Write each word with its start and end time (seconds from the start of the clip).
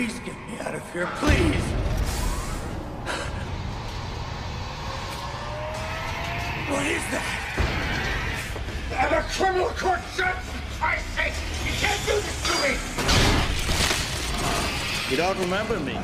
Please 0.00 0.20
get 0.20 0.34
me 0.48 0.58
out 0.60 0.74
of 0.74 0.92
here, 0.94 1.06
please! 1.16 1.62
What 6.70 6.86
is 6.86 7.02
that? 7.10 7.22
I'm 8.98 9.12
a 9.12 9.22
criminal 9.28 9.68
court 9.68 10.00
judge, 10.16 10.36
for 10.36 10.80
Christ's 10.80 11.10
sake! 11.10 11.34
You 11.66 11.72
can't 11.72 12.00
do 12.06 12.14
this 12.14 12.40
to 12.46 12.52
me! 12.64 12.72
You 15.10 15.16
don't 15.18 15.38
remember 15.38 15.78
me. 15.80 15.98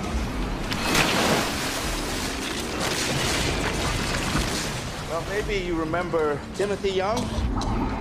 Well, 5.09 5.25
maybe 5.31 5.57
you 5.65 5.75
remember 5.75 6.39
Timothy 6.55 6.91
Young? 6.91 7.96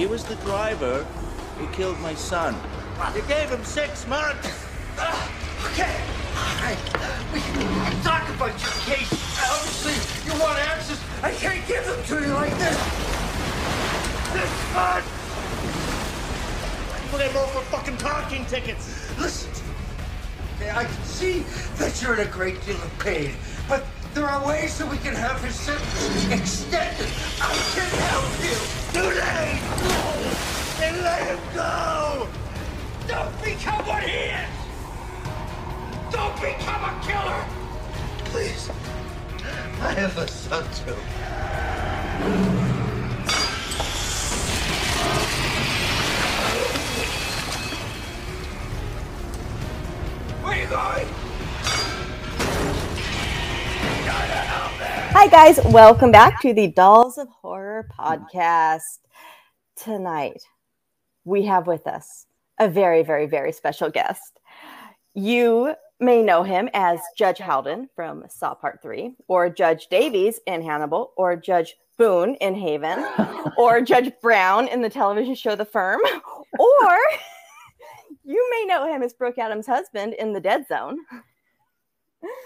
He 0.00 0.06
was 0.06 0.24
the 0.24 0.36
driver 0.36 1.04
who 1.58 1.66
killed 1.74 2.00
my 2.00 2.14
son. 2.14 2.56
You 3.14 3.20
gave 3.28 3.50
him 3.50 3.62
six 3.62 4.06
months. 4.06 4.66
Ah, 4.96 5.30
okay, 5.66 5.94
all 6.40 6.56
right. 6.64 6.80
We 7.34 7.40
can 7.40 8.02
talk 8.02 8.26
about 8.30 8.56
your 8.62 8.72
case. 8.88 9.12
Obviously, 9.44 9.92
you 10.24 10.40
want 10.40 10.58
answers. 10.58 10.98
I 11.22 11.32
can't 11.32 11.68
give 11.68 11.84
them 11.84 12.02
to 12.02 12.26
you 12.26 12.32
like 12.32 12.56
this. 12.56 12.78
This 14.32 14.50
fun. 14.72 15.02
Well, 17.12 17.18
they 17.18 17.30
more 17.34 17.46
for 17.48 17.60
fucking 17.68 17.98
parking 17.98 18.46
tickets. 18.46 19.14
Listen 19.18 19.52
to 19.52 19.62
me. 19.64 19.74
Okay, 20.56 20.70
I 20.70 20.84
can 20.84 21.04
see 21.04 21.44
that 21.76 22.00
you're 22.00 22.14
in 22.14 22.26
a 22.26 22.30
great 22.30 22.64
deal 22.64 22.76
of 22.76 22.98
pain, 23.00 23.34
but 23.68 23.84
there 24.14 24.24
are 24.24 24.46
ways 24.46 24.78
that 24.78 24.90
we 24.90 24.96
can 24.96 25.14
have 25.14 25.44
his 25.44 25.54
sentence 25.54 26.32
extended. 26.32 27.06
I 27.38 27.54
can 27.74 27.90
help 28.08 28.42
you. 28.42 28.80
And 28.92 29.89
let 31.02 31.26
him 31.26 31.38
go. 31.54 32.28
Don't 33.06 33.44
become 33.44 33.86
what 33.86 34.02
he 34.02 34.10
is. 34.10 34.48
Don't 36.12 36.34
become 36.40 36.84
a 36.84 37.00
killer. 37.04 37.44
Please. 38.26 38.70
I 39.82 39.92
have 39.94 40.16
a 40.18 40.28
son 40.28 40.64
too. 40.74 40.94
Where 50.42 50.54
are 50.54 50.62
you 50.62 50.68
going? 50.68 51.06
Hi, 55.12 55.26
guys. 55.26 55.60
Welcome 55.66 56.12
back 56.12 56.40
to 56.42 56.54
the 56.54 56.68
Dolls 56.68 57.18
of 57.18 57.28
Horror 57.28 57.88
podcast. 57.98 58.98
Tonight, 59.76 60.42
we 61.24 61.44
have 61.44 61.66
with 61.66 61.86
us 61.86 62.26
a 62.58 62.68
very, 62.68 63.02
very, 63.02 63.26
very 63.26 63.52
special 63.52 63.90
guest. 63.90 64.40
You 65.14 65.74
may 65.98 66.22
know 66.22 66.42
him 66.42 66.68
as 66.72 67.00
Judge 67.16 67.38
Halden 67.38 67.88
from 67.94 68.24
Saw 68.28 68.54
Part 68.54 68.80
3, 68.82 69.14
or 69.28 69.50
Judge 69.50 69.88
Davies 69.88 70.40
in 70.46 70.62
Hannibal, 70.62 71.12
or 71.16 71.36
Judge 71.36 71.76
Boone 71.98 72.36
in 72.36 72.54
Haven, 72.54 73.04
or 73.58 73.80
Judge 73.80 74.12
Brown 74.22 74.68
in 74.68 74.82
the 74.82 74.88
television 74.88 75.34
show 75.34 75.56
The 75.56 75.64
Firm, 75.64 76.00
or 76.58 76.96
you 78.24 78.48
may 78.50 78.64
know 78.66 78.86
him 78.92 79.02
as 79.02 79.12
Brooke 79.12 79.38
Adams' 79.38 79.66
husband 79.66 80.14
in 80.14 80.32
The 80.32 80.40
Dead 80.40 80.66
Zone. 80.68 80.98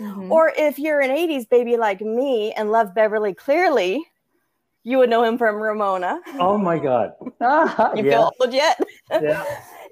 Mm-hmm. 0.01 0.33
Or 0.33 0.53
if 0.57 0.79
you're 0.79 1.01
an 1.01 1.11
80s 1.11 1.49
baby 1.49 1.77
like 1.77 2.01
me 2.01 2.53
and 2.53 2.71
love 2.71 2.95
Beverly 2.95 3.34
Cleary, 3.34 4.05
you 4.84 4.99
would 4.99 5.11
know 5.11 5.25
him 5.25 5.37
from 5.39 5.56
Ramona. 5.56 6.21
Oh 6.39 6.56
my 6.59 6.78
God. 6.78 7.12
Ah, 7.41 7.93
You 7.95 8.05
yeah. 8.05 8.11
feel 8.12 8.33
old 8.41 8.53
yet? 8.55 8.81
yeah. 9.11 9.45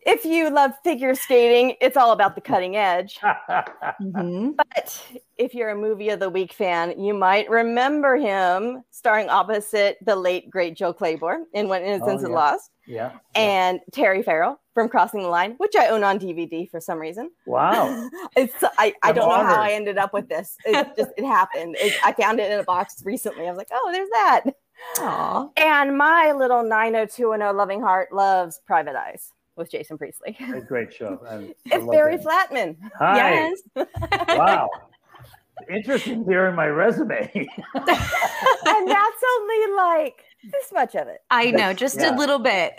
if 0.06 0.24
you 0.24 0.50
love 0.50 0.72
figure 0.84 1.14
skating, 1.14 1.76
it's 1.80 1.96
all 1.96 2.12
about 2.12 2.34
the 2.34 2.40
cutting 2.40 2.76
edge. 2.76 3.18
Mhm. 4.00 4.56
But 4.56 5.02
if 5.38 5.54
you're 5.54 5.70
a 5.70 5.76
movie 5.76 6.08
of 6.10 6.20
the 6.20 6.28
week 6.30 6.52
fan, 6.52 6.98
you 6.98 7.14
might 7.14 7.48
remember 7.50 8.16
him 8.16 8.82
starring 8.90 9.28
opposite 9.28 9.98
the 10.04 10.14
late 10.16 10.50
great 10.50 10.76
Jill 10.76 10.94
Clayburgh 10.94 11.44
in 11.52 11.68
When 11.68 11.82
Innocence 11.82 12.22
Oh, 12.22 12.26
is. 12.26 12.30
Lost, 12.30 12.70
yeah. 12.86 13.12
and 13.34 13.80
Terry 13.92 14.22
Farrell 14.22 14.60
from 14.74 14.88
Crossing 14.88 15.22
the 15.22 15.28
Line, 15.28 15.54
which 15.58 15.76
I 15.76 15.88
own 15.88 16.02
on 16.02 16.18
DVD 16.18 16.68
for 16.70 16.80
some 16.80 16.98
reason. 16.98 17.30
Wow. 17.46 18.08
It's 18.36 18.54
I, 18.62 18.94
I 19.02 19.10
I'm 19.10 19.14
don't 19.14 19.28
know 19.28 19.44
how. 19.44 19.60
I 19.62 19.70
ended 19.72 19.98
up 19.98 20.12
with 20.14 20.28
this. 20.28 20.56
It 20.64 20.96
just 20.96 21.10
it 21.16 21.24
happened. 21.24 21.76
It, 21.78 21.94
I 22.04 22.12
found 22.12 22.40
it 22.40 22.50
in 22.50 22.58
a 22.60 22.64
box 22.64 23.02
recently. 23.04 23.46
I 23.46 23.50
was 23.50 23.58
like, 23.58 23.68
oh, 23.72 23.90
there's 23.92 24.08
that. 24.10 24.42
Aw. 24.98 25.48
And 25.56 25.96
my 25.96 26.32
little 26.32 26.62
90210 26.62 27.56
loving 27.56 27.80
heart 27.80 28.12
loves 28.12 28.60
Private 28.66 28.96
Eyes 28.96 29.32
with 29.56 29.70
Jason 29.70 29.98
Priestley. 29.98 30.36
A 30.54 30.60
great 30.60 30.92
show. 30.92 31.20
And 31.28 31.54
I 31.72 31.76
It's 31.76 31.86
Barry 31.86 32.16
that. 32.16 32.50
Flatman. 32.50 32.76
Hi. 32.98 33.16
Yes. 33.16 33.62
Wow. 34.28 34.70
Interesting 35.70 36.24
hearing 36.24 36.56
my 36.56 36.66
resume. 36.66 37.30
and 37.34 37.46
that's 38.88 39.22
only 39.34 39.74
like 39.76 40.24
this 40.50 40.72
much 40.72 40.94
of 40.96 41.06
it. 41.08 41.20
I 41.30 41.50
know, 41.52 41.72
just 41.72 42.00
Yeah. 42.00 42.14
a 42.14 42.18
little 42.18 42.38
bit. 42.40 42.72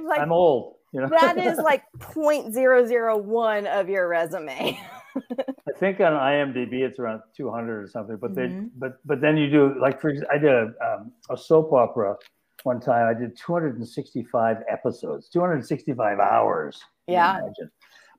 Like 0.00 0.20
I'm 0.20 0.32
old. 0.32 0.75
You 0.92 1.00
know. 1.02 1.08
that 1.08 1.36
is 1.38 1.58
like 1.58 1.82
0.001 1.98 3.66
of 3.66 3.88
your 3.88 4.08
resume. 4.08 4.78
I 5.16 5.72
think 5.78 6.00
on 6.00 6.12
IMDb 6.12 6.80
it's 6.82 6.98
around 6.98 7.22
200 7.36 7.82
or 7.84 7.88
something. 7.88 8.16
But 8.16 8.34
they, 8.34 8.48
Mhm. 8.48 8.70
but 8.76 8.98
but 9.04 9.20
then 9.20 9.36
you 9.36 9.50
do 9.50 9.74
like 9.80 10.00
for 10.00 10.12
I 10.30 10.38
did 10.38 10.50
a, 10.52 10.72
um, 10.86 11.12
a 11.30 11.36
soap 11.36 11.72
opera 11.72 12.16
one 12.64 12.80
time. 12.80 13.08
I 13.08 13.18
did 13.18 13.36
265 13.36 14.58
episodes, 14.68 15.28
265 15.28 16.18
hours. 16.20 16.82
Yeah. 17.06 17.40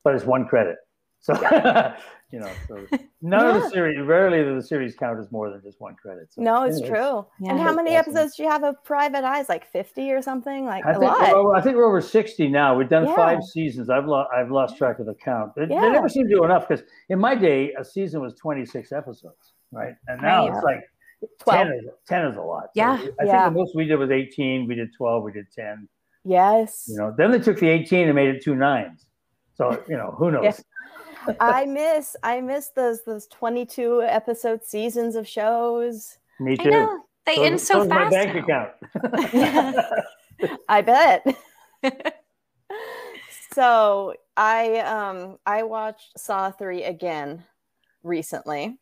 But 0.04 0.16
it's 0.16 0.26
one 0.26 0.46
credit. 0.48 0.78
So 1.20 1.34
you 2.32 2.40
know, 2.40 2.52
so 2.68 2.86
none 3.22 3.56
of 3.56 3.64
the 3.64 3.70
series. 3.70 4.00
Rarely 4.06 4.44
do 4.44 4.56
the 4.56 4.62
series 4.62 4.96
count 4.96 5.20
as 5.20 5.32
more 5.32 5.50
than 5.50 5.62
just 5.62 5.80
one 5.80 5.96
credit. 5.96 6.28
So 6.34 6.42
No, 6.42 6.64
it's 6.64 6.78
anyway. 6.82 6.98
true. 7.00 7.26
and 7.48 7.58
Yeah. 7.58 7.64
how 7.64 7.74
many 7.74 7.96
Awesome. 7.96 8.14
episodes 8.16 8.36
do 8.36 8.44
you 8.44 8.50
have 8.50 8.64
of 8.64 8.84
Private 8.84 9.24
Eyes? 9.24 9.48
Like 9.50 9.66
50 9.72 10.12
or 10.12 10.22
something? 10.22 10.66
Like 10.66 10.86
I 10.86 10.92
a 10.92 11.00
think, 11.00 11.12
lot. 11.12 11.22
well, 11.22 11.56
I 11.56 11.62
think 11.62 11.76
we're 11.78 11.86
over 11.88 12.02
60 12.02 12.50
now. 12.50 12.76
We've 12.78 12.90
done 12.90 13.06
Yeah. 13.06 13.16
five 13.16 13.44
seasons. 13.44 13.90
I've 13.90 14.06
lost 14.08 14.30
I've 14.36 14.52
lost 14.52 14.78
track 14.78 15.00
of 15.00 15.06
the 15.06 15.16
count. 15.16 15.54
They, 15.56 15.66
they 15.66 15.76
never 15.90 16.10
seem 16.10 16.28
to 16.28 16.34
do 16.36 16.44
enough 16.44 16.68
because 16.68 16.84
in 17.10 17.20
my 17.20 17.34
day, 17.36 17.74
a 17.80 17.84
season 17.86 18.22
was 18.22 18.34
26 18.36 18.92
episodes, 18.92 19.54
right? 19.72 19.96
And 20.08 20.22
now 20.22 20.48
it's 20.48 20.64
like 20.64 20.82
12. 21.40 21.68
10 21.68 21.74
is, 21.74 21.86
10 22.08 22.26
is 22.28 22.38
a 22.38 22.42
lot. 22.42 22.64
So 22.66 22.70
Yeah. 22.76 22.92
I 23.22 23.24
Yeah. 23.26 23.44
think 23.44 23.54
the 23.54 23.60
most 23.60 23.76
we 23.76 23.86
did 23.86 23.96
was 23.96 24.12
18. 24.12 24.68
We 24.68 24.76
did 24.76 24.90
12. 24.98 25.24
We 25.24 25.32
did 25.32 25.46
10. 25.56 25.88
Yes. 26.26 26.86
You 26.90 26.98
know, 26.98 27.14
then 27.18 27.32
they 27.32 27.40
took 27.40 27.58
the 27.60 27.70
18 27.70 28.08
and 28.08 28.16
made 28.16 28.28
it 28.36 28.44
two 28.44 28.54
nines. 28.54 29.06
So, 29.56 29.82
you 29.88 29.96
know, 29.98 30.12
who 30.18 30.30
knows? 30.30 30.62
Yeah. 31.28 31.36
I 31.40 31.66
miss 31.66 32.16
I 32.24 32.42
miss 32.42 32.70
those 32.70 33.04
those 33.04 33.28
22 33.28 34.04
episode 34.04 34.64
seasons 34.64 35.16
of 35.16 35.28
shows. 35.28 36.18
Me 36.40 36.54
I 36.60 36.64
too. 36.64 36.70
know. 36.70 37.00
They 37.26 37.36
So- 37.36 37.44
end 37.44 37.62
so 37.62 37.82
is 37.82 37.88
fast. 37.88 37.90
my 37.90 38.10
bank 38.10 38.48
now. 38.48 38.72
account. 39.16 39.86
I 40.70 40.82
bet. 40.82 41.26
so 43.54 44.14
I 44.36 44.80
um 44.80 45.38
I 45.46 45.64
watched 45.64 46.18
Saw 46.20 46.52
3 46.52 46.84
again 46.84 47.44
recently. 48.04 48.78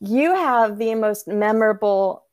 You 0.00 0.34
have 0.34 0.78
the 0.78 0.94
most 0.94 1.28
memorable 1.28 2.24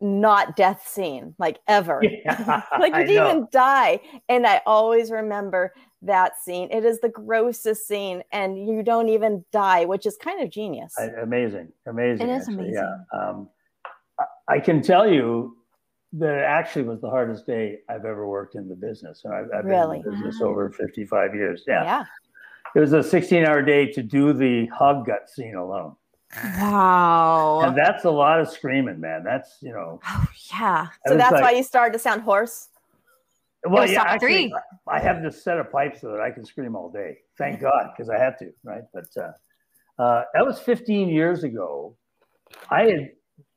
not 0.00 0.56
death 0.56 0.86
scene 0.86 1.34
like 1.38 1.58
ever. 1.66 2.02
Yeah, 2.24 2.62
like 2.78 2.94
you 2.94 3.04
didn't 3.06 3.26
even 3.28 3.48
die. 3.50 4.00
And 4.28 4.46
I 4.46 4.60
always 4.66 5.10
remember 5.10 5.72
that 6.02 6.32
scene. 6.42 6.68
It 6.70 6.84
is 6.84 7.00
the 7.00 7.08
grossest 7.08 7.86
scene, 7.88 8.22
and 8.32 8.58
you 8.68 8.82
don't 8.82 9.08
even 9.08 9.44
die, 9.52 9.84
which 9.84 10.06
is 10.06 10.16
kind 10.16 10.42
of 10.42 10.50
genius. 10.50 10.94
I- 10.98 11.20
amazing, 11.22 11.72
amazing. 11.86 12.28
It 12.28 12.32
is 12.32 12.48
actually, 12.48 12.54
amazing. 12.70 12.74
Yeah. 13.12 13.18
Um, 13.20 13.48
I, 14.18 14.24
I 14.56 14.60
can 14.60 14.80
tell 14.82 15.08
you 15.10 15.56
that 16.14 16.38
it 16.38 16.44
actually 16.44 16.84
was 16.84 17.00
the 17.00 17.10
hardest 17.10 17.46
day 17.46 17.80
I've 17.88 18.04
ever 18.06 18.26
worked 18.26 18.54
in 18.54 18.68
the 18.68 18.74
business. 18.74 19.22
And 19.24 19.34
I've, 19.34 19.48
I've 19.54 19.64
Really? 19.64 19.98
been 20.02 20.14
in 20.14 20.20
the 20.20 20.24
business 20.26 20.40
Wow. 20.42 20.48
over 20.48 20.70
55 20.70 21.34
years. 21.34 21.64
Yeah. 21.66 21.84
yeah. 21.84 22.04
It 22.74 22.80
was 22.80 22.92
a 22.94 23.02
16 23.02 23.44
hour 23.44 23.60
day 23.62 23.90
to 23.92 24.02
do 24.02 24.32
the 24.32 24.66
hog 24.66 25.04
gut 25.06 25.28
scene 25.28 25.54
alone. 25.56 25.96
Wow. 26.58 27.60
And 27.64 27.76
that's 27.76 28.04
a 28.04 28.10
lot 28.10 28.40
of 28.40 28.48
screaming, 28.48 29.00
man. 29.00 29.22
That's, 29.24 29.56
you 29.60 29.72
know, 29.72 30.00
Oh, 30.08 30.26
yeah. 30.52 30.86
So 31.06 31.16
that's 31.16 31.32
like- 31.32 31.42
why 31.42 31.50
you 31.52 31.62
started 31.62 31.92
to 31.92 31.98
sound 31.98 32.22
hoarse. 32.22 32.68
Well, 33.64 33.88
yeah, 33.88 34.02
actually, 34.02 34.48
three. 34.48 34.54
I 34.86 35.00
have 35.00 35.22
this 35.22 35.42
set 35.42 35.58
of 35.58 35.70
pipes 35.72 36.00
so 36.00 36.10
that 36.12 36.20
I 36.20 36.30
can 36.30 36.44
scream 36.44 36.76
all 36.76 36.90
day. 36.90 37.18
Thank 37.36 37.60
God, 37.60 37.90
because 37.96 38.08
I 38.08 38.18
had 38.18 38.38
to, 38.38 38.52
right? 38.62 38.82
But 38.92 39.08
uh, 39.16 40.02
uh, 40.02 40.24
that 40.34 40.46
was 40.46 40.58
15 40.60 41.08
years 41.08 41.44
ago. 41.44 41.96
I 42.70 42.82
had, 42.84 43.10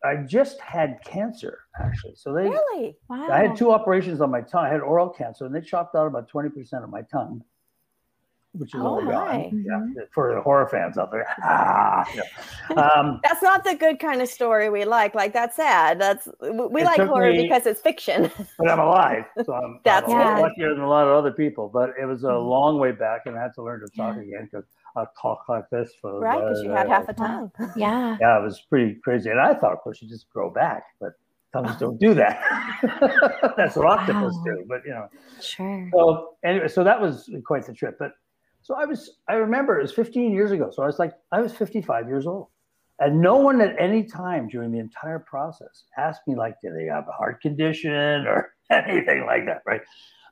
I 0.03 0.15
just 0.17 0.59
had 0.59 0.99
cancer 1.05 1.59
actually. 1.79 2.15
So 2.15 2.33
they, 2.33 2.49
Really? 2.49 2.97
Wow. 3.09 3.29
I 3.31 3.39
had 3.39 3.55
two 3.55 3.71
operations 3.71 4.21
on 4.21 4.31
my 4.31 4.41
tongue. 4.41 4.65
I 4.65 4.69
had 4.69 4.81
oral 4.81 5.09
cancer, 5.09 5.45
and 5.45 5.53
they 5.53 5.61
chopped 5.61 5.95
out 5.95 6.07
about 6.07 6.29
20% 6.29 6.83
of 6.83 6.89
my 6.89 7.03
tongue. 7.03 7.43
Which 8.53 8.73
is 8.75 8.81
Oh, 8.81 8.85
all 8.85 9.01
gone. 9.05 9.63
Yeah, 9.65 10.03
for 10.11 10.33
the 10.35 10.41
horror 10.41 10.67
fans 10.67 10.97
out 10.97 11.11
there. 11.11 11.25
Ah, 11.43 12.05
yeah. 12.13 12.75
um, 12.75 13.19
That's 13.23 13.41
not 13.41 13.63
the 13.63 13.75
good 13.75 13.99
kind 13.99 14.21
of 14.21 14.27
story 14.27 14.69
we 14.69 14.83
like. 14.85 15.15
Like 15.15 15.33
that's 15.33 15.55
sad. 15.55 15.99
That's 15.99 16.27
we 16.41 16.49
we 16.51 16.83
like 16.83 16.99
horror 17.01 17.31
me- 17.31 17.43
because 17.43 17.65
it's 17.65 17.81
fiction. 17.81 18.29
but 18.57 18.69
I'm 18.69 18.79
alive, 18.79 19.25
so 19.45 19.53
I'm, 19.53 19.79
That's 19.85 20.09
I'm 20.11 20.19
a 20.19 20.23
lot 20.23 20.41
luckier 20.41 20.69
than 20.73 20.81
a 20.83 20.89
lot 20.89 21.07
of 21.07 21.13
other 21.17 21.31
people. 21.31 21.69
But 21.73 21.91
it 22.01 22.05
was 22.05 22.23
a 22.23 22.27
Mhm. 22.27 22.49
long 22.49 22.79
way 22.79 22.91
back, 22.91 23.21
and 23.25 23.37
I 23.37 23.41
had 23.41 23.53
to 23.55 23.63
learn 23.63 23.79
to 23.81 23.87
talk 23.95 24.15
Yeah. 24.17 24.21
again 24.23 24.49
because 24.51 24.65
I 24.97 25.05
talk 25.21 25.47
like 25.47 25.69
this 25.69 25.93
for 26.01 26.19
right? 26.19 26.39
Because 26.39 26.61
you 26.63 26.71
had 26.71 26.89
half 26.89 27.07
a 27.07 27.13
tongue. 27.13 27.51
Yeah. 27.77 28.17
Yeah, 28.19 28.39
it 28.39 28.43
was 28.43 28.59
pretty 28.61 28.95
crazy, 28.95 29.29
and 29.29 29.39
I 29.39 29.53
thought, 29.53 29.71
of 29.71 29.79
course, 29.79 30.01
you 30.01 30.09
just 30.09 30.29
grow 30.29 30.49
back, 30.49 30.83
but 30.99 31.13
tongues 31.53 31.77
don't 31.79 31.99
do 31.99 32.13
that. 32.15 32.41
That's 33.57 33.75
what 33.75 33.85
octopus 33.87 34.33
Wow. 34.35 34.43
do, 34.45 34.65
but 34.67 34.81
you 34.85 34.91
know. 34.91 35.07
Sure. 35.41 35.89
So 35.93 36.35
anyway, 36.43 36.67
so 36.67 36.83
that 36.83 36.99
was 36.99 37.29
quite 37.45 37.65
the 37.65 37.73
trip. 37.73 37.97
But 37.99 38.11
so 38.61 38.75
I 38.75 38.85
was, 38.85 39.17
I 39.27 39.33
remember 39.33 39.79
it 39.79 39.81
was 39.81 39.93
15 39.93 40.33
years 40.33 40.51
ago. 40.51 40.71
So 40.73 40.83
I 40.83 40.85
was 40.85 40.99
like, 40.99 41.13
I 41.31 41.41
was 41.41 41.53
55 41.53 42.07
years 42.07 42.27
old. 42.27 42.47
And 42.99 43.19
no 43.19 43.37
one 43.37 43.61
at 43.61 43.75
any 43.79 44.03
time 44.03 44.47
during 44.47 44.71
the 44.71 44.77
entire 44.77 45.17
process 45.17 45.85
asked 45.97 46.21
me, 46.27 46.35
like, 46.35 46.55
did 46.61 46.75
they 46.75 46.85
have 46.85 47.07
a 47.07 47.11
heart 47.11 47.41
condition 47.41 48.27
or 48.27 48.53
anything 48.69 49.25
like 49.25 49.45
that, 49.47 49.63
right? 49.65 49.81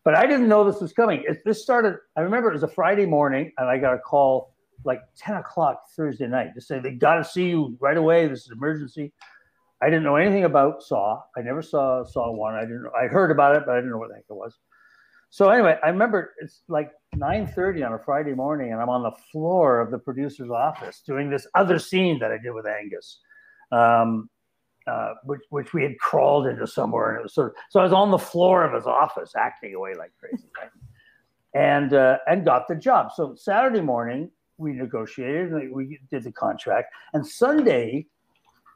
But 0.04 0.16
I 0.16 0.28
didn't 0.28 0.48
know 0.48 0.64
this 0.64 0.80
was 0.80 0.94
coming. 0.94 1.24
It, 1.28 1.44
this 1.46 1.64
started, 1.64 1.96
I 2.16 2.22
remember 2.22 2.50
it 2.50 2.54
was 2.54 2.64
a 2.64 2.68
Friday 2.68 3.08
morning, 3.08 3.52
and 3.58 3.68
I 3.68 3.80
got 3.80 3.96
a 3.96 4.00
call 4.00 4.54
like 4.86 5.02
10 5.18 5.38
o'clock 5.38 5.86
Thursday 5.96 6.28
night 6.28 6.54
to 6.56 6.62
say, 6.62 6.80
they 6.80 6.92
got 6.92 7.16
to 7.16 7.24
see 7.24 7.50
you 7.50 7.76
right 7.82 7.98
away. 7.98 8.28
This 8.28 8.42
is 8.42 8.52
emergency. 8.52 9.12
I 9.82 9.88
didn't 9.88 10.04
know 10.04 10.16
anything 10.16 10.44
about 10.44 10.84
Saw. 10.84 11.22
I 11.36 11.42
never 11.42 11.62
saw 11.62 12.04
Saw 12.04 12.32
1. 12.32 12.54
I 12.54 12.62
didn't, 12.62 12.84
know 12.84 12.92
I 12.92 13.08
heard 13.08 13.32
about 13.32 13.56
it, 13.56 13.64
but 13.66 13.74
I 13.74 13.78
didn't 13.78 13.92
know 13.92 13.98
what 13.98 14.10
the 14.10 14.16
heck 14.16 14.26
it 14.30 14.34
was. 14.34 14.58
So 15.32 15.50
anyway, 15.50 15.78
I 15.84 15.90
remember 15.90 16.34
it's 16.40 16.62
like 16.68 16.92
9:30 17.16 17.86
on 17.86 17.94
a 17.94 18.00
Friday 18.00 18.34
morning, 18.34 18.72
and 18.72 18.82
I'm 18.82 18.90
on 18.90 19.04
the 19.04 19.12
floor 19.32 19.80
of 19.80 19.92
the 19.92 19.98
producer's 20.00 20.50
office 20.50 21.02
doing 21.02 21.30
this 21.30 21.48
other 21.56 21.80
scene 21.80 22.20
that 22.20 22.32
I 22.32 22.38
did 22.38 22.52
with 22.52 22.66
Angus, 22.66 23.20
um, 23.72 24.30
uh, 24.88 25.16
which 25.24 25.42
which 25.50 25.74
we 25.74 25.84
had 25.84 25.98
crawled 26.00 26.48
into 26.48 26.68
somewhere, 26.68 27.12
and 27.12 27.20
it 27.20 27.24
was 27.24 27.34
sort 27.34 27.50
of 27.50 27.56
so 27.70 27.80
I 27.80 27.84
was 27.84 27.94
on 27.94 28.12
the 28.12 28.18
floor 28.18 28.64
of 28.64 28.74
his 28.74 28.86
office 28.86 29.34
acting 29.36 29.74
away 29.76 29.96
like 29.96 30.12
crazy, 30.20 30.48
right? 30.60 30.70
and 31.54 31.94
uh, 31.94 32.20
and 32.28 32.46
got 32.46 32.68
the 32.68 32.76
job. 32.76 33.12
So 33.16 33.36
Saturday 33.36 33.82
morning 33.82 34.32
we 34.58 34.74
negotiated, 34.74 35.52
and 35.52 35.74
we 35.74 36.00
did 36.12 36.24
the 36.24 36.32
contract, 36.32 36.94
and 37.14 37.26
Sunday 37.26 38.06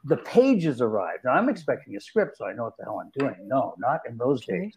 the 0.06 0.16
pages 0.18 0.82
arrived. 0.82 1.24
Now 1.24 1.32
I'm 1.32 1.48
expecting 1.48 1.96
a 1.96 2.00
script, 2.00 2.36
so 2.36 2.46
I 2.46 2.52
know 2.52 2.64
what 2.64 2.76
the 2.76 2.84
hell 2.84 3.00
I'm 3.02 3.10
doing. 3.18 3.48
No, 3.48 3.74
not 3.78 4.00
in 4.06 4.18
those 4.18 4.44
days 4.44 4.76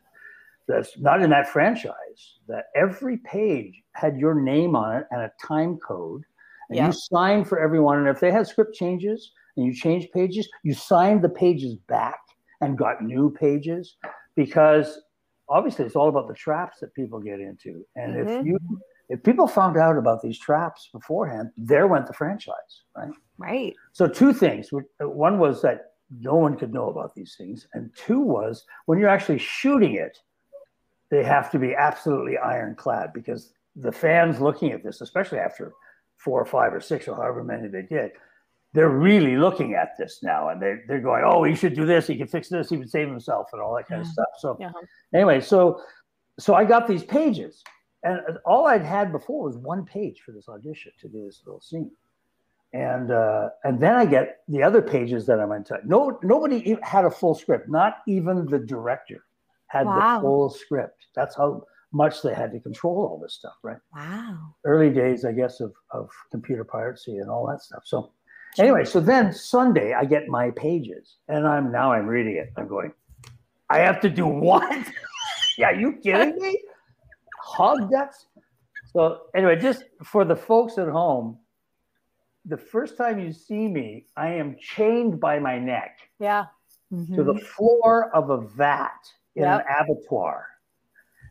that's 0.67 0.97
not 0.99 1.21
in 1.21 1.29
that 1.29 1.47
franchise 1.49 2.39
that 2.47 2.65
every 2.75 3.17
page 3.17 3.81
had 3.93 4.17
your 4.17 4.35
name 4.35 4.75
on 4.75 4.97
it 4.97 5.05
and 5.11 5.21
a 5.21 5.31
time 5.45 5.77
code 5.77 6.23
and 6.69 6.77
Yeah. 6.77 6.87
you 6.87 6.91
signed 6.91 7.47
for 7.47 7.59
everyone 7.59 7.97
and 7.99 8.07
if 8.07 8.19
they 8.19 8.31
had 8.31 8.47
script 8.47 8.75
changes 8.75 9.31
and 9.55 9.65
you 9.65 9.73
changed 9.73 10.11
pages 10.11 10.47
you 10.63 10.73
signed 10.73 11.21
the 11.21 11.29
pages 11.29 11.75
back 11.87 12.19
and 12.61 12.77
got 12.77 13.01
new 13.03 13.29
pages 13.31 13.97
because 14.35 15.01
obviously 15.49 15.85
it's 15.85 15.95
all 15.95 16.09
about 16.09 16.27
the 16.27 16.33
traps 16.33 16.79
that 16.79 16.93
people 16.93 17.19
get 17.19 17.39
into 17.39 17.85
and 17.95 18.15
Mhm. 18.15 18.39
if 18.39 18.45
you 18.45 18.59
if 19.09 19.23
people 19.23 19.47
found 19.47 19.77
out 19.77 19.97
about 19.97 20.21
these 20.21 20.37
traps 20.37 20.89
beforehand 20.91 21.49
there 21.55 21.87
went 21.87 22.05
the 22.07 22.13
franchise 22.13 22.83
right 22.95 23.13
Right. 23.39 23.75
so 23.93 24.07
two 24.07 24.33
things. 24.33 24.69
One 24.99 25.37
was 25.37 25.61
that 25.61 25.91
no 26.09 26.35
one 26.35 26.57
could 26.57 26.73
know 26.73 26.89
about 26.89 27.13
these 27.13 27.35
things, 27.37 27.67
and 27.73 27.91
two 27.95 28.19
was 28.19 28.65
when 28.87 28.97
you're 28.97 29.09
actually 29.09 29.37
shooting 29.37 29.93
it, 29.93 30.17
they 31.09 31.23
have 31.23 31.51
to 31.51 31.59
be 31.59 31.75
absolutely 31.75 32.37
ironclad 32.37 33.13
because 33.13 33.53
the 33.75 33.91
fans 33.91 34.41
looking 34.41 34.71
at 34.71 34.83
this, 34.83 35.01
especially 35.01 35.39
after 35.39 35.73
four 36.17 36.41
or 36.41 36.45
five 36.45 36.73
or 36.73 36.81
six 36.81 37.07
or 37.07 37.15
however 37.15 37.43
many 37.43 37.67
they 37.67 37.83
did, 37.83 38.11
they're 38.73 38.89
really 38.89 39.37
looking 39.37 39.75
at 39.75 39.97
this 39.97 40.19
now, 40.21 40.49
and 40.49 40.61
they're 40.61 40.83
they're 40.87 40.99
going, 40.99 41.23
"Oh, 41.25 41.43
he 41.43 41.55
should 41.55 41.73
do 41.73 41.85
this. 41.85 42.07
He 42.07 42.17
can 42.17 42.27
fix 42.27 42.49
this. 42.49 42.69
He 42.69 42.77
would 42.77 42.89
save 42.89 43.07
himself, 43.07 43.47
and 43.53 43.61
all 43.61 43.75
that 43.75 43.87
kind 43.87 44.01
of 44.01 44.07
stuff." 44.07 44.27
So 44.39 44.57
Yeah. 44.59 44.71
anyway, 45.13 45.39
so 45.41 45.81
so 46.39 46.53
I 46.53 46.65
got 46.65 46.85
these 46.87 47.03
pages, 47.03 47.63
and 48.03 48.19
all 48.45 48.67
I'd 48.67 48.83
had 48.83 49.11
before 49.11 49.43
was 49.43 49.57
one 49.57 49.85
page 49.85 50.21
for 50.21 50.31
this 50.31 50.49
audition 50.49 50.91
to 50.99 51.07
do 51.07 51.25
this 51.25 51.41
little 51.45 51.61
scene, 51.61 51.91
and 52.73 53.09
uh, 53.09 53.49
and 53.63 53.79
then 53.79 53.95
I 53.95 54.05
get 54.05 54.41
the 54.47 54.61
other 54.63 54.81
pages 54.81 55.25
that 55.27 55.39
I'm 55.39 55.51
in 55.53 55.63
touch. 55.63 55.81
No, 55.85 56.19
nobody 56.21 56.77
had 56.83 57.05
a 57.05 57.09
full 57.11 57.35
script. 57.35 57.69
Not 57.69 57.99
even 58.05 58.45
the 58.45 58.59
director 58.59 59.23
had 59.67 59.85
Wow. 59.85 60.17
the 60.17 60.21
full 60.21 60.49
script. 60.49 61.07
That's 61.15 61.35
how 61.35 61.63
much 61.91 62.21
they 62.21 62.33
had 62.33 62.51
to 62.51 62.59
control 62.59 63.07
all 63.07 63.19
this 63.19 63.33
stuff, 63.35 63.55
right? 63.63 63.77
Wow. 63.95 64.55
Early 64.65 64.89
days, 64.89 65.25
I 65.25 65.31
guess, 65.31 65.59
of 65.59 65.73
of 65.91 66.09
computer 66.31 66.63
piracy 66.63 67.17
and 67.17 67.29
all 67.29 67.47
that 67.47 67.61
stuff. 67.61 67.83
So 67.85 68.11
anyway, 68.57 68.85
so 68.85 68.99
then 68.99 69.33
Sunday 69.33 69.93
I 69.93 70.05
get 70.05 70.27
my 70.27 70.51
pages, 70.51 71.17
and 71.27 71.47
I'm 71.47 71.71
now 71.71 71.91
I'm 71.91 72.07
reading 72.07 72.35
it. 72.37 72.51
I'm 72.57 72.67
going, 72.67 72.91
I 73.69 73.79
have 73.79 73.99
to 74.01 74.09
do 74.09 74.27
what? 74.27 74.87
yeah, 75.57 75.71
you 75.71 75.93
kidding 76.03 76.37
me? 76.41 76.61
Hog 77.41 77.89
guts. 77.89 78.27
So 78.93 79.21
anyway, 79.35 79.57
just 79.57 79.83
for 80.03 80.25
the 80.25 80.35
folks 80.35 80.77
at 80.77 80.87
home, 80.87 81.37
the 82.45 82.57
first 82.57 82.97
time 82.97 83.19
you 83.19 83.31
see 83.31 83.67
me, 83.67 84.05
I 84.15 84.29
am 84.29 84.55
chained 84.59 85.19
by 85.19 85.39
my 85.39 85.59
neck 85.59 85.99
Yeah. 86.19 86.45
to 86.91 87.23
the 87.23 87.33
mm-hmm. 87.33 87.45
floor 87.45 88.09
of 88.15 88.29
a 88.29 88.39
vat 88.41 88.97
in 89.37 89.43
Yep. 89.43 89.65
an 89.69 89.75
abattoir. 89.79 90.47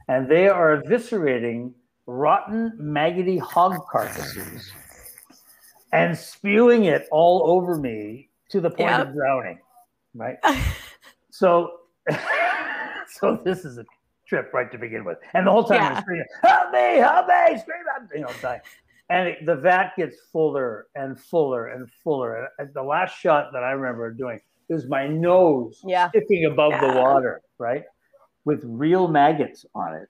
And 0.09 0.29
they 0.31 0.49
are 0.49 0.81
eviscerating 0.83 1.73
rotten, 2.07 2.73
maggoty 2.79 3.37
hog 3.39 3.85
carcasses 3.91 4.73
and 5.93 6.17
spewing 6.17 6.85
it 6.85 7.09
all 7.11 7.43
over 7.51 7.77
me 7.77 8.31
to 8.51 8.61
the 8.61 8.71
point 8.71 8.91
Yep. 8.99 9.09
of 9.09 9.15
drowning. 9.15 9.59
Right. 10.15 10.39
so, 11.31 11.81
so 13.09 13.41
this 13.45 13.65
is 13.65 13.79
a 13.79 13.85
trip 14.29 14.53
right 14.55 14.71
to 14.71 14.79
begin 14.79 15.05
with. 15.05 15.19
And 15.35 15.47
the 15.47 15.51
whole 15.51 15.65
time 15.65 15.81
I'm 15.85 15.93
Yeah. 15.95 16.01
screaming, 16.01 16.27
help 16.43 16.71
me, 16.73 16.97
help 16.99 17.27
me, 17.27 17.59
scream, 17.59 17.83
I'm, 17.97 18.09
you 18.15 18.21
know, 18.21 18.33
dying. 18.41 18.61
And 19.09 19.29
it, 19.29 19.47
the 19.47 19.55
vat 19.57 19.93
gets 19.97 20.17
fuller 20.33 20.87
and 20.95 21.19
fuller 21.19 21.69
and 21.69 21.89
fuller. 22.03 22.49
And 22.59 22.73
the 22.75 22.83
last 22.83 23.17
shot 23.19 23.53
that 23.53 23.63
I 23.65 23.73
remember 23.73 24.13
doing 24.13 24.41
is 24.69 24.89
my 24.89 25.07
nose 25.07 25.81
Yeah. 25.85 26.09
sticking 26.09 26.45
above 26.47 26.73
the 26.81 27.01
water, 27.01 27.41
right? 27.59 27.85
With 28.47 28.63
real 28.65 29.09
maggots 29.09 29.67
on 29.75 29.95
it. 29.95 30.09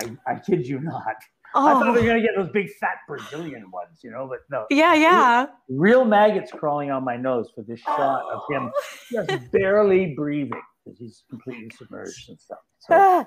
I, 0.00 0.32
I 0.32 0.38
kid 0.40 0.66
you 0.66 0.80
not. 0.80 1.14
Oh. 1.54 1.66
I 1.68 1.72
thought 1.74 1.84
they 1.84 1.90
were 1.90 1.98
Oh. 1.98 2.02
going 2.06 2.22
to 2.22 2.26
get 2.26 2.34
those 2.36 2.50
big 2.50 2.70
fat 2.80 2.96
Brazilian 3.06 3.70
ones, 3.70 4.00
you 4.02 4.10
know, 4.10 4.26
but 4.26 4.38
no. 4.50 4.64
Yeah, 4.70 4.94
yeah. 4.94 5.46
Real 5.68 6.04
maggots 6.04 6.50
crawling 6.50 6.90
on 6.90 7.04
my 7.04 7.16
nose 7.16 7.50
for 7.54 7.62
this 7.62 7.78
shot 7.80 8.22
of 8.32 8.40
him 8.50 8.72
just 9.10 9.52
barely 9.52 10.14
breathing 10.16 10.60
because 10.82 10.98
he's 10.98 11.24
completely 11.28 11.68
submerged 11.76 12.30
and 12.30 12.40
stuff. 12.40 12.58
So, 12.80 12.94
Ah, 12.96 13.26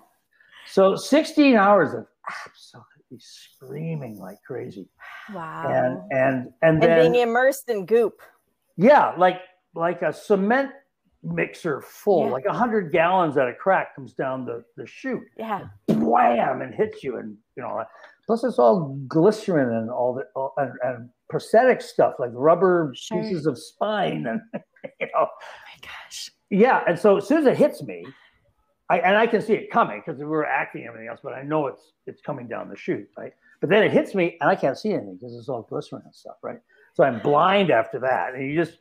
so 0.67 0.95
16 0.95 1.55
hours 1.55 1.93
of 1.93 2.07
absolutely 2.47 3.19
screaming 3.19 4.17
like 4.17 4.39
crazy. 4.45 4.89
Wow. 5.31 6.07
And 6.09 6.11
and 6.19 6.47
and 6.63 6.81
then, 6.81 6.99
and 6.99 7.13
being 7.13 7.21
immersed 7.29 7.69
in 7.69 7.85
goop. 7.85 8.21
yeah, 8.75 9.13
like 9.19 9.39
like 9.75 10.01
a 10.01 10.11
cement 10.11 10.71
mixer 11.25 11.81
full, 11.81 12.25
Yeah. 12.27 12.31
like 12.31 12.45
a 12.45 12.53
hundred 12.53 12.91
gallons 12.91 13.35
at 13.37 13.47
a 13.47 13.53
crack 13.53 13.95
comes 13.95 14.13
down 14.13 14.45
the, 14.45 14.63
the 14.77 14.85
chute, 14.85 15.23
Yeah. 15.37 15.67
wham, 15.89 16.61
and 16.61 16.73
hits 16.73 17.03
you, 17.03 17.17
and 17.17 17.35
you 17.57 17.63
know. 17.63 17.83
Plus, 18.27 18.43
it's 18.43 18.57
all 18.59 18.95
glycerin 19.07 19.69
and 19.75 19.89
all 19.89 20.13
the 20.13 20.25
all, 20.35 20.53
and, 20.57 20.71
and 20.83 21.09
prosthetic 21.29 21.81
stuff 21.81 22.15
like 22.19 22.31
rubber 22.33 22.91
Sure. 22.95 23.21
pieces 23.21 23.45
of 23.45 23.57
spine, 23.57 24.25
and 24.27 24.41
you 24.99 25.07
know, 25.07 25.11
Oh 25.15 25.27
my 25.27 25.81
gosh. 25.81 26.31
yeah. 26.49 26.83
And 26.87 26.97
so 26.97 27.17
as 27.17 27.27
soon 27.27 27.39
as 27.39 27.45
it 27.45 27.57
hits 27.57 27.81
me, 27.83 28.05
I 28.89 28.99
and 28.99 29.17
I 29.17 29.25
can 29.27 29.41
see 29.41 29.53
it 29.53 29.71
coming 29.71 30.01
because 30.05 30.19
we 30.19 30.25
were 30.25 30.45
acting 30.45 30.81
and 30.81 30.89
everything 30.89 31.07
else, 31.09 31.19
but 31.23 31.33
I 31.33 31.41
know 31.43 31.67
it's 31.67 31.93
it's 32.07 32.21
coming 32.21 32.47
down 32.47 32.69
the 32.69 32.75
chute, 32.77 33.07
right? 33.17 33.33
But 33.61 33.69
then 33.69 33.83
it 33.83 33.91
hits 33.91 34.13
me 34.13 34.37
and 34.41 34.49
I 34.49 34.55
can't 34.55 34.77
see 34.77 34.91
anything 34.91 35.15
because 35.19 35.35
it's 35.35 35.49
all 35.49 35.63
glycerin 35.63 36.03
and 36.05 36.13
stuff, 36.13 36.35
right? 36.43 36.59
So 36.93 37.03
I'm 37.03 37.19
blind 37.21 37.71
after 37.71 37.99
that, 37.99 38.35
and 38.35 38.45
you 38.49 38.55
just 38.63 38.77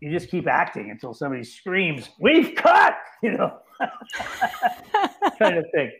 you 0.00 0.10
just 0.10 0.30
keep 0.30 0.46
acting 0.46 0.90
until 0.90 1.14
somebody 1.14 1.44
screams, 1.44 2.10
"We've 2.20 2.54
cut!" 2.54 2.94
You 3.22 3.32
know, 3.32 3.58
kind 5.38 5.56
of 5.58 5.64
thing. 5.74 5.90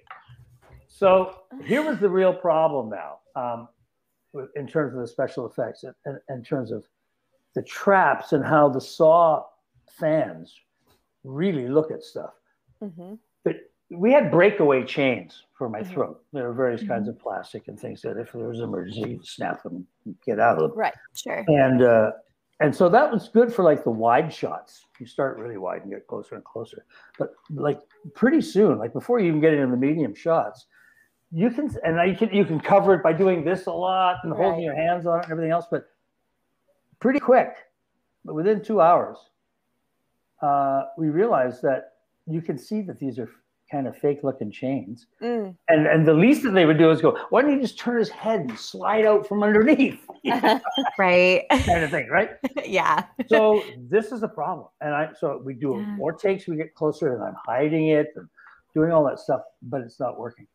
So 0.88 1.34
here 1.64 1.82
was 1.82 1.98
the 1.98 2.08
real 2.08 2.34
problem 2.34 2.90
now, 2.90 3.20
um, 3.34 3.68
in 4.54 4.66
terms 4.66 4.94
of 4.94 5.00
the 5.00 5.06
special 5.08 5.46
effects, 5.46 5.84
and 5.84 5.94
and 6.04 6.18
in 6.28 6.44
terms 6.44 6.70
of 6.72 6.84
the 7.54 7.62
traps 7.62 8.32
and 8.32 8.44
how 8.44 8.68
the 8.68 8.80
Saw 8.80 9.44
fans 9.98 10.54
really 11.24 11.68
look 11.68 11.90
at 11.90 12.02
stuff 12.02 12.34
hmm 12.82 13.14
but 13.44 13.56
we 13.90 14.12
had 14.12 14.30
breakaway 14.30 14.84
chains 14.84 15.44
for 15.56 15.68
my 15.68 15.80
Mhm. 15.80 15.86
throat. 15.92 16.24
There 16.32 16.46
were 16.48 16.52
various 16.52 16.82
kinds 16.86 17.08
of 17.08 17.18
plastic 17.18 17.68
and 17.68 17.78
things 17.80 18.02
that 18.02 18.16
if 18.18 18.32
there 18.32 18.46
was 18.48 18.58
an 18.58 18.64
emergency, 18.64 19.10
you'd 19.10 19.26
snap 19.26 19.62
them 19.62 19.86
and 20.04 20.20
get 20.22 20.38
out 20.40 20.60
of 20.60 20.70
them. 20.70 20.78
Right. 20.78 20.94
Sure. 21.14 21.44
And 21.48 21.82
uh, 21.82 22.12
and 22.60 22.74
so 22.74 22.88
that 22.88 23.10
was 23.10 23.28
good 23.28 23.52
for 23.52 23.62
like 23.62 23.84
the 23.84 23.90
wide 23.90 24.32
shots. 24.32 24.86
You 24.98 25.06
start 25.06 25.38
really 25.38 25.58
wide 25.58 25.82
and 25.82 25.90
get 25.90 26.06
closer 26.06 26.36
and 26.36 26.44
closer. 26.44 26.86
But 27.18 27.34
like 27.50 27.80
pretty 28.14 28.40
soon, 28.40 28.78
like 28.78 28.92
before 28.92 29.20
you 29.20 29.28
even 29.28 29.40
get 29.40 29.52
into 29.52 29.66
the 29.66 29.76
medium 29.76 30.14
shots, 30.14 30.66
you 31.32 31.50
can 31.50 31.70
and 31.84 32.10
you 32.10 32.16
can 32.16 32.34
you 32.34 32.44
can 32.44 32.58
cover 32.58 32.94
it 32.94 33.02
by 33.02 33.12
doing 33.12 33.44
this 33.44 33.66
a 33.66 33.72
lot 33.72 34.18
and 34.22 34.32
holding 34.32 34.62
your 34.62 34.74
hands 34.74 35.06
on 35.06 35.18
it 35.18 35.24
and 35.24 35.32
everything 35.32 35.52
else, 35.52 35.66
but 35.70 35.86
pretty 36.98 37.20
quick, 37.20 37.54
but 38.24 38.34
within 38.34 38.62
two 38.62 38.80
hours, 38.80 39.18
uh, 40.40 40.84
we 40.96 41.08
realized 41.08 41.60
that 41.62 41.92
you 42.26 42.40
can 42.40 42.56
see 42.56 42.80
that 42.82 42.98
these 42.98 43.18
are 43.18 43.30
kind 43.70 43.86
of 43.88 43.96
fake 43.98 44.20
looking 44.22 44.50
chains. 44.50 45.06
Mm. 45.20 45.56
And 45.68 45.86
and 45.86 46.06
the 46.06 46.14
least 46.14 46.42
that 46.44 46.52
they 46.52 46.66
would 46.66 46.78
do 46.78 46.90
is 46.90 47.00
go, 47.00 47.18
why 47.30 47.42
don't 47.42 47.52
you 47.52 47.60
just 47.60 47.78
turn 47.78 47.98
his 47.98 48.08
head 48.08 48.40
and 48.40 48.58
slide 48.58 49.04
out 49.04 49.26
from 49.26 49.42
underneath? 49.42 50.00
Right. 50.98 51.44
kind 51.50 51.82
of 51.84 51.90
thing, 51.90 52.08
right? 52.08 52.30
yeah. 52.64 53.04
so 53.28 53.62
this 53.88 54.12
is 54.12 54.22
a 54.22 54.28
problem. 54.28 54.68
And 54.80 54.94
I 54.94 55.10
so 55.18 55.40
we 55.44 55.54
do 55.54 55.76
Yeah. 55.80 55.96
more 55.96 56.12
takes, 56.12 56.46
we 56.46 56.56
get 56.56 56.74
closer, 56.74 57.14
and 57.14 57.22
I'm 57.22 57.36
hiding 57.44 57.88
it 57.88 58.12
and 58.16 58.28
doing 58.74 58.92
all 58.92 59.04
that 59.04 59.18
stuff, 59.18 59.42
but 59.62 59.80
it's 59.80 59.98
not 60.00 60.18
working. 60.18 60.46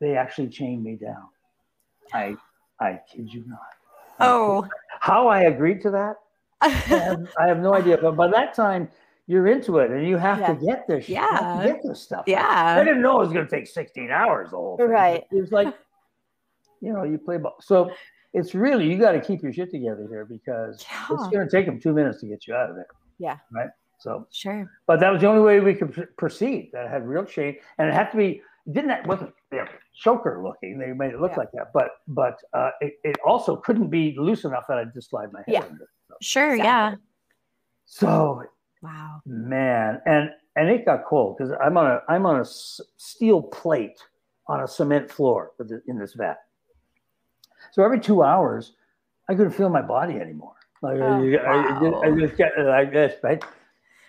They 0.00 0.16
actually 0.16 0.48
chained 0.48 0.82
me 0.82 0.96
down. 0.96 1.28
I 2.12 2.36
I 2.80 3.00
kid 3.10 3.32
you 3.32 3.44
not. 3.46 3.60
Oh. 4.20 4.66
How 5.00 5.28
I 5.28 5.42
agreed 5.42 5.80
to 5.82 5.90
that, 5.90 6.16
I 6.60 6.68
have, 6.68 7.26
I 7.38 7.48
have 7.48 7.58
no 7.60 7.74
idea. 7.74 7.96
But 7.98 8.16
by 8.16 8.28
that 8.28 8.54
time, 8.54 8.88
you're 9.26 9.46
into 9.46 9.78
it 9.78 9.90
and 9.90 10.06
you 10.06 10.16
have 10.16 10.40
Yeah. 10.40 10.54
to 10.54 10.66
get 10.66 10.86
this. 10.88 11.08
you 11.08 11.16
have 11.16 11.38
to 11.62 11.66
Yeah. 11.66 11.72
get 11.72 11.82
this 11.82 12.02
stuff. 12.02 12.24
yeah 12.26 12.76
I 12.80 12.84
didn't 12.84 13.02
know 13.02 13.16
it 13.20 13.24
was 13.24 13.32
going 13.32 13.46
to 13.46 13.50
take 13.50 13.66
16 13.66 14.10
hours 14.10 14.50
the 14.50 14.56
whole 14.56 14.76
thing. 14.76 14.88
Right. 14.88 15.24
It 15.30 15.40
was 15.40 15.52
like, 15.52 15.68
you 16.80 16.92
know, 16.92 17.04
you 17.04 17.18
play 17.18 17.38
ball. 17.38 17.56
So 17.60 17.92
it's 18.32 18.54
really, 18.54 18.90
you 18.90 18.98
got 18.98 19.12
to 19.12 19.20
keep 19.20 19.42
your 19.42 19.52
shit 19.52 19.70
together 19.70 20.06
here 20.10 20.24
because 20.24 20.84
it's 21.10 21.28
going 21.28 21.46
to 21.46 21.50
take 21.50 21.66
them 21.66 21.78
two 21.80 21.92
minutes 21.92 22.20
to 22.20 22.26
get 22.26 22.46
you 22.46 22.54
out 22.54 22.70
of 22.70 22.76
there. 22.76 22.86
Yeah. 23.18 23.38
Right. 23.52 23.70
So, 23.98 24.26
Sure. 24.32 24.68
but 24.86 24.98
that 24.98 25.10
was 25.10 25.20
the 25.20 25.28
only 25.28 25.42
way 25.42 25.60
we 25.60 25.74
could 25.74 25.92
pr- 25.92 26.10
proceed. 26.18 26.70
That 26.72 26.90
had 26.90 27.06
real 27.06 27.24
chain 27.24 27.56
and 27.78 27.88
it 27.88 27.94
had 27.94 28.10
to 28.10 28.16
be, 28.16 28.42
didn't, 28.72 28.88
that 28.88 29.06
wasn't 29.06 29.32
you 29.52 29.58
know, 29.58 29.66
choker 29.94 30.42
looking. 30.42 30.78
They 30.78 30.92
made 30.92 31.12
it 31.12 31.20
look 31.20 31.32
Yeah. 31.32 31.36
like 31.38 31.52
that. 31.52 31.72
But, 31.72 31.90
but 32.08 32.38
uh, 32.52 32.70
it, 32.80 32.94
it 33.04 33.16
also 33.24 33.54
couldn't 33.56 33.88
be 33.90 34.16
loose 34.18 34.44
enough 34.44 34.64
that 34.68 34.78
I'd 34.78 34.92
just 34.92 35.10
slide 35.10 35.32
my 35.32 35.40
head 35.46 35.52
Yeah. 35.54 35.62
under. 35.64 35.88
So, 36.08 36.14
Sure. 36.20 36.50
Exactly. 36.54 36.64
Yeah. 36.64 36.94
so 37.84 38.42
Wow. 38.82 39.20
man 39.26 40.00
and 40.06 40.30
and 40.56 40.68
it 40.68 40.84
got 40.84 41.04
cold 41.04 41.36
because 41.38 41.52
i'm 41.64 41.76
on 41.76 41.86
a 41.90 42.00
i'm 42.08 42.26
on 42.26 42.36
a 42.36 42.40
s- 42.40 42.80
steel 42.96 43.40
plate 43.42 43.98
on 44.48 44.62
a 44.62 44.66
cement 44.68 45.10
floor 45.10 45.52
with 45.58 45.68
the, 45.68 45.80
in 45.86 45.98
this 45.98 46.14
vat 46.14 46.38
so 47.70 47.82
every 47.84 48.00
two 48.00 48.22
hours 48.22 48.72
i 49.28 49.34
couldn't 49.34 49.52
feel 49.52 49.68
my 49.68 49.82
body 49.82 50.14
anymore 50.16 50.54
like 50.82 50.96
I- 50.96 51.00
Oh, 51.00 51.22
I, 51.22 51.76
I, 51.76 51.80
just- 51.80 52.04
I 52.04 52.08
wow. 52.10 52.18
just 52.18 52.36
get 52.36 52.52
like 52.58 52.92
this 52.92 53.14
right 53.22 53.42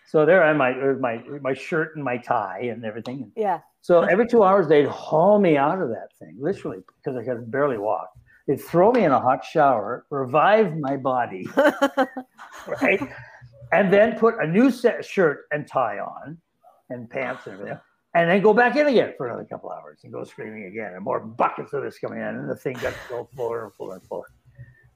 so 0.08 0.26
there 0.26 0.44
i 0.44 0.52
my 0.54 0.72
uh, 0.72 0.94
my 1.00 1.22
my 1.42 1.54
shirt 1.54 1.96
and 1.96 2.04
my 2.04 2.18
tie 2.18 2.62
and 2.72 2.84
everything 2.84 3.32
Yeah. 3.36 3.60
so 3.82 4.02
every 4.02 4.28
two 4.28 4.44
hours 4.44 4.68
they'd 4.68 4.88
haul 4.88 5.40
me 5.40 5.56
out 5.56 5.82
of 5.82 5.90
that 5.90 6.10
thing 6.20 6.36
literally 6.40 6.80
because 6.98 7.16
i 7.16 7.24
could 7.24 7.50
barely 7.52 7.78
walk 7.78 8.10
they'd 8.48 8.60
throw 8.60 8.92
me 8.92 9.04
in 9.06 9.12
a 9.12 9.20
hot 9.20 9.46
shower 9.46 10.06
revive 10.10 10.76
my 10.78 10.98
body 10.98 11.48
right? 12.68 13.00
And 13.74 13.92
then 13.92 14.18
put 14.18 14.36
a 14.42 14.48
new 14.48 14.70
set 14.72 15.04
shirt 15.04 15.46
and 15.52 15.68
tie 15.68 16.00
on 16.00 16.38
and 16.90 17.10
pants 17.10 17.48
and 17.48 17.56
everything. 17.56 17.80
And 18.16 18.30
then 18.30 18.42
go 18.42 18.54
back 18.54 18.76
in 18.76 18.88
again 18.88 19.14
for 19.18 19.28
another 19.28 19.46
couple 19.46 19.72
hours 19.72 20.02
and 20.04 20.14
go 20.14 20.24
screaming 20.24 20.66
again. 20.66 20.94
And 20.94 21.04
more 21.04 21.20
buckets 21.20 21.74
of 21.74 21.82
this 21.82 21.98
coming 21.98 22.20
in. 22.20 22.28
And 22.28 22.50
the 22.50 22.56
thing 22.56 22.74
got 22.74 22.94
so 23.10 23.28
fuller 23.36 23.64
and 23.66 23.74
fuller 23.74 23.96
and 23.96 24.04
fuller. 24.04 24.28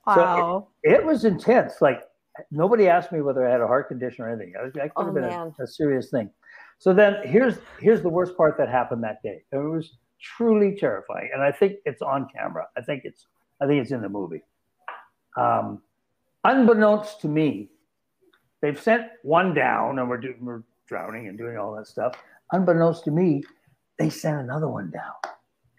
Wow. 0.05 0.67
It 0.83 1.03
was 1.03 1.25
intense. 1.25 1.81
Like 1.81 2.03
nobody 2.51 2.87
asked 2.87 3.11
me 3.11 3.21
whether 3.21 3.47
I 3.47 3.51
had 3.51 3.61
a 3.61 3.67
heart 3.67 3.87
condition 3.87 4.23
or 4.23 4.29
anything. 4.29 4.53
I 4.59 4.63
was, 4.63 4.73
could 4.73 4.91
Oh, 4.95 5.05
have 5.05 5.13
been 5.13 5.23
a, 5.23 5.51
a 5.59 5.67
serious 5.67 6.11
thing. 6.11 6.29
So 6.77 6.93
then 6.93 7.15
here's 7.23 7.57
here's 7.79 8.03
the 8.03 8.09
worst 8.09 8.37
part 8.37 8.55
that 8.59 8.69
happened 8.69 9.03
that 9.03 9.21
day. 9.23 9.43
It 9.51 9.57
was 9.57 9.97
truly 10.21 10.75
terrifying. 10.75 11.31
And 11.33 11.41
I 11.41 11.51
think 11.51 11.77
it's 11.85 12.03
on 12.03 12.27
camera. 12.35 12.67
I 12.77 12.81
think 12.81 13.01
it's 13.03 13.25
I 13.61 13.65
think 13.65 13.81
it's 13.81 13.91
in 13.91 14.01
the 14.01 14.09
movie. 14.09 14.43
Um, 15.37 15.81
unbeknownst 16.43 17.21
to 17.21 17.27
me, 17.27 17.69
they've 18.67 18.81
sent 18.81 19.03
one 19.23 19.53
down 19.53 19.97
and 19.99 20.09
we're, 20.09 20.17
do, 20.17 20.33
we're 20.41 20.61
drowning 20.87 21.29
and 21.29 21.37
doing 21.37 21.57
all 21.57 21.73
that 21.75 21.87
stuff. 21.87 22.13
Unbeknownst 22.51 23.05
to 23.05 23.11
me, 23.11 23.41
they 23.97 24.09
sent 24.09 24.39
another 24.41 24.67
one 24.67 24.91
down. 24.91 25.13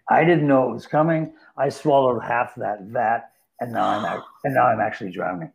I 0.09 0.23
didn't 0.23 0.47
know 0.47 0.71
it 0.71 0.73
was 0.73 0.87
coming. 0.87 1.33
I 1.55 1.69
swallowed 1.69 2.23
half 2.23 2.55
that 2.55 2.81
vat, 2.85 3.29
and 3.59 3.71
now 3.71 3.85
I'm 3.85 4.21
and 4.43 4.55
now 4.55 4.65
I'm 4.65 4.79
actually 4.79 5.11
drowning. 5.11 5.51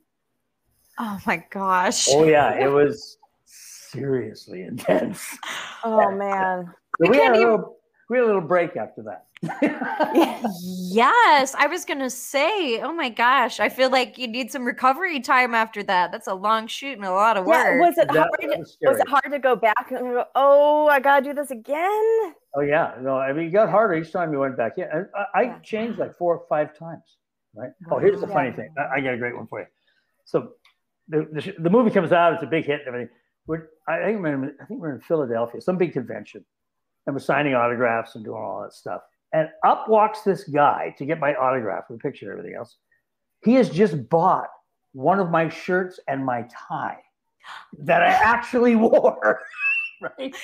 oh 1.01 1.19
my 1.27 1.45
gosh. 1.51 2.07
Oh 2.11 2.23
yeah, 2.23 2.55
it 2.55 2.69
was 2.69 3.19
seriously 3.47 4.63
intense. 4.71 5.37
Oh 5.83 6.13
man. 6.13 6.73
So 7.03 7.11
we, 7.11 7.17
had 7.17 7.23
can't 7.25 7.35
a 7.37 7.41
even- 7.41 7.51
little, 7.51 7.77
we 8.11 8.17
had 8.19 8.25
a 8.25 8.27
little 8.27 8.41
break 8.41 8.77
after 8.77 9.03
that. 9.03 9.27
Yes, 10.63 11.55
I 11.59 11.67
was 11.67 11.85
gonna 11.85 12.11
say. 12.11 12.81
Oh 12.81 12.93
my 12.93 13.09
gosh, 13.09 13.59
I 13.61 13.69
feel 13.69 13.91
like 13.91 14.17
you 14.19 14.27
need 14.29 14.51
some 14.51 14.65
recovery 14.65 15.21
time 15.21 15.55
after 15.55 15.83
that. 15.85 16.13
That's 16.13 16.27
a 16.29 16.35
long 16.35 16.67
shoot 16.67 16.97
and 16.97 17.05
a 17.05 17.11
lot 17.11 17.37
of 17.37 17.47
Yeah. 17.47 17.79
work. 17.79 17.81
Was 17.89 17.99
it 17.99 18.09
That- 18.09 18.17
hard? 18.17 18.31
that 18.43 18.59
Was, 18.59 18.79
was 18.83 18.99
it 19.01 19.09
hard 19.09 19.31
to 19.31 19.39
go 19.39 19.57
back 19.57 19.91
and 19.91 20.01
go? 20.01 20.25
Oh, 20.35 20.87
I 20.87 21.01
gotta 21.01 21.25
do 21.25 21.35
this 21.35 21.51
again. 21.51 22.35
Oh 22.55 22.61
yeah, 22.61 22.95
no, 23.01 23.17
I 23.17 23.33
mean 23.33 23.49
it 23.49 23.51
got 23.51 23.69
harder 23.71 23.95
each 23.95 24.13
time 24.13 24.33
you 24.33 24.39
went 24.39 24.57
back 24.57 24.75
Yeah, 24.77 24.87
And 24.93 25.07
I, 25.17 25.25
I 25.35 25.43
Yeah. 25.43 25.59
changed 25.61 25.99
like 25.99 26.15
four 26.17 26.37
or 26.39 26.47
five 26.49 26.77
times. 26.79 27.03
Right. 27.55 27.71
Oh, 27.91 27.99
here's 27.99 28.21
the 28.21 28.27
Wow. 28.27 28.35
funny 28.35 28.53
thing. 28.53 28.73
I, 28.79 28.97
I 28.97 29.01
got 29.01 29.15
a 29.15 29.19
great 29.19 29.35
one 29.37 29.47
for 29.47 29.61
you. 29.61 29.67
So 30.25 30.53
the, 31.09 31.27
the, 31.33 31.55
the 31.59 31.71
movie 31.71 31.91
comes 31.91 32.13
out. 32.13 32.33
It's 32.35 32.43
a 32.43 32.47
big 32.47 32.65
hit 32.65 32.81
and 32.81 32.89
everything. 32.89 33.15
We're, 33.47 33.69
I 33.89 34.03
think 34.05 34.23
we're 34.23 34.35
in, 34.35 34.57
I 34.61 34.65
think 34.65 34.81
we're 34.81 34.95
in 34.95 35.01
Philadelphia, 35.03 35.61
some 35.61 35.77
big 35.77 35.93
convention, 35.93 36.45
and 37.07 37.15
we're 37.15 37.21
signing 37.21 37.55
autographs 37.55 38.15
and 38.15 38.25
doing 38.25 38.43
all 38.43 38.63
that 38.63 38.73
stuff. 38.73 39.03
And 39.33 39.49
up 39.67 39.89
walks 39.89 40.23
this 40.23 40.45
guy 40.45 40.95
to 40.99 41.05
get 41.05 41.19
my 41.19 41.35
autograph 41.35 41.85
with 41.91 41.99
a 41.99 42.03
picture 42.03 42.31
and 42.31 42.39
everything 42.39 42.57
else. 42.57 42.77
He 43.43 43.55
has 43.55 43.69
just 43.69 44.09
bought 44.09 44.49
one 44.93 45.19
of 45.19 45.31
my 45.31 45.49
shirts 45.49 45.99
and 46.09 46.25
my 46.25 46.47
tie 46.69 46.99
that 47.81 48.03
I 48.03 48.07
actually 48.09 48.77
wore. 48.77 49.41
right. 50.01 50.35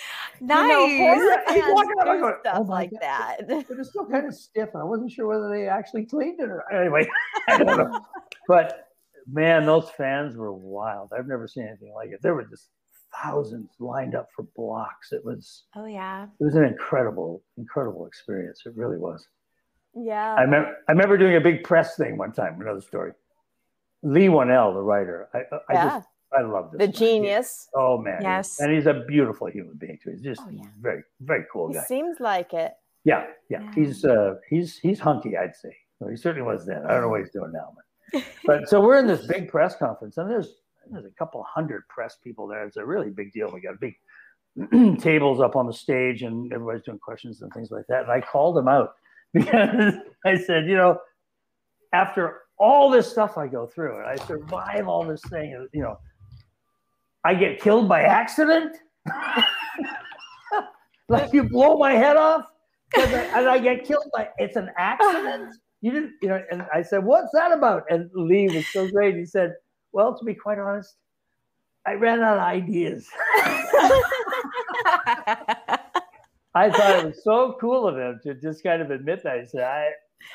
nice. 0.40 0.69
You 0.69 0.69
know, 0.69 0.97
horror 0.99 1.43
He's 1.49 1.62
walking 1.69 1.95
up, 2.00 2.07
I 2.09 2.17
go, 2.19 2.37
stuff 2.40 2.57
"Oh 2.59 2.62
like 2.62 2.90
God." 2.90 3.00
that. 3.00 3.67
but 3.69 3.79
it's 3.79 3.90
still 3.90 4.07
kind 4.07 4.26
of 4.26 4.35
stiff. 4.35 4.71
I 4.75 4.83
wasn't 4.85 5.12
sure 5.12 5.26
whether 5.26 5.49
they 5.49 5.69
actually 5.69 6.05
cleaned 6.07 6.40
it 6.40 6.49
or 6.50 6.64
anyway. 6.73 7.09
I 7.49 7.59
don't 7.59 7.79
know. 7.79 8.00
But 8.49 8.88
man, 9.31 9.67
those 9.67 9.88
fans 9.90 10.37
were 10.37 10.52
wild. 10.52 11.12
I've 11.17 11.29
never 11.29 11.47
seen 11.47 11.67
anything 11.69 11.93
like 11.95 12.11
it. 12.11 12.21
They 12.23 12.31
were 12.31 12.45
just 12.45 12.69
thousands 13.23 13.71
lined 13.79 14.14
up 14.14 14.29
for 14.35 14.45
blocks. 14.57 15.12
It 15.12 15.25
was 15.25 15.64
oh 15.76 15.87
yeah. 15.87 16.25
it 16.40 16.45
was 16.45 16.55
an 16.55 16.64
incredible, 16.64 17.43
incredible 17.57 18.07
experience. 18.07 18.62
It 18.67 18.73
really 18.76 18.99
was. 18.99 19.26
Yeah. 19.95 20.35
I 20.35 20.43
remember 20.43 20.76
I 20.88 20.93
remember 20.93 21.17
doing 21.19 21.37
a 21.37 21.40
big 21.40 21.64
press 21.64 21.97
thing 21.97 22.17
one 22.17 22.33
time. 22.33 22.61
Another 22.61 22.81
story. 22.81 23.12
Leigh 24.02 24.29
Whannell, 24.29 24.73
the 24.75 24.81
writer. 24.81 25.29
I, 25.35 25.38
I 25.69 25.73
Yeah. 25.73 25.85
just 25.99 26.09
I 26.33 26.43
love 26.43 26.71
this. 26.71 26.79
the 26.79 26.87
man. 26.87 26.93
genius. 26.93 27.69
Oh 27.75 27.99
man. 27.99 28.21
Yes. 28.23 28.61
And 28.61 28.73
he's 28.73 28.87
a 28.87 29.05
beautiful 29.09 29.49
human 29.49 29.75
being 29.75 29.99
too. 30.02 30.11
He's 30.12 30.21
just 30.23 30.40
Oh, 30.45 30.50
yeah. 30.50 30.62
very, 30.81 31.02
very 31.21 31.45
cool 31.52 31.69
He 31.69 31.75
guy. 31.75 31.83
seems 31.85 32.21
like 32.21 32.55
it. 32.55 32.73
Yeah, 33.05 33.26
yeah. 33.49 33.62
Yeah. 33.62 33.73
He's 33.75 34.05
uh 34.05 34.37
he's 34.49 34.79
he's 34.79 35.00
hunky, 35.00 35.37
I'd 35.37 35.57
say. 35.57 35.76
Well, 35.99 36.11
he 36.11 36.17
certainly 36.17 36.47
was 36.47 36.64
then. 36.67 36.85
I 36.87 36.93
don't 36.93 37.02
know 37.02 37.09
what 37.09 37.21
he's 37.21 37.31
doing 37.31 37.52
now, 37.52 37.75
but 38.12 38.23
but 38.47 38.69
so 38.69 38.81
we're 38.81 38.99
in 38.99 39.07
this 39.07 39.26
big 39.26 39.49
press 39.49 39.75
conference, 39.76 40.17
and 40.19 40.31
there's 40.31 40.55
there's 40.90 41.04
a 41.04 41.14
couple 41.18 41.44
hundred 41.49 41.87
press 41.88 42.16
people 42.23 42.47
there. 42.47 42.64
It's 42.66 42.76
a 42.76 42.85
really 42.85 43.11
big 43.11 43.32
deal. 43.32 43.50
We 43.52 43.61
got 43.61 43.80
big 43.80 43.94
tables 45.00 45.40
up 45.40 45.56
on 45.56 45.66
the 45.66 45.73
stage, 45.73 46.23
and 46.23 46.52
everybody's 46.52 46.82
doing 46.82 46.99
questions 46.99 47.42
and 47.42 47.52
things 47.52 47.70
like 47.70 47.85
that. 47.88 48.02
And 48.02 48.11
I 48.11 48.20
called 48.20 48.59
him 48.59 48.68
out 48.68 48.94
because 49.35 49.94
I 50.25 50.37
said, 50.37 50.66
you 50.66 50.76
know, 50.76 50.99
after 51.92 52.40
all 52.59 52.90
this 52.90 53.11
stuff 53.11 53.38
I 53.38 53.47
go 53.47 53.66
through, 53.66 53.97
and 53.99 54.06
I 54.06 54.16
survive 54.26 54.88
all 54.88 55.04
this 55.04 55.23
thing, 55.30 55.68
you 55.73 55.82
know, 55.82 55.99
I 57.25 57.35
get 57.35 57.61
killed 57.61 57.88
by 57.88 58.02
accident. 58.02 58.76
like 61.09 61.32
you 61.32 61.49
blow 61.49 61.76
my 61.76 61.92
head 61.92 62.16
off 62.16 62.44
I, 62.97 63.02
and 63.35 63.49
I 63.49 63.59
get 63.59 63.85
killed 63.85 64.06
by 64.12 64.28
it's 64.38 64.56
an 64.56 64.70
accident. 64.76 65.54
You 65.80 65.92
didn't, 65.92 66.12
you 66.23 66.28
know. 66.28 66.42
And 66.50 66.66
I 66.75 66.82
said, 66.82 67.04
"What's 67.04 67.30
that 67.32 67.52
about?" 67.52 67.85
And 67.88 68.11
Leigh 68.14 68.49
was 68.49 68.66
so 68.68 68.88
great. 68.90 69.16
He 69.16 69.25
said, 69.25 69.54
"Well, 69.92 70.18
to 70.18 70.25
be 70.25 70.35
quite 70.35 70.59
honest, 70.59 70.94
I 71.87 71.94
ran 71.94 72.20
out 72.20 72.37
of 72.38 72.42
ideas." 72.42 73.09
I 76.52 76.68
thought 76.70 76.99
it 76.99 77.04
was 77.06 77.23
so 77.23 77.56
cool 77.61 77.87
of 77.87 77.97
him 77.97 78.20
to 78.25 78.35
just 78.35 78.62
kind 78.62 78.82
of 78.82 78.90
admit 78.90 79.23
that. 79.23 79.40
He 79.40 79.47
said, 79.47 79.62
"I, 79.62 79.90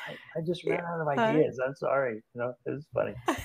I, 0.08 0.38
I 0.38 0.40
just 0.46 0.64
ran 0.64 0.80
out 0.80 1.00
of 1.00 1.08
ideas. 1.18 1.60
I'm 1.64 1.74
sorry." 1.74 2.22
You 2.34 2.40
know, 2.40 2.54
it 2.66 2.70
was 2.70 2.86
funny. 2.94 3.14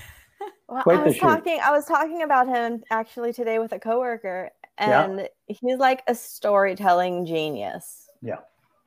Well, 0.68 0.82
Quite 0.84 0.98
I 1.00 1.02
was 1.04 1.14
shoot. 1.14 1.20
talking. 1.20 1.60
I 1.62 1.70
was 1.70 1.84
talking 1.84 2.22
about 2.22 2.48
him 2.48 2.82
actually 2.90 3.34
today 3.34 3.58
with 3.58 3.72
a 3.72 3.78
coworker, 3.78 4.48
Yeah. 4.80 5.04
and 5.04 5.28
he's 5.46 5.76
like 5.76 6.02
a 6.08 6.14
storytelling 6.14 7.26
genius. 7.26 8.06
Yeah. 8.22 8.38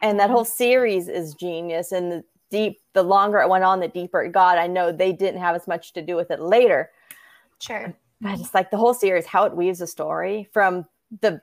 And 0.02 0.20
that 0.20 0.32
whole 0.32 0.46
series 0.46 1.08
is 1.08 1.36
genius. 1.36 1.92
And 1.92 2.12
the 2.12 2.24
deep, 2.50 2.80
the 2.94 3.04
longer 3.04 3.38
it 3.40 3.50
went 3.50 3.66
on, 3.66 3.82
the 3.82 3.88
deeper 3.88 4.24
it 4.24 4.32
got. 4.32 4.58
I 4.58 4.66
know 4.66 4.92
they 4.92 5.14
didn't 5.14 5.42
have 5.42 5.56
as 5.56 5.68
much 5.68 5.94
to 5.94 6.02
do 6.02 6.16
with 6.16 6.32
it 6.32 6.40
later, 6.40 6.90
sure. 7.60 7.94
but 8.22 8.40
it's 8.40 8.54
like 8.54 8.72
the 8.72 8.78
whole 8.78 8.94
series, 8.94 9.26
how 9.26 9.46
it 9.46 9.56
weaves 9.56 9.82
a 9.82 9.88
story 9.88 10.48
from 10.54 10.86
the 11.22 11.42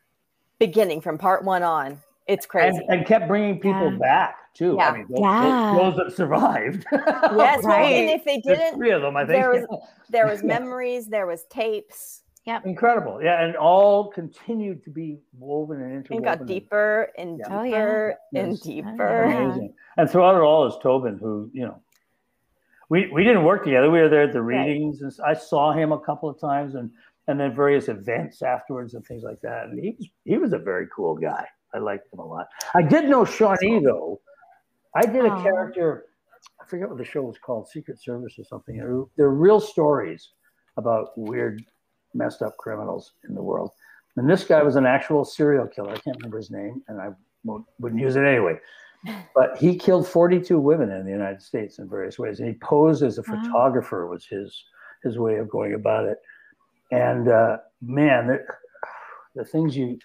beginning, 0.59 1.01
from 1.01 1.19
part 1.19 1.45
one 1.45 1.63
on. 1.63 2.01
It's 2.29 2.47
crazy. 2.47 2.79
And, 2.89 2.99
and 3.01 3.07
kept 3.07 3.27
bringing 3.29 3.59
people 3.61 3.91
Yeah. 3.93 3.99
back. 3.99 4.37
too. 4.55 4.75
Yeah. 4.79 4.89
I 4.91 4.93
mean, 4.99 5.07
those, 5.09 5.21
Yeah. 5.21 5.75
those 5.79 5.97
that 5.97 6.13
survived. 6.15 6.85
Yes, 6.93 7.65
Right. 7.65 7.85
and 7.95 8.11
if 8.11 8.23
they 8.25 8.39
didn't, 8.39 8.75
three 8.77 8.91
of 8.91 9.01
them, 9.01 9.17
I 9.17 9.21
think. 9.25 9.41
there 9.43 9.51
was 9.51 9.67
there 10.11 10.27
was 10.27 10.43
memories, 10.45 11.07
there 11.09 11.27
was 11.27 11.45
tapes. 11.45 12.23
Yeah. 12.45 12.61
Incredible, 12.67 13.23
yeah, 13.23 13.43
and 13.45 13.57
all 13.57 14.09
continued 14.11 14.83
to 14.85 14.91
be 14.91 15.19
woven 15.39 15.81
and 15.81 15.93
interwoven. 15.95 16.23
It 16.23 16.39
got 16.39 16.47
deeper 16.47 17.09
and 17.17 17.39
Yeah. 17.39 17.47
Oh, 17.51 17.63
yeah. 17.63 17.71
deeper 17.71 18.15
and 18.35 18.49
Yes. 18.53 18.61
Oh, 18.63 18.65
deeper. 18.71 19.23
Amazing. 19.25 19.75
And 19.97 20.11
throughout 20.11 20.35
it 20.37 20.41
all 20.43 20.67
is 20.67 20.75
Tobin, 20.83 21.17
who 21.19 21.49
you 21.55 21.65
know, 21.65 21.81
we 22.93 23.09
we 23.11 23.25
didn't 23.25 23.45
work 23.45 23.65
together. 23.65 23.91
We 23.91 24.01
were 24.01 24.11
there 24.11 24.25
at 24.25 24.35
the 24.35 24.43
Right. 24.43 24.67
readings, 24.67 25.01
and 25.01 25.11
I 25.25 25.33
saw 25.33 25.73
him 25.73 25.93
a 25.93 26.01
couple 26.01 26.29
of 26.29 26.39
times, 26.39 26.75
and 26.75 26.91
and 27.27 27.41
then 27.41 27.55
various 27.55 27.89
events 27.89 28.43
afterwards 28.43 28.93
and 28.93 29.03
things 29.07 29.23
like 29.23 29.41
that. 29.41 29.69
And 29.69 29.79
he 29.83 29.91
was 29.99 30.09
he 30.25 30.37
was 30.37 30.53
a 30.53 30.59
very 30.59 30.87
cool 30.95 31.15
guy. 31.17 31.47
I 31.75 31.79
liked 31.79 32.13
him 32.13 32.19
a 32.19 32.27
lot. 32.27 32.49
I 32.75 32.83
did 32.83 33.09
know 33.09 33.25
Shawnee 33.25 33.81
though. 33.83 34.21
I 34.95 35.07
did 35.07 35.25
a 35.25 35.31
Aw. 35.31 35.43
character. 35.43 36.05
I 36.61 36.67
forget 36.67 36.87
what 36.91 36.99
the 36.99 37.05
show 37.05 37.23
was 37.23 37.39
called, 37.39 37.67
Secret 37.67 37.99
Service 37.99 38.39
or 38.39 38.45
something. 38.45 38.77
They're, 38.77 39.05
they're 39.17 39.31
real 39.31 39.61
stories 39.61 40.29
about 40.77 41.17
weird, 41.17 41.65
messed 42.13 42.43
up 42.43 42.57
criminals 42.59 43.15
in 43.27 43.35
the 43.35 43.43
world. 43.43 43.71
And 44.17 44.29
this 44.29 44.45
guy 44.45 44.63
was 44.63 44.77
an 44.77 44.85
actual 44.85 45.25
serial 45.25 45.67
killer. 45.67 45.93
I 45.93 45.99
can't 45.99 46.19
remember 46.19 46.37
his 46.37 46.51
name, 46.51 46.83
and 46.89 47.01
I 47.01 47.09
won't, 47.45 47.65
wouldn't 47.79 48.03
use 48.03 48.17
it 48.17 48.25
anyway. 48.25 48.59
But 49.35 49.57
he 49.57 49.77
killed 49.77 50.07
42 50.07 50.59
women 50.61 50.91
in 50.91 51.05
the 51.05 51.11
United 51.11 51.43
States 51.43 51.79
in 51.79 51.89
various 51.89 52.19
ways. 52.19 52.39
And 52.39 52.49
he 52.49 52.55
posed 52.55 53.03
as 53.03 53.19
a 53.19 53.23
Wow. 53.23 53.39
photographer 53.39 54.07
was 54.07 54.27
his 54.27 54.65
his 55.03 55.19
way 55.19 55.37
of 55.37 55.49
going 55.51 55.75
about 55.75 56.05
it. 56.05 56.19
And 56.93 57.29
uh, 57.29 57.57
man, 57.81 58.29
the, 58.29 58.45
the 59.35 59.45
things 59.45 59.77
you 59.77 59.99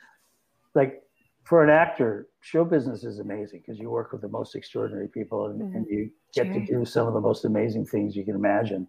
like 0.74 1.04
for 1.44 1.64
an 1.64 1.70
actor, 1.70 2.28
show 2.42 2.66
business 2.66 3.04
is 3.04 3.20
amazing 3.20 3.62
because 3.66 3.80
you 3.80 3.90
work 3.90 4.12
with 4.12 4.22
the 4.22 4.28
most 4.28 4.56
extraordinary 4.56 5.08
people 5.08 5.48
and, 5.48 5.62
Mhm. 5.62 5.76
and 5.76 5.86
you 5.90 6.10
get 6.34 6.52
to 6.54 6.60
do 6.66 6.84
some 6.86 7.08
of 7.08 7.14
the 7.14 7.22
most 7.22 7.46
amazing 7.46 7.86
things 7.86 8.16
you 8.16 8.26
can 8.26 8.36
imagine. 8.36 8.88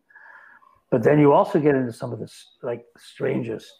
But 0.91 1.03
then 1.03 1.19
you 1.19 1.33
also 1.33 1.61
get 1.61 1.75
into 1.75 1.93
some 1.93 2.13
of 2.13 2.19
the 2.19 2.33
like 2.63 2.85
strangest, 2.97 3.71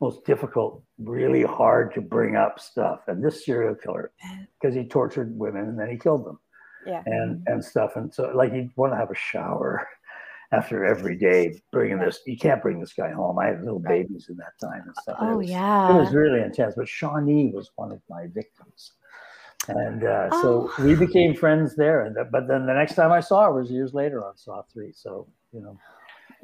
most 0.00 0.24
difficult, 0.24 0.82
really 0.98 1.42
hard 1.42 1.94
to 1.94 2.00
bring 2.00 2.36
up 2.36 2.60
stuff. 2.60 3.00
And 3.08 3.24
this 3.24 3.44
serial 3.44 3.74
killer, 3.74 4.12
because 4.60 4.74
he 4.74 4.84
tortured 4.86 5.36
women 5.38 5.62
and 5.62 5.78
then 5.78 5.88
he 5.90 5.96
killed 5.96 6.26
them 6.26 6.38
Yeah. 6.86 7.02
and 7.06 7.42
and 7.46 7.64
stuff. 7.64 7.96
And 7.96 8.12
so 8.12 8.30
like 8.34 8.52
you 8.52 8.68
want 8.76 8.92
to 8.92 8.96
have 8.98 9.10
a 9.10 9.14
shower 9.14 9.86
after 10.52 10.84
every 10.84 11.16
day 11.16 11.60
bringing 11.72 11.98
this. 11.98 12.20
You 12.26 12.36
can't 12.36 12.62
bring 12.62 12.78
this 12.78 12.92
guy 12.92 13.10
home. 13.10 13.38
I 13.38 13.46
had 13.46 13.62
little 13.64 13.80
babies 13.80 14.26
in 14.28 14.36
that 14.36 14.52
time 14.60 14.82
and 14.86 14.94
stuff. 15.02 15.16
Oh 15.20 15.32
it 15.32 15.36
was, 15.38 15.50
yeah. 15.50 15.90
it 15.96 15.98
was 15.98 16.12
really 16.14 16.42
intense. 16.42 16.74
But 16.76 16.88
Shawnee 16.88 17.50
was 17.54 17.70
one 17.76 17.90
of 17.90 18.00
my 18.10 18.26
victims. 18.34 18.92
And 19.68 20.04
uh, 20.04 20.30
so 20.42 20.70
Oh. 20.78 20.84
we 20.84 20.94
became 20.94 21.34
friends 21.34 21.74
there. 21.74 22.02
And 22.04 22.14
but 22.30 22.46
then 22.46 22.66
the 22.66 22.74
next 22.74 22.94
time 22.94 23.10
I 23.12 23.20
saw 23.20 23.44
her 23.46 23.52
was 23.52 23.70
years 23.70 23.94
later 23.94 24.24
on 24.24 24.36
Saw 24.36 24.62
Three. 24.72 24.92
So 24.92 25.26
you 25.52 25.60
know, 25.62 25.78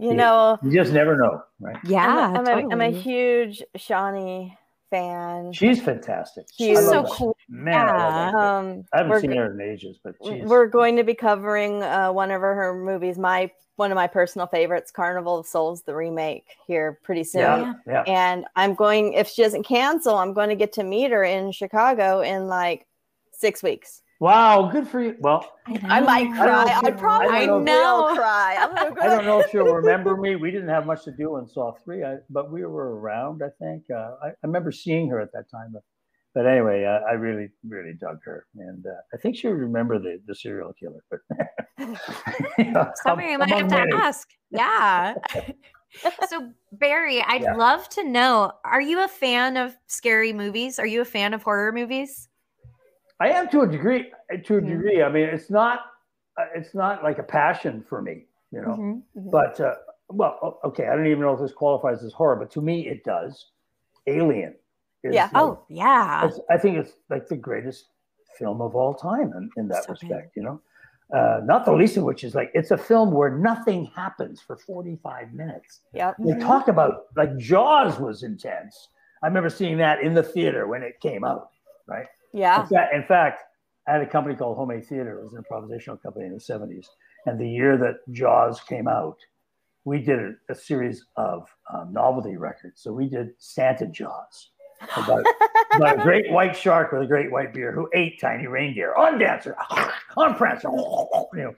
You 0.02 0.08
Yeah. 0.08 0.14
know, 0.14 0.58
you 0.64 0.72
just 0.72 0.92
never 0.92 1.16
know, 1.16 1.44
right? 1.60 1.76
yeah. 1.84 2.32
I'm, 2.36 2.44
a, 2.46 2.50
I'm, 2.50 2.70
a, 2.70 2.72
I'm 2.72 2.80
a 2.80 2.90
huge 2.90 3.62
Shawnee 3.76 4.58
fan. 4.90 5.52
She's 5.52 5.80
fantastic. 5.80 6.46
She's 6.58 6.76
so 6.78 6.90
love 6.90 7.04
her. 7.08 7.14
cool. 7.14 7.36
Man, 7.48 7.88
I. 7.88 8.28
Um, 8.58 8.84
I 8.92 8.98
haven't 8.98 9.20
seen 9.20 9.30
her 9.36 9.52
in 9.52 9.60
ages, 9.60 9.98
but 10.02 10.16
she's 10.24 10.44
we're 10.44 10.66
going 10.66 10.96
to 10.96 11.04
be 11.04 11.14
covering 11.14 11.84
uh, 11.84 12.10
one 12.12 12.32
of 12.32 12.40
her, 12.40 12.52
her 12.54 12.74
movies. 12.74 13.16
My 13.16 13.48
one 13.76 13.92
of 13.92 13.96
my 13.96 14.08
personal 14.08 14.48
favorites, 14.48 14.90
Carnival 14.90 15.38
of 15.38 15.46
Souls, 15.46 15.82
the 15.82 15.94
remake, 15.94 16.46
here 16.66 16.98
pretty 17.04 17.22
soon. 17.24 17.42
yeah, 17.42 17.72
yeah. 17.86 18.02
And 18.08 18.44
I'm 18.56 18.74
going. 18.74 19.12
If 19.12 19.28
she 19.28 19.42
doesn't 19.42 19.62
cancel, 19.62 20.16
I'm 20.16 20.34
going 20.34 20.48
to 20.48 20.56
get 20.56 20.72
to 20.74 20.82
meet 20.82 21.12
her 21.12 21.22
in 21.22 21.52
Chicago 21.52 22.22
in 22.22 22.48
like 22.48 22.86
six 23.30 23.62
weeks. 23.62 24.02
Wow, 24.22 24.68
good 24.70 24.86
for 24.86 25.02
you. 25.02 25.16
Well, 25.18 25.44
I 25.82 25.98
might 26.00 26.30
know. 26.30 26.42
I 26.42 26.46
don't 26.46 26.46
cry. 26.46 26.64
know 26.64 26.80
I 26.84 26.88
if- 26.92 26.98
probably 26.98 27.28
I 27.28 27.46
don't 27.46 27.64
know. 27.64 28.06
will 28.08 28.14
cry. 28.14 28.56
I'm 28.56 28.72
gonna 28.72 28.94
I 29.02 29.06
don't 29.16 29.24
know 29.24 29.40
if 29.40 29.52
you'll 29.52 29.74
remember 29.74 30.16
me. 30.16 30.36
We 30.36 30.52
didn't 30.52 30.68
have 30.68 30.86
much 30.86 31.02
to 31.06 31.10
do 31.10 31.38
in 31.38 31.48
Saw 31.48 31.72
Three, 31.84 32.04
I, 32.04 32.18
but 32.30 32.52
we 32.52 32.64
were 32.64 33.00
around. 33.00 33.42
I 33.42 33.48
think 33.60 33.82
uh, 33.90 34.12
I, 34.22 34.28
I 34.28 34.32
remember 34.44 34.70
seeing 34.70 35.08
her 35.08 35.18
at 35.20 35.32
that 35.32 35.50
time. 35.50 35.70
But, 35.72 35.82
but 36.36 36.46
anyway, 36.46 36.84
I, 36.84 36.98
I 36.98 37.12
really, 37.14 37.48
really 37.68 37.94
dug 37.94 38.18
her, 38.24 38.46
and 38.56 38.86
uh, 38.86 38.90
I 39.12 39.16
think 39.16 39.34
she 39.36 39.48
would 39.48 39.58
remember 39.58 39.98
the 39.98 40.20
the 40.28 40.36
serial 40.36 40.72
killer. 40.74 41.02
But 41.10 41.18
you 42.58 42.70
know, 42.70 42.92
Somebody 43.02 43.30
am- 43.32 43.40
might 43.40 43.48
have 43.50 43.66
among 43.66 43.70
to 43.70 43.76
many. 43.86 43.92
ask. 43.94 44.28
Yeah. 44.52 45.14
so 46.28 46.48
Barry, 46.70 47.20
I'd 47.22 47.42
Yeah. 47.42 47.56
love 47.56 47.88
to 47.88 48.04
know: 48.04 48.52
Are 48.64 48.80
you 48.80 49.02
a 49.04 49.08
fan 49.08 49.56
of 49.56 49.76
scary 49.88 50.32
movies? 50.32 50.78
Are 50.78 50.86
you 50.86 51.00
a 51.00 51.04
fan 51.04 51.34
of 51.34 51.42
horror 51.42 51.72
movies? 51.72 52.28
I 53.22 53.28
am 53.38 53.48
to 53.50 53.58
a 53.66 53.68
degree. 53.76 54.02
To 54.48 54.52
a 54.56 54.60
degree, 54.60 54.98
I 55.02 55.08
mean, 55.16 55.28
it's 55.36 55.50
not. 55.60 55.78
uh, 56.40 56.46
It's 56.58 56.74
not 56.74 56.94
like 57.08 57.18
a 57.18 57.22
passion 57.40 57.74
for 57.90 57.98
me, 58.08 58.16
you 58.54 58.60
know. 58.64 58.76
Mhm. 58.82 59.02
But 59.38 59.54
uh, 59.60 59.74
well, 60.20 60.34
okay, 60.68 60.86
I 60.88 60.92
don't 60.96 61.06
even 61.12 61.20
know 61.26 61.34
if 61.38 61.40
this 61.44 61.52
qualifies 61.62 62.02
as 62.08 62.12
horror, 62.20 62.36
but 62.42 62.50
to 62.56 62.60
me, 62.70 62.76
it 62.94 63.00
does. 63.14 63.32
Alien. 64.06 64.54
Is 65.04 65.14
Yeah. 65.14 65.24
like- 65.32 65.42
Oh 65.42 65.52
yeah. 65.68 66.30
I 66.54 66.56
think 66.62 66.72
it's 66.80 66.92
like 67.14 67.24
the 67.34 67.36
greatest 67.48 67.82
film 68.38 68.58
of 68.66 68.70
all 68.80 68.94
time 68.94 69.28
in, 69.38 69.44
in 69.60 69.64
that 69.72 69.82
So 69.84 69.88
good. 69.94 70.02
respect, 70.02 70.36
you 70.38 70.42
know. 70.46 70.58
Uh, 71.18 71.40
not 71.52 71.60
the 71.66 71.72
least 71.82 71.94
of 71.98 72.04
which 72.04 72.22
is 72.24 72.32
like 72.40 72.50
it's 72.54 72.70
a 72.78 72.80
film 72.90 73.08
where 73.18 73.32
nothing 73.50 73.80
happens 74.02 74.36
for 74.46 74.56
45 74.56 75.34
minutes. 75.42 75.70
Yeah. 75.92 76.14
They 76.18 76.36
talk 76.52 76.64
about 76.68 76.92
like 77.20 77.32
Jaws 77.36 77.94
was 78.06 78.22
intense. 78.32 78.74
I 79.22 79.26
remember 79.30 79.50
seeing 79.50 79.76
that 79.86 79.96
in 80.06 80.12
the 80.14 80.22
theater 80.34 80.62
when 80.72 80.82
it 80.82 80.94
came 81.08 81.22
out, 81.30 81.50
right? 81.86 82.06
Yeah. 82.32 82.66
In 82.92 83.04
fact, 83.04 83.42
I 83.86 83.92
had 83.92 84.02
a 84.02 84.06
company 84.06 84.36
called 84.36 84.56
Homemade 84.56 84.86
Theater. 84.86 85.18
It 85.18 85.24
was 85.24 85.34
an 85.34 85.42
improvisational 85.42 86.00
company 86.02 86.26
in 86.26 86.32
the 86.32 86.38
70s. 86.38 86.86
And 87.26 87.38
the 87.38 87.48
year 87.48 87.76
that 87.78 87.96
Jaws 88.12 88.60
came 88.60 88.88
out, 88.88 89.16
we 89.84 90.00
did 90.00 90.18
a, 90.18 90.32
a 90.50 90.54
series 90.54 91.04
of 91.16 91.48
um, 91.72 91.92
novelty 91.92 92.36
records. 92.36 92.82
So 92.82 92.92
we 92.92 93.08
did 93.08 93.30
Santa 93.38 93.86
Jaws 93.86 94.50
about, 94.96 95.24
about 95.74 96.00
a 96.00 96.02
great 96.02 96.30
white 96.30 96.56
shark 96.56 96.92
with 96.92 97.02
a 97.02 97.06
great 97.06 97.30
white 97.30 97.52
beard 97.52 97.74
who 97.74 97.88
ate 97.94 98.20
tiny 98.20 98.46
reindeer 98.46 98.94
on 98.94 99.18
Dancer, 99.18 99.56
on 100.16 100.34
Prancer. 100.34 100.68
You 100.70 101.28
know, 101.34 101.54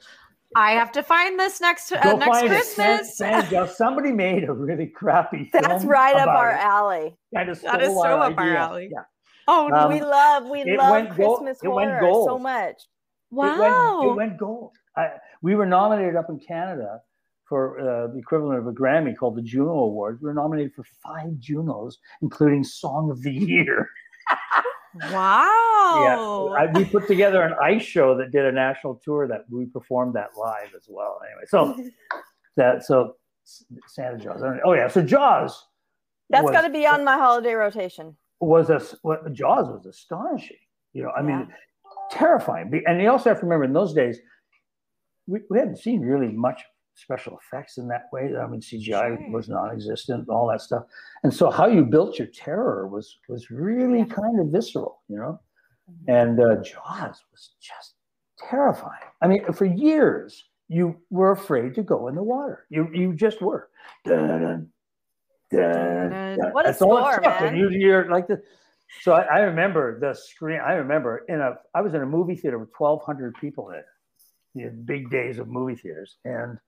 I 0.57 0.73
have 0.73 0.93
to 0.93 1.03
find 1.03 1.39
this 1.39 1.61
next 1.61 1.91
uh, 1.91 2.03
go 2.03 2.17
next. 2.17 2.41
Christmas. 2.47 3.17
Santa, 3.17 3.51
Jaws. 3.51 3.77
Somebody 3.77 4.13
made 4.13 4.45
a 4.45 4.53
really 4.53 4.87
crappy 4.87 5.49
film. 5.51 5.65
That's 5.65 5.85
right 5.85 6.15
up 6.17 6.29
our 6.29 6.53
it. 6.53 6.61
alley. 6.61 7.17
That 7.33 7.49
is 7.49 7.61
so 7.63 7.69
our 7.69 8.21
up 8.21 8.39
our 8.39 8.57
alley. 8.57 8.91
Yeah. 8.93 9.03
Oh 9.49 9.69
no. 9.69 9.77
Um, 9.77 9.93
we 9.93 10.01
love 10.01 10.49
we 10.49 10.61
it 10.63 10.79
love 10.79 10.91
went 10.91 11.17
gold- 11.17 11.39
Christmas 11.39 11.63
it 11.63 11.69
went 11.69 11.91
horror 11.91 12.01
gold. 12.01 12.29
so 12.29 12.39
much. 12.39 12.83
wow. 13.31 14.03
It 14.03 14.07
went, 14.07 14.11
it 14.13 14.17
went 14.17 14.39
gold. 14.39 14.73
I, 14.97 15.09
we 15.43 15.55
were 15.55 15.67
nominated 15.67 16.17
up 16.17 16.27
in 16.29 16.39
Canada 16.39 17.01
for 17.49 17.79
uh, 17.81 18.07
the 18.09 18.19
equivalent 18.19 18.59
of 18.59 18.67
a 18.67 18.73
Grammy 18.73 19.17
called 19.17 19.37
the 19.37 19.43
Juno 19.43 19.73
Awards. 19.73 20.23
We 20.23 20.29
were 20.29 20.35
nominated 20.35 20.73
for 20.75 20.85
five 21.03 21.39
Junos, 21.39 21.99
including 22.23 22.65
Song 22.65 23.11
of 23.11 23.23
the 23.23 23.33
Year. 23.33 23.89
wow. 25.13 26.55
Yeah, 26.57 26.63
I, 26.63 26.73
we 26.73 26.85
put 26.85 27.07
together 27.07 27.43
an 27.43 27.55
ice 27.63 27.83
show 27.83 28.17
that 28.19 28.31
did 28.31 28.45
a 28.47 28.53
national 28.53 29.01
tour 29.05 29.27
that 29.29 29.45
we 29.51 29.67
performed 29.67 30.15
that 30.15 30.31
live 30.39 30.73
as 30.77 30.87
well. 30.89 31.21
Anyway, 31.27 31.45
so 31.47 31.91
that 32.57 32.85
so 32.85 33.17
Santa 33.89 34.19
Jaws. 34.19 34.43
Oh 34.65 34.73
yeah, 34.73 34.89
so 34.89 35.03
Jaws. 35.03 35.67
That's 36.31 36.45
was- 36.45 36.53
got 36.53 36.63
to 36.63 36.71
be 36.71 36.87
on 36.87 37.05
my 37.05 37.19
holiday 37.19 37.55
rotation. 37.55 38.17
Was 38.47 38.71
a 38.71 38.81
what 39.03 39.33
Jaws 39.33 39.69
was 39.69 39.87
astonishing. 39.87 40.57
You 40.93 41.05
know, 41.05 41.11
I 41.11 41.23
mean, 41.23 41.49
terrifying. 42.11 42.71
And 42.87 43.01
you 43.01 43.11
also 43.11 43.31
have 43.31 43.41
to 43.41 43.47
remember 43.47 43.65
in 43.65 43.73
those 43.73 43.93
days, 43.95 44.19
we, 45.27 45.41
we 45.51 45.59
hadn't 45.59 45.79
seen 45.79 46.01
really 46.01 46.29
much 46.29 46.63
special 46.95 47.39
effects 47.39 47.79
in 47.79 47.89
that 47.89 48.05
way. 48.13 48.31
I 48.41 48.47
mean, 48.47 48.61
CGI 48.61 49.17
Sure. 49.17 49.31
was 49.31 49.49
non-existent, 49.49 50.29
all 50.29 50.49
that 50.49 50.61
stuff. 50.61 50.85
And 51.25 51.35
so, 51.35 51.51
how 51.51 51.67
you 51.67 51.85
built 51.85 52.19
your 52.19 52.29
terror 52.29 52.87
was 52.87 53.19
was 53.29 53.51
really 53.51 54.05
kind 54.05 54.41
of 54.41 54.49
visceral. 54.49 55.03
You 55.09 55.17
know, 55.17 55.41
and 56.09 56.39
uh, 56.41 56.57
Jaws 56.57 57.21
was 57.33 57.51
just 57.61 57.95
terrifying. 58.49 59.09
I 59.23 59.27
mean, 59.27 59.53
for 59.53 59.65
years 59.65 60.45
you 60.69 60.97
were 61.11 61.33
afraid 61.33 61.75
to 61.75 61.83
go 61.83 62.09
in 62.09 62.15
the 62.15 62.23
water. 62.23 62.67
You 62.71 62.89
you 62.93 63.15
just 63.15 63.43
were. 63.43 63.69
Dun, 64.05 64.41
dun, 64.41 64.69
dun, 65.57 66.38
dun. 66.38 66.53
What 66.53 66.69
a 66.69 66.75
score, 66.75 67.21
man. 67.21 67.57
You 67.57 67.69
hear 67.69 68.07
like 68.11 68.27
the. 68.27 68.43
So 69.03 69.12
I, 69.12 69.23
I 69.23 69.38
remember 69.40 69.99
the 69.99 70.14
screen. 70.14 70.61
I 70.64 70.75
remember 70.75 71.25
in 71.29 71.40
a. 71.40 71.55
I 71.75 71.81
was 71.81 71.95
in 71.95 72.03
a 72.03 72.07
movie 72.07 72.37
theater 72.37 72.59
with 72.59 72.73
twelve 72.73 73.03
hundred 73.03 73.35
people 73.40 73.71
in 73.71 73.77
it. 73.77 73.85
Know, 74.57 74.71
big 74.85 75.11
days 75.11 75.38
of 75.38 75.49
movie 75.49 75.75
theaters, 75.75 76.17
and 76.25 76.59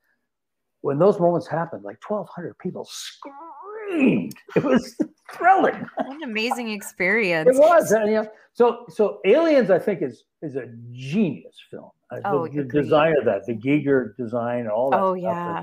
when 0.81 0.99
those 0.99 1.21
moments 1.21 1.47
happened, 1.47 1.85
like 1.85 2.01
twelve 2.01 2.29
hundred 2.29 2.59
people 2.59 2.89
screamed. 2.91 4.35
It 4.57 4.65
was 4.65 4.97
thrilling. 5.33 5.87
What 5.97 6.17
an 6.17 6.23
amazing 6.25 6.71
experience. 6.71 7.49
It 7.49 7.59
was, 7.59 7.93
and, 7.93 8.09
you 8.09 8.17
know, 8.17 8.29
so 8.53 8.87
so 8.89 9.21
Aliens, 9.25 9.71
I 9.71 9.79
think 9.79 10.03
is 10.03 10.25
is 10.43 10.57
a 10.57 10.67
genius 10.93 11.57
film. 11.71 11.91
Uh, 12.11 12.21
Oh, 12.25 12.47
the, 12.47 12.63
the 12.63 12.83
design 12.83 13.17
of 13.19 13.25
that, 13.25 13.47
the 13.47 13.55
Giger 13.55 14.17
design, 14.17 14.69
all 14.69 14.91
that. 14.91 15.01
Oh 15.01 15.17
stuff, 15.17 15.23
yeah. 15.23 15.63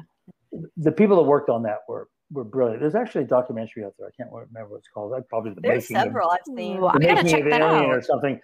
the, 0.52 0.70
the 0.78 0.92
people 0.92 1.18
that 1.18 1.24
worked 1.24 1.50
on 1.50 1.64
that 1.64 1.80
were 1.88 2.08
were 2.34 2.44
brilliant. 2.44 2.82
There's 2.82 2.96
actually 2.96 3.24
a 3.24 3.28
documentary 3.28 3.86
out 3.86 3.94
there. 3.98 4.08
I 4.08 4.12
can't 4.18 4.30
remember 4.32 4.72
what 4.72 4.78
it's 4.80 4.88
called. 4.88 5.14
I 5.14 5.20
probably 5.30 5.54
the 5.54 5.62
There's 5.62 5.90
making 5.90 6.04
several 6.04 6.30
of, 6.30 6.38
I've 6.40 6.56
seen. 6.56 6.78
Ooh, 6.78 6.88
I 6.88 6.94
the 6.94 7.06
gotta 7.06 7.24
making 7.24 7.30
check 7.32 7.44
of 7.46 7.52
that 7.52 7.62
Alien 7.62 7.92
out. 7.92 7.98
or 7.98 8.02
something. 8.02 8.40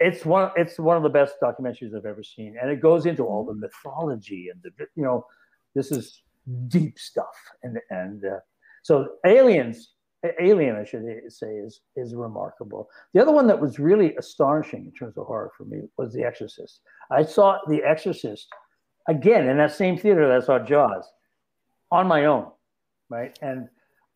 it's 0.00 0.24
one 0.24 0.50
it's 0.56 0.78
one 0.78 0.96
of 0.96 1.02
the 1.02 1.08
best 1.08 1.34
documentaries 1.42 1.96
I've 1.96 2.06
ever 2.06 2.22
seen, 2.22 2.56
and 2.60 2.70
it 2.70 2.80
goes 2.80 3.06
into 3.06 3.24
all 3.24 3.44
the 3.44 3.54
mythology 3.54 4.48
and 4.52 4.62
the 4.62 4.86
you 4.94 5.04
know 5.04 5.24
this 5.74 5.90
is 5.92 6.22
deep 6.68 6.98
stuff, 6.98 7.36
and 7.62 7.78
and 7.90 8.24
uh, 8.24 8.38
so 8.82 9.08
aliens. 9.26 9.92
Alien, 10.40 10.74
I 10.74 10.84
should 10.84 11.04
say, 11.28 11.46
is 11.46 11.80
is 11.94 12.12
remarkable. 12.12 12.88
The 13.14 13.22
other 13.22 13.30
one 13.30 13.46
that 13.46 13.60
was 13.60 13.78
really 13.78 14.16
astonishing 14.16 14.86
in 14.86 14.92
terms 14.92 15.16
of 15.16 15.26
horror 15.26 15.52
for 15.56 15.64
me 15.64 15.82
was 15.96 16.12
The 16.12 16.24
Exorcist. 16.24 16.80
I 17.08 17.22
saw 17.22 17.58
The 17.68 17.84
Exorcist 17.84 18.48
again 19.08 19.48
in 19.48 19.58
that 19.58 19.70
same 19.72 19.96
theater 19.96 20.26
that 20.26 20.42
I 20.42 20.44
saw 20.44 20.58
Jaws 20.58 21.04
on 21.92 22.08
my 22.08 22.24
own, 22.24 22.50
right? 23.08 23.38
And 23.42 23.68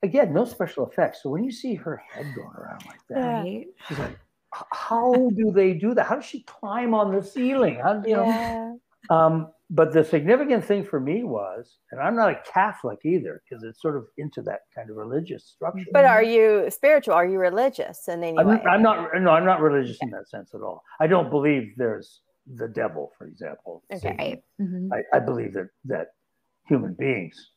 again, 0.02 0.32
no 0.32 0.44
special 0.44 0.86
effects. 0.88 1.22
So 1.22 1.30
when 1.30 1.44
you 1.44 1.52
see 1.52 1.74
her 1.74 1.96
head 1.96 2.26
going 2.34 2.54
around 2.56 2.84
like 2.86 3.00
that, 3.08 3.18
Right. 3.42 3.66
she's 3.88 3.98
like, 3.98 4.18
how 4.52 5.30
do 5.30 5.50
they 5.50 5.72
do 5.74 5.94
that? 5.94 6.06
How 6.06 6.16
does 6.16 6.24
she 6.26 6.42
climb 6.42 6.92
on 6.94 7.14
the 7.14 7.22
ceiling? 7.22 7.76
How, 7.82 8.02
you 8.04 8.16
know, 8.16 8.26
Yeah. 8.26 8.74
um, 9.10 9.52
but 9.70 9.94
the 9.94 10.04
significant 10.04 10.62
thing 10.62 10.84
for 10.84 11.00
me 11.00 11.24
was, 11.24 11.78
and 11.90 11.98
I'm 12.00 12.14
not 12.14 12.28
a 12.30 12.38
Catholic 12.44 12.98
either, 13.06 13.42
because 13.42 13.64
it's 13.64 13.80
sort 13.80 13.96
of 13.96 14.04
into 14.18 14.42
that 14.42 14.60
kind 14.74 14.90
of 14.90 14.96
religious 14.96 15.46
structure. 15.46 15.86
But 15.92 16.04
are 16.04 16.22
you 16.22 16.70
spiritual? 16.70 17.14
Are 17.14 17.24
you 17.24 17.38
religious 17.38 18.06
in 18.08 18.22
any 18.22 18.38
I'm, 18.38 18.46
way? 18.46 18.60
I'm 18.68 18.82
not. 18.82 19.08
No, 19.18 19.30
I'm 19.30 19.46
not 19.46 19.62
religious 19.62 19.96
in 20.02 20.10
that 20.10 20.28
sense 20.28 20.52
at 20.52 20.60
all. 20.60 20.84
I 21.00 21.06
don't 21.06 21.30
believe 21.30 21.72
there's 21.78 22.20
the 22.56 22.68
devil, 22.68 23.12
for 23.16 23.26
example. 23.26 23.82
Okay. 23.90 24.00
Satan. 24.00 24.18
Right. 24.18 24.42
Mhm. 24.60 24.88
I, 24.92 25.16
I 25.16 25.20
believe 25.20 25.54
that 25.54 25.70
that 25.86 26.08
human 26.68 26.92
beings 26.92 27.52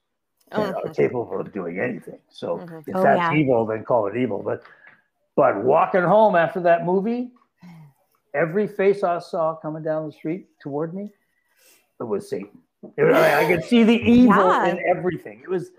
can- 0.51 0.73
are 0.75 0.81
Mhm. 0.83 0.95
capable 0.95 1.39
of 1.39 1.51
doing 1.51 1.79
anything. 1.79 2.19
So 2.29 2.57
Mhm. 2.59 2.87
if 2.87 2.95
Oh, 2.95 3.01
that's 3.03 3.19
yeah. 3.19 3.33
evil, 3.33 3.65
then 3.65 3.83
call 3.83 4.07
it 4.07 4.15
evil. 4.17 4.41
But 4.43 4.61
but 5.35 5.63
walking 5.63 6.03
home 6.03 6.35
after 6.35 6.61
that 6.61 6.85
movie, 6.85 7.31
every 8.33 8.67
face 8.67 9.03
I 9.03 9.19
saw 9.19 9.55
coming 9.55 9.83
down 9.83 10.05
the 10.05 10.11
street 10.13 10.47
toward 10.59 10.93
me, 10.93 11.11
it 11.99 12.03
was 12.03 12.29
Satan. 12.29 12.61
It 12.97 13.03
was- 13.03 13.15
I 13.15 13.45
could 13.47 13.63
see 13.63 13.83
the 13.83 13.93
evil 14.17 14.47
Yeah. 14.47 14.67
in 14.67 14.79
everything. 14.85 15.41
It 15.41 15.49
was. 15.49 15.71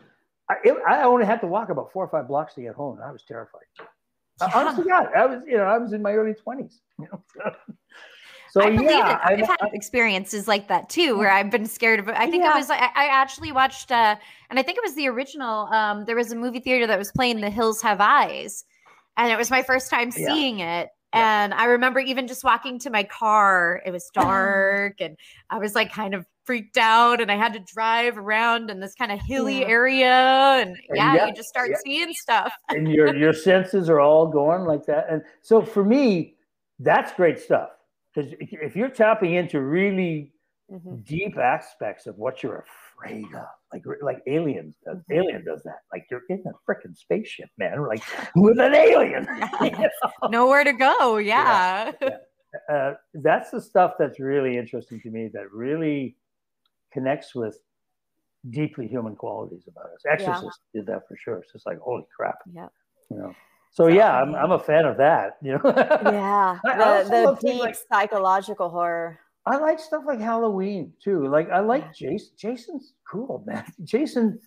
I, 0.49 0.57
it, 0.63 0.77
I 0.87 1.03
only 1.03 1.25
had 1.27 1.41
to 1.41 1.47
walk 1.49 1.71
about 1.71 1.91
four 1.91 2.05
or 2.05 2.09
five 2.09 2.29
blocks 2.29 2.55
to 2.55 2.61
get 2.63 2.75
home, 2.75 2.97
and 2.97 3.05
I 3.05 3.11
was 3.11 3.25
terrified. 3.25 3.65
Yeah. 3.81 4.51
Honestly, 4.55 4.85
God, 4.85 5.11
I 5.15 5.27
was 5.27 5.43
you 5.47 5.57
know 5.57 5.65
I 5.65 5.79
was 5.79 5.93
in 5.93 6.03
my 6.03 6.13
early 6.13 6.35
twenties. 6.35 6.83
You 6.99 7.09
know? 7.11 7.23
so 8.57 8.66
I 8.66 8.71
believe 8.71 8.90
yeah, 8.90 9.12
it. 9.16 9.21
I've 9.23 9.38
I'm- 9.49 9.57
had 9.61 9.75
experiences 9.75 10.49
like 10.49 10.69
that 10.69 10.88
too, 10.88 11.19
where 11.19 11.31
I've 11.31 11.51
been 11.51 11.66
scared 11.66 12.01
of. 12.01 12.09
I 12.09 12.31
think 12.31 12.42
Yeah. 12.42 12.53
I 12.53 12.57
was. 12.59 12.71
I, 12.71 12.77
I 12.95 13.07
actually 13.11 13.53
watched, 13.53 13.92
uh, 13.92 14.16
and 14.49 14.59
I 14.59 14.62
think 14.62 14.79
it 14.79 14.83
was 14.85 14.95
the 14.95 15.09
original. 15.09 15.66
Um, 15.66 16.07
there 16.07 16.16
was 16.16 16.33
a 16.33 16.37
movie 16.37 16.61
theater 16.61 16.87
that 16.87 16.99
was 16.99 17.12
playing 17.12 17.40
"The 17.42 17.51
Hills 17.51 17.83
Have 17.83 18.01
Eyes," 18.01 18.64
and 19.19 19.31
it 19.31 19.37
was 19.37 19.51
my 19.51 19.62
first 19.62 19.90
time 19.90 20.11
Yeah. 20.16 20.29
seeing 20.33 20.61
it. 20.61 20.88
And 21.12 21.55
I 21.55 21.66
remember 21.66 22.01
even 22.01 22.27
just 22.27 22.45
walking 22.45 22.79
to 22.81 22.90
my 22.90 23.03
car. 23.05 23.81
It 23.87 23.90
was 23.90 24.11
dark, 24.14 25.01
and 25.01 25.16
I 25.51 25.59
was 25.59 25.75
like 25.75 25.92
kind 25.92 26.14
of 26.14 26.27
freaked 26.45 26.79
out, 26.79 27.21
and 27.21 27.31
I 27.31 27.37
had 27.37 27.53
to 27.55 27.59
drive 27.61 28.16
around 28.16 28.71
in 28.71 28.81
this 28.81 28.95
kind 28.95 29.12
of 29.12 29.21
hilly 29.21 29.64
area, 29.66 30.07
and 30.62 30.77
yeah, 30.95 31.27
you 31.27 31.35
just 31.35 31.49
start 31.49 31.71
seeing 31.85 32.12
stuff. 32.14 32.53
and 32.71 32.90
your 32.90 33.14
your 33.14 33.33
senses 33.35 33.90
are 33.90 34.01
all 34.01 34.27
going 34.27 34.62
like 34.64 34.87
that. 34.87 35.07
And 35.11 35.23
so 35.42 35.61
for 35.62 35.85
me, 35.85 36.37
that's 36.81 37.12
great 37.12 37.38
stuff 37.38 37.71
because 38.17 38.33
if 38.41 38.75
you're 38.77 38.89
tapping 38.89 39.35
into 39.35 39.61
really 39.61 40.33
Mhm. 40.73 41.05
deep 41.05 41.39
aspects 41.39 42.09
of 42.09 42.19
what 42.19 42.43
you're 42.43 42.65
afraid 42.99 43.27
of, 43.37 43.47
like 43.73 43.85
like 44.03 44.21
aliens, 44.27 44.75
does, 44.85 44.99
Alien 45.13 45.45
does 45.45 45.63
that. 45.63 45.83
Like 45.93 46.07
you're 46.11 46.23
in 46.29 46.43
a 46.45 46.53
freaking 46.69 46.97
spaceship, 46.97 47.49
man, 47.57 47.87
like 47.87 48.03
with 48.35 48.59
an 48.59 48.75
alien. 48.75 49.29
you 49.61 49.71
know? 49.71 50.29
Nowhere 50.29 50.65
to 50.65 50.73
go. 50.73 51.19
Yeah. 51.19 51.93
uh, 52.69 52.95
that's 53.15 53.51
the 53.53 53.61
stuff 53.61 53.95
that's 53.97 54.19
really 54.19 54.57
interesting 54.59 55.01
to 55.03 55.11
me. 55.11 55.29
That 55.33 55.53
really 55.53 56.17
connects 56.93 57.33
with 57.33 57.61
deeply 58.51 58.89
human 58.89 59.15
qualities 59.15 59.69
about 59.69 59.87
us. 59.93 60.03
Exorcist 60.09 60.61
did 60.75 60.87
that 60.87 61.07
for 61.07 61.17
sure. 61.17 61.37
It's 61.39 61.53
just 61.53 61.67
like 61.67 61.79
holy 61.79 62.07
crap, 62.17 62.39
Yeah. 62.53 62.69
you 63.11 63.19
know. 63.19 63.35
So 63.73 63.89
yeah, 63.89 64.21
I'm, 64.23 64.31
um, 64.31 64.35
I'm 64.37 64.51
a 64.53 64.59
fan 64.59 64.85
of 64.87 64.97
that. 64.99 65.37
You 65.43 65.53
know. 65.55 65.73
Yeah. 65.75 66.59
The, 66.65 67.37
the 67.41 67.47
deep 67.53 67.61
like- 67.61 67.77
psychological 67.93 68.69
horror. 68.71 69.19
I 69.49 69.59
like 69.59 69.79
stuff 69.79 70.03
like 70.07 70.19
Halloween 70.19 70.93
too. 71.03 71.29
Like 71.29 71.51
I 71.51 71.61
like 71.61 71.95
Jason. 71.95 72.31
Jason's 72.37 72.95
cool, 73.09 73.45
man. 73.47 73.65
Jason, 73.85 74.41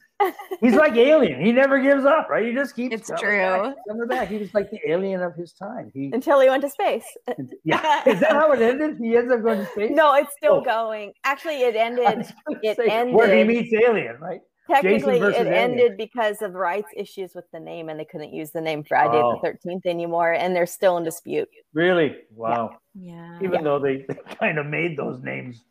he's 0.59 0.73
like 0.75 0.97
Alien. 0.97 1.39
He 1.39 1.53
never 1.53 1.79
gives 1.79 2.03
up, 2.03 2.27
right? 2.29 2.45
He 2.45 2.51
just 2.53 2.75
keeps. 2.75 2.93
It's 2.93 3.21
true. 3.21 3.73
Coming 3.87 4.07
back. 4.09 4.27
He 4.27 4.35
was 4.37 4.53
like 4.53 4.69
the 4.71 4.79
alien 4.89 5.21
of 5.21 5.35
his 5.35 5.53
time. 5.53 5.89
He, 5.93 6.11
Until 6.13 6.41
he 6.41 6.49
went 6.49 6.63
to 6.63 6.69
space. 6.69 7.05
yeah. 7.63 8.03
Is 8.09 8.19
that 8.19 8.31
how 8.31 8.51
it 8.51 8.61
ended? 8.61 8.97
He 9.01 9.15
ends 9.15 9.31
up 9.31 9.41
going 9.41 9.59
to 9.59 9.65
space. 9.71 9.91
No, 9.93 10.13
it's 10.15 10.33
still 10.35 10.55
Oh. 10.55 10.61
going. 10.65 11.13
Actually, 11.23 11.61
it 11.61 11.77
ended. 11.77 12.25
it 12.61 12.75
say, 12.75 13.09
where 13.13 13.33
he 13.33 13.45
meets 13.45 13.71
Alien, 13.73 14.17
right? 14.19 14.41
Technically, 14.69 15.17
it 15.17 15.23
Alien. 15.35 15.47
ended 15.53 15.97
because 15.97 16.41
of 16.41 16.53
rights 16.53 16.89
issues 16.95 17.33
with 17.33 17.45
the 17.51 17.59
name, 17.59 17.89
and 17.89 17.99
they 17.99 18.05
couldn't 18.05 18.33
use 18.33 18.51
the 18.51 18.61
name 18.61 18.83
Friday 18.83 19.17
Oh. 19.21 19.33
the 19.33 19.39
Thirteenth 19.41 19.85
anymore, 19.85 20.33
and 20.33 20.55
they're 20.55 20.65
still 20.65 20.97
in 20.97 21.03
dispute. 21.03 21.49
Really? 21.73 22.17
Wow. 22.35 22.77
Yeah. 22.93 23.39
Even 23.41 23.63
though 23.63 23.79
they, 23.79 24.05
they 24.07 24.15
kind 24.39 24.57
of 24.59 24.65
made 24.65 24.97
those 24.97 25.21
names 25.23 25.63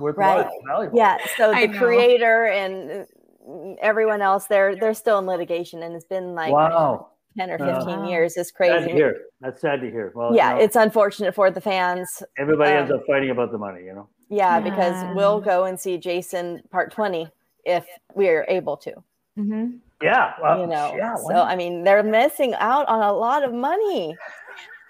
worthwhile, 0.00 0.38
Right. 0.44 0.50
valuable. 0.66 0.96
Yeah. 0.98 1.18
So 1.36 1.52
the 1.52 1.68
creator 1.78 2.46
and 2.46 3.06
uh, 3.46 3.74
everyone 3.80 4.22
else, 4.22 4.46
they're 4.46 4.76
they're 4.76 4.94
still 4.94 5.18
in 5.18 5.26
litigation, 5.26 5.82
and 5.82 5.94
it's 5.94 6.04
been 6.06 6.34
like 6.34 6.52
wow. 6.52 7.10
ten 7.36 7.50
or 7.50 7.62
Uh, 7.62 7.74
fifteen 7.76 8.00
Wow. 8.00 8.08
years. 8.08 8.36
It's 8.36 8.50
Sad 8.50 8.56
crazy. 8.56 8.88
to 8.88 8.94
hear. 8.94 9.20
That's 9.40 9.60
sad 9.60 9.80
to 9.82 9.90
hear. 9.90 10.12
Well, 10.14 10.34
Yeah, 10.34 10.52
you 10.52 10.58
know, 10.58 10.64
it's 10.64 10.76
unfortunate 10.76 11.34
for 11.34 11.50
the 11.50 11.60
fans. 11.60 12.22
everybody 12.38 12.72
ends 12.72 12.90
um, 12.90 12.98
up 12.98 13.04
fighting 13.06 13.30
about 13.30 13.52
the 13.52 13.58
money, 13.58 13.84
you 13.84 13.94
know. 13.94 14.08
Yeah, 14.30 14.58
because 14.58 15.04
we'll 15.14 15.40
go 15.40 15.64
and 15.64 15.78
see 15.78 15.98
Jason 15.98 16.62
Part 16.70 16.90
Twenty 16.92 17.28
if 17.66 17.84
we're 18.14 18.44
able 18.48 18.76
to. 18.78 18.92
Mhm. 19.38 19.78
Yeah. 20.02 20.34
Well, 20.42 20.60
You 20.60 20.66
know, 20.66 20.94
yeah. 20.96 21.14
so 21.16 21.34
I 21.34 21.56
mean, 21.56 21.82
they're 21.84 22.02
missing 22.02 22.54
out 22.54 22.86
on 22.88 23.00
a 23.02 23.12
lot 23.12 23.42
of 23.44 23.52
money. 23.52 24.16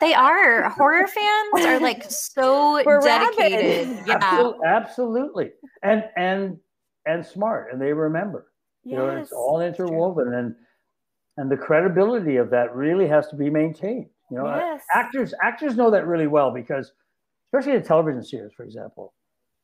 They 0.01 0.13
are. 0.13 0.69
Horror 0.71 1.07
fans 1.07 1.65
are 1.67 1.79
like 1.81 2.05
so 2.11 2.83
We're 2.87 3.01
dedicated. 3.01 3.89
rabid. 3.89 4.05
Yeah. 4.07 4.19
Absol- 4.19 4.59
absolutely 4.67 5.53
and 5.83 6.05
and 6.17 6.59
and 7.07 7.25
smart 7.25 7.73
and 7.73 7.81
they 7.81 7.93
remember 7.93 8.47
you 8.83 8.97
know 8.97 9.09
it's 9.09 9.33
all 9.33 9.61
interwoven 9.61 10.33
and 10.35 10.55
and 11.37 11.51
the 11.51 11.57
credibility 11.57 12.37
of 12.37 12.51
that 12.51 12.75
really 12.75 13.07
has 13.07 13.29
to 13.29 13.37
be 13.37 13.49
maintained 13.51 14.09
you 14.31 14.37
know 14.39 14.47
Yes. 14.47 14.83
actors 14.95 15.33
actors 15.43 15.77
know 15.77 15.91
that 15.91 16.07
really 16.07 16.27
well 16.27 16.51
because 16.51 16.93
especially 17.47 17.77
in 17.77 17.83
television 17.83 18.23
series 18.25 18.53
for 18.57 18.65
example 18.65 19.13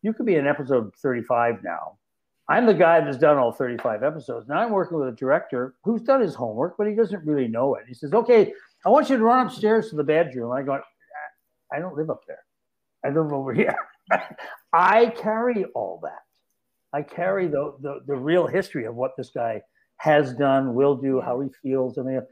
you 0.03 0.12
could 0.12 0.27
be 0.27 0.37
in 0.37 0.46
episode 0.46 0.90
35 1.03 1.62
now 1.64 1.96
i'm 2.48 2.66
the 2.66 2.74
guy 2.74 3.00
that's 3.00 3.18
done 3.18 3.37
all 3.37 3.53
35 3.53 4.03
episodes 4.03 4.48
now 4.48 4.59
i'm 4.59 4.70
working 4.70 4.98
with 4.98 5.09
a 5.09 5.12
director 5.12 5.74
who's 5.85 6.03
done 6.03 6.20
his 6.20 6.35
homework 6.35 6.76
but 6.76 6.87
he 6.87 6.94
doesn't 6.94 7.24
really 7.24 7.48
know 7.48 7.74
it 7.74 7.85
he 7.87 7.94
says 7.94 8.12
okay 8.12 8.53
i 8.85 8.88
want 8.88 9.09
you 9.09 9.16
to 9.16 9.22
run 9.22 9.46
upstairs 9.46 9.90
to 9.90 9.96
the 9.96 10.05
bedroom 10.05 10.53
i 10.53 10.62
go 10.62 10.81
i 11.72 11.79
don't 11.79 11.96
live 11.96 12.11
up 12.11 12.22
there 12.26 12.44
i 13.05 13.09
live 13.09 13.33
over 13.33 13.53
here 13.53 13.76
I 14.72 15.07
carry 15.07 15.64
all 15.74 16.00
that. 16.03 16.22
I 16.92 17.03
carry 17.03 17.46
the, 17.46 17.74
the 17.81 18.00
the 18.07 18.16
real 18.16 18.46
history 18.46 18.85
of 18.85 18.96
what 18.96 19.12
this 19.16 19.31
guy 19.31 19.62
has 19.98 20.35
done, 20.35 20.74
will 20.74 20.96
do, 20.96 21.20
how 21.20 21.40
he 21.40 21.48
feels. 21.62 21.98
I 21.98 22.03
mean, 22.03 22.22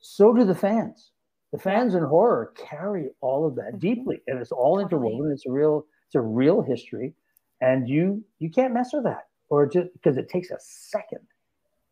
so 0.00 0.32
do 0.34 0.44
the 0.44 0.54
fans. 0.54 1.12
The 1.52 1.58
fans 1.58 1.94
in 1.94 2.02
horror 2.02 2.52
carry 2.56 3.10
all 3.20 3.46
of 3.46 3.54
that 3.56 3.78
deeply, 3.78 4.20
and 4.26 4.38
it's 4.38 4.52
all 4.52 4.80
interwoven. 4.80 5.30
It's 5.32 5.46
a 5.46 5.52
real 5.52 5.86
it's 6.06 6.16
a 6.16 6.20
real 6.20 6.60
history, 6.62 7.14
and 7.60 7.88
you 7.88 8.22
you 8.38 8.50
can't 8.50 8.74
mess 8.74 8.90
with 8.92 9.04
that, 9.04 9.24
or 9.48 9.66
just 9.66 9.92
because 9.92 10.16
it 10.16 10.28
takes 10.28 10.50
a 10.50 10.56
second 10.60 11.20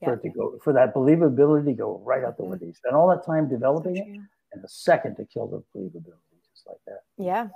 for 0.02 0.10
Yeah. 0.10 0.12
it 0.14 0.22
to 0.22 0.28
go 0.30 0.58
for 0.64 0.72
that 0.72 0.94
believability 0.94 1.64
to 1.66 1.72
go 1.74 1.98
right 2.04 2.24
out 2.24 2.36
the 2.36 2.44
window. 2.44 2.66
You 2.66 2.72
spend 2.72 2.96
all 2.96 3.08
that 3.08 3.24
time 3.24 3.48
developing 3.48 3.96
it, 3.96 4.06
and 4.52 4.64
a 4.64 4.68
second 4.68 5.16
to 5.16 5.24
kill 5.24 5.46
the 5.46 5.62
believability, 5.78 6.40
just 6.50 6.66
like 6.66 6.78
that. 6.86 7.02
Yeah. 7.16 7.48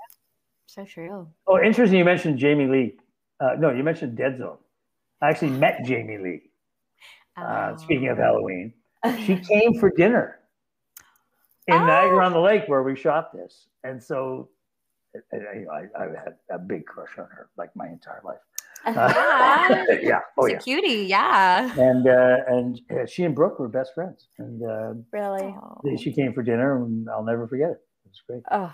So 0.67 0.85
true. 0.85 1.29
Oh, 1.47 1.61
interesting. 1.61 1.99
You 1.99 2.05
mentioned 2.05 2.39
Jamie 2.39 2.67
Lee. 2.67 2.99
Uh, 3.41 3.55
no, 3.59 3.71
you 3.71 3.83
mentioned 3.85 4.17
Dead 4.17 4.39
Zone. 4.39 4.59
I 5.21 5.29
actually 5.31 5.51
met 5.51 5.85
Jamie 5.85 6.19
Lee. 6.19 6.51
Uh, 7.37 7.73
Oh. 7.73 7.77
speaking 7.77 8.09
of 8.09 8.19
Halloween, 8.19 8.73
she 9.25 9.37
came 9.53 9.75
for 9.79 9.91
dinner 9.91 10.39
in 11.69 11.75
Oh. 11.75 11.87
Niagara 11.87 12.25
on 12.25 12.33
the 12.33 12.41
Lake 12.41 12.65
where 12.69 12.83
we 12.83 12.97
shot 12.97 13.33
this, 13.33 13.69
and 13.85 14.03
so 14.03 14.49
I, 15.33 15.37
I, 15.37 15.79
I 15.99 16.03
had 16.25 16.37
a 16.51 16.59
big 16.59 16.87
crush 16.87 17.19
on 17.19 17.27
her 17.31 17.49
like 17.57 17.75
my 17.77 17.89
entire 17.89 18.21
life. 18.25 18.41
Yeah. 18.87 19.85
yeah. 20.03 20.21
Oh 20.39 20.45
It's 20.47 20.53
yeah. 20.53 20.59
a 20.59 20.61
cutie. 20.81 21.05
Yeah. 21.07 21.81
And 21.81 22.07
uh, 22.09 22.37
and 22.49 22.81
uh, 22.91 23.07
she 23.07 23.25
and 23.25 23.35
Brooke 23.35 23.59
were 23.59 23.69
best 23.69 23.93
friends, 23.95 24.29
and 24.39 24.63
uh, 24.63 24.95
really. 25.13 25.55
She 25.99 26.13
came 26.13 26.33
for 26.33 26.43
dinner, 26.43 26.77
and 26.85 27.09
I'll 27.11 27.25
never 27.25 27.47
forget 27.49 27.71
it. 27.71 27.81
It 28.05 28.11
was 28.11 28.23
great. 28.29 28.43
Oh, 28.51 28.73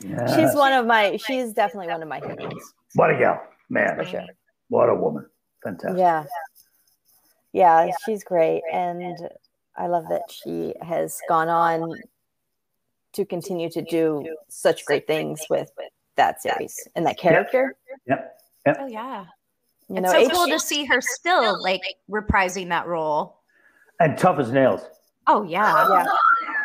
Yeah. 0.00 0.26
she's 0.36 0.54
one 0.56 0.72
of 0.72 0.86
my. 0.86 1.16
She's 1.16 1.52
definitely 1.52 1.88
one 1.92 2.02
of 2.02 2.08
my 2.08 2.20
heroes. 2.20 2.74
what 2.94 3.10
a 3.10 3.18
gal, 3.18 3.40
man! 3.70 3.96
For 3.96 4.04
sure. 4.04 4.24
What 4.68 4.88
a 4.88 4.94
woman. 4.94 5.26
Fantastic. 5.62 5.98
Yeah. 5.98 6.24
Yeah, 7.52 7.90
she's 8.04 8.24
great. 8.24 8.62
And 8.72 9.16
I 9.76 9.86
love 9.86 10.04
that 10.08 10.22
she 10.28 10.74
has 10.82 11.18
gone 11.28 11.48
on 11.48 11.94
to 13.12 13.24
continue 13.24 13.70
to 13.70 13.82
do 13.82 14.26
such 14.48 14.84
great 14.84 15.06
things 15.06 15.40
with 15.48 15.70
that 16.16 16.42
series 16.42 16.76
and 16.96 17.06
that 17.06 17.16
character. 17.16 17.76
Yep. 18.06 18.36
Yep. 18.66 18.76
Oh 18.80 18.86
yeah. 18.86 19.26
You 19.88 19.96
it's 19.98 20.10
so 20.10 20.28
cool 20.30 20.46
to 20.48 20.58
see 20.58 20.84
her 20.84 21.00
still 21.00 21.62
like 21.62 21.82
reprising 22.10 22.68
that 22.70 22.86
role. 22.86 23.40
And 24.00 24.16
tough 24.18 24.38
as 24.38 24.50
nails. 24.50 24.82
Oh 25.26 25.42
yeah. 25.42 26.04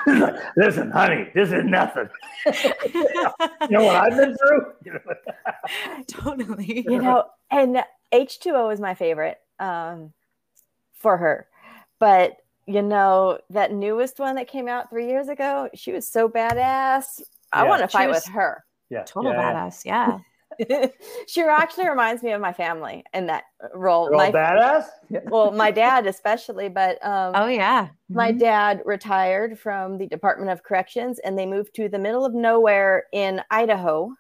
yeah. 0.08 0.40
Listen, 0.58 0.92
honey, 0.92 1.30
this 1.36 1.52
is 1.52 1.64
nothing. 1.66 2.10
You 2.46 3.78
know 3.78 3.84
what 3.84 3.96
I've 3.98 4.18
been 4.18 4.36
through? 4.38 4.74
Totally. 6.08 6.86
you 6.88 7.02
know, 7.02 7.26
and 7.52 7.84
H2O 8.14 8.74
is 8.74 8.80
my 8.80 8.96
favorite 8.96 9.38
um, 9.60 10.14
for 10.94 11.18
her. 11.18 11.48
But, 12.00 12.38
you 12.66 12.82
know, 12.82 13.40
that 13.50 13.74
newest 13.74 14.20
one 14.20 14.36
that 14.36 14.48
came 14.48 14.68
out 14.68 14.90
three 14.90 15.08
years 15.08 15.28
ago, 15.28 15.70
she 15.76 15.92
was 15.92 16.08
so 16.08 16.28
badass. 16.30 17.22
I 17.52 17.64
Yeah. 17.64 17.70
want 17.70 17.82
to 17.82 17.88
fight 17.88 18.08
was 18.10 18.26
with 18.26 18.34
her. 18.34 18.64
yeah. 18.90 19.04
Total 19.04 19.32
yeah, 19.32 19.40
yeah. 19.40 19.54
badass. 19.54 19.86
Yeah. 19.86 20.20
she 21.28 21.42
actually 21.42 21.88
reminds 21.88 22.22
me 22.24 22.32
of 22.32 22.42
my 22.42 22.54
family 22.54 23.04
in 23.14 23.26
that 23.28 23.44
role. 23.74 24.08
They're 24.10 24.18
My, 24.18 24.32
badass? 24.32 24.86
Well, 25.30 25.52
my 25.52 25.72
dad 25.72 26.06
especially, 26.08 26.70
but 26.70 27.04
um, 27.06 27.34
Oh 27.36 27.48
yeah. 27.48 27.90
my 28.10 28.32
Mhm. 28.32 28.40
dad 28.40 28.82
retired 28.86 29.58
from 29.60 29.98
the 29.98 30.08
Department 30.08 30.52
of 30.52 30.64
Corrections 30.64 31.20
and 31.20 31.38
they 31.38 31.46
moved 31.46 31.74
to 31.76 31.90
the 31.90 32.00
middle 32.00 32.26
of 32.26 32.34
nowhere 32.34 33.06
in 33.14 33.42
Idaho. 33.50 34.12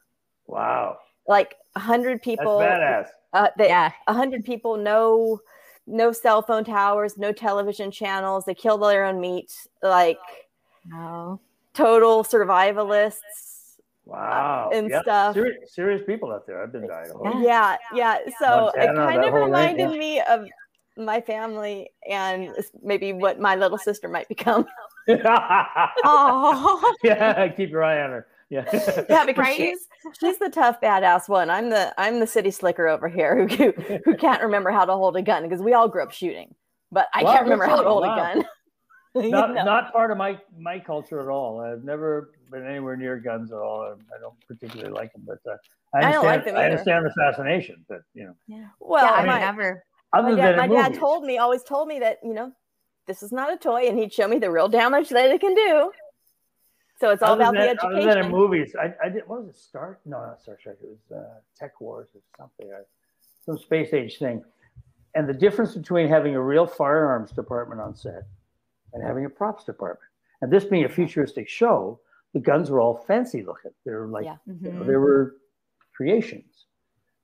Wow. 0.47 0.97
Like 1.28 1.56
a 1.75 1.80
hundred 1.80 2.19
That's 2.19 2.23
people. 2.25 2.58
badass. 2.60 3.08
Uh, 3.34 3.49
they, 3.58 3.67
yeah. 3.67 3.91
a 4.08 4.13
hundred 4.13 4.43
people, 4.43 4.78
no, 4.78 5.39
no 5.86 6.12
cell 6.12 6.41
phone 6.41 6.63
towers, 6.63 7.17
no 7.17 7.32
television 7.32 7.91
channels. 7.91 8.45
They 8.45 8.56
killed 8.56 8.82
their 8.82 9.06
own 9.06 9.19
meat, 9.19 9.52
like 9.84 10.17
Oh. 10.95 11.39
total 11.73 12.23
survivalists. 12.23 13.48
Wow. 14.09 14.69
and 14.73 14.89
Yep. 14.89 15.01
stuff. 15.03 15.33
Serious, 15.35 15.73
serious 15.73 16.01
people 16.05 16.31
out 16.31 16.45
there. 16.47 16.61
I've 16.63 16.71
been 16.71 16.87
dying. 16.87 17.11
Idaho. 17.11 17.39
Yeah, 17.41 17.77
yeah. 17.93 18.17
So 18.39 18.71
it 18.75 18.95
kind 18.95 19.23
of 19.23 19.33
reminded 19.33 19.91
yeah. 19.91 19.97
me 19.97 20.21
of 20.21 20.47
my 20.97 21.21
family 21.21 21.89
and 22.09 22.49
maybe 22.81 23.13
what 23.13 23.39
my 23.39 23.55
little 23.55 23.77
sister 23.77 24.07
might 24.09 24.27
become. 24.27 24.65
Oh. 26.03 26.93
yeah, 27.03 27.47
keep 27.49 27.69
your 27.71 27.83
eye 27.83 28.01
on 28.03 28.11
her. 28.11 28.27
Yeah. 28.49 28.65
Yeah, 29.09 29.25
because 29.25 29.37
Right? 29.43 29.55
she's 29.57 29.87
she's 30.19 30.37
the 30.39 30.49
tough 30.49 30.81
badass 30.81 31.27
one. 31.29 31.49
I'm 31.49 31.69
the 31.69 31.93
I'm 31.99 32.19
the 32.19 32.27
city 32.27 32.51
slicker 32.51 32.87
over 32.87 33.07
here 33.07 33.47
who 33.47 33.71
who, 33.71 33.99
who 34.05 34.17
can't 34.17 34.41
remember 34.41 34.71
how 34.71 34.85
to 34.85 34.93
hold 34.93 35.15
a 35.17 35.21
gun 35.21 35.43
because 35.43 35.61
we 35.61 35.73
all 35.73 35.87
grew 35.87 36.03
up 36.03 36.11
shooting, 36.11 36.53
but 36.91 37.07
I 37.13 37.23
Wow, 37.23 37.31
can't 37.33 37.43
remember 37.43 37.65
how 37.65 37.77
to 37.81 37.87
hold 37.87 38.03
Wow. 38.03 38.13
a 38.13 38.33
gun. 38.35 38.45
You 39.15 39.29
not 39.31 39.53
know? 39.55 39.63
not 39.63 39.91
part 39.91 40.11
of 40.11 40.17
my 40.17 40.39
my 40.57 40.79
culture 40.79 41.19
at 41.21 41.27
all. 41.27 41.59
I've 41.59 41.83
never 41.83 42.31
been 42.51 42.65
anywhere 42.65 42.95
near 42.95 43.17
guns 43.17 43.51
at 43.51 43.57
all. 43.57 43.81
I, 43.81 43.91
I 44.15 44.19
don't 44.19 44.35
particularly 44.47 44.91
like 44.91 45.12
them, 45.13 45.23
but 45.25 45.39
uh, 45.49 45.57
I 45.93 46.09
I 46.09 46.12
don't 46.12 46.25
understand. 46.25 46.25
like 46.25 46.45
them 46.45 46.55
I 46.55 46.65
understand 46.65 47.05
the 47.05 47.12
fascination, 47.12 47.85
but 47.88 48.01
you 48.13 48.25
know, 48.25 48.65
well, 48.79 49.05
yeah, 49.05 49.12
I 49.12 49.25
my, 49.25 49.39
never. 49.39 49.83
other 50.13 50.29
my 50.31 50.35
dad, 50.35 50.49
than 50.49 50.57
my 50.57 50.65
in 50.65 50.71
dad 50.71 50.93
told 50.99 51.23
me 51.25 51.38
always 51.38 51.63
told 51.63 51.88
me 51.88 51.99
that 51.99 52.19
you 52.23 52.33
know 52.33 52.51
this 53.07 53.23
is 53.23 53.31
not 53.31 53.51
a 53.53 53.57
toy, 53.57 53.88
and 53.88 53.97
he'd 53.97 54.13
show 54.13 54.27
me 54.27 54.39
the 54.39 54.51
real 54.51 54.67
damage 54.67 55.09
that 55.09 55.29
it 55.29 55.41
can 55.41 55.55
do. 55.55 55.91
So 56.99 57.12
it's 57.12 57.23
all 57.23 57.31
other 57.31 57.43
about 57.43 57.53
than, 57.55 57.75
the 57.77 57.85
Other 57.85 57.93
than 57.95 58.03
in 58.03 58.09
education. 58.09 58.31
movies, 58.31 58.75
I, 58.79 58.93
I 59.03 59.09
did. 59.09 59.23
What 59.27 59.45
was 59.45 59.55
it? 59.55 59.57
Star? 59.57 59.99
No, 60.05 60.19
not 60.19 60.41
Star 60.41 60.57
Trek. 60.62 60.75
It 60.83 60.89
was 60.89 61.17
uh, 61.17 61.39
Tech 61.57 61.79
Wars 61.79 62.09
or 62.13 62.21
something. 62.38 62.73
I, 62.73 62.81
some 63.45 63.57
space 63.57 63.93
age 63.93 64.17
thing. 64.19 64.43
And 65.15 65.27
the 65.27 65.33
difference 65.33 65.75
between 65.75 66.07
having 66.07 66.35
a 66.35 66.41
real 66.41 66.67
firearms 66.67 67.31
department 67.31 67.81
on 67.81 67.95
set 67.95 68.23
and 68.93 69.01
having 69.01 69.25
a 69.25 69.29
props 69.29 69.63
department. 69.63 70.09
And 70.41 70.51
this 70.51 70.65
being 70.65 70.85
a 70.85 70.89
futuristic 70.89 71.49
show, 71.49 71.99
the 72.33 72.39
guns 72.39 72.69
were 72.69 72.79
all 72.79 72.95
fancy 72.95 73.43
looking. 73.43 73.71
They 73.85 73.91
were 73.91 74.07
like 74.07 74.25
Yeah. 74.25 74.37
you 74.45 74.71
know, 74.71 74.81
Mhm. 74.83 74.87
they 74.87 74.95
were 74.97 75.35
creations, 75.93 76.65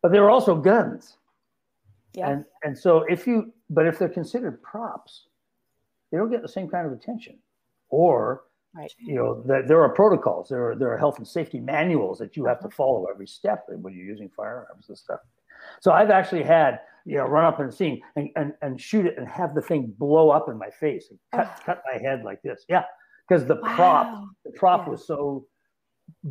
but 0.02 0.12
they 0.12 0.20
were 0.20 0.30
also 0.30 0.56
guns. 0.56 1.18
Yeah. 2.14 2.30
And 2.30 2.46
and 2.64 2.78
so 2.78 3.04
if 3.04 3.28
you 3.28 3.54
but 3.70 3.86
if 3.88 3.98
they're 4.00 4.10
considered 4.10 4.62
props, 4.62 5.28
they 6.12 6.18
don't 6.18 6.30
get 6.30 6.42
the 6.42 6.48
same 6.48 6.68
kind 6.70 6.86
of 6.88 6.94
attention. 6.94 7.40
Or 7.90 8.44
Right. 8.74 8.94
you 9.00 9.16
know, 9.16 9.42
that 9.44 9.68
there 9.70 9.82
are 9.82 9.90
protocols, 9.90 10.50
there 10.50 10.72
are 10.72 10.76
there 10.76 10.92
are 10.92 10.98
health 10.98 11.18
and 11.18 11.28
safety 11.28 11.60
manuals 11.60 12.20
that 12.20 12.36
you 12.36 12.46
have 12.46 12.60
to 12.62 12.70
follow 12.70 13.06
every 13.06 13.28
step 13.28 13.66
when 13.70 13.94
you're 13.94 14.06
using 14.06 14.30
firearms 14.30 14.90
and 14.90 14.98
stuff. 14.98 15.22
So 15.80 15.92
I've 15.94 16.10
actually 16.12 16.44
had, 16.44 16.82
you 17.06 17.18
know, 17.18 17.26
run 17.26 17.46
up 17.46 17.60
in 17.62 17.68
a 17.68 17.72
scene 17.72 18.02
and, 18.18 18.30
and, 18.36 18.54
and 18.62 18.80
shoot 18.80 19.06
it 19.06 19.18
and 19.18 19.28
have 19.28 19.56
the 19.56 19.62
thing 19.62 19.88
blow 19.98 20.30
up 20.30 20.50
in 20.50 20.58
my 20.58 20.70
face 20.70 21.10
and 21.10 21.18
cut, 21.32 21.62
cut 21.66 21.82
my 21.92 22.00
head 22.00 22.24
like 22.24 22.42
this. 22.42 22.66
Yeah. 22.68 22.84
Because 23.28 23.46
the 23.46 23.56
prop, 23.58 24.30
the 24.44 24.52
prop 24.52 24.86
Yeah. 24.86 24.92
was 24.92 25.06
so 25.08 25.48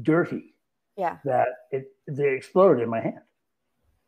dirty 0.02 0.54
Yeah. 0.96 1.18
that 1.24 1.48
it 1.70 1.90
they 2.06 2.34
exploded 2.34 2.82
in 2.82 2.88
my 2.90 3.00
hand 3.00 3.20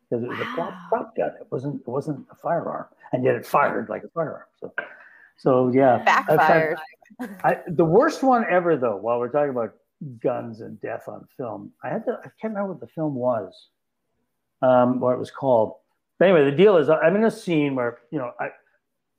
because 0.09 0.23
it 0.23 0.29
was 0.29 0.39
a 0.39 0.45
prop, 0.55 0.73
prop 0.89 1.15
gun. 1.15 1.31
It 1.39 1.47
wasn't 1.51 1.81
it 1.81 1.87
wasn't 1.87 2.25
a 2.31 2.35
firearm, 2.35 2.87
and 3.11 3.23
yet 3.23 3.35
it 3.35 3.45
fired 3.45 3.89
like 3.89 4.03
a 4.03 4.09
firearm. 4.09 4.45
So, 4.59 4.73
so 5.37 5.67
yeah, 5.69 6.03
Backfired. 6.05 6.77
I, 7.43 7.61
the 7.67 7.85
worst 7.85 8.21
one 8.23 8.45
ever, 8.49 8.75
though, 8.77 8.97
while 8.97 9.19
we're 9.19 9.29
talking 9.29 9.49
about 9.49 9.73
guns 10.21 10.61
and 10.61 10.79
death 10.81 11.07
on 11.07 11.27
film, 11.37 11.71
I 11.83 11.89
had 11.89 12.05
to 12.05 12.13
I 12.19 12.29
can't 12.39 12.53
remember 12.53 12.73
what 12.73 12.79
the 12.79 12.87
film 12.87 13.15
was, 13.15 13.69
um, 14.61 14.99
what 14.99 15.13
it 15.13 15.19
was 15.19 15.31
called. 15.31 15.75
But 16.19 16.29
anyway, 16.29 16.49
the 16.49 16.55
deal 16.55 16.77
is 16.77 16.89
I'm 16.89 17.15
in 17.15 17.25
a 17.25 17.31
scene 17.31 17.75
where 17.75 17.99
you 18.11 18.19
know 18.19 18.31
I, 18.39 18.49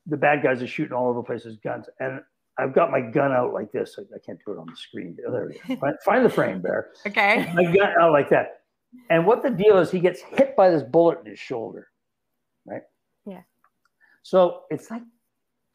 the 0.07 0.17
bad 0.17 0.43
guys 0.43 0.63
are 0.63 0.67
shooting 0.67 0.93
all 0.95 1.09
over 1.11 1.19
the 1.21 1.25
place 1.25 1.45
with 1.45 1.61
guns, 1.63 1.89
and 2.01 2.23
I've 2.59 2.75
got 2.75 2.91
my 2.91 3.01
gun 3.01 3.33
out 3.33 3.53
like 3.53 3.71
this. 3.73 3.97
I, 3.99 4.03
I 4.15 4.19
can't 4.25 4.39
do 4.45 4.53
it 4.53 4.59
on 4.59 4.67
the 4.67 4.77
screen. 4.77 5.17
There 5.17 5.47
we 5.69 5.77
go. 5.77 5.93
Find, 6.05 6.25
the 6.25 6.31
frame, 6.31 6.61
Bear 6.61 6.91
Okay. 7.07 7.51
my 7.55 7.65
gun 7.65 7.93
out 8.01 8.13
like 8.13 8.29
that. 8.31 8.63
And 9.11 9.27
what 9.27 9.43
the 9.43 9.51
deal 9.51 9.79
is, 9.79 9.91
he 9.91 10.01
gets 10.01 10.21
hit 10.21 10.57
by 10.57 10.71
this 10.71 10.83
bullet 10.83 11.19
in 11.21 11.27
his 11.31 11.39
shoulder, 11.39 11.89
right? 12.67 12.83
Yeah. 13.27 13.43
So 14.23 14.63
it's 14.71 14.91
like 14.91 15.03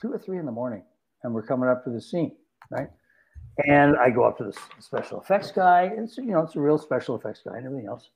two 0.02 0.12
or 0.12 0.17
three 0.19 0.39
in 0.39 0.46
the 0.46 0.52
morning, 0.52 0.84
and 1.24 1.34
we're 1.34 1.46
coming 1.46 1.69
up 1.69 1.84
to 1.86 1.89
the 1.91 2.02
scene, 2.02 2.36
right? 2.72 2.89
And 3.67 3.96
I 3.98 4.10
go 4.10 4.24
up 4.24 4.38
to 4.39 4.43
the 4.46 4.58
special 4.80 5.22
effects 5.22 5.52
guy. 5.52 5.84
and 5.84 6.08
It's 6.08 6.17
you 6.17 6.26
know 6.32 6.39
it's 6.41 6.56
a 6.56 6.60
real 6.60 6.78
special 6.80 7.15
effects 7.15 7.41
guy 7.48 7.56
and 7.58 7.65
everything 7.65 7.88
else. 7.88 8.10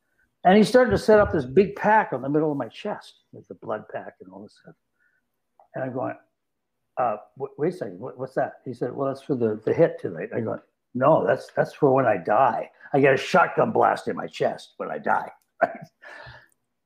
And 0.43 0.57
he's 0.57 0.67
starting 0.67 0.91
to 0.91 0.97
set 0.97 1.19
up 1.19 1.31
this 1.31 1.45
big 1.45 1.75
pack 1.75 2.11
on 2.11 2.21
the 2.21 2.29
middle 2.29 2.51
of 2.51 2.57
my 2.57 2.67
chest 2.67 3.21
with 3.31 3.47
the 3.47 3.55
blood 3.55 3.83
pack 3.93 4.15
and 4.21 4.31
all 4.33 4.41
this 4.41 4.55
stuff. 4.61 4.75
And 5.75 5.83
I'm 5.83 5.93
going, 5.93 6.15
uh, 6.97 7.17
wait 7.57 7.73
a 7.73 7.77
second, 7.77 7.99
what, 7.99 8.17
what's 8.17 8.33
that? 8.35 8.53
He 8.65 8.73
said, 8.73 8.95
well, 8.95 9.07
that's 9.07 9.21
for 9.21 9.35
the, 9.35 9.59
the 9.65 9.73
hit 9.73 9.99
tonight. 9.99 10.29
I 10.35 10.39
go, 10.41 10.59
no, 10.95 11.25
that's 11.25 11.47
that's 11.55 11.73
for 11.73 11.91
when 11.93 12.05
I 12.05 12.17
die. 12.17 12.69
I 12.93 12.99
get 12.99 13.13
a 13.13 13.17
shotgun 13.17 13.71
blast 13.71 14.07
in 14.07 14.15
my 14.15 14.27
chest 14.27 14.73
when 14.77 14.89
I 14.89 14.97
die. 14.97 15.29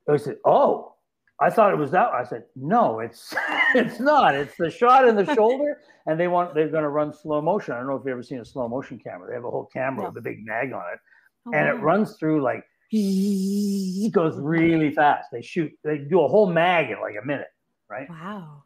I 0.10 0.18
said, 0.18 0.38
oh, 0.46 0.96
I 1.40 1.50
thought 1.50 1.72
it 1.72 1.78
was 1.78 1.92
that. 1.92 2.10
I 2.10 2.24
said, 2.24 2.44
no, 2.56 3.00
it's 3.00 3.34
it's 3.76 4.00
not. 4.00 4.36
It's 4.36 4.56
the 4.58 4.70
shot 4.70 5.08
in 5.08 5.16
the 5.16 5.26
shoulder, 5.36 5.80
and 6.08 6.20
they 6.20 6.28
want 6.28 6.54
they're 6.54 6.70
going 6.70 6.84
to 6.84 6.90
run 6.90 7.14
slow 7.14 7.42
motion. 7.42 7.74
I 7.74 7.78
don't 7.78 7.88
know 7.88 7.96
if 7.96 8.02
you've 8.02 8.12
ever 8.12 8.24
seen 8.24 8.40
a 8.40 8.46
slow 8.46 8.68
motion 8.68 9.00
camera. 9.00 9.28
They 9.28 9.36
have 9.36 9.46
a 9.46 9.50
whole 9.52 9.70
camera 9.72 10.04
No. 10.04 10.10
with 10.10 10.18
a 10.18 10.22
big 10.22 10.46
mag 10.46 10.74
on 10.74 10.84
it, 10.94 11.00
Oh, 11.48 11.52
and 11.54 11.68
it 11.70 11.82
runs 11.82 12.18
through 12.18 12.42
like 12.42 12.64
it 12.92 14.12
goes 14.12 14.38
really 14.38 14.92
fast. 14.92 15.30
They 15.32 15.42
shoot. 15.42 15.72
They 15.84 16.00
do 16.00 16.22
a 16.22 16.28
whole 16.28 16.52
mag 16.52 16.92
in 16.92 17.00
like 17.00 17.16
a 17.22 17.26
minute, 17.26 17.48
right? 17.90 18.10
Wow. 18.10 18.64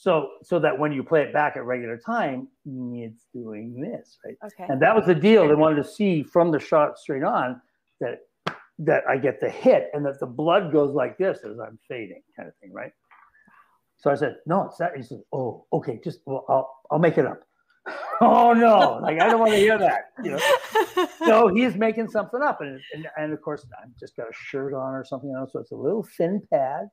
So 0.00 0.30
so 0.44 0.60
that 0.60 0.78
when 0.78 0.92
you 0.92 1.02
play 1.02 1.22
it 1.22 1.32
back 1.32 1.56
at 1.56 1.64
regular 1.64 1.98
time, 1.98 2.46
it's 2.64 3.26
doing 3.34 3.80
this, 3.80 4.16
right? 4.24 4.36
Okay. 4.44 4.72
And 4.72 4.80
that 4.80 4.94
was 4.94 5.06
the 5.06 5.14
deal. 5.14 5.48
They 5.48 5.56
wanted 5.56 5.82
to 5.82 5.90
see 5.90 6.22
from 6.22 6.52
the 6.52 6.60
shot 6.60 7.00
straight 7.00 7.24
on 7.24 7.60
that 8.00 8.20
that 8.78 9.02
I 9.08 9.16
get 9.16 9.40
the 9.40 9.50
hit 9.50 9.90
and 9.92 10.06
that 10.06 10.20
the 10.20 10.26
blood 10.26 10.70
goes 10.70 10.94
like 10.94 11.18
this 11.18 11.38
as 11.38 11.58
I'm 11.58 11.80
fading, 11.88 12.22
kind 12.36 12.48
of 12.48 12.54
thing, 12.58 12.72
right? 12.72 12.92
So 13.96 14.12
I 14.12 14.14
said, 14.14 14.36
no, 14.46 14.66
it's 14.66 14.76
that. 14.76 14.96
He 14.96 15.02
said, 15.02 15.20
oh, 15.32 15.66
okay, 15.72 15.98
just 16.04 16.20
well, 16.26 16.44
I'll 16.48 16.72
I'll 16.92 17.00
make 17.00 17.18
it 17.18 17.26
up. 17.26 17.42
oh 18.20 18.52
no, 18.52 19.00
like 19.02 19.20
I 19.20 19.26
don't 19.26 19.40
want 19.40 19.50
to 19.50 19.58
hear 19.58 19.78
that. 19.78 20.10
You 20.22 20.30
know. 20.30 21.08
So 21.26 21.48
he's 21.56 21.74
making 21.74 22.08
something 22.08 22.40
up, 22.40 22.60
and, 22.60 22.80
and 22.94 23.08
and 23.16 23.32
of 23.32 23.42
course 23.42 23.66
I've 23.82 23.96
just 23.98 24.14
got 24.14 24.28
a 24.28 24.32
shirt 24.32 24.74
on 24.74 24.94
or 24.94 25.04
something 25.04 25.34
else. 25.36 25.54
So 25.54 25.58
it's 25.58 25.72
a 25.72 25.76
little 25.76 26.06
thin 26.16 26.40
pad 26.52 26.86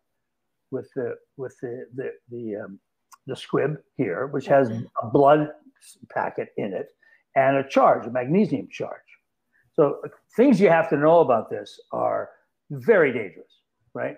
with 0.72 0.90
the 0.96 1.18
with 1.38 1.56
the 1.62 1.86
the 1.94 2.12
the 2.32 2.56
um, 2.66 2.80
the 3.28 3.36
squib 3.36 3.78
here, 3.98 4.28
which 4.28 4.46
has 4.46 4.70
a 4.70 5.08
blood 5.08 5.50
packet 6.10 6.50
in 6.58 6.74
it 6.74 6.90
and 7.36 7.58
a 7.58 7.68
charge, 7.68 8.06
a 8.06 8.12
magnesium 8.12 8.68
charge. 8.70 9.00
So 9.74 10.02
things 10.36 10.60
you 10.60 10.70
have 10.70 10.90
to 10.90 10.98
know 10.98 11.20
about 11.20 11.50
this 11.50 11.80
are 11.92 12.30
very 12.72 13.12
dangerous, 13.12 13.62
right? 13.94 14.18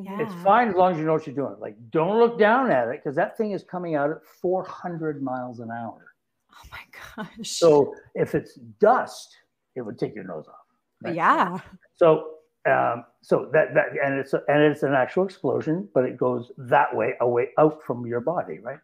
yeah. 0.00 0.20
It's 0.20 0.34
fine 0.42 0.68
as 0.68 0.74
long 0.74 0.92
as 0.92 0.98
you 0.98 1.04
know 1.04 1.12
what 1.12 1.26
you're 1.26 1.36
doing. 1.36 1.56
Like, 1.60 1.76
don't 1.90 2.18
look 2.18 2.38
down 2.38 2.70
at 2.70 2.88
it 2.88 3.02
because 3.02 3.14
that 3.16 3.36
thing 3.36 3.52
is 3.52 3.62
coming 3.62 3.94
out 3.94 4.10
at 4.10 4.24
400 4.40 5.22
miles 5.22 5.60
an 5.60 5.70
hour. 5.70 6.14
Oh 6.52 6.68
my 6.72 7.24
gosh. 7.24 7.50
So 7.50 7.94
if 8.14 8.34
it's 8.34 8.54
dust, 8.54 9.36
it 9.76 9.82
would 9.82 9.98
take 9.98 10.14
your 10.14 10.24
nose 10.24 10.46
off. 10.48 10.54
right? 11.02 11.14
yeah. 11.14 11.58
So 11.94 12.30
um, 12.66 13.04
so 13.20 13.48
that 13.52 13.74
that 13.74 13.86
and 14.02 14.14
it's 14.18 14.32
a, 14.32 14.42
and 14.48 14.62
it's 14.62 14.82
an 14.82 14.94
actual 14.94 15.24
explosion, 15.24 15.88
but 15.94 16.04
it 16.04 16.16
goes 16.16 16.50
that 16.58 16.94
way 16.94 17.14
away 17.20 17.48
out 17.58 17.82
from 17.82 18.06
your 18.06 18.20
body, 18.20 18.58
right? 18.60 18.78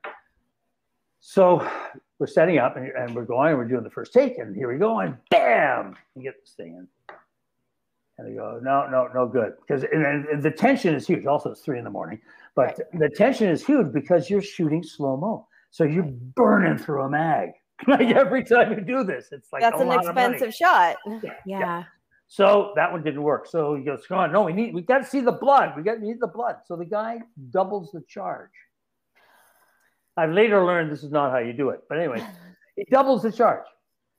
So 1.21 1.67
we're 2.19 2.27
setting 2.27 2.59
up 2.59 2.77
and, 2.77 2.89
and 2.89 3.15
we're 3.15 3.25
going 3.25 3.51
and 3.51 3.59
we're 3.59 3.67
doing 3.67 3.83
the 3.85 3.91
first 3.91 4.13
take 4.13 4.39
and 4.39 4.55
here 4.57 4.73
we 4.73 4.79
go 4.79 5.01
and 5.01 5.17
bam, 5.31 5.97
you 6.17 6.23
get 6.23 6.41
this 6.41 6.53
thing 6.55 6.75
in. 6.77 6.89
And 8.19 8.29
they 8.29 8.35
go, 8.37 8.59
no, 8.63 8.87
no, 8.87 9.09
no 9.15 9.27
good. 9.27 9.55
Because 9.61 9.83
and, 9.85 10.05
and- 10.05 10.27
and 10.27 10.43
the 10.43 10.51
tension 10.51 10.95
is 10.95 11.07
huge. 11.07 11.25
Also, 11.27 11.51
it's 11.53 11.61
three 11.63 11.79
in 11.79 11.85
the 11.85 11.91
morning, 11.91 12.21
but 12.55 12.79
the 12.99 13.09
tension 13.09 13.49
is 13.49 13.65
huge 13.65 13.93
because 13.93 14.29
you're 14.29 14.43
shooting 14.43 14.83
slow 14.83 15.17
mo. 15.17 15.47
So 15.71 15.85
you're 15.85 16.03
burning 16.05 16.77
through 16.79 17.03
a 17.03 17.09
mag. 17.11 17.51
Like 17.89 18.09
every 18.15 18.45
time 18.45 18.73
you 18.73 18.83
do 18.83 19.05
this, 19.05 19.29
it's 19.33 19.51
like 19.55 19.63
That's 19.63 19.79
a 19.79 19.81
an 19.81 19.89
lot 19.89 20.07
of 20.07 20.15
money. 20.15 20.35
expensive 20.35 20.55
shot. 20.55 20.97
Yeah. 21.47 21.85
So 22.33 22.73
that 22.77 22.93
one 22.93 23.03
didn't 23.03 23.25
work. 23.25 23.49
So 23.49 23.75
he 23.75 23.83
goes, 23.83 24.07
"Come 24.07 24.19
on, 24.19 24.31
no, 24.31 24.43
we 24.43 24.53
need, 24.53 24.73
we 24.73 24.83
got 24.83 24.99
to 24.99 25.05
see 25.05 25.21
the 25.21 25.33
blood. 25.33 25.73
We 25.77 25.83
got 25.83 25.95
to 25.95 26.01
need 26.01 26.21
the 26.21 26.29
blood." 26.29 26.59
So 26.65 26.77
the 26.77 26.85
guy 26.85 27.23
doubles 27.51 27.91
the 27.91 28.03
charge. 28.09 28.53
I've 30.17 30.31
later 30.31 30.65
learned 30.65 30.93
this 30.93 31.03
is 31.03 31.11
not 31.11 31.33
how 31.33 31.39
you 31.39 31.53
do 31.53 31.71
it, 31.71 31.81
but 31.89 31.99
anyway, 31.99 32.25
he 32.77 32.85
doubles 32.85 33.25
the 33.25 33.33
charge. 33.33 33.67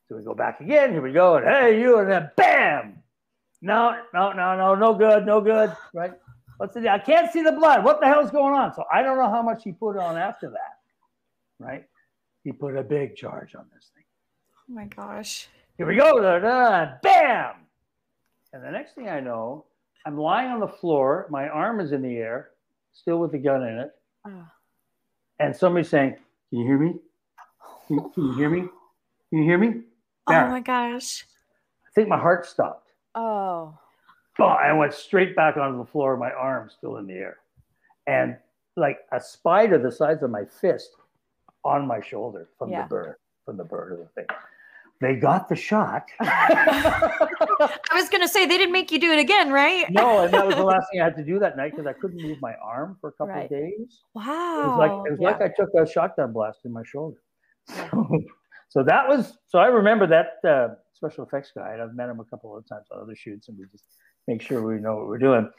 So 0.10 0.18
we 0.18 0.24
go 0.24 0.34
back 0.34 0.60
again. 0.60 0.92
Here 0.92 1.02
we 1.02 1.14
go, 1.14 1.38
and 1.38 1.46
hey, 1.46 1.80
you, 1.80 2.00
and 2.00 2.12
then 2.12 2.30
bam! 2.36 3.02
No, 3.62 3.96
no, 4.14 4.34
no, 4.34 4.58
no, 4.58 4.76
no 4.76 4.94
good, 4.94 5.26
no 5.26 5.40
good. 5.40 5.74
Right? 5.94 6.12
What's 6.58 6.74
the? 6.74 6.90
I 6.90 7.00
can't 7.00 7.32
see 7.32 7.44
the 7.44 7.54
blood. 7.54 7.86
What 7.86 8.02
the 8.02 8.08
hell's 8.08 8.30
going 8.30 8.54
on? 8.54 8.74
So 8.74 8.84
I 8.92 9.04
don't 9.04 9.18
know 9.18 9.30
how 9.30 9.42
much 9.42 9.64
he 9.64 9.72
put 9.72 9.96
on 9.96 10.18
after 10.18 10.50
that. 10.50 11.66
Right? 11.66 11.86
He 12.44 12.52
put 12.52 12.76
a 12.76 12.84
big 12.84 13.16
charge 13.16 13.56
on 13.56 13.68
this 13.74 13.90
thing. 13.96 14.04
Oh 14.70 14.74
my 14.74 14.88
gosh. 14.88 15.48
Here 15.78 15.88
we 15.88 15.96
go. 15.96 16.22
Da, 16.22 16.40
da, 16.40 16.92
bam. 17.02 17.54
And 18.54 18.64
the 18.64 18.72
next 18.72 18.96
thing 18.96 19.08
I 19.10 19.20
know, 19.20 19.66
I'm 20.06 20.18
lying 20.18 20.50
on 20.52 20.60
the 20.60 20.68
floor. 20.68 21.28
My 21.30 21.48
arm 21.48 21.80
is 21.80 21.92
in 21.92 22.02
the 22.02 22.18
air, 22.18 22.50
still 22.94 23.20
with 23.20 23.32
the 23.32 23.38
gun 23.38 23.64
in 23.64 23.78
it. 23.80 23.92
Oh. 24.26 24.46
And 25.40 25.56
somebody's 25.56 25.90
saying, 25.90 26.16
Can 26.50 26.60
you 26.60 26.66
hear 26.66 26.78
me? 26.78 26.96
Can, 27.88 28.10
can 28.12 28.24
you 28.28 28.34
hear 28.36 28.50
me? 28.50 28.60
Can 29.30 29.40
you 29.40 29.44
hear 29.44 29.58
me? 29.58 29.82
Oh 30.28 30.48
my 30.48 30.60
gosh. 30.60 31.26
I 31.88 31.92
think 31.96 32.08
my 32.08 32.18
heart 32.20 32.46
stopped. 32.46 32.90
Oh. 33.16 33.78
Boom, 34.38 34.48
I 34.48 34.72
went 34.74 34.94
straight 34.94 35.36
back 35.36 35.58
onto 35.58 35.78
the 35.78 35.86
floor, 35.86 36.16
my 36.18 36.32
arm 36.32 36.70
still 36.70 36.98
in 36.98 37.08
the 37.08 37.14
air. 37.14 37.38
And 38.08 38.38
like 38.78 39.00
a 39.12 39.20
spider 39.20 39.78
the 39.78 39.92
size 39.92 40.22
of 40.24 40.30
my 40.30 40.46
fist 40.46 40.90
on 41.64 41.86
my 41.86 42.00
shoulder 42.02 42.48
from 42.58 42.70
Yeah. 42.72 42.84
the 42.84 42.88
bird, 42.88 43.16
from 43.46 43.58
the 43.58 43.64
bird 43.64 43.94
of 43.94 44.00
the 44.00 44.06
thing. 44.08 44.26
They 45.02 45.16
got 45.16 45.50
the 45.50 45.56
shot. 45.56 46.06
I 46.20 47.28
was 47.94 48.08
gonna 48.10 48.28
say 48.28 48.46
they 48.46 48.58
didn't 48.58 48.72
make 48.72 48.92
you 48.92 49.00
do 49.00 49.12
it 49.12 49.20
again, 49.20 49.52
right? 49.52 49.90
no, 49.90 50.24
and 50.24 50.34
that 50.34 50.46
was 50.46 50.56
the 50.56 50.64
last 50.64 50.86
thing 50.92 51.02
I 51.02 51.06
had 51.06 51.16
to 51.18 51.24
do 51.24 51.40
that 51.40 51.58
night 51.58 51.72
because 51.72 51.88
I 51.88 51.94
couldn't 51.94 52.22
move 52.22 52.38
my 52.42 52.54
arm 52.64 52.98
for 53.02 53.10
a 53.10 53.12
couple 53.14 53.34
Right. 53.34 53.46
of 53.46 53.50
days. 53.50 53.74
It 53.80 53.90
Wow. 54.14 54.68
was 54.68 54.78
like 54.78 54.92
it 55.08 55.12
was 55.12 55.20
like 55.20 55.42
I 55.42 55.48
took 55.50 55.70
a 55.78 55.86
shotgun 55.90 56.32
blast 56.34 56.60
in 56.66 56.72
my 56.72 56.84
shoulder. 56.86 57.18
So, 58.74 58.84
that 58.84 59.06
was 59.06 59.34
so 59.48 59.60
I 59.60 59.66
remember 59.68 60.08
that 60.08 60.50
uh, 60.50 60.76
special 60.94 61.26
effects 61.26 61.52
guy. 61.54 61.74
and 61.74 61.82
I've 61.82 61.94
met 61.94 62.08
him 62.08 62.22
a 62.22 62.24
couple 62.24 62.56
of 62.56 62.66
times 62.66 62.86
on 62.94 63.02
other 63.02 63.16
shoots, 63.18 63.50
and 63.50 63.58
we 63.58 63.66
just 63.70 63.84
make 64.30 64.42
sure 64.42 64.62
we 64.62 64.76
know 64.80 64.96
what 64.96 65.08
we're 65.08 65.18
doing. 65.18 65.50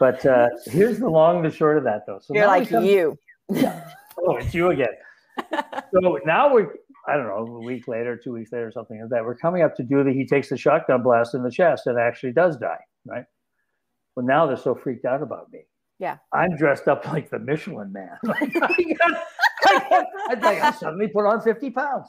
But 0.00 0.24
uh, 0.24 0.48
here's 0.64 0.98
the 0.98 1.10
long 1.10 1.36
and 1.36 1.44
the 1.44 1.50
short 1.54 1.76
of 1.76 1.84
that, 1.84 2.06
though. 2.06 2.18
So 2.22 2.34
You're 2.34 2.46
like 2.46 2.70
come- 2.70 2.86
you. 2.86 3.18
Oh, 3.54 4.36
it's 4.36 4.54
you 4.54 4.70
again. 4.70 4.88
so 5.92 6.18
now 6.24 6.50
we're, 6.54 6.72
I 7.08 7.16
don't 7.16 7.26
know, 7.26 7.56
a 7.56 7.64
week 7.64 7.88
later, 7.88 8.16
two 8.16 8.32
weeks 8.32 8.52
later, 8.52 8.70
something 8.72 9.00
like 9.00 9.10
that. 9.10 9.24
We're 9.24 9.34
coming 9.36 9.62
up 9.62 9.74
to 9.76 9.82
do 9.82 10.04
the, 10.04 10.12
he 10.12 10.26
takes 10.26 10.48
the 10.50 10.56
shotgun 10.56 11.02
blast 11.02 11.34
in 11.34 11.42
the 11.42 11.50
chest 11.50 11.86
and 11.86 11.98
actually 11.98 12.32
does 12.32 12.56
die, 12.56 12.78
right? 13.06 13.24
Well, 14.14 14.26
now 14.26 14.46
they're 14.46 14.56
so 14.56 14.74
freaked 14.74 15.04
out 15.04 15.22
about 15.22 15.50
me. 15.52 15.60
Yeah. 15.98 16.18
I'm 16.32 16.56
dressed 16.56 16.88
up 16.88 17.06
like 17.06 17.30
the 17.30 17.38
Michelin 17.38 17.92
man. 17.92 18.16
Like, 18.24 18.54
I 18.56 18.94
got, 18.94 19.24
I 19.64 19.88
got, 19.88 20.42
like, 20.42 20.60
I 20.62 20.70
suddenly 20.72 21.08
put 21.08 21.24
on 21.26 21.40
50 21.40 21.70
pounds. 21.70 22.06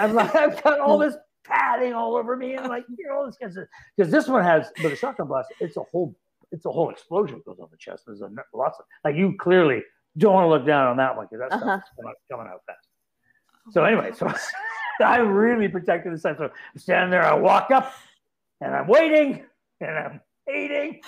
I'm 0.00 0.14
like, 0.14 0.34
I've 0.34 0.62
got 0.62 0.80
all 0.80 0.98
this 0.98 1.16
padding 1.44 1.92
all 1.92 2.14
over 2.16 2.36
me 2.36 2.54
and 2.54 2.68
like, 2.68 2.84
you 2.96 3.06
know, 3.08 3.26
this 3.26 3.56
because 3.96 4.10
this 4.12 4.28
one 4.28 4.42
has, 4.44 4.70
with 4.82 4.92
a 4.92 4.96
shotgun 4.96 5.26
blast, 5.26 5.48
it's 5.60 5.76
a 5.76 5.82
whole, 5.82 6.16
it's 6.52 6.64
a 6.66 6.70
whole 6.70 6.90
explosion 6.90 7.36
that 7.38 7.44
goes 7.44 7.58
on 7.60 7.68
the 7.70 7.76
chest. 7.78 8.04
There's 8.06 8.20
a, 8.22 8.28
lots 8.54 8.78
of, 8.78 8.84
like, 9.04 9.16
you 9.16 9.34
clearly 9.40 9.82
don't 10.18 10.34
want 10.34 10.44
to 10.44 10.48
look 10.48 10.64
down 10.66 10.86
on 10.86 10.96
that 10.98 11.16
one 11.16 11.26
because 11.30 11.48
that's 11.48 11.60
Uh-huh. 11.62 11.78
stuff's 11.78 11.90
coming, 11.96 12.10
out, 12.10 12.16
coming 12.30 12.52
out 12.52 12.60
fast. 12.66 12.88
So 13.70 13.84
anyway, 13.84 14.10
so 14.16 14.32
I'm 15.04 15.28
really 15.28 15.68
protecting 15.68 16.12
the 16.12 16.18
side. 16.18 16.36
So 16.38 16.44
I'm 16.44 16.78
standing 16.78 17.10
there, 17.10 17.24
I 17.24 17.34
walk 17.34 17.70
up 17.70 17.92
and 18.60 18.74
I'm 18.74 18.86
waiting 18.88 19.44
and 19.80 19.90
I'm 19.98 20.20
waiting. 20.46 21.00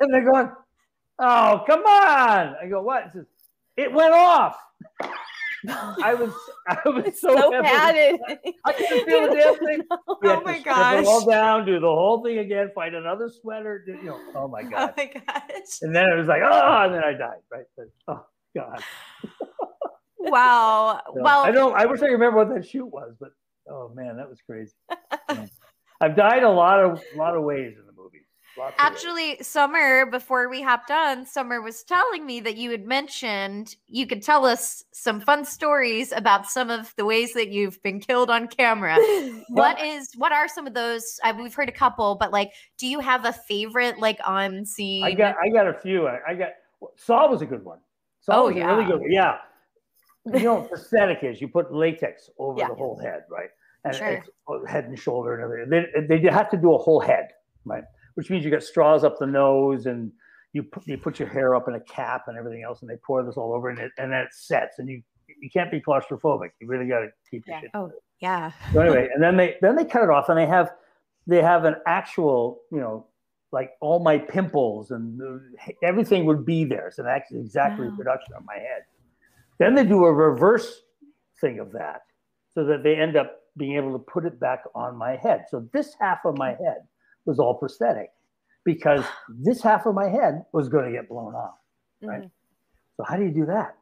And 0.00 0.12
they're 0.12 0.24
going, 0.30 0.50
Oh, 1.18 1.64
come 1.66 1.80
on. 1.80 2.56
I 2.62 2.66
go, 2.68 2.82
what? 2.82 3.06
It, 3.06 3.12
says, 3.14 3.26
it 3.76 3.92
went 3.92 4.12
off. 4.12 4.56
I 5.68 6.14
was 6.14 6.32
I 6.68 6.78
was 6.88 7.04
so, 7.20 7.34
so 7.34 7.62
padded. 7.62 8.20
I 8.64 8.72
couldn't 8.72 9.04
feel 9.04 9.22
the 9.28 9.34
damn 9.34 9.56
thing. 9.56 9.82
Oh 9.90 10.40
my 10.44 10.60
strip 10.60 10.76
it 10.76 11.06
all 11.06 11.26
down, 11.26 11.66
do 11.66 11.80
the 11.80 11.86
whole 11.86 12.22
thing 12.22 12.38
again, 12.38 12.70
find 12.74 12.94
another 12.94 13.28
sweater. 13.28 13.82
do- 13.84 13.92
You 13.94 14.10
know, 14.10 14.20
oh 14.36 14.48
my 14.48 14.62
Oh 14.62 14.92
my 14.96 15.10
gosh. 15.26 15.78
And 15.82 15.94
then 15.96 16.08
it 16.08 16.16
was 16.16 16.28
like, 16.28 16.42
oh, 16.44 16.82
and 16.84 16.94
then 16.94 17.02
I 17.02 17.12
died. 17.12 17.40
Right. 17.50 17.64
But, 17.76 17.86
oh 18.08 18.26
god. 18.54 18.82
Wow. 20.26 21.00
So, 21.06 21.22
well, 21.22 21.44
I 21.44 21.50
don't. 21.50 21.74
I 21.74 21.86
wish 21.86 22.02
I 22.02 22.06
remember 22.06 22.38
what 22.38 22.54
that 22.54 22.66
shoot 22.66 22.86
was, 22.86 23.14
but 23.18 23.30
oh 23.68 23.90
man, 23.94 24.16
that 24.16 24.28
was 24.28 24.40
crazy. 24.42 24.74
Yeah. 25.30 25.46
I've 26.00 26.16
died 26.16 26.42
a 26.42 26.50
lot 26.50 26.80
of 26.80 27.02
lot 27.14 27.36
of 27.36 27.42
ways 27.42 27.76
in 27.78 27.86
the 27.86 27.92
movie. 27.92 28.26
Lots 28.58 28.74
of 28.78 28.78
ways. 28.78 28.92
Actually, 28.92 29.42
Summer, 29.42 30.06
before 30.06 30.48
we 30.48 30.60
hopped 30.60 30.90
on, 30.90 31.24
Summer 31.24 31.62
was 31.62 31.82
telling 31.84 32.26
me 32.26 32.40
that 32.40 32.56
you 32.56 32.70
had 32.70 32.86
mentioned 32.86 33.76
you 33.86 34.06
could 34.06 34.22
tell 34.22 34.44
us 34.44 34.84
some 34.92 35.20
fun 35.20 35.44
stories 35.44 36.12
about 36.12 36.46
some 36.46 36.70
of 36.70 36.94
the 36.96 37.04
ways 37.04 37.32
that 37.34 37.48
you've 37.48 37.82
been 37.82 38.00
killed 38.00 38.28
on 38.30 38.48
camera. 38.48 38.96
what 39.48 39.80
is 39.82 40.12
what 40.16 40.32
are 40.32 40.48
some 40.48 40.66
of 40.66 40.74
those? 40.74 41.18
Uh, 41.24 41.32
we've 41.38 41.54
heard 41.54 41.68
a 41.68 41.72
couple, 41.72 42.14
but 42.16 42.30
like, 42.30 42.52
do 42.78 42.86
you 42.86 43.00
have 43.00 43.24
a 43.24 43.32
favorite 43.32 43.98
like 43.98 44.18
on 44.24 44.64
scene? 44.64 45.04
I 45.04 45.12
got 45.12 45.36
I 45.42 45.48
got 45.48 45.66
a 45.66 45.74
few. 45.74 46.06
I, 46.08 46.18
I 46.28 46.34
got 46.34 46.50
Saw 46.96 47.28
was 47.30 47.42
a 47.42 47.46
good 47.46 47.64
one. 47.64 47.78
Saw 48.20 48.42
Oh, 48.42 48.46
was 48.48 48.56
a 48.56 48.66
really 48.66 48.84
good 48.84 49.00
one. 49.00 49.10
Yeah. 49.10 49.38
You 50.32 50.40
know, 50.40 50.54
what 50.56 50.68
prosthetic 50.68 51.22
is 51.22 51.40
you 51.40 51.48
put 51.48 51.72
latex 51.72 52.28
over 52.38 52.58
Yeah. 52.60 52.68
the 52.68 52.74
whole 52.74 52.98
head, 52.98 53.24
right? 53.30 53.50
And 53.84 53.94
Sure. 53.94 54.24
oh, 54.48 54.64
head 54.66 54.84
and 54.86 54.98
shoulder 54.98 55.34
and 55.34 55.42
everything. 55.44 56.06
They, 56.08 56.18
they 56.18 56.28
have 56.30 56.50
to 56.50 56.56
do 56.56 56.74
a 56.74 56.78
whole 56.78 56.98
head, 57.00 57.28
right? 57.64 57.84
Which 58.14 58.30
means 58.30 58.44
you 58.44 58.50
got 58.50 58.62
straws 58.64 59.04
up 59.04 59.18
the 59.18 59.26
nose 59.26 59.86
and 59.86 60.10
you 60.52 60.62
put 60.64 60.86
you 60.86 60.96
put 60.98 61.18
your 61.20 61.28
hair 61.28 61.54
up 61.54 61.68
in 61.68 61.74
a 61.74 61.80
cap 61.80 62.22
and 62.28 62.36
everything 62.38 62.62
else, 62.64 62.80
and 62.82 62.90
they 62.90 62.96
pour 63.06 63.22
this 63.22 63.36
all 63.36 63.52
over 63.54 63.68
and 63.68 63.78
it 63.78 63.92
and 63.98 64.10
then 64.12 64.20
it 64.22 64.32
sets 64.32 64.78
and 64.78 64.88
you 64.88 65.02
you 65.40 65.50
can't 65.50 65.70
be 65.70 65.80
claustrophobic. 65.80 66.50
You 66.60 66.66
really 66.66 66.86
got 66.88 67.00
to 67.00 67.08
keep 67.30 67.44
Yeah. 67.46 67.60
shit. 67.60 67.70
Oh, 67.74 67.90
yeah. 68.20 68.52
So 68.72 68.80
anyway, 68.80 69.08
and 69.14 69.22
then 69.22 69.36
they 69.36 69.56
then 69.60 69.76
they 69.76 69.84
cut 69.84 70.02
it 70.02 70.10
off 70.10 70.28
and 70.28 70.38
they 70.38 70.46
have 70.46 70.72
they 71.26 71.42
have 71.42 71.64
an 71.64 71.76
actual 71.86 72.62
you 72.72 72.80
know 72.80 73.06
like 73.52 73.72
all 73.80 74.00
my 74.00 74.18
pimples 74.18 74.90
and 74.90 75.20
uh, 75.22 75.72
everything 75.82 76.24
would 76.24 76.44
be 76.44 76.64
there. 76.64 76.90
So 76.90 77.02
that's 77.04 77.30
exact 77.32 77.78
Wow. 77.78 77.84
reproduction 77.86 78.34
of 78.34 78.44
my 78.44 78.54
head. 78.56 78.82
Then 79.58 79.74
they 79.74 79.84
do 79.84 80.04
a 80.04 80.12
reverse 80.12 80.82
thing 81.40 81.58
of 81.58 81.72
that, 81.72 82.02
so 82.54 82.64
that 82.64 82.82
they 82.82 82.96
end 82.96 83.16
up 83.16 83.40
being 83.56 83.76
able 83.76 83.92
to 83.92 83.98
put 83.98 84.24
it 84.26 84.38
back 84.38 84.64
on 84.74 84.96
my 84.96 85.16
head. 85.16 85.44
So 85.48 85.66
this 85.72 85.94
half 86.00 86.18
of 86.24 86.36
my 86.36 86.50
head 86.50 86.86
was 87.24 87.38
all 87.38 87.54
prosthetic 87.54 88.10
because 88.64 89.04
this 89.28 89.62
half 89.62 89.86
of 89.86 89.94
my 89.94 90.08
head 90.08 90.44
was 90.52 90.68
going 90.68 90.84
to 90.84 90.92
get 90.92 91.08
blown 91.08 91.34
off. 91.34 91.54
Right. 92.02 92.22
Mhm. 92.22 92.30
So 92.96 93.04
how 93.04 93.16
do 93.16 93.24
you 93.24 93.30
do 93.30 93.46
that? 93.46 93.76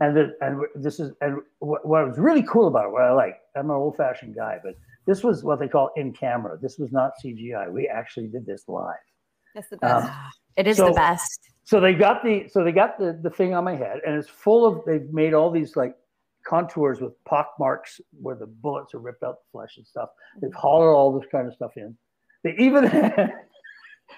And 0.00 0.14
the, 0.14 0.36
and 0.42 0.60
this 0.74 1.00
is 1.00 1.12
and 1.22 1.40
what, 1.60 1.86
what 1.86 2.06
was 2.08 2.18
really 2.18 2.42
cool 2.42 2.66
about 2.68 2.86
it, 2.86 2.92
what 2.92 3.02
I 3.02 3.12
like, 3.12 3.38
I'm 3.56 3.70
an 3.70 3.76
old 3.76 3.96
fashioned 3.96 4.34
guy, 4.34 4.58
but 4.62 4.74
this 5.06 5.22
was 5.24 5.42
what 5.42 5.58
they 5.58 5.68
call 5.68 5.90
in 5.96 6.12
camera. 6.12 6.58
This 6.60 6.76
was 6.78 6.92
not 6.92 7.12
CGI. 7.24 7.70
We 7.70 7.88
actually 7.88 8.26
did 8.26 8.44
this 8.44 8.64
live. 8.68 8.96
That's 9.54 9.68
the 9.70 9.78
best. 9.78 10.06
Um, 10.06 10.12
It 10.56 10.66
is 10.66 10.76
So- 10.76 10.88
the 10.88 10.92
best. 10.94 11.40
So 11.66 11.80
they 11.80 11.94
got 11.94 12.22
the 12.22 12.48
so 12.48 12.62
they 12.62 12.70
got 12.70 12.96
the 12.96 13.18
the 13.20 13.30
thing 13.30 13.52
on 13.52 13.64
my 13.64 13.74
head, 13.74 14.00
and 14.06 14.16
it's 14.16 14.28
full 14.28 14.64
of 14.64 14.84
they've 14.86 15.12
made 15.12 15.34
all 15.34 15.50
these 15.50 15.74
like 15.74 15.96
contours 16.46 17.00
with 17.00 17.12
pock 17.24 17.54
marks 17.58 18.00
where 18.20 18.36
the 18.36 18.46
bullets 18.46 18.94
are 18.94 19.00
ripped 19.00 19.24
out 19.24 19.38
the 19.40 19.50
flesh 19.50 19.76
and 19.76 19.84
stuff. 19.84 20.10
They've 20.40 20.54
hollowed 20.54 20.94
all 20.94 21.18
this 21.18 21.28
kind 21.30 21.48
of 21.48 21.54
stuff 21.54 21.72
in. 21.76 21.96
They 22.44 22.54
even 22.58 22.84
had, 22.86 23.32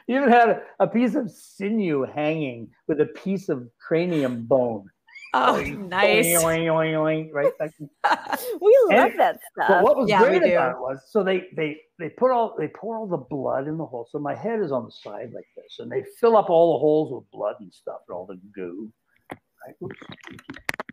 even 0.08 0.28
had 0.28 0.50
a, 0.50 0.62
a 0.80 0.86
piece 0.86 1.14
of 1.14 1.30
sinew 1.30 2.02
hanging 2.02 2.68
with 2.86 3.00
a 3.00 3.06
piece 3.06 3.48
of 3.48 3.66
cranium 3.80 4.44
bone. 4.44 4.90
Oh, 5.34 5.54
Oing, 5.62 5.88
nice. 5.88 6.26
oing, 6.42 6.66
oing, 6.66 6.94
oing, 6.94 7.32
right? 7.32 7.52
We 8.60 8.78
love 8.90 9.10
and- 9.10 9.20
that 9.20 9.38
But 9.56 9.82
what 9.82 9.96
was 9.96 10.08
Yeah, 10.08 10.20
great 10.22 10.42
about 10.42 10.72
it 10.72 10.80
was 10.80 11.00
so 11.10 11.22
they 11.22 11.48
they 11.54 11.76
they 11.98 12.08
put 12.08 12.30
all 12.30 12.54
they 12.58 12.68
pour 12.68 12.96
all 12.96 13.06
the 13.06 13.16
blood 13.18 13.68
in 13.68 13.76
the 13.76 13.84
hole. 13.84 14.08
So 14.10 14.18
my 14.18 14.34
head 14.34 14.60
is 14.60 14.72
on 14.72 14.84
the 14.84 14.90
side 14.90 15.32
like 15.34 15.46
this, 15.56 15.78
and 15.80 15.90
they 15.90 16.04
fill 16.20 16.36
up 16.36 16.48
all 16.48 16.74
the 16.74 16.78
holes 16.80 17.12
with 17.12 17.30
blood 17.30 17.56
and 17.60 17.72
stuff 17.72 18.00
and 18.08 18.14
all 18.16 18.26
the 18.26 18.40
goo. 18.54 18.90
Right? 19.32 19.74
Oops, 19.82 19.96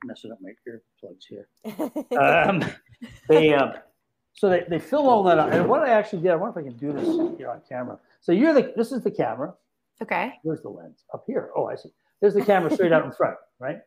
messing 0.03 0.31
up 0.31 0.39
my 0.41 0.51
earplugs 0.67 1.23
here. 1.29 1.47
Um, 2.19 2.63
they 3.29 3.53
um, 3.53 3.73
so 4.33 4.49
they, 4.49 4.65
they 4.67 4.79
fill 4.79 5.07
all 5.07 5.23
that 5.23 5.39
up. 5.39 5.51
And 5.53 5.69
what 5.69 5.81
I 5.83 5.89
actually 5.91 6.21
did, 6.23 6.31
I 6.31 6.36
wonder 6.36 6.59
if 6.59 6.65
I 6.65 6.69
can 6.69 6.77
do 6.77 6.91
this 6.91 7.38
here 7.38 7.49
on 7.49 7.61
camera. 7.69 7.97
So 8.19 8.31
you're 8.33 8.53
the 8.53 8.73
this 8.75 8.91
is 8.91 9.01
the 9.03 9.11
camera. 9.11 9.53
Okay. 10.01 10.33
Where's 10.43 10.61
the 10.61 10.69
lens? 10.69 11.05
Up 11.13 11.23
here. 11.25 11.51
Oh, 11.55 11.67
I 11.67 11.75
see. 11.75 11.89
There's 12.19 12.33
the 12.33 12.43
camera 12.43 12.73
straight 12.73 12.91
out 12.91 13.05
in 13.05 13.11
front, 13.13 13.38
right? 13.59 13.77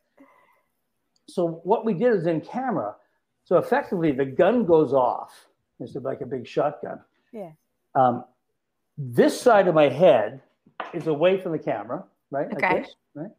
So 1.28 1.60
what 1.64 1.84
we 1.84 1.94
did 1.94 2.12
is 2.14 2.26
in 2.26 2.40
camera, 2.40 2.96
So 3.44 3.56
effectively, 3.56 4.12
the 4.12 4.26
gun 4.26 4.66
goes 4.66 4.92
off. 4.92 5.46
It's 5.80 5.94
like 5.94 6.20
a 6.20 6.26
big 6.26 6.46
shotgun. 6.46 7.00
Yeah. 7.32 7.52
Um, 7.94 8.24
this 8.98 9.40
side 9.40 9.68
of 9.68 9.74
my 9.74 9.88
head 9.88 10.42
is 10.92 11.06
away 11.06 11.40
from 11.40 11.52
the 11.52 11.58
camera, 11.58 12.04
right? 12.30 12.48
Like 12.52 12.62
Okay. 12.62 12.80
this, 12.80 12.94
right? 13.14 13.30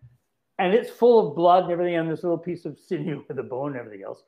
And 0.58 0.74
it's 0.74 0.90
full 0.90 1.30
of 1.30 1.36
blood 1.36 1.64
and 1.66 1.72
everything, 1.72 1.96
and 1.96 2.10
this 2.10 2.24
little 2.24 2.40
piece 2.40 2.66
of 2.66 2.80
sinew 2.80 3.24
with 3.28 3.38
the 3.38 3.44
bone 3.44 3.72
and 3.72 3.80
everything 3.80 4.04
else. 4.04 4.24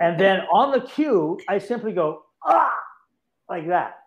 And 0.00 0.18
then 0.18 0.40
on 0.52 0.72
the 0.72 0.80
cue, 0.80 1.38
I 1.48 1.58
simply 1.58 1.92
go, 1.92 2.24
ah, 2.44 2.72
like 3.48 3.68
that. 3.68 3.98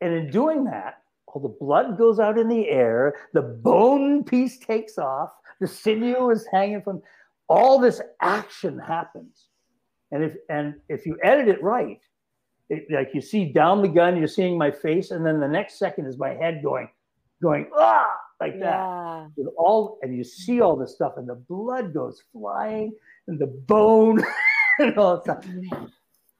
And 0.00 0.12
in 0.12 0.30
doing 0.30 0.64
that, 0.64 1.02
all 1.26 1.40
the 1.40 1.48
blood 1.48 1.96
goes 1.96 2.18
out 2.18 2.36
in 2.38 2.48
the 2.48 2.68
air, 2.68 3.14
the 3.32 3.42
bone 3.42 4.24
piece 4.24 4.58
takes 4.58 4.98
off, 4.98 5.30
the 5.60 5.66
sinew 5.66 6.30
is 6.30 6.46
hanging 6.52 6.82
from 6.82 7.00
all 7.48 7.78
this 7.78 8.00
action 8.20 8.78
happens. 8.78 9.48
And 10.10 10.22
if 10.24 10.36
and 10.48 10.74
if 10.88 11.06
you 11.06 11.18
edit 11.22 11.48
it 11.48 11.62
right, 11.62 12.00
it, 12.68 12.86
like 12.90 13.10
you 13.14 13.20
see 13.20 13.52
down 13.52 13.82
the 13.82 13.88
gun, 13.88 14.16
you're 14.16 14.28
seeing 14.28 14.56
my 14.56 14.70
face, 14.70 15.10
and 15.10 15.24
then 15.24 15.40
the 15.40 15.48
next 15.48 15.78
second 15.78 16.06
is 16.06 16.18
my 16.18 16.30
head 16.30 16.62
going, 16.62 16.88
going 17.42 17.68
ah, 17.76 18.10
like 18.40 18.58
that. 18.60 18.78
Yeah. 18.78 19.26
With 19.36 19.48
all 19.56 19.98
and 20.02 20.16
you 20.16 20.24
see 20.24 20.60
all 20.60 20.76
this 20.76 20.94
stuff, 20.94 21.14
and 21.16 21.28
the 21.28 21.34
blood 21.34 21.92
goes 21.92 22.22
flying, 22.32 22.92
and 23.26 23.38
the 23.38 23.46
bone, 23.46 24.22
and 24.78 24.96
all 24.96 25.16
that 25.16 25.24
stuff. 25.24 25.46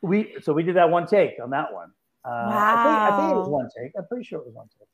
We 0.03 0.37
so 0.43 0.53
we 0.53 0.63
did 0.63 0.77
that 0.77 0.91
one 0.91 1.07
take 1.07 1.33
on 1.43 1.51
that 1.51 1.73
one. 1.73 1.91
Uh, 2.27 2.31
I, 2.31 2.85
think, 2.85 2.97
I 2.97 3.21
think 3.21 3.33
it 3.33 3.39
was 3.39 3.49
one 3.49 3.69
take. 3.77 3.93
I'm 3.99 4.07
pretty 4.07 4.25
sure 4.25 4.39
it 4.41 4.47
was 4.47 4.55
one 4.55 4.69
take, 4.79 4.89